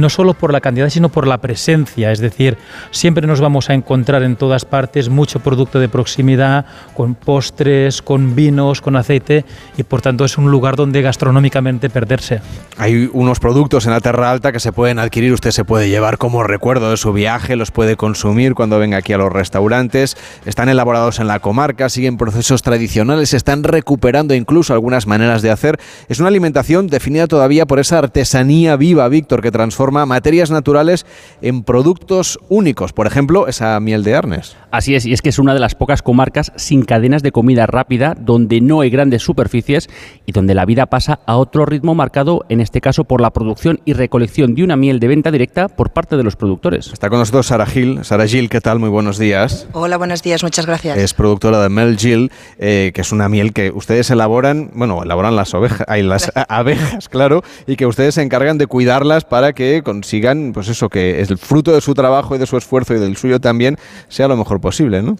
no 0.00 0.08
solo 0.08 0.34
por 0.34 0.52
la 0.52 0.60
cantidad, 0.60 0.88
sino 0.88 1.08
por 1.08 1.26
la 1.26 1.38
presencia. 1.38 2.12
Es 2.12 2.20
decir, 2.20 2.58
siempre 2.90 3.26
nos 3.26 3.40
vamos 3.40 3.70
a 3.70 3.74
encontrar 3.74 4.22
en 4.22 4.36
todas 4.36 4.64
partes 4.64 5.08
mucho 5.08 5.40
producto 5.40 5.80
de 5.80 5.88
proximidad, 5.88 6.66
con 6.94 7.14
postres, 7.14 8.02
con 8.02 8.34
vinos, 8.34 8.80
con 8.80 8.96
aceite, 8.96 9.44
y 9.76 9.82
por 9.82 10.02
tanto 10.02 10.24
es 10.24 10.38
un 10.38 10.50
lugar 10.50 10.76
donde 10.76 11.02
gastronómicamente 11.02 11.90
perderse. 11.90 12.40
Hay 12.78 13.10
unos 13.12 13.40
productos 13.40 13.86
en 13.86 13.92
la 13.92 14.00
Terra 14.00 14.30
Alta 14.30 14.52
que 14.52 14.60
se 14.60 14.72
pueden 14.72 14.98
adquirir, 14.98 15.32
usted 15.32 15.50
se 15.50 15.64
puede 15.64 15.88
llevar 15.88 16.18
como 16.18 16.42
recuerdo 16.42 16.90
de 16.90 16.96
su 16.96 17.12
viaje, 17.12 17.56
los 17.56 17.70
puede 17.70 17.96
consumir 17.96 18.54
cuando 18.54 18.78
venga 18.78 18.98
aquí 18.98 19.12
a 19.12 19.18
los 19.18 19.32
restaurantes, 19.32 20.16
están 20.44 20.68
elaborados 20.68 21.20
en 21.20 21.26
la 21.26 21.40
comarca, 21.40 21.88
siguen 21.88 22.16
procesos 22.16 22.62
tradicionales, 22.62 23.32
están 23.34 23.64
recuperando 23.64 24.34
incluso 24.34 24.72
algunas 24.72 25.06
maneras 25.06 25.42
de 25.42 25.50
hacer. 25.50 25.78
Es 26.08 26.20
una 26.20 26.28
alimentación 26.28 26.86
definida 26.86 27.26
todavía 27.26 27.66
por 27.66 27.78
esa 27.78 27.98
artesanía 27.98 28.76
viva, 28.76 29.08
Víctor, 29.08 29.42
que 29.42 29.50
transforma 29.50 29.85
materias 29.92 30.50
naturales 30.50 31.06
en 31.42 31.62
productos 31.62 32.38
únicos, 32.48 32.92
por 32.92 33.06
ejemplo, 33.06 33.48
esa 33.48 33.78
miel 33.80 34.04
de 34.04 34.14
Arnes. 34.14 34.56
Así 34.70 34.94
es, 34.94 35.06
y 35.06 35.12
es 35.12 35.22
que 35.22 35.28
es 35.28 35.38
una 35.38 35.54
de 35.54 35.60
las 35.60 35.74
pocas 35.74 36.02
comarcas 36.02 36.52
sin 36.56 36.84
cadenas 36.84 37.22
de 37.22 37.32
comida 37.32 37.66
rápida, 37.66 38.14
donde 38.18 38.60
no 38.60 38.80
hay 38.80 38.90
grandes 38.90 39.22
superficies 39.22 39.88
y 40.26 40.32
donde 40.32 40.54
la 40.54 40.64
vida 40.64 40.86
pasa 40.86 41.20
a 41.26 41.36
otro 41.36 41.66
ritmo 41.66 41.94
marcado, 41.94 42.44
en 42.48 42.60
este 42.60 42.80
caso 42.80 43.04
por 43.04 43.20
la 43.20 43.30
producción 43.30 43.80
y 43.84 43.92
recolección 43.92 44.54
de 44.54 44.64
una 44.64 44.76
miel 44.76 45.00
de 45.00 45.08
venta 45.08 45.30
directa 45.30 45.68
por 45.68 45.90
parte 45.90 46.16
de 46.16 46.22
los 46.22 46.36
productores. 46.36 46.92
Está 46.92 47.08
con 47.08 47.18
nosotros 47.18 47.46
Sara 47.46 47.66
Gil. 47.66 48.04
Sara 48.04 48.26
Gil, 48.26 48.48
¿qué 48.48 48.60
tal? 48.60 48.78
Muy 48.78 48.88
buenos 48.88 49.18
días. 49.18 49.66
Hola, 49.72 49.96
buenos 49.96 50.22
días, 50.22 50.42
muchas 50.42 50.66
gracias. 50.66 50.98
Es 50.98 51.14
productora 51.14 51.62
de 51.62 51.68
Mel 51.68 51.96
Gill, 51.96 52.30
eh, 52.58 52.92
que 52.94 53.00
es 53.00 53.12
una 53.12 53.28
miel 53.28 53.52
que 53.52 53.70
ustedes 53.70 54.10
elaboran, 54.10 54.70
bueno, 54.74 55.02
elaboran 55.02 55.36
las 55.36 55.54
ovejas, 55.54 55.86
hay 55.88 56.02
las 56.02 56.32
abejas, 56.48 57.08
claro, 57.08 57.42
y 57.66 57.76
que 57.76 57.86
ustedes 57.86 58.14
se 58.14 58.22
encargan 58.22 58.58
de 58.58 58.66
cuidarlas 58.66 59.24
para 59.24 59.52
que 59.52 59.75
consigan, 59.82 60.52
pues 60.52 60.68
eso, 60.68 60.88
que 60.88 61.20
el 61.20 61.38
fruto 61.38 61.72
de 61.72 61.80
su 61.80 61.94
trabajo 61.94 62.34
y 62.36 62.38
de 62.38 62.46
su 62.46 62.56
esfuerzo 62.56 62.94
y 62.94 62.98
del 62.98 63.16
suyo 63.16 63.40
también 63.40 63.76
sea 64.08 64.28
lo 64.28 64.36
mejor 64.36 64.60
posible, 64.60 65.02
¿no? 65.02 65.16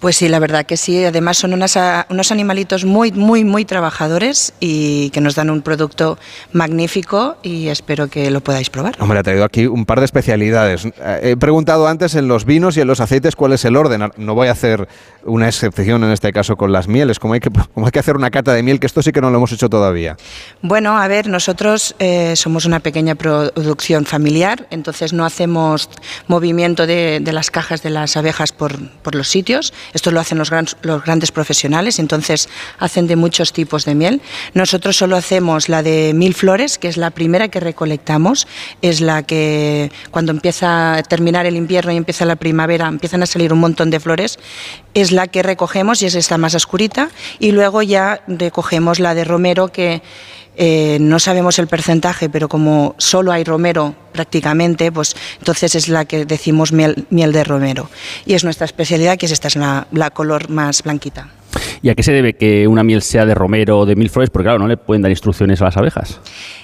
Pues 0.00 0.16
sí, 0.16 0.28
la 0.28 0.38
verdad 0.38 0.66
que 0.66 0.76
sí. 0.76 1.04
Además 1.04 1.38
son 1.38 1.52
unas 1.52 1.78
unos 2.08 2.32
animalitos 2.32 2.84
muy, 2.84 3.12
muy, 3.12 3.44
muy 3.44 3.64
trabajadores 3.64 4.54
y 4.60 5.10
que 5.10 5.20
nos 5.20 5.34
dan 5.34 5.50
un 5.50 5.62
producto 5.62 6.18
magnífico 6.52 7.36
y 7.42 7.68
espero 7.68 8.08
que 8.08 8.30
lo 8.30 8.40
podáis 8.40 8.70
probar. 8.70 8.94
Hombre, 8.98 9.18
ha 9.18 9.22
traído 9.22 9.44
aquí 9.44 9.66
un 9.66 9.84
par 9.84 9.98
de 9.98 10.04
especialidades. 10.04 10.86
Eh, 10.86 11.20
He 11.22 11.36
preguntado 11.36 11.88
antes 11.88 12.14
en 12.14 12.28
los 12.28 12.44
vinos 12.44 12.76
y 12.76 12.80
en 12.80 12.86
los 12.86 13.00
aceites 13.00 13.36
cuál 13.36 13.52
es 13.52 13.64
el 13.64 13.76
orden. 13.76 14.10
No 14.16 14.34
voy 14.34 14.48
a 14.48 14.52
hacer 14.52 14.88
una 15.24 15.48
excepción 15.48 16.04
en 16.04 16.12
este 16.12 16.32
caso 16.32 16.56
con 16.56 16.72
las 16.72 16.88
mieles, 16.88 17.18
como 17.18 17.34
hay 17.34 17.40
que, 17.40 17.50
como 17.74 17.86
hay 17.86 17.92
que 17.92 17.98
hacer 17.98 18.16
una 18.16 18.30
cata 18.30 18.52
de 18.54 18.62
miel, 18.62 18.80
que 18.80 18.86
esto 18.86 19.02
sí 19.02 19.12
que 19.12 19.20
no 19.20 19.30
lo 19.30 19.36
hemos 19.38 19.52
hecho 19.52 19.68
todavía. 19.68 20.16
Bueno, 20.62 20.96
a 20.98 21.08
ver, 21.08 21.28
nosotros 21.28 21.94
eh, 21.98 22.34
somos 22.36 22.64
una 22.64 22.80
pequeña 22.80 23.14
producción 23.14 23.85
familiar, 24.06 24.66
entonces 24.70 25.12
no 25.12 25.24
hacemos 25.24 25.88
movimiento 26.26 26.86
de, 26.86 27.20
las 27.32 27.50
cajas 27.50 27.82
de 27.82 27.90
las 27.90 28.16
abejas 28.16 28.52
por, 28.52 28.76
los 29.14 29.28
sitios. 29.28 29.72
Esto 29.94 30.10
lo 30.10 30.20
hacen 30.20 30.38
los, 30.38 30.50
los 30.82 31.04
grandes 31.04 31.30
profesionales, 31.30 31.98
entonces 31.98 32.48
hacen 32.78 33.06
de 33.06 33.16
muchos 33.16 33.52
tipos 33.52 33.84
de 33.84 33.94
miel. 33.94 34.20
Nosotros 34.54 34.96
solo 34.96 35.16
hacemos 35.16 35.68
la 35.68 35.82
de 35.82 36.12
mil 36.14 36.34
flores, 36.34 36.78
que 36.78 36.88
es 36.88 36.96
la 36.96 37.10
primera 37.10 37.48
que 37.48 37.60
recolectamos, 37.60 38.46
es 38.82 39.00
la 39.00 39.22
que 39.22 39.90
cuando 40.10 40.32
empieza 40.32 40.96
a 40.96 41.02
terminar 41.02 41.46
el 41.46 41.56
invierno 41.56 41.92
y 41.92 41.96
empieza 41.96 42.24
la 42.24 42.36
primavera, 42.36 42.88
empiezan 42.88 43.22
a 43.22 43.26
salir 43.26 43.52
un 43.52 43.60
montón 43.60 43.90
de 43.90 44.00
flores, 44.00 44.38
es 44.94 45.12
la 45.12 45.26
que 45.26 45.42
recogemos 45.42 46.02
y 46.02 46.06
es 46.06 46.14
esta 46.14 46.38
más 46.38 46.54
oscurita, 46.54 47.10
y 47.38 47.52
luego 47.52 47.82
ya 47.82 48.22
recogemos 48.26 48.98
la 48.98 49.14
de 49.14 49.24
romero 49.24 49.68
que 49.68 50.02
eh, 50.56 50.98
no 51.00 51.18
sabemos 51.18 51.58
el 51.58 51.66
porcentaje, 51.66 52.28
pero 52.28 52.48
como 52.48 52.94
solo 52.98 53.32
hay 53.32 53.44
romero 53.44 53.94
prácticamente, 54.12 54.90
pues 54.90 55.14
entonces 55.38 55.74
es 55.74 55.88
la 55.88 56.06
que 56.06 56.24
decimos 56.24 56.72
miel, 56.72 57.06
miel 57.10 57.32
de 57.32 57.44
romero. 57.44 57.90
Y 58.24 58.34
es 58.34 58.44
nuestra 58.44 58.64
especialidad, 58.64 59.18
que 59.18 59.26
es 59.26 59.32
esta, 59.32 59.48
es 59.48 59.56
la, 59.56 59.86
la 59.92 60.10
color 60.10 60.48
más 60.48 60.82
blanquita. 60.82 61.28
¿Y 61.82 61.88
a 61.90 61.94
qué 61.94 62.02
se 62.02 62.12
debe 62.12 62.34
que 62.34 62.66
una 62.68 62.82
miel 62.82 63.02
sea 63.02 63.26
de 63.26 63.34
romero 63.34 63.80
o 63.80 63.86
de 63.86 63.96
mil 63.96 64.10
flores? 64.10 64.30
Porque 64.30 64.44
claro, 64.44 64.58
no 64.58 64.68
le 64.68 64.76
pueden 64.76 65.02
dar 65.02 65.10
instrucciones 65.10 65.60
a 65.60 65.66
las 65.66 65.76
abejas. 65.76 66.20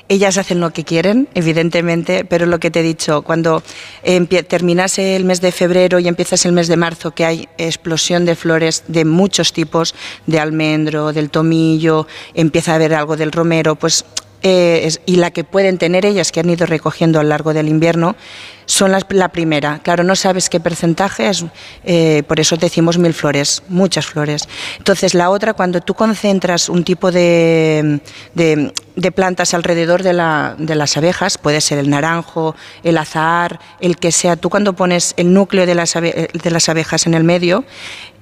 Ellas 0.09 0.37
hacen 0.37 0.61
lo 0.61 0.71
que 0.73 0.85
quieren, 0.85 1.29
evidentemente, 1.35 2.25
pero 2.25 2.47
lo 2.47 2.59
que 2.59 2.71
te 2.71 2.81
he 2.81 2.83
dicho, 2.83 3.23
cuando 3.23 3.63
empie- 4.05 4.47
terminas 4.47 4.99
el 4.99 5.25
mes 5.25 5.41
de 5.41 5.53
febrero 5.53 5.99
y 6.01 6.09
empiezas 6.09 6.45
el 6.45 6.53
mes 6.53 6.69
de 6.69 6.77
marzo, 6.77 7.13
que 7.13 7.25
hay 7.25 7.49
explosión 7.57 8.25
de 8.25 8.35
flores 8.35 8.85
de 8.89 9.05
muchos 9.05 9.53
tipos, 9.53 9.95
de 10.27 10.41
almendro, 10.41 11.13
del 11.13 11.31
tomillo, 11.31 12.07
empieza 12.35 12.73
a 12.73 12.75
haber 12.75 12.95
algo 12.95 13.17
del 13.17 13.33
romero, 13.33 13.77
pues 13.77 14.05
eh, 14.43 14.91
y 15.07 15.17
la 15.17 15.31
que 15.31 15.45
pueden 15.45 15.79
tener 15.79 16.05
ellas 16.05 16.33
que 16.33 16.41
han 16.41 16.51
ido 16.51 16.67
recogiendo 16.67 17.21
a 17.21 17.23
lo 17.23 17.29
largo 17.29 17.55
del 17.55 17.69
invierno 17.69 18.17
son 18.65 18.93
la 18.93 19.29
primera. 19.29 19.81
Claro, 19.83 20.05
no 20.05 20.15
sabes 20.17 20.49
qué 20.49 20.61
porcentaje 20.61 21.29
es, 21.29 21.45
eh, 21.85 22.23
por 22.27 22.41
eso 22.41 22.57
decimos 22.57 22.97
mil 22.97 23.13
flores, 23.13 23.63
muchas 23.69 24.07
flores. 24.07 24.49
Entonces, 24.79 25.15
la 25.15 25.31
otra, 25.31 25.53
cuando 25.53 25.81
tú 25.81 25.95
concentras 25.95 26.69
un 26.69 26.85
tipo 26.85 27.11
de, 27.13 28.01
plantas 29.15 29.53
alrededor 29.55 30.03
de, 30.03 30.13
la- 30.13 30.55
de 30.59 30.75
las 30.75 30.97
abejas, 30.97 31.39
puede 31.39 31.61
ser 31.61 31.79
el 31.79 31.91
naranjo, 31.91 32.55
el 32.83 32.99
azahar, 32.99 33.59
el 33.81 33.97
que 33.97 34.13
sea, 34.13 34.37
tú 34.37 34.49
cuando 34.49 34.75
pones 34.75 35.15
el 35.17 35.35
núcleo 35.35 35.67
de 35.67 35.75
las, 35.75 36.69
abejas 36.69 37.07
en 37.07 37.15
el 37.15 37.25
medio, 37.25 37.65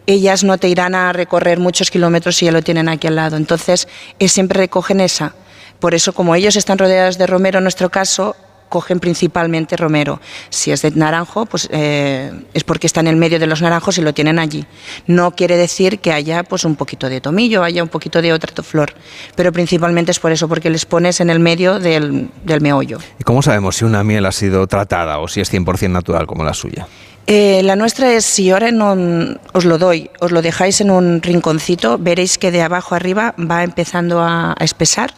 ellas 0.07 0.43
no 0.43 0.59
te 0.59 0.69
irán 0.69 0.95
a 0.95 1.13
recorrer 1.13 1.59
muchos 1.61 1.91
kilómetros 1.91 2.37
si 2.37 2.47
ya 2.47 2.53
lo 2.53 2.63
tienen 2.63 2.89
aquí 2.89 3.07
al 3.07 3.17
lado. 3.17 3.37
Entonces, 3.37 3.87
siempre 4.27 4.59
recogen 4.59 5.01
esa. 5.01 5.35
Por 5.81 5.95
eso, 5.95 6.13
como 6.13 6.35
ellos 6.35 6.57
están 6.57 6.79
rodeados 6.79 7.19
de 7.19 7.27
romero, 7.27 7.59
en 7.59 7.65
nuestro 7.65 7.91
caso, 7.91 8.37
cogen 8.71 9.01
principalmente 9.01 9.77
romero. 9.77 10.21
Si 10.49 10.71
es 10.71 10.81
de 10.81 10.93
naranjo, 10.93 11.45
pues 11.45 11.69
eh, 11.71 12.33
es 12.55 12.65
porque 12.65 12.87
está 12.87 13.01
en 13.01 13.09
el 13.09 13.17
medio 13.17 13.39
de 13.39 13.47
los 13.47 13.61
naranjos 13.61 13.99
y 13.99 14.01
lo 14.01 14.15
tienen 14.15 14.39
allí. 14.39 14.65
No 15.07 15.33
quiere 15.33 15.59
decir 15.59 15.99
que 15.99 16.13
haya 16.13 16.45
pues 16.45 16.65
un 16.65 16.77
poquito 16.77 17.11
de 17.11 17.21
tomillo, 17.21 17.63
haya 17.63 17.83
un 17.83 17.91
poquito 17.91 18.23
de 18.23 18.33
otra 18.33 18.51
flor, 18.63 18.95
pero 19.35 19.53
principalmente 19.53 20.13
es 20.13 20.21
por 20.21 20.33
eso, 20.33 20.49
porque 20.49 20.71
les 20.71 20.87
pones 20.87 21.21
en 21.21 21.29
el 21.29 21.41
medio 21.41 21.79
del, 21.79 22.31
del 22.45 22.61
meollo. 22.61 22.99
¿Y 23.19 23.25
cómo 23.25 23.43
sabemos 23.43 23.77
si 23.77 23.85
una 23.85 24.03
miel 24.05 24.25
ha 24.25 24.33
sido 24.33 24.67
tratada 24.67 25.19
o 25.19 25.29
si 25.29 25.41
es 25.41 25.53
100% 25.53 25.91
natural 25.91 26.27
como 26.27 26.45
la 26.45 26.55
suya? 26.55 26.87
Eh, 27.27 27.63
la 27.63 27.77
nuestra 27.77 28.13
es, 28.13 28.25
si 28.25 28.51
ahora 28.51 28.71
no 28.71 28.97
os 29.53 29.65
lo 29.65 29.79
doy, 29.79 30.11
os 30.21 30.33
lo 30.33 30.43
dejáis 30.43 30.81
en 30.81 30.91
un 30.91 31.23
rinconcito, 31.23 31.99
veréis 31.99 32.39
que 32.39 32.51
de 32.51 32.63
abajo 32.63 32.95
arriba 32.95 33.35
va 33.39 33.63
empezando 33.63 34.21
a, 34.21 34.55
a 34.59 34.65
espesar 34.65 35.13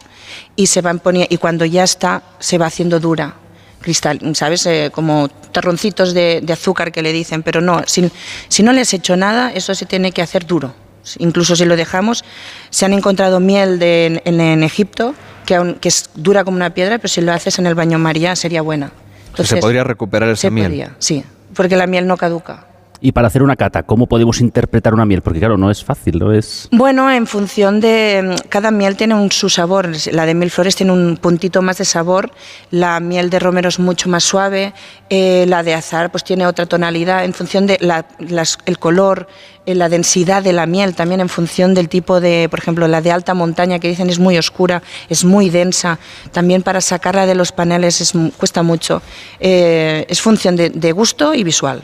y 0.55 0.67
se 0.67 0.81
van 0.81 0.99
poniendo, 0.99 1.33
y 1.33 1.37
cuando 1.37 1.65
ya 1.65 1.83
está, 1.83 2.23
se 2.39 2.57
va 2.57 2.67
haciendo 2.67 2.99
dura. 2.99 3.35
Cristal, 3.81 4.19
¿sabes? 4.33 4.65
Eh, 4.65 4.91
como 4.93 5.27
terroncitos 5.27 6.13
de, 6.13 6.39
de 6.41 6.53
azúcar 6.53 6.93
que 6.93 7.01
le 7.01 7.11
dicen, 7.11 7.43
pero 7.43 7.59
no, 7.59 7.81
si, 7.85 8.09
si 8.47 8.63
no 8.63 8.71
le 8.71 8.79
has 8.79 8.93
hecho 8.93 9.17
nada, 9.17 9.51
eso 9.51 9.75
se 9.75 9.85
tiene 9.85 10.13
que 10.13 10.21
hacer 10.21 10.45
duro. 10.45 10.73
Incluso 11.17 11.57
si 11.57 11.65
lo 11.65 11.75
dejamos, 11.75 12.23
se 12.69 12.85
han 12.85 12.93
encontrado 12.93 13.41
miel 13.41 13.79
de, 13.79 14.21
en, 14.23 14.39
en 14.39 14.63
Egipto 14.63 15.15
que, 15.45 15.75
que 15.81 15.89
es 15.89 16.09
dura 16.15 16.45
como 16.45 16.55
una 16.55 16.73
piedra, 16.73 16.97
pero 16.97 17.09
si 17.09 17.19
lo 17.19 17.33
haces 17.33 17.59
en 17.59 17.67
el 17.67 17.75
baño 17.75 17.99
María 17.99 18.37
sería 18.37 18.61
buena. 18.61 18.93
¿Se 19.43 19.57
podría 19.57 19.83
recuperar 19.83 20.29
esa 20.29 20.43
se 20.43 20.51
miel? 20.51 20.67
podría, 20.67 20.95
sí, 20.99 21.25
porque 21.53 21.75
la 21.75 21.85
miel 21.85 22.07
no 22.07 22.15
caduca. 22.15 22.67
Y 23.05 23.11
para 23.11 23.27
hacer 23.27 23.43
una 23.43 23.57
cata, 23.57 23.83
¿cómo 23.83 24.07
podemos 24.07 24.39
interpretar 24.39 24.93
una 24.93 25.05
miel? 25.05 25.21
Porque 25.21 25.39
claro, 25.39 25.57
no 25.57 25.69
es 25.69 25.83
fácil, 25.83 26.19
no 26.19 26.31
es... 26.31 26.69
Bueno, 26.71 27.11
en 27.11 27.27
función 27.27 27.81
de 27.81 28.33
cada 28.47 28.71
miel 28.71 28.95
tiene 28.95 29.13
un, 29.13 29.29
su 29.29 29.49
sabor. 29.49 29.89
La 30.13 30.25
de 30.25 30.33
mil 30.33 30.49
flores 30.49 30.77
tiene 30.77 30.93
un 30.93 31.17
puntito 31.17 31.61
más 31.61 31.79
de 31.79 31.83
sabor, 31.83 32.31
la 32.71 33.01
miel 33.01 33.29
de 33.29 33.39
romero 33.39 33.67
es 33.67 33.77
mucho 33.77 34.07
más 34.07 34.23
suave, 34.23 34.73
eh, 35.09 35.43
la 35.49 35.63
de 35.63 35.73
azar 35.73 36.11
pues 36.11 36.23
tiene 36.23 36.47
otra 36.47 36.65
tonalidad 36.65 37.25
en 37.25 37.33
función 37.33 37.67
de 37.67 37.77
la, 37.81 38.05
el 38.65 38.79
color, 38.79 39.27
eh, 39.65 39.75
la 39.75 39.89
densidad 39.89 40.41
de 40.41 40.53
la 40.53 40.65
miel, 40.65 40.95
también 40.95 41.19
en 41.19 41.27
función 41.27 41.73
del 41.73 41.89
tipo 41.89 42.21
de, 42.21 42.47
por 42.49 42.59
ejemplo, 42.59 42.87
la 42.87 43.01
de 43.01 43.11
alta 43.11 43.33
montaña 43.33 43.79
que 43.79 43.89
dicen 43.89 44.09
es 44.09 44.19
muy 44.19 44.37
oscura, 44.37 44.81
es 45.09 45.25
muy 45.25 45.49
densa. 45.49 45.99
También 46.31 46.63
para 46.63 46.79
sacarla 46.79 47.25
de 47.25 47.35
los 47.35 47.51
paneles 47.51 47.99
es, 47.99 48.13
cuesta 48.37 48.63
mucho. 48.63 49.01
Eh, 49.41 50.05
es 50.07 50.21
función 50.21 50.55
de 50.55 50.91
gusto 50.93 51.33
y 51.33 51.43
visual. 51.43 51.83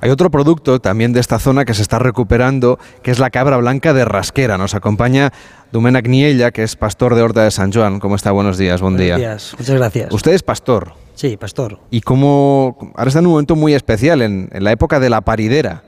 Hay 0.00 0.10
otro 0.10 0.30
producto 0.30 0.80
también 0.80 1.12
de 1.12 1.20
esta 1.20 1.38
zona 1.38 1.64
que 1.64 1.74
se 1.74 1.82
está 1.82 1.98
recuperando, 1.98 2.78
que 3.02 3.10
es 3.10 3.18
la 3.18 3.30
cabra 3.30 3.56
blanca 3.56 3.92
de 3.92 4.04
Rasquera. 4.04 4.58
Nos 4.58 4.74
acompaña 4.74 5.32
Domènec 5.72 6.08
Niella, 6.08 6.50
que 6.50 6.62
es 6.62 6.76
pastor 6.76 7.14
de 7.14 7.22
Horta 7.22 7.42
de 7.42 7.50
San 7.50 7.72
Joan. 7.72 7.98
¿Cómo 8.00 8.16
está? 8.16 8.32
Buenos 8.32 8.58
días, 8.58 8.80
buen 8.80 8.94
Buenos 8.94 9.06
día. 9.06 9.16
días, 9.16 9.54
muchas 9.58 9.76
gracias. 9.76 10.12
Usted 10.12 10.32
es 10.32 10.42
pastor. 10.42 10.92
Sí, 11.14 11.36
pastor. 11.36 11.78
¿Y 11.90 12.02
cómo...? 12.02 12.92
Ahora 12.94 13.08
está 13.08 13.20
en 13.20 13.26
un 13.26 13.32
momento 13.32 13.56
muy 13.56 13.74
especial, 13.74 14.20
en, 14.22 14.50
en 14.52 14.64
la 14.64 14.72
época 14.72 15.00
de 15.00 15.08
la 15.08 15.22
paridera. 15.22 15.82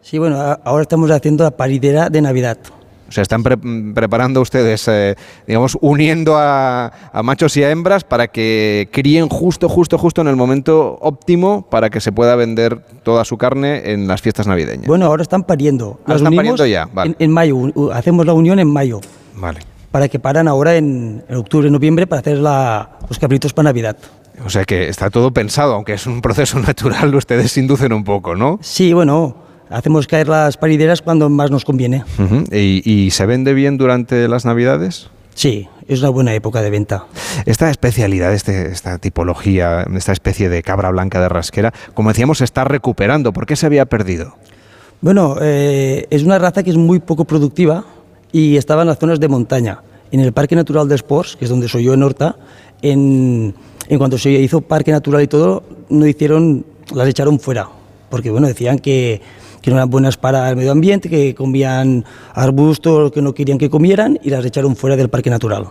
Sí, 0.00 0.18
bueno, 0.18 0.38
ahora 0.64 0.82
estamos 0.82 1.10
haciendo 1.10 1.42
la 1.44 1.50
paridera 1.50 2.08
de 2.08 2.22
Navidad. 2.22 2.58
O 3.08 3.12
sea, 3.12 3.22
están 3.22 3.42
pre- 3.42 3.56
mm, 3.56 3.94
preparando 3.94 4.40
ustedes, 4.42 4.86
eh, 4.88 5.14
digamos, 5.46 5.78
uniendo 5.80 6.36
a, 6.36 6.86
a 7.12 7.22
machos 7.22 7.56
y 7.56 7.64
a 7.64 7.70
hembras 7.70 8.04
para 8.04 8.28
que 8.28 8.88
críen 8.92 9.28
justo, 9.28 9.68
justo, 9.68 9.96
justo 9.96 10.20
en 10.20 10.28
el 10.28 10.36
momento 10.36 10.98
óptimo 11.00 11.62
para 11.70 11.88
que 11.90 12.00
se 12.00 12.12
pueda 12.12 12.36
vender 12.36 12.78
toda 13.02 13.24
su 13.24 13.38
carne 13.38 13.92
en 13.92 14.06
las 14.08 14.20
fiestas 14.20 14.46
navideñas. 14.46 14.86
Bueno, 14.86 15.06
ahora 15.06 15.22
están 15.22 15.44
pariendo. 15.44 15.98
Ah, 16.00 16.12
Las 16.12 16.16
están 16.18 16.34
pariendo 16.36 16.66
ya, 16.66 16.86
vale. 16.92 17.12
En, 17.18 17.24
en 17.24 17.30
mayo, 17.32 17.56
hacemos 17.92 18.26
la 18.26 18.34
unión 18.34 18.58
en 18.58 18.70
mayo. 18.70 19.00
Vale. 19.36 19.60
Para 19.90 20.08
que 20.08 20.18
paran 20.18 20.46
ahora 20.46 20.76
en, 20.76 21.24
en 21.28 21.36
octubre, 21.36 21.70
noviembre 21.70 22.06
para 22.06 22.20
hacer 22.20 22.36
la- 22.38 22.98
los 23.08 23.18
cabritos 23.18 23.54
para 23.54 23.70
Navidad. 23.70 23.96
O 24.44 24.50
sea 24.50 24.64
que 24.64 24.88
está 24.88 25.08
todo 25.08 25.32
pensado, 25.32 25.72
aunque 25.74 25.94
es 25.94 26.06
un 26.06 26.20
proceso 26.20 26.58
natural, 26.60 27.14
ustedes 27.14 27.56
inducen 27.56 27.92
un 27.94 28.04
poco, 28.04 28.36
¿no? 28.36 28.58
Sí, 28.60 28.92
bueno, 28.92 29.34
hacemos 29.70 30.06
caer 30.06 30.28
las 30.28 30.56
parideras 30.56 31.02
cuando 31.02 31.28
más 31.28 31.50
nos 31.50 31.64
conviene. 31.64 32.04
Ujú. 32.18 32.44
¿Y, 32.52 32.82
y 32.84 33.10
se 33.10 33.26
vende 33.26 33.54
bien 33.54 33.76
durante 33.78 34.28
las 34.28 34.44
Navidades? 34.44 35.10
Sí, 35.34 35.68
es 35.86 36.00
una 36.00 36.08
buena 36.10 36.34
época 36.34 36.62
de 36.62 36.70
venta. 36.70 37.04
Esta 37.46 37.70
especialidad, 37.70 38.34
este- 38.34 38.72
esta 38.72 38.98
tipología, 38.98 39.86
esta 39.94 40.12
especie 40.12 40.48
de 40.48 40.62
cabra 40.62 40.90
blanca 40.90 41.20
de 41.20 41.28
rasquera, 41.28 41.72
como 41.94 42.08
decíamos, 42.10 42.38
se 42.38 42.44
está 42.44 42.64
recuperando. 42.64 43.32
¿Por 43.32 43.46
qué 43.46 43.54
se 43.54 43.66
había 43.66 43.86
perdido? 43.86 44.34
Bueno, 45.00 45.36
eh, 45.40 46.06
es 46.10 46.24
una 46.24 46.38
raza 46.38 46.64
que 46.64 46.70
es 46.70 46.76
muy 46.76 46.98
poco 46.98 47.24
productiva 47.24 47.84
y 48.32 48.56
estaba 48.56 48.82
en 48.82 48.88
las 48.88 48.98
zonas 48.98 49.20
de 49.20 49.28
montaña. 49.28 49.80
En 50.10 50.18
el 50.20 50.32
Parque 50.32 50.56
Natural 50.56 50.88
de 50.88 50.96
Sports, 50.96 51.36
que 51.36 51.44
es 51.44 51.50
donde 51.50 51.68
soy 51.68 51.84
yo 51.84 51.94
en 51.94 52.02
Horta, 52.02 52.34
en, 52.82 53.54
en 53.88 53.98
cuanto 53.98 54.18
se 54.18 54.30
hizo 54.30 54.60
Parque 54.60 54.90
Natural 54.90 55.22
y 55.22 55.28
todo, 55.28 55.62
no 55.88 56.04
hicieron, 56.06 56.64
las 56.94 57.06
echaron 57.08 57.38
fuera, 57.38 57.68
porque 58.10 58.30
bueno, 58.30 58.46
decían 58.48 58.78
que, 58.78 59.20
que 59.62 59.70
no 59.70 59.76
eran 59.76 59.90
buenas 59.90 60.16
para 60.16 60.48
el 60.50 60.56
medio 60.56 60.72
ambiente, 60.72 61.08
que 61.08 61.34
comían 61.34 62.04
arbustos 62.34 63.12
que 63.12 63.22
no 63.22 63.34
querían 63.34 63.58
que 63.58 63.68
comieran 63.70 64.18
y 64.22 64.30
las 64.30 64.44
echaron 64.44 64.76
fuera 64.76 64.96
del 64.96 65.08
Parque 65.08 65.30
Natural. 65.30 65.66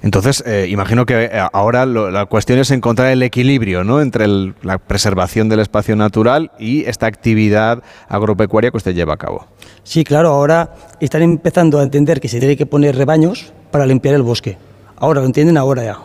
Entonces, 0.00 0.44
eh, 0.46 0.68
imagino 0.70 1.04
que 1.06 1.24
eh, 1.24 1.30
ahora 1.52 1.84
lo- 1.84 2.10
la 2.12 2.26
cuestión 2.26 2.60
es 2.60 2.70
encontrar 2.70 3.10
el 3.10 3.20
equilibrio 3.22 3.82
¿no? 3.82 4.00
entre 4.00 4.26
el- 4.26 4.54
la 4.62 4.78
preservación 4.78 5.48
del 5.48 5.58
espacio 5.58 5.96
natural 5.96 6.52
y 6.58 6.84
esta 6.84 7.06
actividad 7.06 7.82
agropecuaria 8.08 8.70
que 8.70 8.76
usted 8.76 8.94
lleva 8.94 9.14
a 9.14 9.16
cabo. 9.16 9.46
Sí, 9.82 10.04
claro, 10.04 10.28
ahora 10.28 10.72
están 11.00 11.22
empezando 11.22 11.80
a 11.80 11.82
entender 11.82 12.20
que 12.20 12.28
se 12.28 12.38
tiene 12.38 12.56
que 12.56 12.64
poner 12.66 12.94
rebaños 12.94 13.52
para 13.72 13.86
limpiar 13.86 14.14
el 14.14 14.22
bosque. 14.22 14.56
Ahora 14.96 15.20
lo 15.20 15.26
entienden 15.26 15.56
ahora 15.56 15.82
ya, 15.82 15.98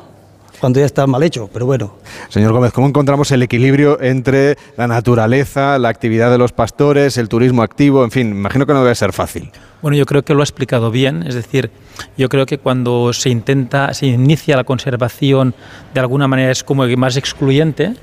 cuando 0.63 0.79
ya 0.79 0.85
está 0.85 1.05
mal 1.07 1.21
hecho, 1.23 1.49
pero 1.51 1.65
bueno. 1.65 1.95
Señor 2.29 2.53
Gómez, 2.53 2.71
¿cómo 2.71 2.87
encontramos 2.87 3.29
el 3.31 3.43
equilibrio 3.43 4.01
entre 4.01 4.57
la 4.77 4.87
naturaleza, 4.87 5.77
la 5.77 5.89
actividad 5.89 6.31
de 6.31 6.37
los 6.37 6.53
pastores, 6.53 7.17
el 7.17 7.27
turismo 7.27 7.63
activo? 7.63 8.05
En 8.05 8.11
fin, 8.11 8.29
imagino 8.29 8.65
que 8.65 8.71
no 8.71 8.81
debe 8.81 8.95
ser 8.95 9.11
fácil. 9.11 9.51
Bueno, 9.81 9.97
yo 9.97 10.05
creo 10.05 10.23
que 10.23 10.33
lo 10.33 10.39
ha 10.39 10.45
explicado 10.45 10.89
bien, 10.89 11.23
es 11.27 11.35
decir, 11.35 11.69
yo 12.17 12.29
creo 12.29 12.45
que 12.45 12.59
cuando 12.59 13.11
se 13.11 13.29
intenta, 13.29 13.93
se 13.93 14.05
inicia 14.05 14.55
la 14.55 14.63
conservación, 14.63 15.53
de 15.93 15.99
alguna 15.99 16.29
manera 16.29 16.49
es 16.49 16.63
como 16.63 16.85
que 16.85 16.95
más 16.95 17.17
excluyente 17.17 17.95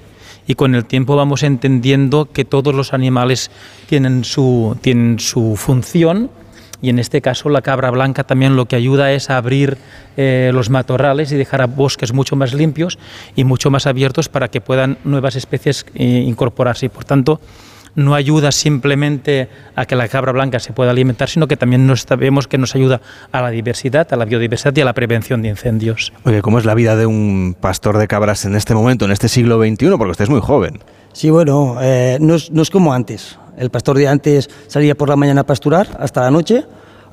y 0.46 0.54
con 0.54 0.74
el 0.74 0.84
tiempo 0.84 1.16
vamos 1.16 1.42
entendiendo 1.42 2.28
que 2.30 2.44
todos 2.44 2.74
los 2.74 2.92
animales 2.92 3.50
tienen 3.88 4.22
su, 4.22 4.76
tienen 4.82 5.18
su 5.18 5.56
función 5.56 6.28
y 6.82 6.88
en 6.88 6.98
este 6.98 7.20
caso 7.20 7.48
la 7.48 7.62
cabra 7.62 7.90
blanca 7.90 8.24
también 8.24 8.56
lo 8.56 8.66
que 8.66 8.76
ayuda 8.76 9.12
es 9.12 9.30
a 9.30 9.36
abrir 9.36 9.78
eh, 10.16 10.50
los 10.52 10.70
matorrales 10.70 11.32
y 11.32 11.36
dejar 11.36 11.62
a 11.62 11.66
bosques 11.66 12.12
mucho 12.12 12.36
más 12.36 12.54
limpios 12.54 12.98
y 13.36 13.44
mucho 13.44 13.70
más 13.70 13.86
abiertos 13.86 14.28
para 14.28 14.48
que 14.48 14.60
puedan 14.60 14.98
nuevas 15.04 15.36
especies 15.36 15.86
eh, 15.94 16.04
incorporarse. 16.04 16.86
Y 16.86 16.88
por 16.88 17.04
tanto 17.04 17.40
no 17.94 18.14
ayuda 18.14 18.52
simplemente 18.52 19.48
a 19.74 19.86
que 19.86 19.96
la 19.96 20.08
cabra 20.08 20.32
blanca 20.32 20.58
se 20.60 20.72
pueda 20.72 20.90
alimentar, 20.90 21.28
sino 21.28 21.48
que 21.48 21.56
también 21.56 21.86
nos 21.86 22.02
sabemos 22.02 22.46
que 22.46 22.58
nos 22.58 22.74
ayuda 22.74 23.00
a 23.32 23.42
la 23.42 23.50
diversidad, 23.50 24.06
a 24.12 24.16
la 24.16 24.24
biodiversidad 24.24 24.76
y 24.76 24.80
a 24.80 24.84
la 24.84 24.92
prevención 24.92 25.42
de 25.42 25.48
incendios. 25.48 26.12
Oye, 26.24 26.42
¿cómo 26.42 26.58
es 26.58 26.64
la 26.64 26.74
vida 26.74 26.96
de 26.96 27.06
un 27.06 27.56
pastor 27.60 27.98
de 27.98 28.08
cabras 28.08 28.44
en 28.44 28.54
este 28.54 28.74
momento, 28.74 29.04
en 29.04 29.12
este 29.12 29.28
siglo 29.28 29.58
XXI? 29.58 29.90
Porque 29.96 30.12
usted 30.12 30.24
es 30.24 30.30
muy 30.30 30.40
joven. 30.40 30.80
Sí, 31.12 31.30
bueno, 31.30 31.78
eh, 31.80 32.18
no, 32.20 32.36
es, 32.36 32.50
no 32.50 32.62
es 32.62 32.70
como 32.70 32.92
antes. 32.92 33.38
El 33.58 33.70
pastor 33.70 33.98
de 33.98 34.08
antes 34.08 34.48
salía 34.68 34.94
por 34.94 35.08
la 35.08 35.16
mañana 35.16 35.42
a 35.42 35.44
pasturar 35.44 35.88
hasta 35.98 36.22
la 36.22 36.30
noche. 36.30 36.64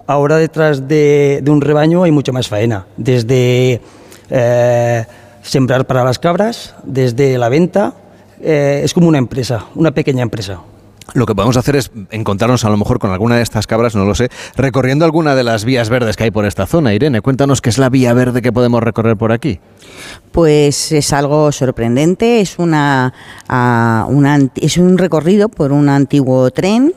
Ahora 0.06 0.38
detrás 0.38 0.88
de, 0.88 1.42
de 1.44 1.52
un 1.52 1.62
rebaño 1.62 2.04
hay 2.04 2.12
mucha 2.12 2.32
más 2.32 2.48
faena. 2.48 2.86
Desde 2.96 3.82
eh, 4.30 5.06
sembrar 5.42 5.86
para 5.88 6.04
las 6.04 6.20
cabras, 6.20 6.76
desde 6.84 7.38
la 7.38 7.50
venta. 7.50 7.94
Eh, 8.42 8.82
es 8.84 8.94
como 8.94 9.08
una 9.08 9.18
empresa, 9.18 9.66
una 9.76 9.92
pequeña 9.92 10.24
empresa. 10.24 10.60
Lo 11.14 11.26
que 11.26 11.34
podemos 11.34 11.56
hacer 11.56 11.78
es 11.78 11.90
encontrarnos 12.12 12.66
a 12.66 12.70
lo 12.70 12.76
mejor 12.76 13.00
con 13.00 13.12
alguna 13.12 13.38
de 13.38 13.42
estas 13.42 13.66
cabras, 13.66 13.96
no 13.96 14.04
lo 14.04 14.14
sé, 14.14 14.30
recorriendo 14.58 15.06
alguna 15.06 15.36
de 15.36 15.44
las 15.44 15.64
vías 15.64 15.90
verdes 15.90 16.18
que 16.18 16.26
hay 16.26 16.32
por 16.32 16.46
esta 16.46 16.66
zona. 16.66 16.94
Irene, 16.94 17.22
cuéntanos 17.22 17.62
qué 17.62 17.70
es 17.70 17.78
la 17.78 17.90
vía 17.90 18.14
verde 18.14 18.42
que 18.42 18.52
podemos 18.52 18.84
recorrer 18.84 19.16
por 19.16 19.32
aquí. 19.32 19.60
Pues 20.34 20.92
es 20.92 21.14
algo 21.14 21.52
sorprendente, 21.54 22.42
es, 22.42 22.60
una, 22.60 23.14
ah, 23.48 24.06
una 24.10 24.38
es 24.56 24.78
un 24.78 24.98
recorrido 24.98 25.48
por 25.48 25.72
un 25.72 25.88
antiguo 25.88 26.52
tren 26.52 26.94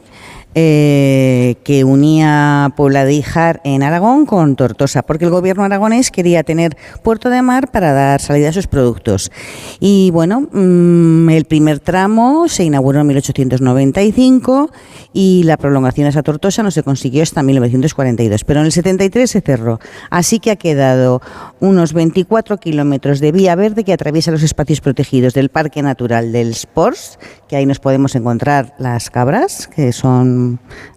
eh, 0.55 1.57
que 1.65 1.85
unía 1.85 2.73
Ijar 3.11 3.61
en 3.65 3.83
Aragón 3.83 4.27
con 4.27 4.57
Tortosa, 4.57 5.03
porque 5.03 5.25
el 5.25 5.31
gobierno 5.31 5.65
aragonés 5.65 6.11
quería 6.11 6.43
tener 6.43 6.77
puerto 7.03 7.31
de 7.31 7.41
mar 7.43 7.71
para 7.71 7.93
dar 7.93 8.21
salida 8.21 8.49
a 8.49 8.53
sus 8.53 8.67
productos. 8.67 9.31
Y 9.79 10.11
bueno, 10.11 10.49
mm, 10.53 11.29
el 11.31 11.45
primer 11.45 11.79
tramo 11.79 12.49
se 12.49 12.65
inauguró 12.65 13.01
en 13.01 13.07
1895 13.09 14.71
y 15.13 15.43
la 15.45 15.57
prolongación 15.57 16.07
a 16.07 16.11
esa 16.11 16.23
Tortosa 16.23 16.63
no 16.63 16.71
se 16.71 16.83
consiguió 16.83 17.23
hasta 17.23 17.43
1942, 17.43 18.45
pero 18.45 18.61
en 18.61 18.67
el 18.67 18.73
73 18.73 19.31
se 19.31 19.41
cerró. 19.41 19.79
Así 20.11 20.41
que 20.41 20.51
ha 20.51 20.57
quedado 20.57 21.21
unos 21.61 21.93
24 21.93 22.59
kilómetros 22.59 23.21
de 23.21 23.33
vía 23.33 23.55
verde 23.55 23.85
que 23.85 23.93
atraviesa 23.93 24.31
los 24.31 24.43
espacios 24.43 24.81
protegidos 24.81 25.35
del 25.35 25.49
Parque 25.49 25.83
Natural 25.83 26.33
del 26.33 26.51
Sports, 26.51 27.19
que 27.49 27.57
ahí 27.57 27.67
nos 27.67 27.79
podemos 27.79 28.15
encontrar 28.15 28.75
las 28.79 29.11
cabras, 29.11 29.69
que 29.69 29.93
son 29.93 30.40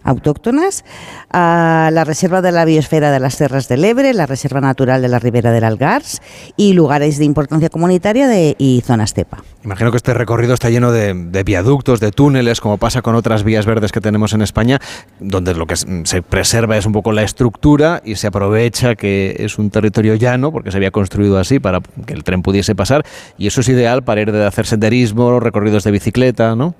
autóctonas, 0.02 0.84
a 1.30 1.90
la 1.92 2.04
Reserva 2.04 2.42
de 2.42 2.52
la 2.52 2.64
Biosfera 2.64 3.10
de 3.10 3.20
las 3.20 3.36
Terras 3.36 3.68
del 3.68 3.84
Ebre, 3.84 4.14
la 4.14 4.26
Reserva 4.26 4.60
Natural 4.60 5.02
de 5.02 5.08
la 5.08 5.18
Ribera 5.18 5.50
del 5.50 5.64
Algars 5.64 6.22
y 6.56 6.72
lugares 6.72 7.18
de 7.18 7.24
importancia 7.24 7.68
comunitaria 7.68 8.28
de, 8.28 8.54
y 8.58 8.82
zona 8.86 9.04
estepa. 9.04 9.42
Imagino 9.64 9.90
que 9.90 9.96
este 9.96 10.12
recorrido 10.14 10.54
está 10.54 10.68
lleno 10.70 10.92
de, 10.92 11.14
de 11.14 11.42
viaductos, 11.42 11.98
de 12.00 12.10
túneles, 12.10 12.60
como 12.60 12.76
pasa 12.78 13.00
con 13.02 13.14
otras 13.14 13.44
vías 13.44 13.64
verdes 13.66 13.92
que 13.92 14.00
tenemos 14.00 14.32
en 14.34 14.42
España, 14.42 14.78
donde 15.20 15.54
lo 15.54 15.66
que 15.66 15.74
s- 15.74 15.86
se 16.04 16.22
preserva 16.22 16.76
es 16.76 16.84
un 16.86 16.92
poco 16.92 17.12
la 17.12 17.22
estructura 17.22 18.02
y 18.04 18.16
se 18.16 18.26
aprovecha 18.26 18.94
que 18.94 19.36
es 19.38 19.58
un 19.58 19.70
territorio 19.70 20.14
llano, 20.16 20.52
porque 20.52 20.70
se 20.70 20.76
había 20.76 20.90
construido 20.90 21.38
así 21.38 21.58
para 21.58 21.80
que 22.06 22.12
el 22.12 22.24
tren 22.24 22.42
pudiese 22.42 22.74
pasar, 22.74 23.04
y 23.38 23.46
eso 23.46 23.62
es 23.62 23.68
ideal 23.68 24.02
para 24.04 24.20
ir 24.20 24.32
de 24.32 24.44
hacer 24.44 24.66
senderismo, 24.66 25.40
recorridos 25.40 25.84
de 25.84 25.90
bicicleta, 25.90 26.54
¿no? 26.54 26.74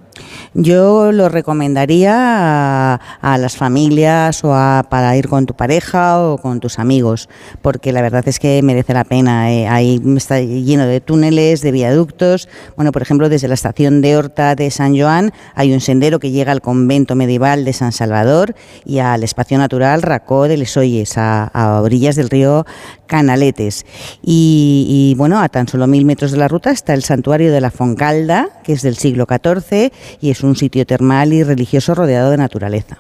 Yo 0.55 1.11
lo 1.13 1.29
recomendaría 1.29 2.95
a, 2.95 3.39
las 3.39 3.57
familias 3.57 4.45
o 4.45 4.55
a- 4.55 4.85
para 4.89 5.17
ir 5.17 5.29
con 5.29 5.47
tu 5.47 5.55
pareja 5.55 6.21
o 6.23 6.39
con 6.39 6.61
tus 6.61 6.79
amigos, 6.79 7.29
porque 7.63 7.93
la 7.93 8.03
verdad 8.03 8.27
es 8.29 8.39
que 8.39 8.63
merece 8.63 8.95
la 8.95 9.05
pena. 9.05 9.53
eh. 9.53 9.67
Ahí 9.69 10.01
está 10.17 10.41
lleno 10.41 10.87
de 10.87 11.01
túneles, 11.01 11.61
de 11.61 11.73
viaductos. 11.73 12.49
Bueno, 12.77 12.93
por 12.93 13.03
ejemplo, 13.03 13.29
desde 13.29 13.49
la 13.49 13.55
estación 13.55 14.01
de 14.01 14.17
Horta 14.17 14.55
de 14.55 14.71
San 14.71 14.99
Joan 14.99 15.33
hay 15.55 15.73
un 15.73 15.81
sendero 15.81 16.21
que 16.21 16.31
llega 16.31 16.53
al 16.53 16.61
convento 16.61 17.15
medieval 17.15 17.65
de 17.65 17.73
San 17.73 17.93
Salvador 17.93 18.55
y 18.85 18.99
al 18.99 19.25
espacio 19.25 19.59
natural 19.59 20.03
Racó 20.03 20.45
de 20.49 20.57
Les 20.57 20.77
Olles, 20.77 21.19
a, 21.19 21.45
a 21.45 21.81
orillas 21.81 22.17
del 22.17 22.31
río 22.31 22.65
Canaletes. 23.07 23.85
Y, 24.23 24.87
y, 24.89 25.15
bueno, 25.17 25.41
a 25.41 25.49
tan 25.49 25.69
solo 25.69 25.87
mil 25.87 26.05
metros 26.05 26.31
de 26.33 26.39
la 26.39 26.49
ruta 26.49 26.71
está 26.71 26.95
el 26.95 27.03
santuario 27.03 27.53
de 27.53 27.61
la 27.61 27.71
Foncalda, 27.71 28.49
que 28.65 28.73
es 28.73 28.83
del 28.83 28.97
siglo 28.97 29.27
XIV 29.29 29.93
y 30.21 30.31
es 30.31 30.43
un 30.43 30.57
sitio 30.57 30.87
termal 30.87 31.33
y 31.33 31.43
religioso 31.43 31.95
rodeado 31.95 32.31
de 32.31 32.37
naturaleza. 32.37 32.99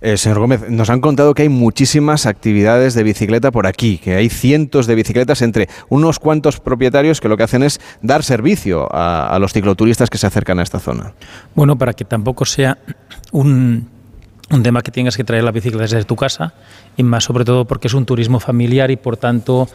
Eh, 0.00 0.16
señor 0.16 0.40
Gómez, 0.40 0.68
nos 0.68 0.90
han 0.90 1.00
contado 1.00 1.32
que 1.32 1.42
hay 1.42 1.48
muchísimas 1.48 2.26
actividades 2.26 2.94
de 2.94 3.04
bicicleta 3.04 3.52
por 3.52 3.68
aquí, 3.68 3.98
que 3.98 4.16
hay 4.16 4.28
cientos 4.28 4.88
de 4.88 4.96
bicicletas 4.96 5.42
entre 5.42 5.68
unos 5.88 6.18
cuantos 6.18 6.58
propietarios 6.58 7.20
que 7.20 7.28
lo 7.28 7.36
que 7.36 7.44
hacen 7.44 7.62
es 7.62 7.80
dar 8.02 8.24
servicio 8.24 8.92
a, 8.92 9.28
a 9.28 9.38
los 9.38 9.52
cicloturistas 9.52 10.10
que 10.10 10.18
se 10.18 10.26
acercan 10.26 10.58
a 10.58 10.64
esta 10.64 10.80
zona. 10.80 11.12
Bueno, 11.54 11.78
para 11.78 11.92
que 11.92 12.04
tampoco 12.04 12.44
sea 12.44 12.78
un, 13.30 13.86
un 14.50 14.62
tema 14.62 14.82
que 14.82 14.90
tengas 14.90 15.16
que 15.16 15.24
traer 15.24 15.44
la 15.44 15.52
bicicleta 15.52 15.82
desde 15.82 16.04
tu 16.04 16.16
casa, 16.16 16.52
y 16.96 17.02
más 17.02 17.24
sobre 17.24 17.44
todo 17.44 17.64
porque 17.64 17.88
es 17.88 17.94
un 17.94 18.04
turismo 18.04 18.40
familiar 18.40 18.90
y 18.90 18.96
por 18.96 19.16
tanto 19.16 19.68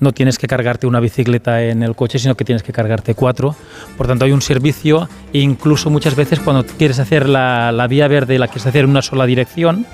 no 0.00 0.12
tienes 0.12 0.38
que 0.38 0.46
cargarte 0.46 0.86
una 0.86 1.00
bicicleta 1.00 1.62
en 1.62 1.82
el 1.82 1.94
coche, 1.94 2.18
sino 2.18 2.34
que 2.36 2.44
tienes 2.44 2.62
que 2.62 2.72
cargarte 2.72 3.14
cuatro. 3.14 3.54
Por 3.96 4.06
tanto, 4.06 4.24
hay 4.24 4.32
un 4.32 4.42
servicio 4.42 5.08
e 5.32 5.38
incluso 5.38 5.90
muchas 5.90 6.14
veces 6.14 6.40
cuando 6.40 6.64
quieres 6.64 6.98
hacer 6.98 7.28
la, 7.28 7.72
la 7.72 7.86
vía 7.86 8.08
verde, 8.08 8.38
la 8.38 8.48
quieres 8.48 8.66
hacer 8.66 8.84
en 8.84 8.90
una 8.90 9.02
sola 9.02 9.26
dirección, 9.26 9.86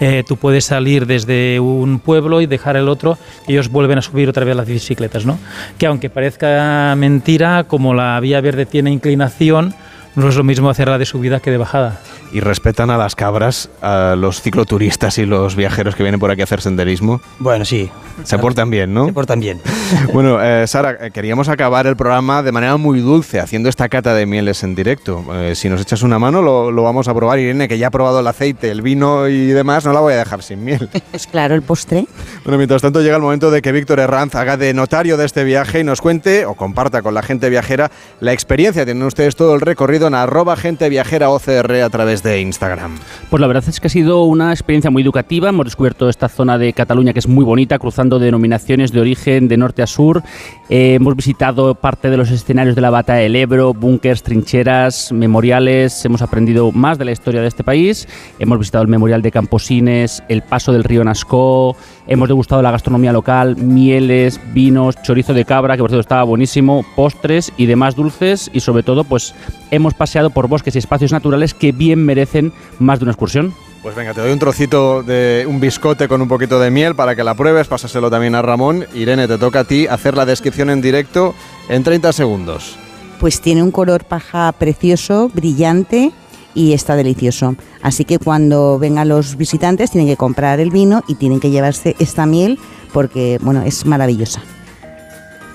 eh, 0.00 0.24
tú 0.26 0.36
puedes 0.36 0.64
salir 0.64 1.06
desde 1.06 1.60
un 1.60 2.00
pueblo 2.00 2.40
y 2.40 2.46
dejar 2.46 2.76
el 2.76 2.88
otro 2.88 3.18
y 3.46 3.52
ellos 3.52 3.68
vuelven 3.68 3.98
a 3.98 4.02
subir 4.02 4.28
otra 4.28 4.44
vez 4.44 4.56
las 4.56 4.66
bicicletas, 4.66 5.24
¿no? 5.24 5.38
Que 5.78 5.86
aunque 5.86 6.10
parezca 6.10 6.92
mentira, 6.96 7.64
como 7.64 7.94
la 7.94 8.18
vía 8.18 8.40
verde 8.40 8.66
tiene 8.66 8.90
inclinación, 8.90 9.76
no 10.14 10.28
es 10.28 10.36
lo 10.36 10.44
mismo 10.44 10.70
hacerla 10.70 10.98
de 10.98 11.06
subida 11.06 11.40
que 11.40 11.50
de 11.50 11.58
bajada. 11.58 12.00
y 12.32 12.40
respetan 12.40 12.88
a 12.90 12.96
las 12.96 13.14
cabras, 13.14 13.68
a 13.82 14.14
los 14.16 14.40
cicloturistas 14.40 15.18
y 15.18 15.26
los 15.26 15.54
viajeros 15.54 15.94
que 15.94 16.02
vienen 16.02 16.18
por 16.18 16.30
aquí 16.30 16.40
a 16.40 16.44
hacer 16.44 16.62
senderismo. 16.62 17.20
Bueno, 17.38 17.64
sí. 17.66 17.90
Se 18.24 18.38
portan 18.38 18.70
bien, 18.70 18.94
¿no? 18.94 19.06
Se 19.06 19.12
portan 19.12 19.40
bien. 19.40 19.60
Bueno, 20.14 20.42
eh, 20.42 20.66
Sara, 20.66 20.96
eh, 21.00 21.10
queríamos 21.10 21.48
acabar 21.50 21.86
el 21.86 21.96
programa 21.96 22.42
de 22.42 22.50
manera 22.50 22.78
muy 22.78 23.00
dulce, 23.00 23.40
haciendo 23.40 23.68
esta 23.68 23.90
cata 23.90 24.14
de 24.14 24.24
mieles 24.24 24.62
en 24.62 24.74
directo. 24.74 25.22
Eh, 25.34 25.54
si 25.54 25.68
nos 25.68 25.82
echas 25.82 26.02
una 26.02 26.18
mano, 26.18 26.40
lo, 26.40 26.70
lo 26.70 26.82
vamos 26.82 27.08
a 27.08 27.14
probar. 27.14 27.38
Irene, 27.38 27.68
que 27.68 27.76
ya 27.76 27.88
ha 27.88 27.90
probado 27.90 28.20
el 28.20 28.26
aceite, 28.26 28.70
el 28.70 28.80
vino 28.80 29.28
y 29.28 29.48
demás, 29.48 29.84
no 29.84 29.92
la 29.92 30.00
voy 30.00 30.14
a 30.14 30.16
dejar 30.16 30.42
sin 30.42 30.64
miel. 30.64 30.88
Pues 31.12 31.26
claro, 31.26 31.54
el 31.54 31.60
postre. 31.60 32.06
Bueno, 32.44 32.56
mientras 32.56 32.80
tanto 32.80 33.02
llega 33.02 33.16
el 33.16 33.22
momento 33.22 33.50
de 33.50 33.60
que 33.60 33.70
Víctor 33.70 34.00
Herranz 34.00 34.34
haga 34.34 34.56
de 34.56 34.72
notario 34.72 35.18
de 35.18 35.26
este 35.26 35.44
viaje 35.44 35.80
y 35.80 35.84
nos 35.84 36.00
cuente 36.00 36.46
o 36.46 36.54
comparta 36.54 37.02
con 37.02 37.12
la 37.12 37.22
gente 37.22 37.50
viajera 37.50 37.90
la 38.20 38.32
experiencia. 38.32 38.86
Tienen 38.86 39.02
ustedes 39.02 39.36
todo 39.36 39.54
el 39.54 39.60
recorrido 39.60 40.01
arroba 40.06 40.56
gente 40.56 40.88
viajera 40.88 41.30
OCR 41.30 41.82
a 41.82 41.90
través 41.90 42.22
de 42.22 42.40
Instagram. 42.40 42.98
Pues 43.30 43.40
la 43.40 43.46
verdad 43.46 43.64
es 43.68 43.80
que 43.80 43.86
ha 43.86 43.90
sido 43.90 44.24
una 44.24 44.52
experiencia 44.52 44.90
muy 44.90 45.02
educativa. 45.02 45.48
Hemos 45.48 45.66
descubierto 45.66 46.08
esta 46.08 46.28
zona 46.28 46.58
de 46.58 46.72
Cataluña 46.72 47.12
que 47.12 47.20
es 47.20 47.28
muy 47.28 47.44
bonita, 47.44 47.78
cruzando 47.78 48.18
denominaciones 48.18 48.92
de 48.92 49.00
origen 49.00 49.48
de 49.48 49.56
norte 49.56 49.82
a 49.82 49.86
sur. 49.86 50.22
Eh, 50.68 50.94
hemos 50.94 51.16
visitado 51.16 51.74
parte 51.74 52.10
de 52.10 52.16
los 52.16 52.30
escenarios 52.30 52.74
de 52.74 52.82
la 52.82 52.90
batalla 52.90 53.20
del 53.20 53.36
Ebro, 53.36 53.74
búnkers, 53.74 54.22
trincheras, 54.22 55.12
memoriales. 55.12 56.04
Hemos 56.04 56.22
aprendido 56.22 56.72
más 56.72 56.98
de 56.98 57.04
la 57.04 57.12
historia 57.12 57.40
de 57.40 57.48
este 57.48 57.64
país. 57.64 58.08
Hemos 58.38 58.58
visitado 58.58 58.82
el 58.82 58.88
memorial 58.88 59.22
de 59.22 59.30
Camposines, 59.30 60.22
el 60.28 60.42
paso 60.42 60.72
del 60.72 60.84
río 60.84 61.04
Nascó. 61.04 61.76
Hemos 62.06 62.28
degustado 62.28 62.62
la 62.62 62.70
gastronomía 62.70 63.12
local, 63.12 63.56
mieles, 63.56 64.40
vinos, 64.52 64.96
chorizo 65.02 65.34
de 65.34 65.44
cabra, 65.44 65.76
que 65.76 65.82
por 65.82 65.90
cierto 65.90 66.00
estaba 66.00 66.24
buenísimo, 66.24 66.84
postres 66.96 67.52
y 67.56 67.66
demás 67.66 67.94
dulces. 67.94 68.50
Y 68.52 68.60
sobre 68.60 68.82
todo, 68.82 69.04
pues 69.04 69.34
hemos 69.70 69.91
paseado 69.94 70.30
por 70.30 70.48
bosques 70.48 70.74
y 70.74 70.78
espacios 70.78 71.12
naturales 71.12 71.54
que 71.54 71.72
bien 71.72 72.04
merecen 72.04 72.52
más 72.78 72.98
de 72.98 73.04
una 73.04 73.12
excursión. 73.12 73.54
Pues 73.82 73.96
venga, 73.96 74.14
te 74.14 74.20
doy 74.20 74.30
un 74.30 74.38
trocito 74.38 75.02
de 75.02 75.44
un 75.48 75.58
biscote 75.58 76.06
con 76.06 76.22
un 76.22 76.28
poquito 76.28 76.60
de 76.60 76.70
miel 76.70 76.94
para 76.94 77.16
que 77.16 77.24
la 77.24 77.34
pruebes, 77.34 77.66
pásaselo 77.66 78.10
también 78.10 78.36
a 78.36 78.42
Ramón. 78.42 78.86
Irene, 78.94 79.26
te 79.26 79.38
toca 79.38 79.60
a 79.60 79.64
ti 79.64 79.88
hacer 79.88 80.16
la 80.16 80.24
descripción 80.24 80.70
en 80.70 80.80
directo 80.80 81.34
en 81.68 81.82
30 81.82 82.12
segundos. 82.12 82.76
Pues 83.18 83.40
tiene 83.40 83.62
un 83.62 83.72
color 83.72 84.04
paja 84.04 84.52
precioso, 84.52 85.30
brillante 85.34 86.12
y 86.54 86.74
está 86.74 86.94
delicioso. 86.94 87.56
Así 87.82 88.04
que 88.04 88.18
cuando 88.18 88.78
vengan 88.78 89.08
los 89.08 89.36
visitantes 89.36 89.90
tienen 89.90 90.08
que 90.08 90.16
comprar 90.16 90.60
el 90.60 90.70
vino 90.70 91.02
y 91.08 91.16
tienen 91.16 91.40
que 91.40 91.50
llevarse 91.50 91.96
esta 91.98 92.24
miel 92.24 92.60
porque, 92.92 93.38
bueno, 93.42 93.62
es 93.62 93.84
maravillosa. 93.84 94.42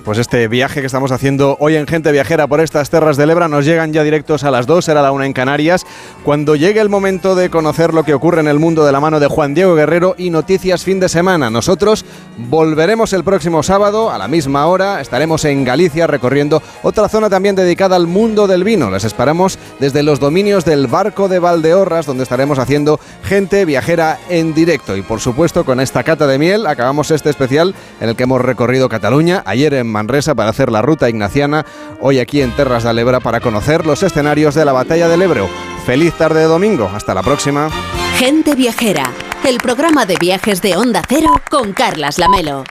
Pues 0.08 0.20
este 0.20 0.48
viaje 0.48 0.80
que 0.80 0.86
estamos 0.86 1.12
haciendo 1.12 1.58
hoy 1.60 1.76
en 1.76 1.86
Gente 1.86 2.14
Viajera 2.14 2.48
por 2.48 2.62
estas 2.62 2.90
terras 2.90 3.18
del 3.18 3.30
Ebra 3.30 3.50
nos 3.50 3.66
llegan 3.66 3.92
ya 3.92 4.04
directos 4.04 4.46
a 4.46 4.52
las 4.52 4.66
2, 4.66 4.86
será 4.86 5.02
la 5.02 5.12
una 5.12 5.26
en 5.26 5.34
Canarias. 5.34 5.86
Cuando 6.24 6.56
llegue 6.56 6.80
el 6.80 6.88
momento 6.88 7.36
de 7.36 7.50
conocer 7.50 7.94
lo 7.94 8.06
que 8.06 8.14
ocurre 8.14 8.40
en 8.40 8.48
el 8.48 8.58
mundo 8.58 8.86
de 8.86 8.94
la 8.94 9.02
mano 9.02 9.20
de 9.20 9.28
Juan 9.28 9.54
Diego 9.54 9.76
Guerrero 9.76 10.16
y 10.18 10.30
noticias 10.30 10.86
fin 10.86 11.02
de 11.02 11.10
semana. 11.10 11.50
Nosotros 11.50 12.06
volveremos 12.38 13.12
el 13.12 13.26
próximo 13.26 13.64
sábado 13.64 14.10
a 14.10 14.18
la 14.18 14.30
misma 14.30 14.68
hora. 14.68 15.02
Estaremos 15.02 15.44
en 15.44 15.66
Galicia 15.66 16.08
recorriendo 16.08 16.64
otra 16.84 17.10
zona 17.10 17.30
también 17.30 17.58
dedicada 17.58 17.98
al 17.98 18.08
mundo 18.08 18.48
del 18.48 18.64
vino. 18.64 18.90
Les 18.90 19.04
esperamos 19.04 19.60
desde 19.82 20.04
los 20.04 20.22
dominios 20.22 20.64
del 20.64 20.88
barco 20.88 21.28
de 21.28 21.40
Valdeorras, 21.40 22.06
donde 22.06 22.24
estaremos 22.24 22.60
haciendo 22.60 22.98
Gente 23.24 23.66
Viajera 23.66 24.20
en 24.30 24.54
directo. 24.54 24.96
Y 24.96 25.02
por 25.02 25.20
supuesto, 25.20 25.66
con 25.66 25.82
esta 25.82 26.06
cata 26.06 26.28
de 26.28 26.40
miel 26.40 26.66
acabamos 26.66 27.12
este 27.12 27.30
especial 27.30 27.76
en 28.00 28.08
el 28.08 28.16
que 28.16 28.24
hemos 28.24 28.40
recorrido 28.40 28.88
Cataluña, 28.88 29.44
ayer 29.46 29.74
en 29.74 29.97
Manresa 29.98 30.36
para 30.36 30.52
hacer 30.52 30.72
la 30.72 30.84
ruta 30.84 31.10
ignaciana, 31.10 31.66
hoy 32.00 32.20
aquí 32.20 32.44
en 32.44 32.56
Terras 32.56 32.84
de 32.84 32.92
Alebra 32.92 33.20
para 33.20 33.40
conocer 33.40 33.88
los 33.88 34.04
escenarios 34.04 34.54
de 34.54 34.64
la 34.64 34.72
batalla 34.72 35.08
del 35.08 35.24
Ebro. 35.24 35.50
Feliz 35.88 36.14
tarde 36.14 36.42
de 36.42 36.46
domingo, 36.46 36.88
hasta 36.94 37.16
la 37.16 37.24
próxima. 37.24 37.70
Gente 38.20 38.54
Viajera, 38.54 39.12
el 39.44 39.58
programa 39.58 40.06
de 40.06 40.18
viajes 40.18 40.62
de 40.62 40.78
Onda 40.78 41.02
Cero 41.08 41.42
con 41.50 41.74
Carlas 41.74 42.20
Lamelo. 42.20 42.64